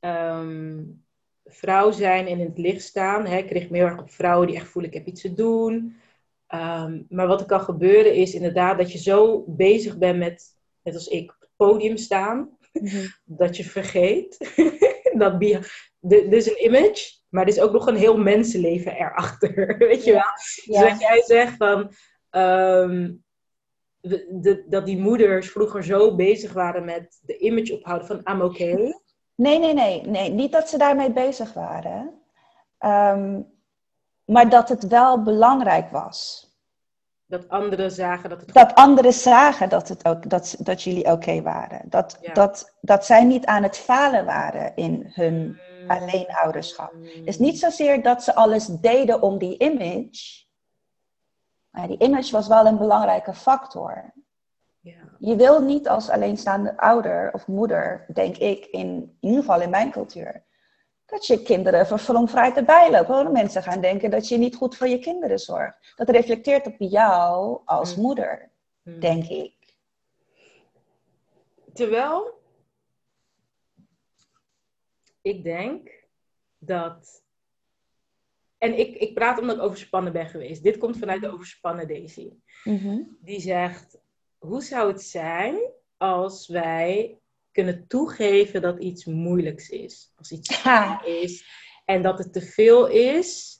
um, 0.00 1.04
vrouw 1.44 1.90
zijn 1.90 2.26
en 2.26 2.38
in 2.38 2.46
het 2.46 2.58
licht 2.58 2.82
staan. 2.82 3.26
Hè. 3.26 3.36
Ik 3.36 3.50
richt 3.50 3.70
me 3.70 3.76
heel 3.76 3.86
erg 3.86 4.00
op 4.00 4.10
vrouwen 4.10 4.46
die 4.46 4.56
echt 4.56 4.68
voelen, 4.68 4.90
ik 4.90 4.96
heb 4.96 5.06
iets 5.06 5.20
te 5.20 5.34
doen. 5.34 5.96
Um, 6.54 7.06
maar 7.08 7.26
wat 7.26 7.40
er 7.40 7.46
kan 7.46 7.60
gebeuren 7.60 8.14
is 8.14 8.34
inderdaad 8.34 8.78
dat 8.78 8.92
je 8.92 8.98
zo 8.98 9.44
bezig 9.46 9.98
bent 9.98 10.18
met, 10.18 10.56
net 10.82 10.94
als 10.94 11.06
ik, 11.06 11.30
op 11.30 11.40
het 11.40 11.50
podium 11.56 11.96
staan. 11.96 12.58
Mhm. 12.72 13.06
Dat 13.24 13.56
je 13.56 13.64
vergeet 13.64 14.36
Dat 15.18 15.40
dit 16.00 16.32
is 16.32 16.46
een 16.46 16.64
image, 16.64 17.18
maar 17.28 17.42
er 17.42 17.48
is 17.48 17.60
ook 17.60 17.72
nog 17.72 17.86
een 17.86 17.96
heel 17.96 18.16
mensenleven 18.16 18.92
erachter. 18.92 19.76
Weet 19.78 20.04
je 20.04 20.12
wel? 20.12 20.32
Dus 20.34 20.64
Ja. 20.64 20.88
wat 20.88 21.00
jij 21.00 21.22
zegt 21.22 21.56
van... 21.56 21.92
ehm, 22.30 23.12
de, 24.00 24.38
de- 24.40 24.64
dat 24.68 24.86
die 24.86 24.98
moeders 24.98 25.50
vroeger 25.50 25.84
zo 25.84 26.14
bezig 26.14 26.52
waren 26.52 26.84
met 26.84 27.20
de 27.22 27.38
image 27.38 27.74
ophouden 27.74 28.06
van 28.06 28.34
I'm 28.34 28.40
okay. 28.40 29.00
Nee, 29.40 29.58
nee, 29.58 29.74
nee, 29.74 30.06
nee. 30.06 30.30
Niet 30.30 30.52
dat 30.52 30.68
ze 30.68 30.78
daarmee 30.78 31.12
bezig 31.12 31.52
waren. 31.52 32.20
Ehm, 32.78 33.40
maar 34.24 34.48
dat 34.48 34.68
het 34.68 34.86
wel 34.86 35.22
belangrijk 35.22 35.90
was. 35.90 36.48
Dat 37.26 37.48
anderen 37.48 37.90
zagen 37.90 38.30
dat 38.30 38.40
het 38.40 38.52
Dat 38.52 38.74
anderen 38.74 39.12
zagen 39.12 39.68
dat, 39.68 39.88
het 39.88 40.04
ook, 40.04 40.30
dat, 40.30 40.56
dat 40.58 40.82
jullie 40.82 41.12
oké 41.12 41.42
waren. 41.42 41.80
Dat, 41.84 42.18
Ja. 42.20 42.32
dat, 42.32 42.76
dat 42.80 43.04
zij 43.06 43.24
niet 43.24 43.46
aan 43.46 43.62
het 43.62 43.76
falen 43.76 44.24
waren 44.24 44.76
in 44.76 45.10
hun 45.14 45.58
Mm. 45.82 45.90
alleenouderschap. 45.90 46.92
Het 46.92 47.26
is 47.26 47.38
niet 47.38 47.58
zozeer 47.58 48.02
dat 48.02 48.22
ze 48.22 48.34
alles 48.34 48.66
deden 48.66 49.22
om 49.22 49.38
die 49.38 49.58
image. 49.58 50.44
Maar 51.70 51.86
die 51.88 51.98
image 51.98 52.32
was 52.32 52.48
wel 52.48 52.66
een 52.66 52.78
belangrijke 52.78 53.34
factor. 53.34 54.12
Je 55.22 55.36
wil 55.36 55.60
niet 55.62 55.88
als 55.88 56.08
alleenstaande 56.08 56.76
ouder 56.76 57.32
of 57.32 57.46
moeder, 57.46 58.06
denk 58.12 58.36
ik, 58.36 58.66
in, 58.66 58.88
in 58.88 59.16
ieder 59.20 59.38
geval 59.40 59.60
in 59.60 59.70
mijn 59.70 59.90
cultuur, 59.90 60.44
dat 61.06 61.26
je 61.26 61.42
kinderen 61.42 61.86
vervolgvrij 61.86 62.54
erbij 62.54 62.90
lopen. 62.90 63.14
Want 63.14 63.32
mensen 63.32 63.62
gaan 63.62 63.80
denken 63.80 64.10
dat 64.10 64.28
je 64.28 64.38
niet 64.38 64.56
goed 64.56 64.76
voor 64.76 64.88
je 64.88 64.98
kinderen 64.98 65.38
zorgt. 65.38 65.92
Dat 65.96 66.08
reflecteert 66.08 66.66
op 66.66 66.74
jou 66.78 67.60
als 67.64 67.96
Mm. 67.96 68.02
moeder, 68.02 68.50
Mm. 68.82 69.00
denk 69.00 69.24
ik. 69.28 69.54
Terwijl 71.72 72.38
ik 75.22 75.42
denk 75.44 75.90
dat. 76.58 77.22
En 78.58 78.78
ik, 78.78 78.96
ik 78.96 79.14
praat 79.14 79.38
omdat 79.40 79.56
ik 79.56 79.62
overspannen 79.62 80.12
ben 80.12 80.26
geweest. 80.26 80.62
Dit 80.62 80.78
komt 80.78 80.98
vanuit 80.98 81.20
de 81.20 81.32
overspannen 81.32 81.88
Daisy. 81.88 82.32
Die 83.20 83.40
zegt: 83.40 83.98
Hoe 84.40 84.62
zou 84.62 84.92
het 84.92 85.02
zijn 85.02 85.58
als 85.96 86.48
wij 86.48 87.18
kunnen 87.52 87.86
toegeven 87.86 88.62
dat 88.62 88.78
iets 88.78 89.04
moeilijks 89.04 89.68
is? 89.68 90.12
Als 90.16 90.30
iets 90.30 90.60
zwaar 90.60 91.06
is 91.06 91.44
en 91.84 92.02
dat 92.02 92.18
het 92.18 92.32
te 92.32 92.40
veel 92.40 92.86
is. 92.86 93.58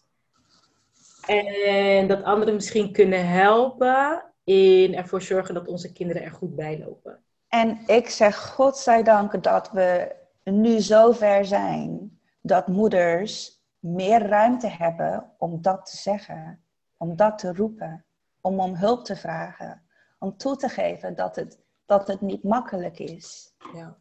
En 1.26 2.09
dat 2.09 2.22
anderen 2.22 2.55
misschien 2.55 2.93
kunnen 2.93 3.28
helpen 3.28 4.24
in 4.45 4.95
ervoor 4.95 5.22
zorgen 5.22 5.55
dat 5.55 5.68
onze 5.68 5.93
kinderen 5.93 6.22
er 6.22 6.31
goed 6.31 6.57
bij 6.57 6.78
lopen. 6.78 7.22
En 7.49 7.83
ik 7.87 8.09
zeg 8.09 8.47
godzijdank 8.49 9.43
dat 9.43 9.70
we 9.70 10.14
nu 10.45 10.81
zo 10.81 11.12
ver 11.12 11.45
zijn 11.45 12.18
dat 12.41 12.66
moeders 12.66 13.61
meer 13.78 14.26
ruimte 14.26 14.68
hebben 14.68 15.31
om 15.39 15.62
dat 15.62 15.87
te 15.87 15.97
zeggen, 15.97 16.64
om 16.97 17.16
dat 17.16 17.39
te 17.39 17.53
roepen, 17.53 18.05
om 18.41 18.61
om 18.61 18.74
hulp 18.74 19.05
te 19.05 19.16
vragen, 19.16 19.83
om 20.20 20.36
toe 20.36 20.56
te 20.56 20.68
geven 20.68 21.14
dat 21.14 21.36
het, 21.36 21.58
dat 21.86 22.06
het 22.06 22.20
niet 22.20 22.42
makkelijk 22.42 22.98
is. 22.98 23.54
Ja. 23.74 23.96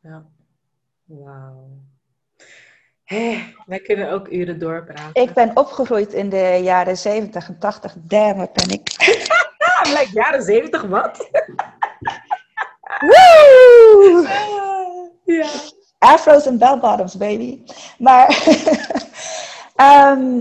Ja. 0.00 0.24
Wauw. 1.04 1.68
Hé, 3.04 3.54
wij 3.66 3.80
kunnen 3.80 4.10
ook 4.10 4.28
uren 4.28 4.58
doorpraten. 4.58 5.22
Ik 5.22 5.32
ben 5.32 5.56
opgegroeid 5.56 6.12
in 6.12 6.28
de 6.28 6.60
jaren 6.62 6.96
70 6.96 7.48
en 7.48 7.58
80. 7.58 7.94
Damn, 7.98 8.38
wat 8.38 8.52
ben 8.52 8.68
ik. 8.68 8.94
Like 9.96 10.10
jaren 10.12 10.42
zeventig, 10.42 10.82
wat? 10.82 11.16
Woe! 13.08 14.28
ja. 15.24 15.46
Afro's 15.98 16.46
en 16.46 16.58
bell 16.58 16.78
bottoms, 16.78 17.16
baby. 17.16 17.62
Maar 17.98 18.26
ehm, 19.74 20.40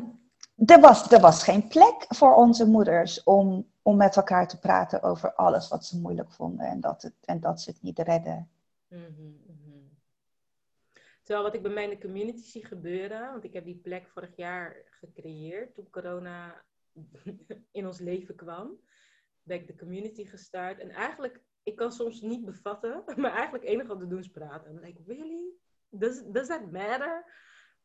er, 0.66 0.80
was, 0.80 1.12
er 1.12 1.20
was 1.20 1.44
geen 1.44 1.68
plek 1.68 2.06
voor 2.10 2.36
onze 2.36 2.68
moeders 2.68 3.24
om, 3.24 3.66
om 3.84 3.98
met 3.98 4.16
elkaar 4.16 4.48
te 4.48 4.60
praten 4.60 5.02
over 5.02 5.34
alles 5.34 5.68
wat 5.68 5.86
ze 5.86 6.00
moeilijk 6.00 6.32
vonden 6.32 6.66
en 6.66 6.80
dat, 6.80 7.02
het, 7.02 7.14
en 7.26 7.40
dat 7.40 7.62
ze 7.62 7.70
het 7.70 7.82
niet 7.82 8.00
redden. 8.00 8.50
Mhm, 8.88 9.28
mhm. 9.46 9.64
Terwijl 11.24 11.46
wat 11.46 11.56
ik 11.56 11.62
bij 11.62 11.72
mij 11.72 11.84
in 11.84 11.90
de 11.90 11.98
community 11.98 12.44
zie 12.44 12.66
gebeuren, 12.66 13.32
want 13.32 13.44
ik 13.44 13.54
heb 13.54 13.66
die 13.66 13.80
plek 13.84 14.08
vorig 14.08 14.36
jaar 14.36 14.76
gecreëerd 14.90 15.74
toen 15.74 15.90
corona 15.90 16.64
in 17.72 17.88
ons 17.88 18.00
leven 18.00 18.36
kwam, 18.36 18.80
ben 19.44 19.58
ik 19.58 19.68
de 19.68 19.76
community 19.76 20.26
gestart. 20.26 20.80
En 20.80 20.90
eigenlijk, 20.90 21.42
ik 21.64 21.76
kan 21.76 21.92
soms 21.92 22.22
niet 22.22 22.46
bevatten, 22.46 23.04
maar 23.22 23.32
eigenlijk 23.32 23.64
het 23.64 23.74
enige 23.74 23.88
wat 23.88 23.98
we 23.98 24.08
doen 24.08 24.20
is 24.20 24.32
praten. 24.32 24.78
En 24.78 24.88
ik, 24.88 24.98
really? 25.06 25.52
Does, 25.90 26.22
does 26.26 26.48
that 26.48 26.72
matter? 26.72 27.26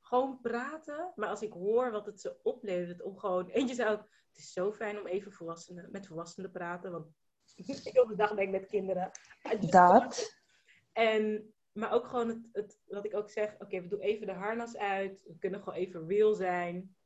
Gewoon 0.09 0.39
praten. 0.41 1.13
Maar 1.15 1.29
als 1.29 1.43
ik 1.43 1.53
hoor 1.53 1.91
wat 1.91 2.07
het 2.07 2.21
ze 2.21 2.37
oplevert 2.43 3.03
om 3.03 3.19
gewoon, 3.19 3.49
eentje 3.49 3.89
ook, 3.89 3.99
het 4.29 4.39
is 4.39 4.53
zo 4.53 4.73
fijn 4.73 4.99
om 4.99 5.07
even 5.07 5.33
volwassenen, 5.33 5.89
met 5.91 6.07
volwassenen 6.07 6.51
te 6.51 6.59
praten, 6.59 6.91
want 6.91 7.07
ik 7.85 8.01
op 8.03 8.09
de 8.09 8.17
dag 8.17 8.35
ben 8.35 8.45
ik 8.45 8.51
met 8.51 8.67
kinderen. 8.67 9.11
Just 9.43 9.73
Dat. 9.73 10.37
en, 10.93 11.53
maar 11.73 11.93
ook 11.93 12.07
gewoon 12.07 12.29
het, 12.29 12.49
het, 12.53 12.81
wat 12.87 13.05
ik 13.05 13.15
ook 13.15 13.31
zeg, 13.31 13.55
oké, 13.59 13.81
we 13.81 13.89
doen 13.89 14.01
even 14.01 14.27
de 14.27 14.33
harnas 14.33 14.77
uit. 14.77 15.23
We 15.27 15.39
kunnen 15.39 15.63
gewoon 15.63 15.79
even 15.79 16.09
real 16.09 16.35
zijn. 16.35 16.97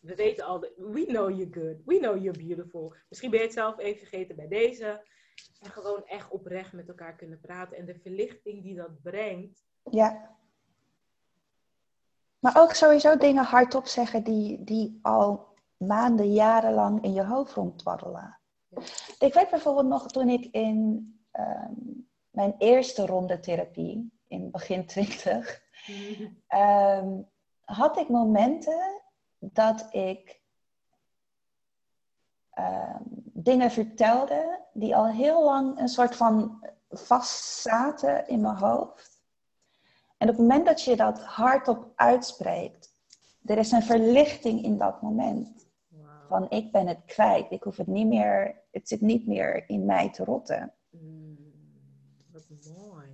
We 0.00 0.14
weten 0.14 0.44
al, 0.44 0.60
de, 0.60 0.72
we 0.76 1.04
know 1.04 1.30
you're 1.30 1.52
good. 1.52 1.84
We 1.84 1.98
know 1.98 2.22
you're 2.22 2.44
beautiful. 2.44 2.94
Misschien 3.08 3.30
ben 3.30 3.38
je 3.38 3.44
het 3.44 3.54
zelf 3.54 3.78
even 3.78 3.98
vergeten 3.98 4.36
bij 4.36 4.48
deze. 4.48 5.06
En 5.60 5.70
gewoon 5.70 6.06
echt 6.06 6.30
oprecht 6.30 6.72
met 6.72 6.88
elkaar 6.88 7.16
kunnen 7.16 7.40
praten. 7.40 7.76
En 7.76 7.86
de 7.86 7.98
verlichting 7.98 8.62
die 8.62 8.74
dat 8.74 9.02
brengt. 9.02 9.66
Ja. 9.90 10.37
Maar 12.38 12.60
ook 12.60 12.72
sowieso 12.72 13.16
dingen 13.16 13.44
hardop 13.44 13.86
zeggen 13.86 14.24
die, 14.24 14.64
die 14.64 14.98
al 15.02 15.48
maanden, 15.76 16.32
jarenlang 16.32 17.02
in 17.02 17.12
je 17.12 17.24
hoofd 17.24 17.52
rondwaddelen. 17.52 18.38
Ja. 18.68 18.80
Ik 19.18 19.34
weet 19.34 19.50
bijvoorbeeld 19.50 19.86
nog 19.86 20.06
toen 20.06 20.28
ik 20.28 20.44
in 20.44 21.12
ehm, 21.30 21.72
mijn 22.30 22.54
eerste 22.58 23.06
ronde 23.06 23.40
therapie, 23.40 24.12
in 24.26 24.50
begin 24.50 24.86
twintig, 24.86 25.62
ehm, 26.46 27.22
had 27.64 27.98
ik 27.98 28.08
momenten 28.08 29.02
dat 29.38 29.86
ik 29.90 30.40
ehm, 32.50 33.02
dingen 33.22 33.70
vertelde 33.70 34.64
die 34.72 34.96
al 34.96 35.06
heel 35.06 35.44
lang 35.44 35.78
een 35.78 35.88
soort 35.88 36.16
van 36.16 36.64
vastzaten 36.90 38.28
in 38.28 38.40
mijn 38.40 38.56
hoofd. 38.56 39.17
En 40.18 40.28
op 40.28 40.36
het 40.36 40.46
moment 40.46 40.66
dat 40.66 40.84
je 40.84 40.96
dat 40.96 41.24
hardop 41.24 41.92
uitspreekt, 41.94 42.92
er 43.44 43.58
is 43.58 43.70
een 43.70 43.82
verlichting 43.82 44.62
in 44.62 44.78
dat 44.78 45.02
moment. 45.02 45.66
Van 46.28 46.50
ik 46.50 46.72
ben 46.72 46.86
het 46.86 47.04
kwijt, 47.06 47.50
ik 47.50 47.62
hoef 47.62 47.76
het 47.76 47.86
niet 47.86 48.06
meer, 48.06 48.62
het 48.70 48.88
zit 48.88 49.00
niet 49.00 49.26
meer 49.26 49.68
in 49.68 49.84
mij 49.84 50.10
te 50.10 50.24
rotten. 50.24 50.72
Mm, 50.90 51.36
wat 52.32 52.46
mooi. 52.76 53.06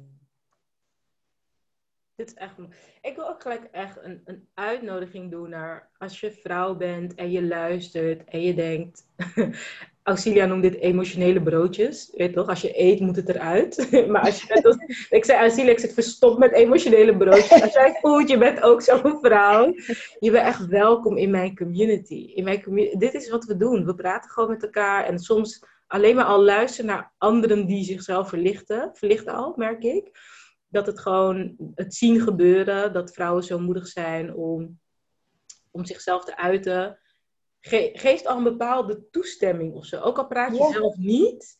Dit 2.14 2.28
is 2.28 2.34
echt 2.34 2.58
mooi. 2.58 2.70
Ik 3.00 3.16
wil 3.16 3.28
ook 3.28 3.42
gelijk 3.42 3.64
echt 3.64 4.02
een, 4.02 4.20
een 4.24 4.48
uitnodiging 4.54 5.30
doen 5.30 5.50
naar 5.50 5.90
als 5.98 6.20
je 6.20 6.32
vrouw 6.32 6.74
bent 6.76 7.14
en 7.14 7.30
je 7.30 7.42
luistert 7.42 8.24
en 8.24 8.40
je 8.40 8.54
denkt. 8.54 9.06
Auxilia 10.04 10.46
noemt 10.46 10.62
dit 10.62 10.74
emotionele 10.74 11.42
broodjes. 11.42 12.10
Weet 12.12 12.32
toch? 12.32 12.48
Als 12.48 12.60
je 12.60 12.80
eet, 12.80 13.00
moet 13.00 13.16
het 13.16 13.28
eruit. 13.28 13.88
maar 14.10 14.22
als 14.22 14.42
je 14.42 14.60
net 14.62 15.08
ik 15.10 15.24
zei 15.24 15.38
Auxilia, 15.38 15.70
ik 15.70 15.78
zit 15.78 15.92
verstopt 15.92 16.38
met 16.38 16.52
emotionele 16.52 17.16
broodjes. 17.16 17.62
Als 17.62 17.72
jij 17.72 17.98
voelt, 18.00 18.28
je 18.28 18.38
bent 18.38 18.62
ook 18.62 18.82
zo'n 18.82 19.18
vrouw. 19.22 19.74
Je 20.18 20.30
bent 20.30 20.46
echt 20.46 20.66
welkom 20.66 21.16
in 21.16 21.30
mijn 21.30 21.56
community. 21.56 22.32
In 22.34 22.44
mijn 22.44 22.62
dit 22.98 23.14
is 23.14 23.30
wat 23.30 23.44
we 23.44 23.56
doen. 23.56 23.84
We 23.84 23.94
praten 23.94 24.30
gewoon 24.30 24.50
met 24.50 24.62
elkaar 24.62 25.04
en 25.04 25.18
soms 25.18 25.64
alleen 25.86 26.14
maar 26.14 26.24
al 26.24 26.42
luisteren 26.42 26.86
naar 26.90 27.12
anderen 27.18 27.66
die 27.66 27.84
zichzelf 27.84 28.28
verlichten. 28.28 28.90
Verlichten 28.92 29.34
al, 29.34 29.52
merk 29.56 29.82
ik. 29.82 30.10
Dat 30.68 30.86
het 30.86 31.00
gewoon 31.00 31.54
het 31.74 31.94
zien 31.94 32.20
gebeuren. 32.20 32.92
Dat 32.92 33.14
vrouwen 33.14 33.44
zo 33.44 33.58
moedig 33.58 33.86
zijn 33.86 34.34
om, 34.34 34.78
om 35.70 35.84
zichzelf 35.84 36.24
te 36.24 36.36
uiten. 36.36 36.98
Ge- 37.66 37.90
geeft 37.92 38.26
al 38.26 38.36
een 38.36 38.42
bepaalde 38.42 39.10
toestemming 39.10 39.74
of 39.74 39.84
zo. 39.86 40.00
Ook 40.00 40.18
al 40.18 40.26
praat 40.26 40.56
je 40.56 40.62
Ja. 40.62 40.72
zelf 40.72 40.96
niet. 40.96 41.58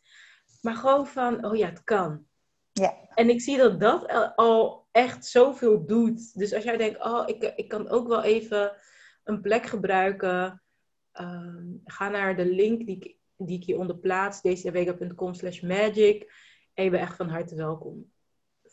Maar 0.61 0.75
gewoon 0.75 1.07
van, 1.07 1.45
oh 1.45 1.57
ja, 1.57 1.67
het 1.69 1.85
kan. 1.85 2.27
Ja. 2.73 2.95
En 3.15 3.29
ik 3.31 3.41
zie 3.41 3.57
dat 3.57 3.81
dat 3.81 4.09
al- 4.09 4.33
al 4.35 4.89
echt 4.93 5.27
zoveel 5.27 5.87
doet. 5.87 6.39
Dus 6.39 6.55
als 6.55 6.65
jij 6.65 6.77
denkt, 6.77 7.05
oh, 7.05 7.23
ik, 7.27 7.53
ik 7.57 7.69
kan 7.69 7.89
ook 7.89 8.09
wel 8.09 8.23
even 8.23 8.77
een 9.25 9.41
plek 9.41 9.67
gebruiken. 9.67 10.63
ehm, 11.13 11.67
ga 11.85 12.09
naar 12.09 12.37
de 12.37 12.47
link 12.47 12.87
die 12.87 12.97
ik, 12.97 13.17
die 13.37 13.57
ik 13.59 13.65
hieronder 13.65 13.97
plaats. 13.97 14.41
dcwega.com 14.41 15.35
slash 15.35 15.61
magic. 15.61 16.33
En 16.75 16.85
je 16.85 16.91
bent 16.91 17.03
echt 17.03 17.17
van 17.17 17.29
harte 17.29 17.55
welkom. 17.55 18.13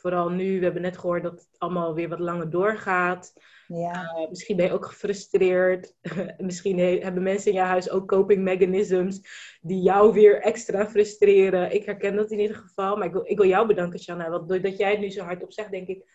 Vooral 0.02 0.30
nu, 0.30 0.58
we 0.58 0.64
hebben 0.64 0.82
net 0.82 0.98
gehoord 0.98 1.24
dat 1.24 1.32
het 1.32 1.56
allemaal 1.58 1.94
weer 1.94 2.10
wat 2.10 2.20
langer 2.20 2.50
doorgaat. 2.50 3.34
Ja, 3.68 4.14
Uh, 4.18 4.30
misschien 4.30 4.56
ben 4.56 4.66
je 4.66 4.72
ook 4.72 4.86
gefrustreerd. 4.86 5.96
misschien 6.38 6.80
he- 6.80 7.00
hebben 7.00 7.24
mensen 7.24 7.52
in 7.52 7.58
jouw 7.58 7.66
huis 7.68 7.90
ook 7.90 8.08
coping 8.08 8.44
mechanisms 8.44 9.22
die 9.62 9.82
jou 9.82 10.14
weer 10.14 10.42
extra 10.42 10.88
frustreren. 10.88 11.74
Ik 11.74 11.86
herken 11.86 12.16
dat 12.16 12.32
in 12.32 12.40
ieder 12.40 12.56
geval. 12.56 12.96
Maar 12.96 13.08
ik 13.08 13.14
wil, 13.14 13.24
ik 13.26 13.38
wil 13.38 13.48
jou 13.48 13.68
bedanken, 13.68 14.00
Shanna. 14.00 14.30
Want 14.30 14.50
doordat 14.50 14.78
jij 14.78 14.92
het 14.92 15.00
nu 15.00 15.10
zo 15.10 15.24
hardop 15.24 15.52
zegt, 15.54 15.72
denk 15.72 15.88
ik... 15.88 16.06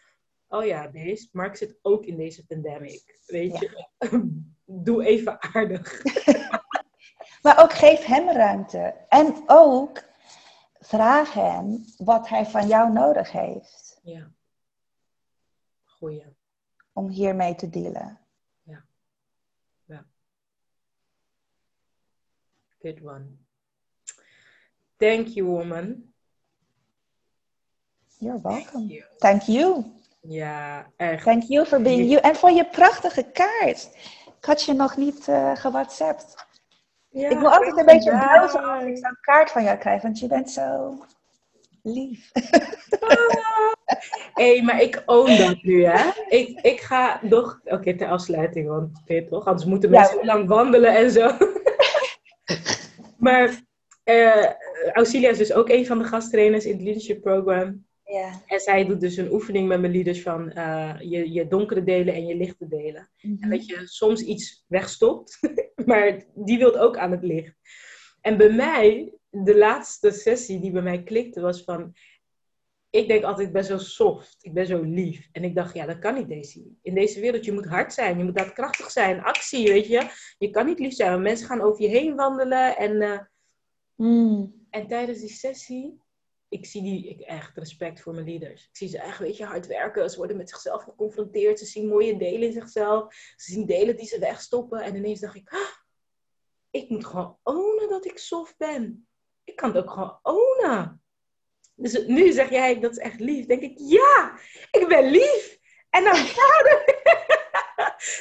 oh 0.48 0.64
ja, 0.64 0.86
deze, 0.86 1.28
Mark 1.32 1.56
zit 1.56 1.78
ook 1.82 2.04
in 2.04 2.16
deze 2.16 2.46
pandemic. 2.46 3.18
Weet 3.26 3.58
je, 3.58 3.70
doe 4.86 5.04
even 5.04 5.36
aardig. 5.54 6.02
maar 7.42 7.62
ook 7.62 7.72
geef 7.72 8.04
hem 8.04 8.28
ruimte. 8.30 8.94
En 9.08 9.34
ook 9.46 10.02
vraag 10.86 11.32
hem 11.32 11.84
wat 11.96 12.28
hij 12.28 12.46
van 12.46 12.66
jou 12.66 12.92
nodig 12.92 13.32
heeft. 13.32 14.00
Ja. 14.02 14.30
Goeie. 15.84 16.26
Om 16.92 17.08
hiermee 17.08 17.54
te 17.54 17.68
dealen. 17.70 18.20
Ja. 18.62 18.84
Ja. 19.84 20.06
Good 22.78 23.02
one. 23.02 23.26
Thank 24.96 25.26
you, 25.26 25.46
woman. 25.46 26.14
You're 28.18 28.40
welcome. 28.40 28.70
Thank 28.70 28.90
you. 28.90 29.04
Thank 29.18 29.42
you. 29.42 29.84
Ja, 30.20 30.90
echt. 30.96 31.24
Thank 31.24 31.42
you 31.42 31.66
for 31.66 31.82
being 31.82 32.10
you. 32.10 32.20
En 32.20 32.36
voor 32.36 32.50
je 32.50 32.66
prachtige 32.66 33.30
kaart. 33.32 33.90
Ik 34.38 34.44
had 34.44 34.62
je 34.62 34.72
nog 34.72 34.96
niet 34.96 35.28
uh, 35.28 35.56
gewhatsappt. 35.56 36.46
Ja, 37.16 37.28
ik 37.30 37.38
wil 37.38 37.52
altijd 37.52 37.78
een 37.78 37.84
beetje 37.84 38.10
bruisen 38.10 38.64
als 38.64 38.84
ik 38.84 38.96
zo'n 38.96 39.18
kaart 39.20 39.50
van 39.50 39.62
jou 39.62 39.78
krijg, 39.78 40.02
want 40.02 40.18
je 40.18 40.26
bent 40.26 40.50
zo 40.50 40.98
lief. 41.82 42.30
Hé, 44.32 44.44
hey, 44.52 44.62
maar 44.62 44.82
ik 44.82 45.02
own 45.06 45.36
dat 45.46 45.62
nu, 45.62 45.84
hè? 45.84 46.10
Ik, 46.28 46.60
ik 46.60 46.80
ga 46.80 47.20
nog... 47.22 47.60
Oké, 47.64 47.74
okay, 47.74 47.94
ter 47.94 48.08
afsluiting, 48.08 48.68
want 48.68 49.02
weet 49.06 49.28
toch? 49.28 49.46
Anders 49.46 49.68
moeten 49.68 49.90
mensen 49.90 50.18
ja. 50.18 50.24
lang 50.24 50.48
wandelen 50.48 50.96
en 50.96 51.10
zo. 51.10 51.30
maar 53.26 53.60
uh, 54.04 54.46
Auxilia 54.92 55.30
is 55.30 55.38
dus 55.38 55.52
ook 55.52 55.68
een 55.68 55.86
van 55.86 55.98
de 55.98 56.04
gasttrainers 56.04 56.64
in 56.64 56.72
het 56.72 56.82
leadership 56.82 57.20
program. 57.20 57.84
Ja. 58.04 58.30
En 58.46 58.60
zij 58.60 58.84
doet 58.84 59.00
dus 59.00 59.16
een 59.16 59.32
oefening 59.32 59.68
met 59.68 59.80
mijn 59.80 59.92
leaders 59.92 60.22
van 60.22 60.52
uh, 60.56 60.94
je, 60.98 61.32
je 61.32 61.48
donkere 61.48 61.84
delen 61.84 62.14
en 62.14 62.26
je 62.26 62.36
lichte 62.36 62.68
delen. 62.68 63.08
En 63.20 63.36
Mhm. 63.40 63.50
dat 63.50 63.66
je 63.66 63.80
soms 63.84 64.22
iets 64.22 64.64
wegstopt, 64.66 65.38
maar 65.86 66.24
die 66.34 66.58
wilt 66.58 66.76
ook 66.76 66.96
aan 66.96 67.10
het 67.10 67.22
licht. 67.22 67.54
En 68.20 68.36
bij 68.36 68.50
mij, 68.50 69.14
de 69.30 69.56
laatste 69.56 70.10
sessie 70.10 70.60
die 70.60 70.70
bij 70.70 70.82
mij 70.82 71.02
klikte, 71.02 71.40
was 71.40 71.62
van... 71.62 71.94
Ik 72.90 73.08
denk 73.08 73.24
altijd, 73.24 73.46
ik 73.46 73.52
ben 73.52 73.64
zo 73.64 73.78
soft, 73.78 74.36
ik 74.40 74.52
ben 74.52 74.66
zo 74.66 74.82
lief. 74.82 75.28
En 75.32 75.44
ik 75.44 75.54
dacht, 75.54 75.74
ja, 75.74 75.86
dat 75.86 75.98
kan 75.98 76.14
niet 76.14 76.28
deze, 76.28 76.64
in 76.82 76.94
deze 76.94 77.20
wereld. 77.20 77.44
Je 77.44 77.52
moet 77.52 77.66
hard 77.66 77.92
zijn, 77.92 78.18
je 78.18 78.24
moet 78.24 78.36
daadkrachtig 78.36 78.90
zijn, 78.90 79.22
actie, 79.22 79.68
weet 79.68 79.86
je. 79.86 80.06
Je 80.38 80.50
kan 80.50 80.66
niet 80.66 80.78
lief 80.78 80.94
zijn, 80.94 81.10
want 81.10 81.22
mensen 81.22 81.46
gaan 81.46 81.60
over 81.60 81.82
je 81.82 81.88
heen 81.88 82.14
wandelen. 82.14 82.76
En, 82.76 82.92
uh, 82.92 83.18
Mm. 83.96 84.66
en 84.70 84.86
tijdens 84.86 85.20
die 85.20 85.28
sessie 85.28 86.00
ik 86.48 86.66
zie 86.66 86.82
die, 86.82 87.08
ik 87.08 87.20
echt 87.20 87.56
respect 87.56 88.00
voor 88.00 88.14
mijn 88.14 88.26
leaders. 88.26 88.62
Ik 88.62 88.76
zie 88.76 88.88
ze 88.88 88.98
echt, 88.98 89.18
weet 89.18 89.36
je, 89.36 89.44
hard 89.44 89.66
werken. 89.66 90.10
Ze 90.10 90.16
worden 90.16 90.36
met 90.36 90.48
zichzelf 90.48 90.82
geconfronteerd. 90.82 91.58
Ze 91.58 91.64
zien 91.64 91.88
mooie 91.88 92.16
delen 92.16 92.46
in 92.46 92.52
zichzelf. 92.52 93.14
Ze 93.14 93.52
zien 93.52 93.66
delen 93.66 93.96
die 93.96 94.06
ze 94.06 94.18
wegstoppen. 94.18 94.80
En 94.80 94.94
ineens 94.94 95.20
dacht 95.20 95.34
ik, 95.34 95.48
ah, 95.48 95.76
ik 96.70 96.88
moet 96.88 97.06
gewoon 97.06 97.38
ownen 97.42 97.88
dat 97.88 98.04
ik 98.04 98.18
soft 98.18 98.56
ben. 98.56 99.08
Ik 99.44 99.56
kan 99.56 99.74
het 99.74 99.84
ook 99.84 99.90
gewoon 99.90 100.18
ownen. 100.22 101.02
Dus 101.74 102.06
nu 102.06 102.32
zeg 102.32 102.50
jij, 102.50 102.80
dat 102.80 102.90
is 102.90 102.98
echt 102.98 103.20
lief. 103.20 103.46
denk 103.46 103.62
ik, 103.62 103.78
ja, 103.78 104.38
ik 104.70 104.88
ben 104.88 105.10
lief. 105.10 105.58
En 105.90 106.04
dan 106.04 106.14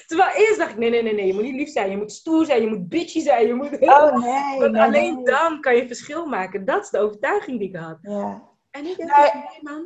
Terwijl 0.07 0.35
eerst 0.35 0.57
dacht 0.57 0.71
ik, 0.71 0.77
nee, 0.77 0.89
nee, 0.89 1.03
nee, 1.03 1.13
nee, 1.13 1.27
je 1.27 1.33
moet 1.33 1.43
niet 1.43 1.55
lief 1.55 1.69
zijn. 1.69 1.89
Je 1.89 1.97
moet 1.97 2.11
stoer 2.11 2.45
zijn, 2.45 2.61
je 2.61 2.67
moet 2.67 2.89
bitchy 2.89 3.19
zijn. 3.19 3.47
Je 3.47 3.53
moet... 3.53 3.79
Oh 3.79 4.17
nee. 4.17 4.59
Want 4.59 4.71
nee, 4.71 4.81
alleen 4.81 5.15
nee. 5.15 5.25
dan 5.25 5.61
kan 5.61 5.75
je 5.75 5.87
verschil 5.87 6.25
maken. 6.25 6.65
Dat 6.65 6.83
is 6.83 6.89
de 6.89 6.99
overtuiging 6.99 7.59
die 7.59 7.69
ik 7.69 7.75
had. 7.75 7.97
Ja. 8.01 8.41
En 8.71 8.85
ik 8.85 8.97
denk, 8.97 9.09
nee 9.09 9.59
man, 9.61 9.85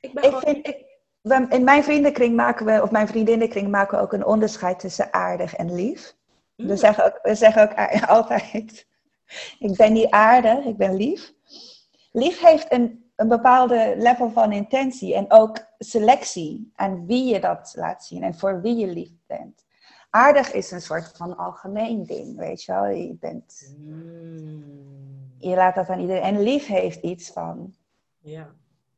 ik 0.00 0.12
ben 0.12 0.22
Ik 0.24 0.28
gewoon... 0.28 0.40
vind, 0.40 0.66
ik, 0.66 0.90
in 1.52 1.64
mijn 1.64 1.84
vriendenkring 1.84 2.36
maken 2.36 2.66
we, 2.66 2.82
of 2.82 2.90
mijn 2.90 3.08
vriendinnenkring 3.08 3.70
maken 3.70 3.98
we 3.98 4.04
ook 4.04 4.12
een 4.12 4.24
onderscheid 4.24 4.78
tussen 4.78 5.12
aardig 5.12 5.54
en 5.54 5.74
lief. 5.74 6.14
Mm. 6.56 6.66
We 6.66 6.76
zeggen 6.76 7.04
ook, 7.04 7.18
we 7.22 7.34
zeggen 7.34 7.62
ook 7.62 7.74
altijd, 8.16 8.86
ik 9.58 9.76
ben 9.76 9.92
niet 9.92 10.10
aardig, 10.10 10.64
ik 10.64 10.76
ben 10.76 10.96
lief. 10.96 11.32
Lief 12.12 12.40
heeft 12.40 12.72
een, 12.72 13.09
een 13.20 13.28
bepaalde 13.28 13.94
level 13.98 14.30
van 14.30 14.52
intentie 14.52 15.14
en 15.14 15.24
ook 15.28 15.58
selectie 15.78 16.70
aan 16.74 17.06
wie 17.06 17.24
je 17.34 17.40
dat 17.40 17.72
laat 17.76 18.04
zien 18.04 18.22
en 18.22 18.34
voor 18.34 18.60
wie 18.60 18.76
je 18.76 18.86
lief 18.86 19.10
bent. 19.26 19.64
Aardig 20.10 20.52
is 20.52 20.70
een 20.70 20.80
soort 20.80 21.12
van 21.16 21.36
algemeen 21.36 22.04
ding, 22.06 22.36
weet 22.36 22.62
je 22.62 22.72
wel. 22.72 22.86
Je, 22.86 23.16
bent, 23.20 23.74
Mm. 23.78 24.64
je 25.38 25.54
laat 25.54 25.74
dat 25.74 25.88
aan 25.88 26.00
iedereen. 26.00 26.22
En 26.22 26.42
lief 26.42 26.66
heeft 26.66 27.02
iets 27.02 27.30
van, 27.30 27.74
Ja. 28.20 28.48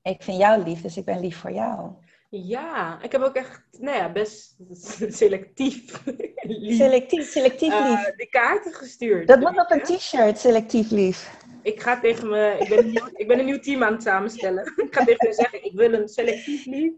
ik 0.02 0.22
vind 0.22 0.38
jou 0.38 0.62
lief, 0.62 0.80
dus 0.82 0.96
ik 0.96 1.04
ben 1.04 1.20
lief 1.20 1.36
voor 1.36 1.52
jou. 1.52 1.90
ja, 2.28 3.02
ik 3.02 3.12
heb 3.12 3.20
ook 3.22 3.34
echt, 3.34 3.62
nou 3.78 3.96
ja, 3.96 4.12
best 4.12 4.56
selectief 5.20 6.04
lief, 6.42 6.76
Selectief, 6.76 7.30
selectief 7.30 7.72
eh, 7.72 7.88
lief. 7.88 8.14
de 8.16 8.26
kaarten 8.30 8.72
gestuurd. 8.74 9.28
Dat 9.28 9.40
moet 9.40 9.58
op 9.60 9.70
een 9.70 9.82
t-shirt, 9.82 10.38
selectief 10.38 10.90
lief. 10.90 11.41
Ik 11.62 11.80
ga 11.82 12.00
tegen 12.00 12.28
me, 12.28 12.56
ik 12.58 12.68
ben, 12.68 12.78
een 12.78 12.90
nieuw, 12.90 13.08
ik 13.12 13.28
ben 13.28 13.38
een 13.38 13.44
nieuw 13.44 13.58
team 13.60 13.82
aan 13.82 13.92
het 13.92 14.02
samenstellen. 14.02 14.64
ik 14.86 14.94
ga 14.94 15.04
tegen 15.04 15.28
me 15.28 15.34
zeggen, 15.34 15.64
ik 15.64 15.72
wil 15.74 15.92
een 15.92 16.08
selectief 16.08 16.64
lief. 16.66 16.92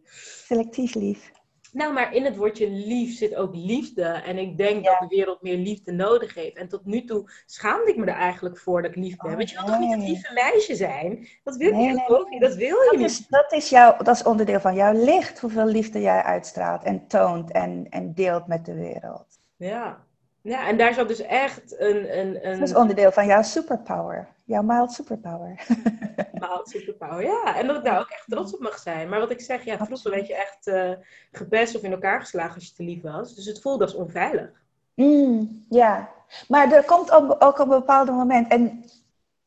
Selectief 0.47 0.95
lief. 0.95 1.33
Nou, 1.73 1.93
maar 1.93 2.15
in 2.15 2.25
het 2.25 2.37
woordje 2.37 2.71
lief 2.71 3.17
zit 3.17 3.35
ook 3.35 3.55
liefde. 3.55 4.03
En 4.03 4.39
ik 4.39 4.57
denk 4.57 4.85
Ja. 4.85 4.91
dat 4.99 5.09
de 5.11 5.17
wereld 5.17 5.43
meer 5.43 5.57
liefde 5.57 5.93
nodig 5.93 6.35
heeft. 6.35 6.57
En 6.57 6.69
tot 6.69 6.85
nu 6.85 7.05
toe 7.05 7.31
schaamde 7.47 7.91
ik 7.91 7.97
me 7.97 8.07
er 8.07 8.15
eigenlijk 8.15 8.59
voor 8.59 8.83
dat 8.83 8.91
ik 8.91 8.97
lief 8.97 9.17
ben. 9.17 9.31
Oh, 9.31 9.37
Want 9.37 9.51
je 9.51 9.57
wil 9.57 9.67
toch 9.67 9.79
niet 9.79 9.93
een 9.93 9.99
nee. 9.99 10.09
lieve 10.09 10.33
meisje 10.33 10.75
zijn? 10.75 11.29
Dat 11.45 11.57
wil 11.57 11.73
Nee, 11.73 11.87
je 11.87 11.93
nee, 11.95 12.09
ook 12.09 12.29
niet. 12.29 12.41
Dat 12.41 12.55
wil 12.55 12.67
je 12.83 12.89
Dat 12.91 12.97
niet. 13.01 13.11
is, 13.11 13.27
dat, 13.29 13.53
is 13.53 13.69
jouw, 13.69 13.97
dat 13.97 14.15
is 14.15 14.23
onderdeel 14.23 14.61
van 14.61 14.75
jouw 14.75 14.93
licht, 15.05 15.41
hoeveel 15.41 15.67
liefde 15.67 16.01
jij 16.01 16.23
uitstraalt 16.23 16.83
en 16.83 17.07
toont 17.07 17.53
en, 17.53 17.87
en 17.91 18.15
deelt 18.15 18.47
met 18.47 18.65
de 18.67 18.75
wereld. 18.75 19.27
Ja. 19.57 20.05
Ja, 20.45 20.69
en 20.69 20.77
daar 20.77 20.95
zat 20.95 21.09
dus 21.09 21.21
echt 21.21 21.81
een, 21.81 22.19
een, 22.19 22.47
een 22.49 22.59
Dat 22.59 22.69
is 22.69 22.75
onderdeel 22.75 23.13
van 23.13 23.27
jouw 23.27 23.43
superpower, 23.43 24.29
jouw 24.45 24.63
mild 24.63 24.93
superpower. 24.93 25.67
bepaald 26.33 26.69
superpower. 26.69 27.23
Ja, 27.23 27.57
en 27.57 27.67
dat 27.67 27.77
ik 27.77 27.85
daar 27.85 28.01
ook 28.01 28.11
echt 28.11 28.25
trots 28.29 28.55
op 28.55 28.61
mag 28.61 28.79
zijn. 28.79 29.09
Maar 29.09 29.21
wat 29.21 29.31
ik 29.31 29.41
zeg, 29.41 29.65
ja, 29.65 29.85
vroeger 29.85 30.11
werd 30.11 30.27
je 30.27 30.35
echt 30.35 30.67
eh 30.67 30.91
gepest 31.33 31.77
of 31.77 31.83
in 31.83 31.93
elkaar 31.93 32.21
geslagen 32.21 32.55
als 32.55 32.67
je 32.67 32.75
te 32.75 32.83
lief 32.83 33.03
was. 33.03 33.35
Dus 33.35 33.47
het 33.47 33.61
voelde 33.61 33.85
als 33.85 33.95
onveilig. 33.95 34.51
Mm, 34.95 35.65
ja, 35.69 36.11
maar 36.49 36.73
er 36.73 36.85
komt 36.85 37.11
ook, 37.11 37.45
ook 37.45 37.59
op 37.59 37.71
een 37.71 37.79
bepaald 37.79 38.09
moment, 38.09 38.49
en 38.49 38.85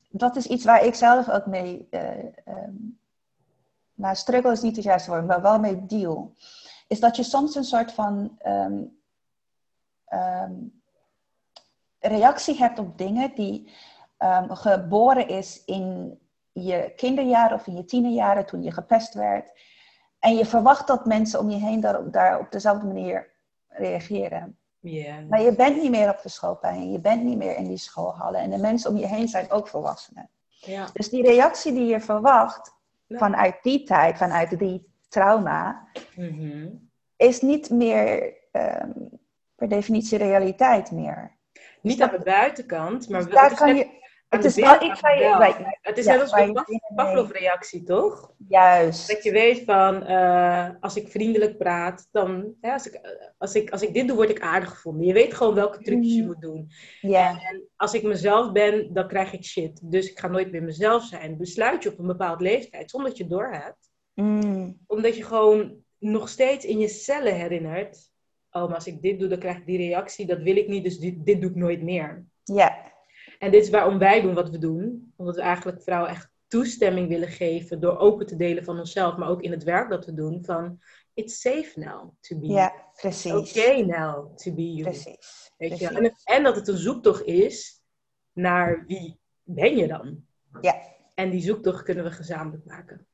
dat 0.09 0.35
is 0.35 0.45
iets 0.45 0.65
waar 0.65 0.85
ik 0.85 0.95
zelf 0.95 1.29
ook 1.29 1.45
mee, 1.45 1.87
eh 1.89 2.09
ehm, 2.45 2.75
nou 3.93 4.15
struggle 4.15 4.51
is 4.51 4.61
niet 4.61 4.75
het 4.75 4.85
juiste 4.85 5.09
woord, 5.09 5.25
maar 5.25 5.41
wel 5.41 5.59
mee 5.59 5.85
deal, 5.85 6.33
is 6.87 6.99
dat 6.99 7.15
je 7.15 7.23
soms 7.23 7.55
een 7.55 7.63
soort 7.63 7.91
van 7.91 8.35
ehm, 8.37 8.81
ehm, 10.05 10.53
reactie 11.99 12.57
hebt 12.57 12.79
op 12.79 12.97
dingen 12.97 13.31
die 13.35 13.71
ehm, 14.17 14.49
geboren 14.49 15.27
is 15.27 15.63
in 15.65 16.19
je 16.51 16.93
kinderjaren 16.95 17.57
of 17.57 17.67
in 17.67 17.75
je 17.75 17.85
tienerjaren 17.85 18.45
toen 18.45 18.63
je 18.63 18.71
gepest 18.71 19.13
werd. 19.13 19.51
En 20.19 20.35
je 20.35 20.45
verwacht 20.45 20.87
dat 20.87 21.05
mensen 21.05 21.39
om 21.39 21.49
je 21.49 21.57
heen 21.57 21.79
daar, 21.79 22.11
daar 22.11 22.39
op 22.39 22.51
dezelfde 22.51 22.87
manier 22.87 23.29
reageren. 23.67 24.57
Maar 25.29 25.41
je 25.41 25.55
bent 25.55 25.81
niet 25.81 25.91
meer 25.91 26.09
op 26.09 26.21
de 26.21 26.29
schoolplein, 26.29 26.91
je 26.91 26.99
bent 26.99 27.23
niet 27.23 27.37
meer 27.37 27.55
in 27.55 27.67
die 27.67 27.77
schoolhallen. 27.77 28.39
En 28.41 28.49
de 28.49 28.57
mensen 28.57 28.89
om 28.91 28.97
je 28.97 29.07
heen 29.07 29.27
zijn 29.27 29.51
ook 29.51 29.67
volwassenen. 29.67 30.29
Dus 30.93 31.09
die 31.09 31.23
reactie 31.23 31.73
die 31.73 31.85
je 31.85 31.99
verwacht 31.99 32.75
vanuit 33.09 33.55
die 33.61 33.83
tijd, 33.83 34.17
vanuit 34.17 34.59
die 34.59 34.91
trauma, 35.09 35.87
Mhm. 36.15 36.67
is 37.15 37.41
niet 37.41 37.69
meer 37.69 38.33
ehm, 38.51 38.91
per 39.55 39.69
definitie 39.69 40.17
realiteit 40.17 40.91
meer. 40.91 41.36
Niet 41.88 42.01
aan 42.01 42.11
de 42.18 42.23
buitenkant, 42.23 43.09
maar 43.09 43.19
Dus 43.23 43.30
wel, 43.34 43.35
daar 43.41 43.49
het 43.49 43.53
is 43.53 43.57
kan 43.65 43.76
net 43.76 43.77
je, 43.77 43.95
het 44.30 44.45
is 44.45 44.55
wel 44.55 44.81
iets 44.84 45.01
waar 45.01 45.18
je, 45.19 45.77
Het 45.81 45.97
is 45.97 46.05
ja, 46.05 46.11
net 46.11 46.22
als 46.22 46.31
een 46.31 46.64
Pavlov-reactie, 46.95 47.84
toch? 47.84 48.31
juist. 48.47 49.07
Dat 49.11 49.23
je 49.23 49.31
weet 49.31 49.64
van, 49.64 50.03
eh, 50.05 50.69
als 50.80 50.95
ik 50.95 51.07
vriendelijk 51.07 51.57
praat, 51.57 52.07
dan, 52.11 52.53
hè, 52.61 52.72
als, 52.72 52.88
ik, 52.88 52.99
als, 53.38 53.55
ik, 53.55 53.69
als 53.69 53.81
ik 53.81 53.93
dit 53.93 54.07
doe, 54.07 54.15
word 54.15 54.30
ik 54.30 54.41
aardig 54.41 54.69
gevonden. 54.69 55.05
Je 55.07 55.14
weet 55.14 55.34
gewoon 55.34 55.53
welke 55.53 55.84
trucjes 55.84 56.14
je 56.14 56.18
Mhm. 56.19 56.27
moet 56.27 56.41
doen. 56.41 56.72
Ja, 57.01 57.30
En 57.30 57.68
als 57.76 57.93
ik 57.93 58.03
mezelf 58.03 58.51
ben, 58.51 58.93
dan 58.93 59.07
krijg 59.07 59.34
ik 59.34 59.43
shit. 59.43 59.80
Dus 59.91 60.11
ik 60.11 60.19
ga 60.19 60.27
nooit 60.27 60.51
meer 60.51 60.64
mezelf 60.64 61.03
zijn. 61.03 61.38
Besluit 61.38 61.84
je 61.84 61.91
op 61.91 61.99
een 61.99 62.07
bepaald 62.07 62.41
leeftijd, 62.41 62.89
zonder 62.89 63.09
dat 63.09 63.18
je 63.18 63.27
doorhebt. 63.27 63.89
Mm, 64.14 64.77
Omdat 64.88 65.15
je 65.18 65.23
gewoon 65.23 65.76
nog 65.97 66.30
steeds 66.30 66.65
in 66.65 66.80
je 66.80 66.88
cellen 66.88 67.35
herinnert. 67.35 68.09
Oh, 68.61 68.65
maar 68.65 68.75
als 68.75 68.88
ik 68.88 69.01
dit 69.01 69.19
doe, 69.19 69.27
dan 69.27 69.39
krijg 69.39 69.57
ik 69.57 69.65
die 69.65 69.77
reactie. 69.77 70.25
Dat 70.25 70.41
wil 70.41 70.55
ik 70.55 70.67
niet, 70.67 70.84
dus 70.84 70.99
dit, 70.99 71.25
dit 71.25 71.41
doe 71.41 71.49
ik 71.49 71.55
nooit 71.55 71.81
meer. 71.81 72.25
ja, 72.43 72.91
En 73.39 73.51
dit 73.51 73.63
is 73.63 73.69
waarom 73.69 73.97
wij 73.97 74.21
doen 74.21 74.34
wat 74.34 74.49
we 74.49 74.57
doen. 74.57 75.13
Omdat 75.15 75.35
we 75.35 75.41
eigenlijk 75.41 75.81
vrouwen 75.81 76.09
echt 76.09 76.29
toestemming 76.47 77.07
willen 77.07 77.27
geven 77.27 77.79
door 77.79 77.97
open 77.97 78.25
te 78.25 78.35
delen 78.35 78.63
van 78.63 78.79
onszelf, 78.79 79.17
maar 79.17 79.29
ook 79.29 79.41
in 79.41 79.51
het 79.51 79.63
werk 79.63 79.89
dat 79.89 80.05
we 80.05 80.13
doen. 80.13 80.45
Van, 80.45 80.79
it's 81.13 81.41
safe 81.41 81.79
now 81.79 82.11
to 82.19 82.39
be 82.39 82.47
ja, 82.47 82.73
precies. 82.93 83.31
okay 83.31 83.81
now 83.81 84.38
to 84.38 84.53
be 84.53 84.73
you. 84.73 84.81
Precies. 84.84 85.51
Weet 85.57 85.79
je? 85.79 85.88
precies. 85.88 86.23
En, 86.23 86.35
en 86.35 86.43
dat 86.43 86.55
het 86.55 86.67
een 86.67 86.77
zoektocht 86.77 87.25
is 87.25 87.81
naar 88.34 88.85
wie 88.88 89.19
ben 89.43 89.77
je 89.77 89.88
dan? 89.88 90.25
Ja. 90.61 90.81
En 91.13 91.29
die 91.29 91.41
zoektocht 91.41 91.84
kunnen 91.84 92.03
we 92.03 92.11
gezamenlijk 92.11 92.65
maken. 92.65 93.07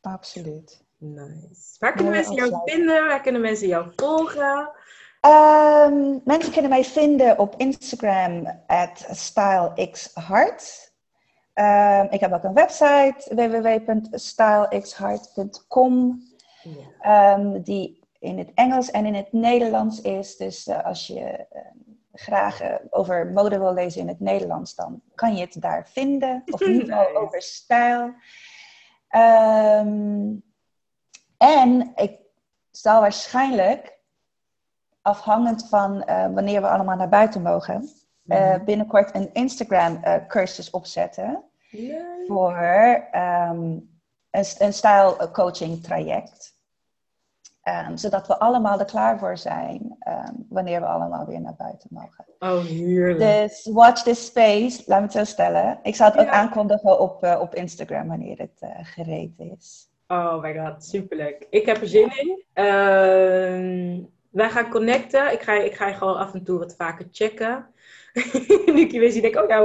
Absoluut. 0.00 0.84
Nice. 1.00 1.76
Waar 1.78 1.92
kunnen 1.92 2.12
mensen 2.12 2.34
jou 2.34 2.60
vinden? 2.64 3.06
Waar 3.06 3.20
kunnen 3.20 3.40
mensen 3.40 3.68
jou 3.68 3.92
volgen? 3.96 4.70
Ehm, 5.20 6.18
mensen 6.24 6.52
kunnen 6.52 6.70
mij 6.70 6.84
vinden 6.84 7.38
op 7.38 7.54
Instagram 7.56 8.60
at 8.66 9.06
stylexhart. 9.10 10.92
Um, 11.54 12.06
ik 12.10 12.20
heb 12.20 12.32
ook 12.32 12.44
een 12.44 12.54
website 12.54 13.34
www.stylexhart.com 13.34 16.22
um, 17.06 17.62
die 17.62 18.00
in 18.18 18.38
het 18.38 18.50
Engels 18.54 18.90
en 18.90 19.06
in 19.06 19.14
het 19.14 19.32
Nederlands 19.32 20.00
is. 20.00 20.36
Dus 20.36 20.66
uh, 20.66 20.84
als 20.84 21.06
je 21.06 21.46
graag 22.12 22.62
uh, 22.62 22.74
over 22.90 23.26
mode 23.26 23.58
wil 23.58 23.74
lezen 23.74 24.00
in 24.00 24.08
het 24.08 24.20
Nederlands, 24.20 24.74
dan 24.74 25.02
kan 25.14 25.34
je 25.34 25.40
het 25.40 25.60
daar 25.60 25.88
vinden. 25.88 26.42
Of 26.46 26.66
niet 26.66 26.86
nice. 26.96 27.16
over 27.16 27.42
stijl. 27.42 28.14
En 31.40 31.92
ik 31.94 32.18
zal 32.70 33.00
waarschijnlijk 33.00 33.98
afhangend 35.02 35.68
van 35.68 36.04
uh, 36.08 36.26
wanneer 36.34 36.60
we 36.60 36.68
allemaal 36.68 36.96
naar 36.96 37.08
buiten 37.08 37.42
mogen, 37.42 37.88
uh, 38.24 38.54
binnenkort 38.64 39.14
een 39.14 39.30
Instagram-cursus 39.32 40.68
uh, 40.68 40.74
opzetten. 40.74 41.42
Voor 42.26 42.56
um, 43.12 43.98
een, 44.30 44.44
een 44.58 44.72
style 44.72 45.30
coaching 45.32 45.82
traject. 45.82 46.58
Um, 47.64 47.96
zodat 47.96 48.26
we 48.26 48.38
allemaal 48.38 48.78
er 48.78 48.84
klaar 48.84 49.18
voor 49.18 49.36
zijn 49.36 49.96
um, 50.08 50.46
wanneer 50.48 50.80
we 50.80 50.86
allemaal 50.86 51.26
weer 51.26 51.40
naar 51.40 51.56
buiten 51.56 51.88
mogen. 51.92 52.24
Oh, 52.38 52.64
heerlijk. 52.64 53.18
Dus 53.18 53.68
watch 53.72 54.02
this 54.02 54.26
space, 54.26 54.82
laat 54.86 54.98
me 54.98 55.04
het 55.04 55.14
zo 55.14 55.24
stellen. 55.24 55.78
Ik 55.82 55.96
zal 55.96 56.06
het 56.06 56.14
ja. 56.14 56.20
ook 56.20 56.28
aankondigen 56.28 57.00
op, 57.00 57.24
uh, 57.24 57.38
op 57.40 57.54
Instagram 57.54 58.08
wanneer 58.08 58.38
het 58.38 58.60
uh, 58.60 58.70
gereed 58.82 59.38
is. 59.38 59.89
Oh 60.12 60.42
my 60.42 60.54
god, 60.54 60.84
superleuk. 60.84 61.46
Ik 61.50 61.66
heb 61.66 61.80
er 61.80 61.86
zin 61.86 62.10
in. 62.16 62.44
Uh, 62.54 64.06
wij 64.30 64.50
gaan 64.50 64.70
connecten. 64.70 65.32
Ik 65.32 65.40
ga, 65.40 65.52
ik 65.52 65.74
ga 65.74 65.86
je 65.86 65.94
gewoon 65.94 66.16
af 66.16 66.34
en 66.34 66.44
toe 66.44 66.58
wat 66.58 66.76
vaker 66.76 67.08
checken. 67.10 67.66
nu 68.74 68.80
ik 68.80 68.90
je 68.90 68.98
weer 68.98 69.10
zie, 69.10 69.20
denk 69.20 69.34
ik, 69.34 69.42
oh 69.42 69.48
ja, 69.48 69.62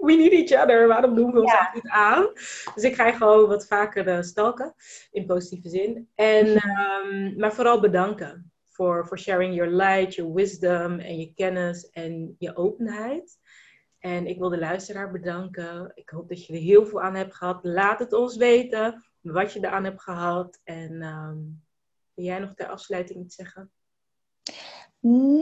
we 0.00 0.14
need 0.16 0.50
each 0.50 0.62
other. 0.62 0.86
Waarom 0.86 1.14
doen 1.14 1.32
we 1.32 1.40
ons 1.40 1.52
ja. 1.52 1.70
niet 1.74 1.88
aan? 1.88 2.26
Dus 2.74 2.82
ik 2.82 2.94
ga 2.94 3.06
je 3.06 3.12
gewoon 3.12 3.48
wat 3.48 3.66
vaker 3.66 4.08
uh, 4.08 4.22
stalken, 4.22 4.74
in 5.10 5.26
positieve 5.26 5.68
zin. 5.68 6.08
En, 6.14 6.46
um, 6.46 7.36
maar 7.36 7.52
vooral 7.52 7.80
bedanken 7.80 8.52
voor, 8.70 9.06
voor 9.06 9.18
sharing 9.18 9.54
your 9.54 9.70
light, 9.70 10.14
your 10.14 10.34
wisdom 10.34 10.98
en 10.98 11.18
je 11.18 11.32
kennis 11.34 11.90
en 11.90 12.36
je 12.38 12.56
openheid. 12.56 13.38
En 13.98 14.26
ik 14.26 14.38
wil 14.38 14.48
de 14.48 14.58
luisteraar 14.58 15.10
bedanken. 15.10 15.92
Ik 15.94 16.08
hoop 16.08 16.28
dat 16.28 16.46
je 16.46 16.52
er 16.52 16.60
heel 16.60 16.86
veel 16.86 17.02
aan 17.02 17.14
hebt 17.14 17.34
gehad. 17.34 17.58
Laat 17.62 17.98
het 17.98 18.12
ons 18.12 18.36
weten 18.36 19.04
wat 19.32 19.52
je 19.52 19.58
eraan 19.58 19.84
hebt 19.84 20.02
gehad. 20.02 20.60
En 20.64 21.02
um, 21.02 21.62
wil 22.14 22.24
jij 22.24 22.38
nog 22.38 22.54
ter 22.54 22.68
afsluiting 22.68 23.24
iets 23.24 23.34
zeggen? 23.34 23.70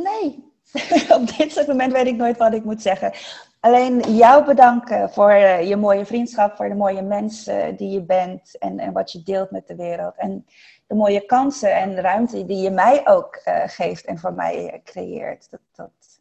Nee, 0.03 0.53
op 1.19 1.37
dit 1.37 1.67
moment 1.67 1.93
weet 1.93 2.07
ik 2.07 2.17
nooit 2.17 2.37
wat 2.37 2.55
ik 2.55 2.65
moet 2.65 2.83
zeggen. 2.83 3.13
Alleen 3.61 4.01
jou 4.01 4.45
bedanken 4.45 5.11
voor 5.11 5.31
eh, 5.31 5.69
je 5.69 5.77
mooie 5.77 6.07
vriendschap, 6.07 6.57
voor 6.57 6.69
de 6.69 6.75
mooie 6.75 7.03
mensen 7.03 7.77
die 7.77 7.91
je 7.91 8.03
bent 8.03 8.59
en, 8.59 8.79
en 8.79 8.93
wat 8.93 9.13
je 9.13 9.23
deelt 9.23 9.51
met 9.51 9.67
de 9.67 9.77
wereld. 9.77 10.17
En 10.17 10.47
de 10.87 10.95
mooie 10.95 11.27
kansen 11.27 11.75
en 11.75 12.01
ruimte 12.01 12.45
die 12.45 12.63
je 12.63 12.71
mij 12.71 13.09
ook 13.09 13.41
uh, 13.45 13.63
geeft 13.67 14.05
en 14.05 14.19
voor 14.19 14.33
mij 14.33 14.81
creëert. 14.85 15.51
Dat, 15.51 15.61
dat 15.73 16.21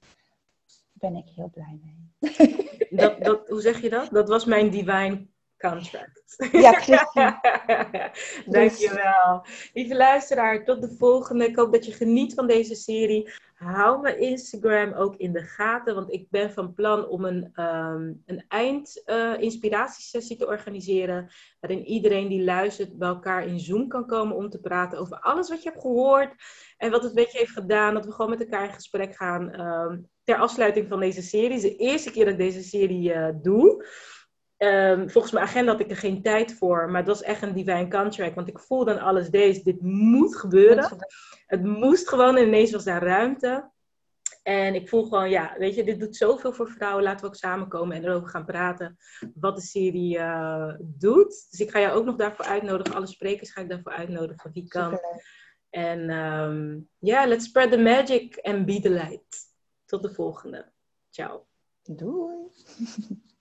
ben 0.94 1.16
ik 1.16 1.30
heel 1.36 1.50
blij 1.54 1.80
mee. 1.84 2.02
Dat, 2.90 3.24
dat, 3.24 3.50
hoe 3.50 3.62
zeg 3.62 3.82
je 3.82 3.90
dat? 3.90 4.10
Dat 4.12 4.30
was 4.30 4.46
mijn 4.46 4.70
divine 4.70 5.28
contract. 5.70 6.22
Ja. 6.52 7.10
Dankjewel. 8.46 9.46
Lieve 9.74 9.96
luisteraar, 9.96 10.64
tot 10.64 10.82
de 10.82 10.96
volgende. 10.98 11.48
Ik 11.48 11.56
hoop 11.56 11.74
dat 11.74 11.86
je 11.86 11.92
geniet 11.92 12.34
van 12.34 12.48
deze 12.48 12.76
serie. 12.76 13.32
Hou 13.54 14.02
mijn 14.02 14.20
Instagram 14.20 14.94
ook 14.94 15.16
in 15.16 15.34
de 15.34 15.44
gaten, 15.44 15.96
want 15.96 16.12
ik 16.12 16.30
ben 16.30 16.52
van 16.52 16.74
plan 16.74 17.08
om 17.08 17.26
een, 17.26 17.52
um, 17.56 18.24
een 18.26 18.46
eind-inspiratiesessie 18.48 20.36
uh, 20.36 20.42
te 20.42 20.48
organiseren. 20.48 21.32
Waarin 21.60 21.86
iedereen 21.86 22.28
die 22.28 22.44
luistert 22.44 22.98
bij 22.98 23.08
elkaar 23.08 23.48
in 23.48 23.60
Zoom 23.60 23.88
kan 23.88 24.08
komen 24.08 24.36
om 24.36 24.50
te 24.50 24.60
praten 24.60 25.00
over 25.00 25.20
alles 25.20 25.50
wat 25.50 25.64
je 25.64 25.70
hebt 25.70 25.82
gehoord. 25.82 26.36
En 26.78 26.92
wat 26.92 27.04
het 27.04 27.14
met 27.14 27.32
je 27.32 27.38
heeft 27.38 27.52
gedaan. 27.52 27.94
Dat 27.94 28.06
we 28.06 28.12
gewoon 28.12 28.32
met 28.32 28.42
elkaar 28.42 28.64
in 28.64 28.74
gesprek 28.74 29.16
gaan 29.16 29.62
um, 29.62 30.10
ter 30.24 30.36
afsluiting 30.38 30.88
van 30.88 31.00
deze 31.00 31.22
serie. 31.22 31.54
Het 31.54 31.64
is 31.64 31.70
de 31.70 31.76
eerste 31.76 32.12
keer 32.12 32.24
dat 32.24 32.34
ik 32.34 32.40
deze 32.40 32.64
serie 32.64 33.14
uh, 33.14 33.30
doe. 33.42 33.86
Um, 34.64 35.10
volgens 35.10 35.34
mijn 35.34 35.46
agenda 35.46 35.72
had 35.72 35.82
ik 35.82 35.90
er 35.90 35.98
geen 35.98 36.22
tijd 36.22 36.54
voor, 36.54 36.90
maar 36.90 37.00
het 37.00 37.08
was 37.08 37.22
echt 37.22 37.42
een 37.42 37.54
divine 37.54 37.88
contract. 37.88 38.36
Want 38.36 38.48
ik 38.48 38.60
voelde 38.60 38.92
aan 38.92 39.06
alles 39.06 39.30
deze, 39.30 39.64
dit 39.64 39.82
moet 39.82 40.36
gebeuren. 40.36 40.98
Het 41.46 41.64
moest 41.64 42.10
gewoon 42.10 42.38
en 42.38 42.48
ineens 42.48 42.72
was 42.72 42.84
daar 42.84 43.04
ruimte. 43.04 43.72
En 44.44 44.76
ik 44.76 44.90
voel 44.90 45.04
gewoon, 45.04 45.30
ja, 45.30 45.56
weet 45.58 45.76
je, 45.76 45.84
dit 45.84 46.00
doet 46.00 46.16
zoveel 46.16 46.54
voor 46.54 46.70
vrouwen. 46.70 47.04
Laten 47.04 47.22
we 47.22 47.28
ook 47.28 47.36
samenkomen 47.36 47.96
en 47.96 48.04
erover 48.04 48.30
gaan 48.30 48.46
praten 48.46 48.98
wat 49.36 49.56
de 49.56 49.62
serie 49.62 50.18
uh, 50.18 50.74
doet. 50.80 51.48
Dus 51.50 51.60
ik 51.60 51.72
ga 51.72 51.80
jou 51.80 51.98
ook 51.98 52.06
nog 52.06 52.16
daarvoor 52.16 52.46
uitnodigen. 52.46 52.96
Alle 52.96 53.08
sprekers 53.08 53.52
ga 53.52 53.62
ik 53.62 53.70
daarvoor 53.70 53.92
uitnodigen 53.92 54.42
van 54.42 54.52
die 54.52 54.68
kant. 54.68 55.00
En 55.70 56.00
um, 56.00 56.90
ja, 57.00 57.20
yeah, 57.20 57.28
let's 57.28 57.46
spread 57.46 57.72
the 57.72 57.78
magic 57.78 58.40
and 58.42 58.66
be 58.66 58.80
the 58.80 58.90
light. 58.90 59.38
Tot 59.86 60.02
de 60.02 60.14
volgende. 60.14 60.72
Ciao. 61.10 61.46
Doei. 61.84 62.38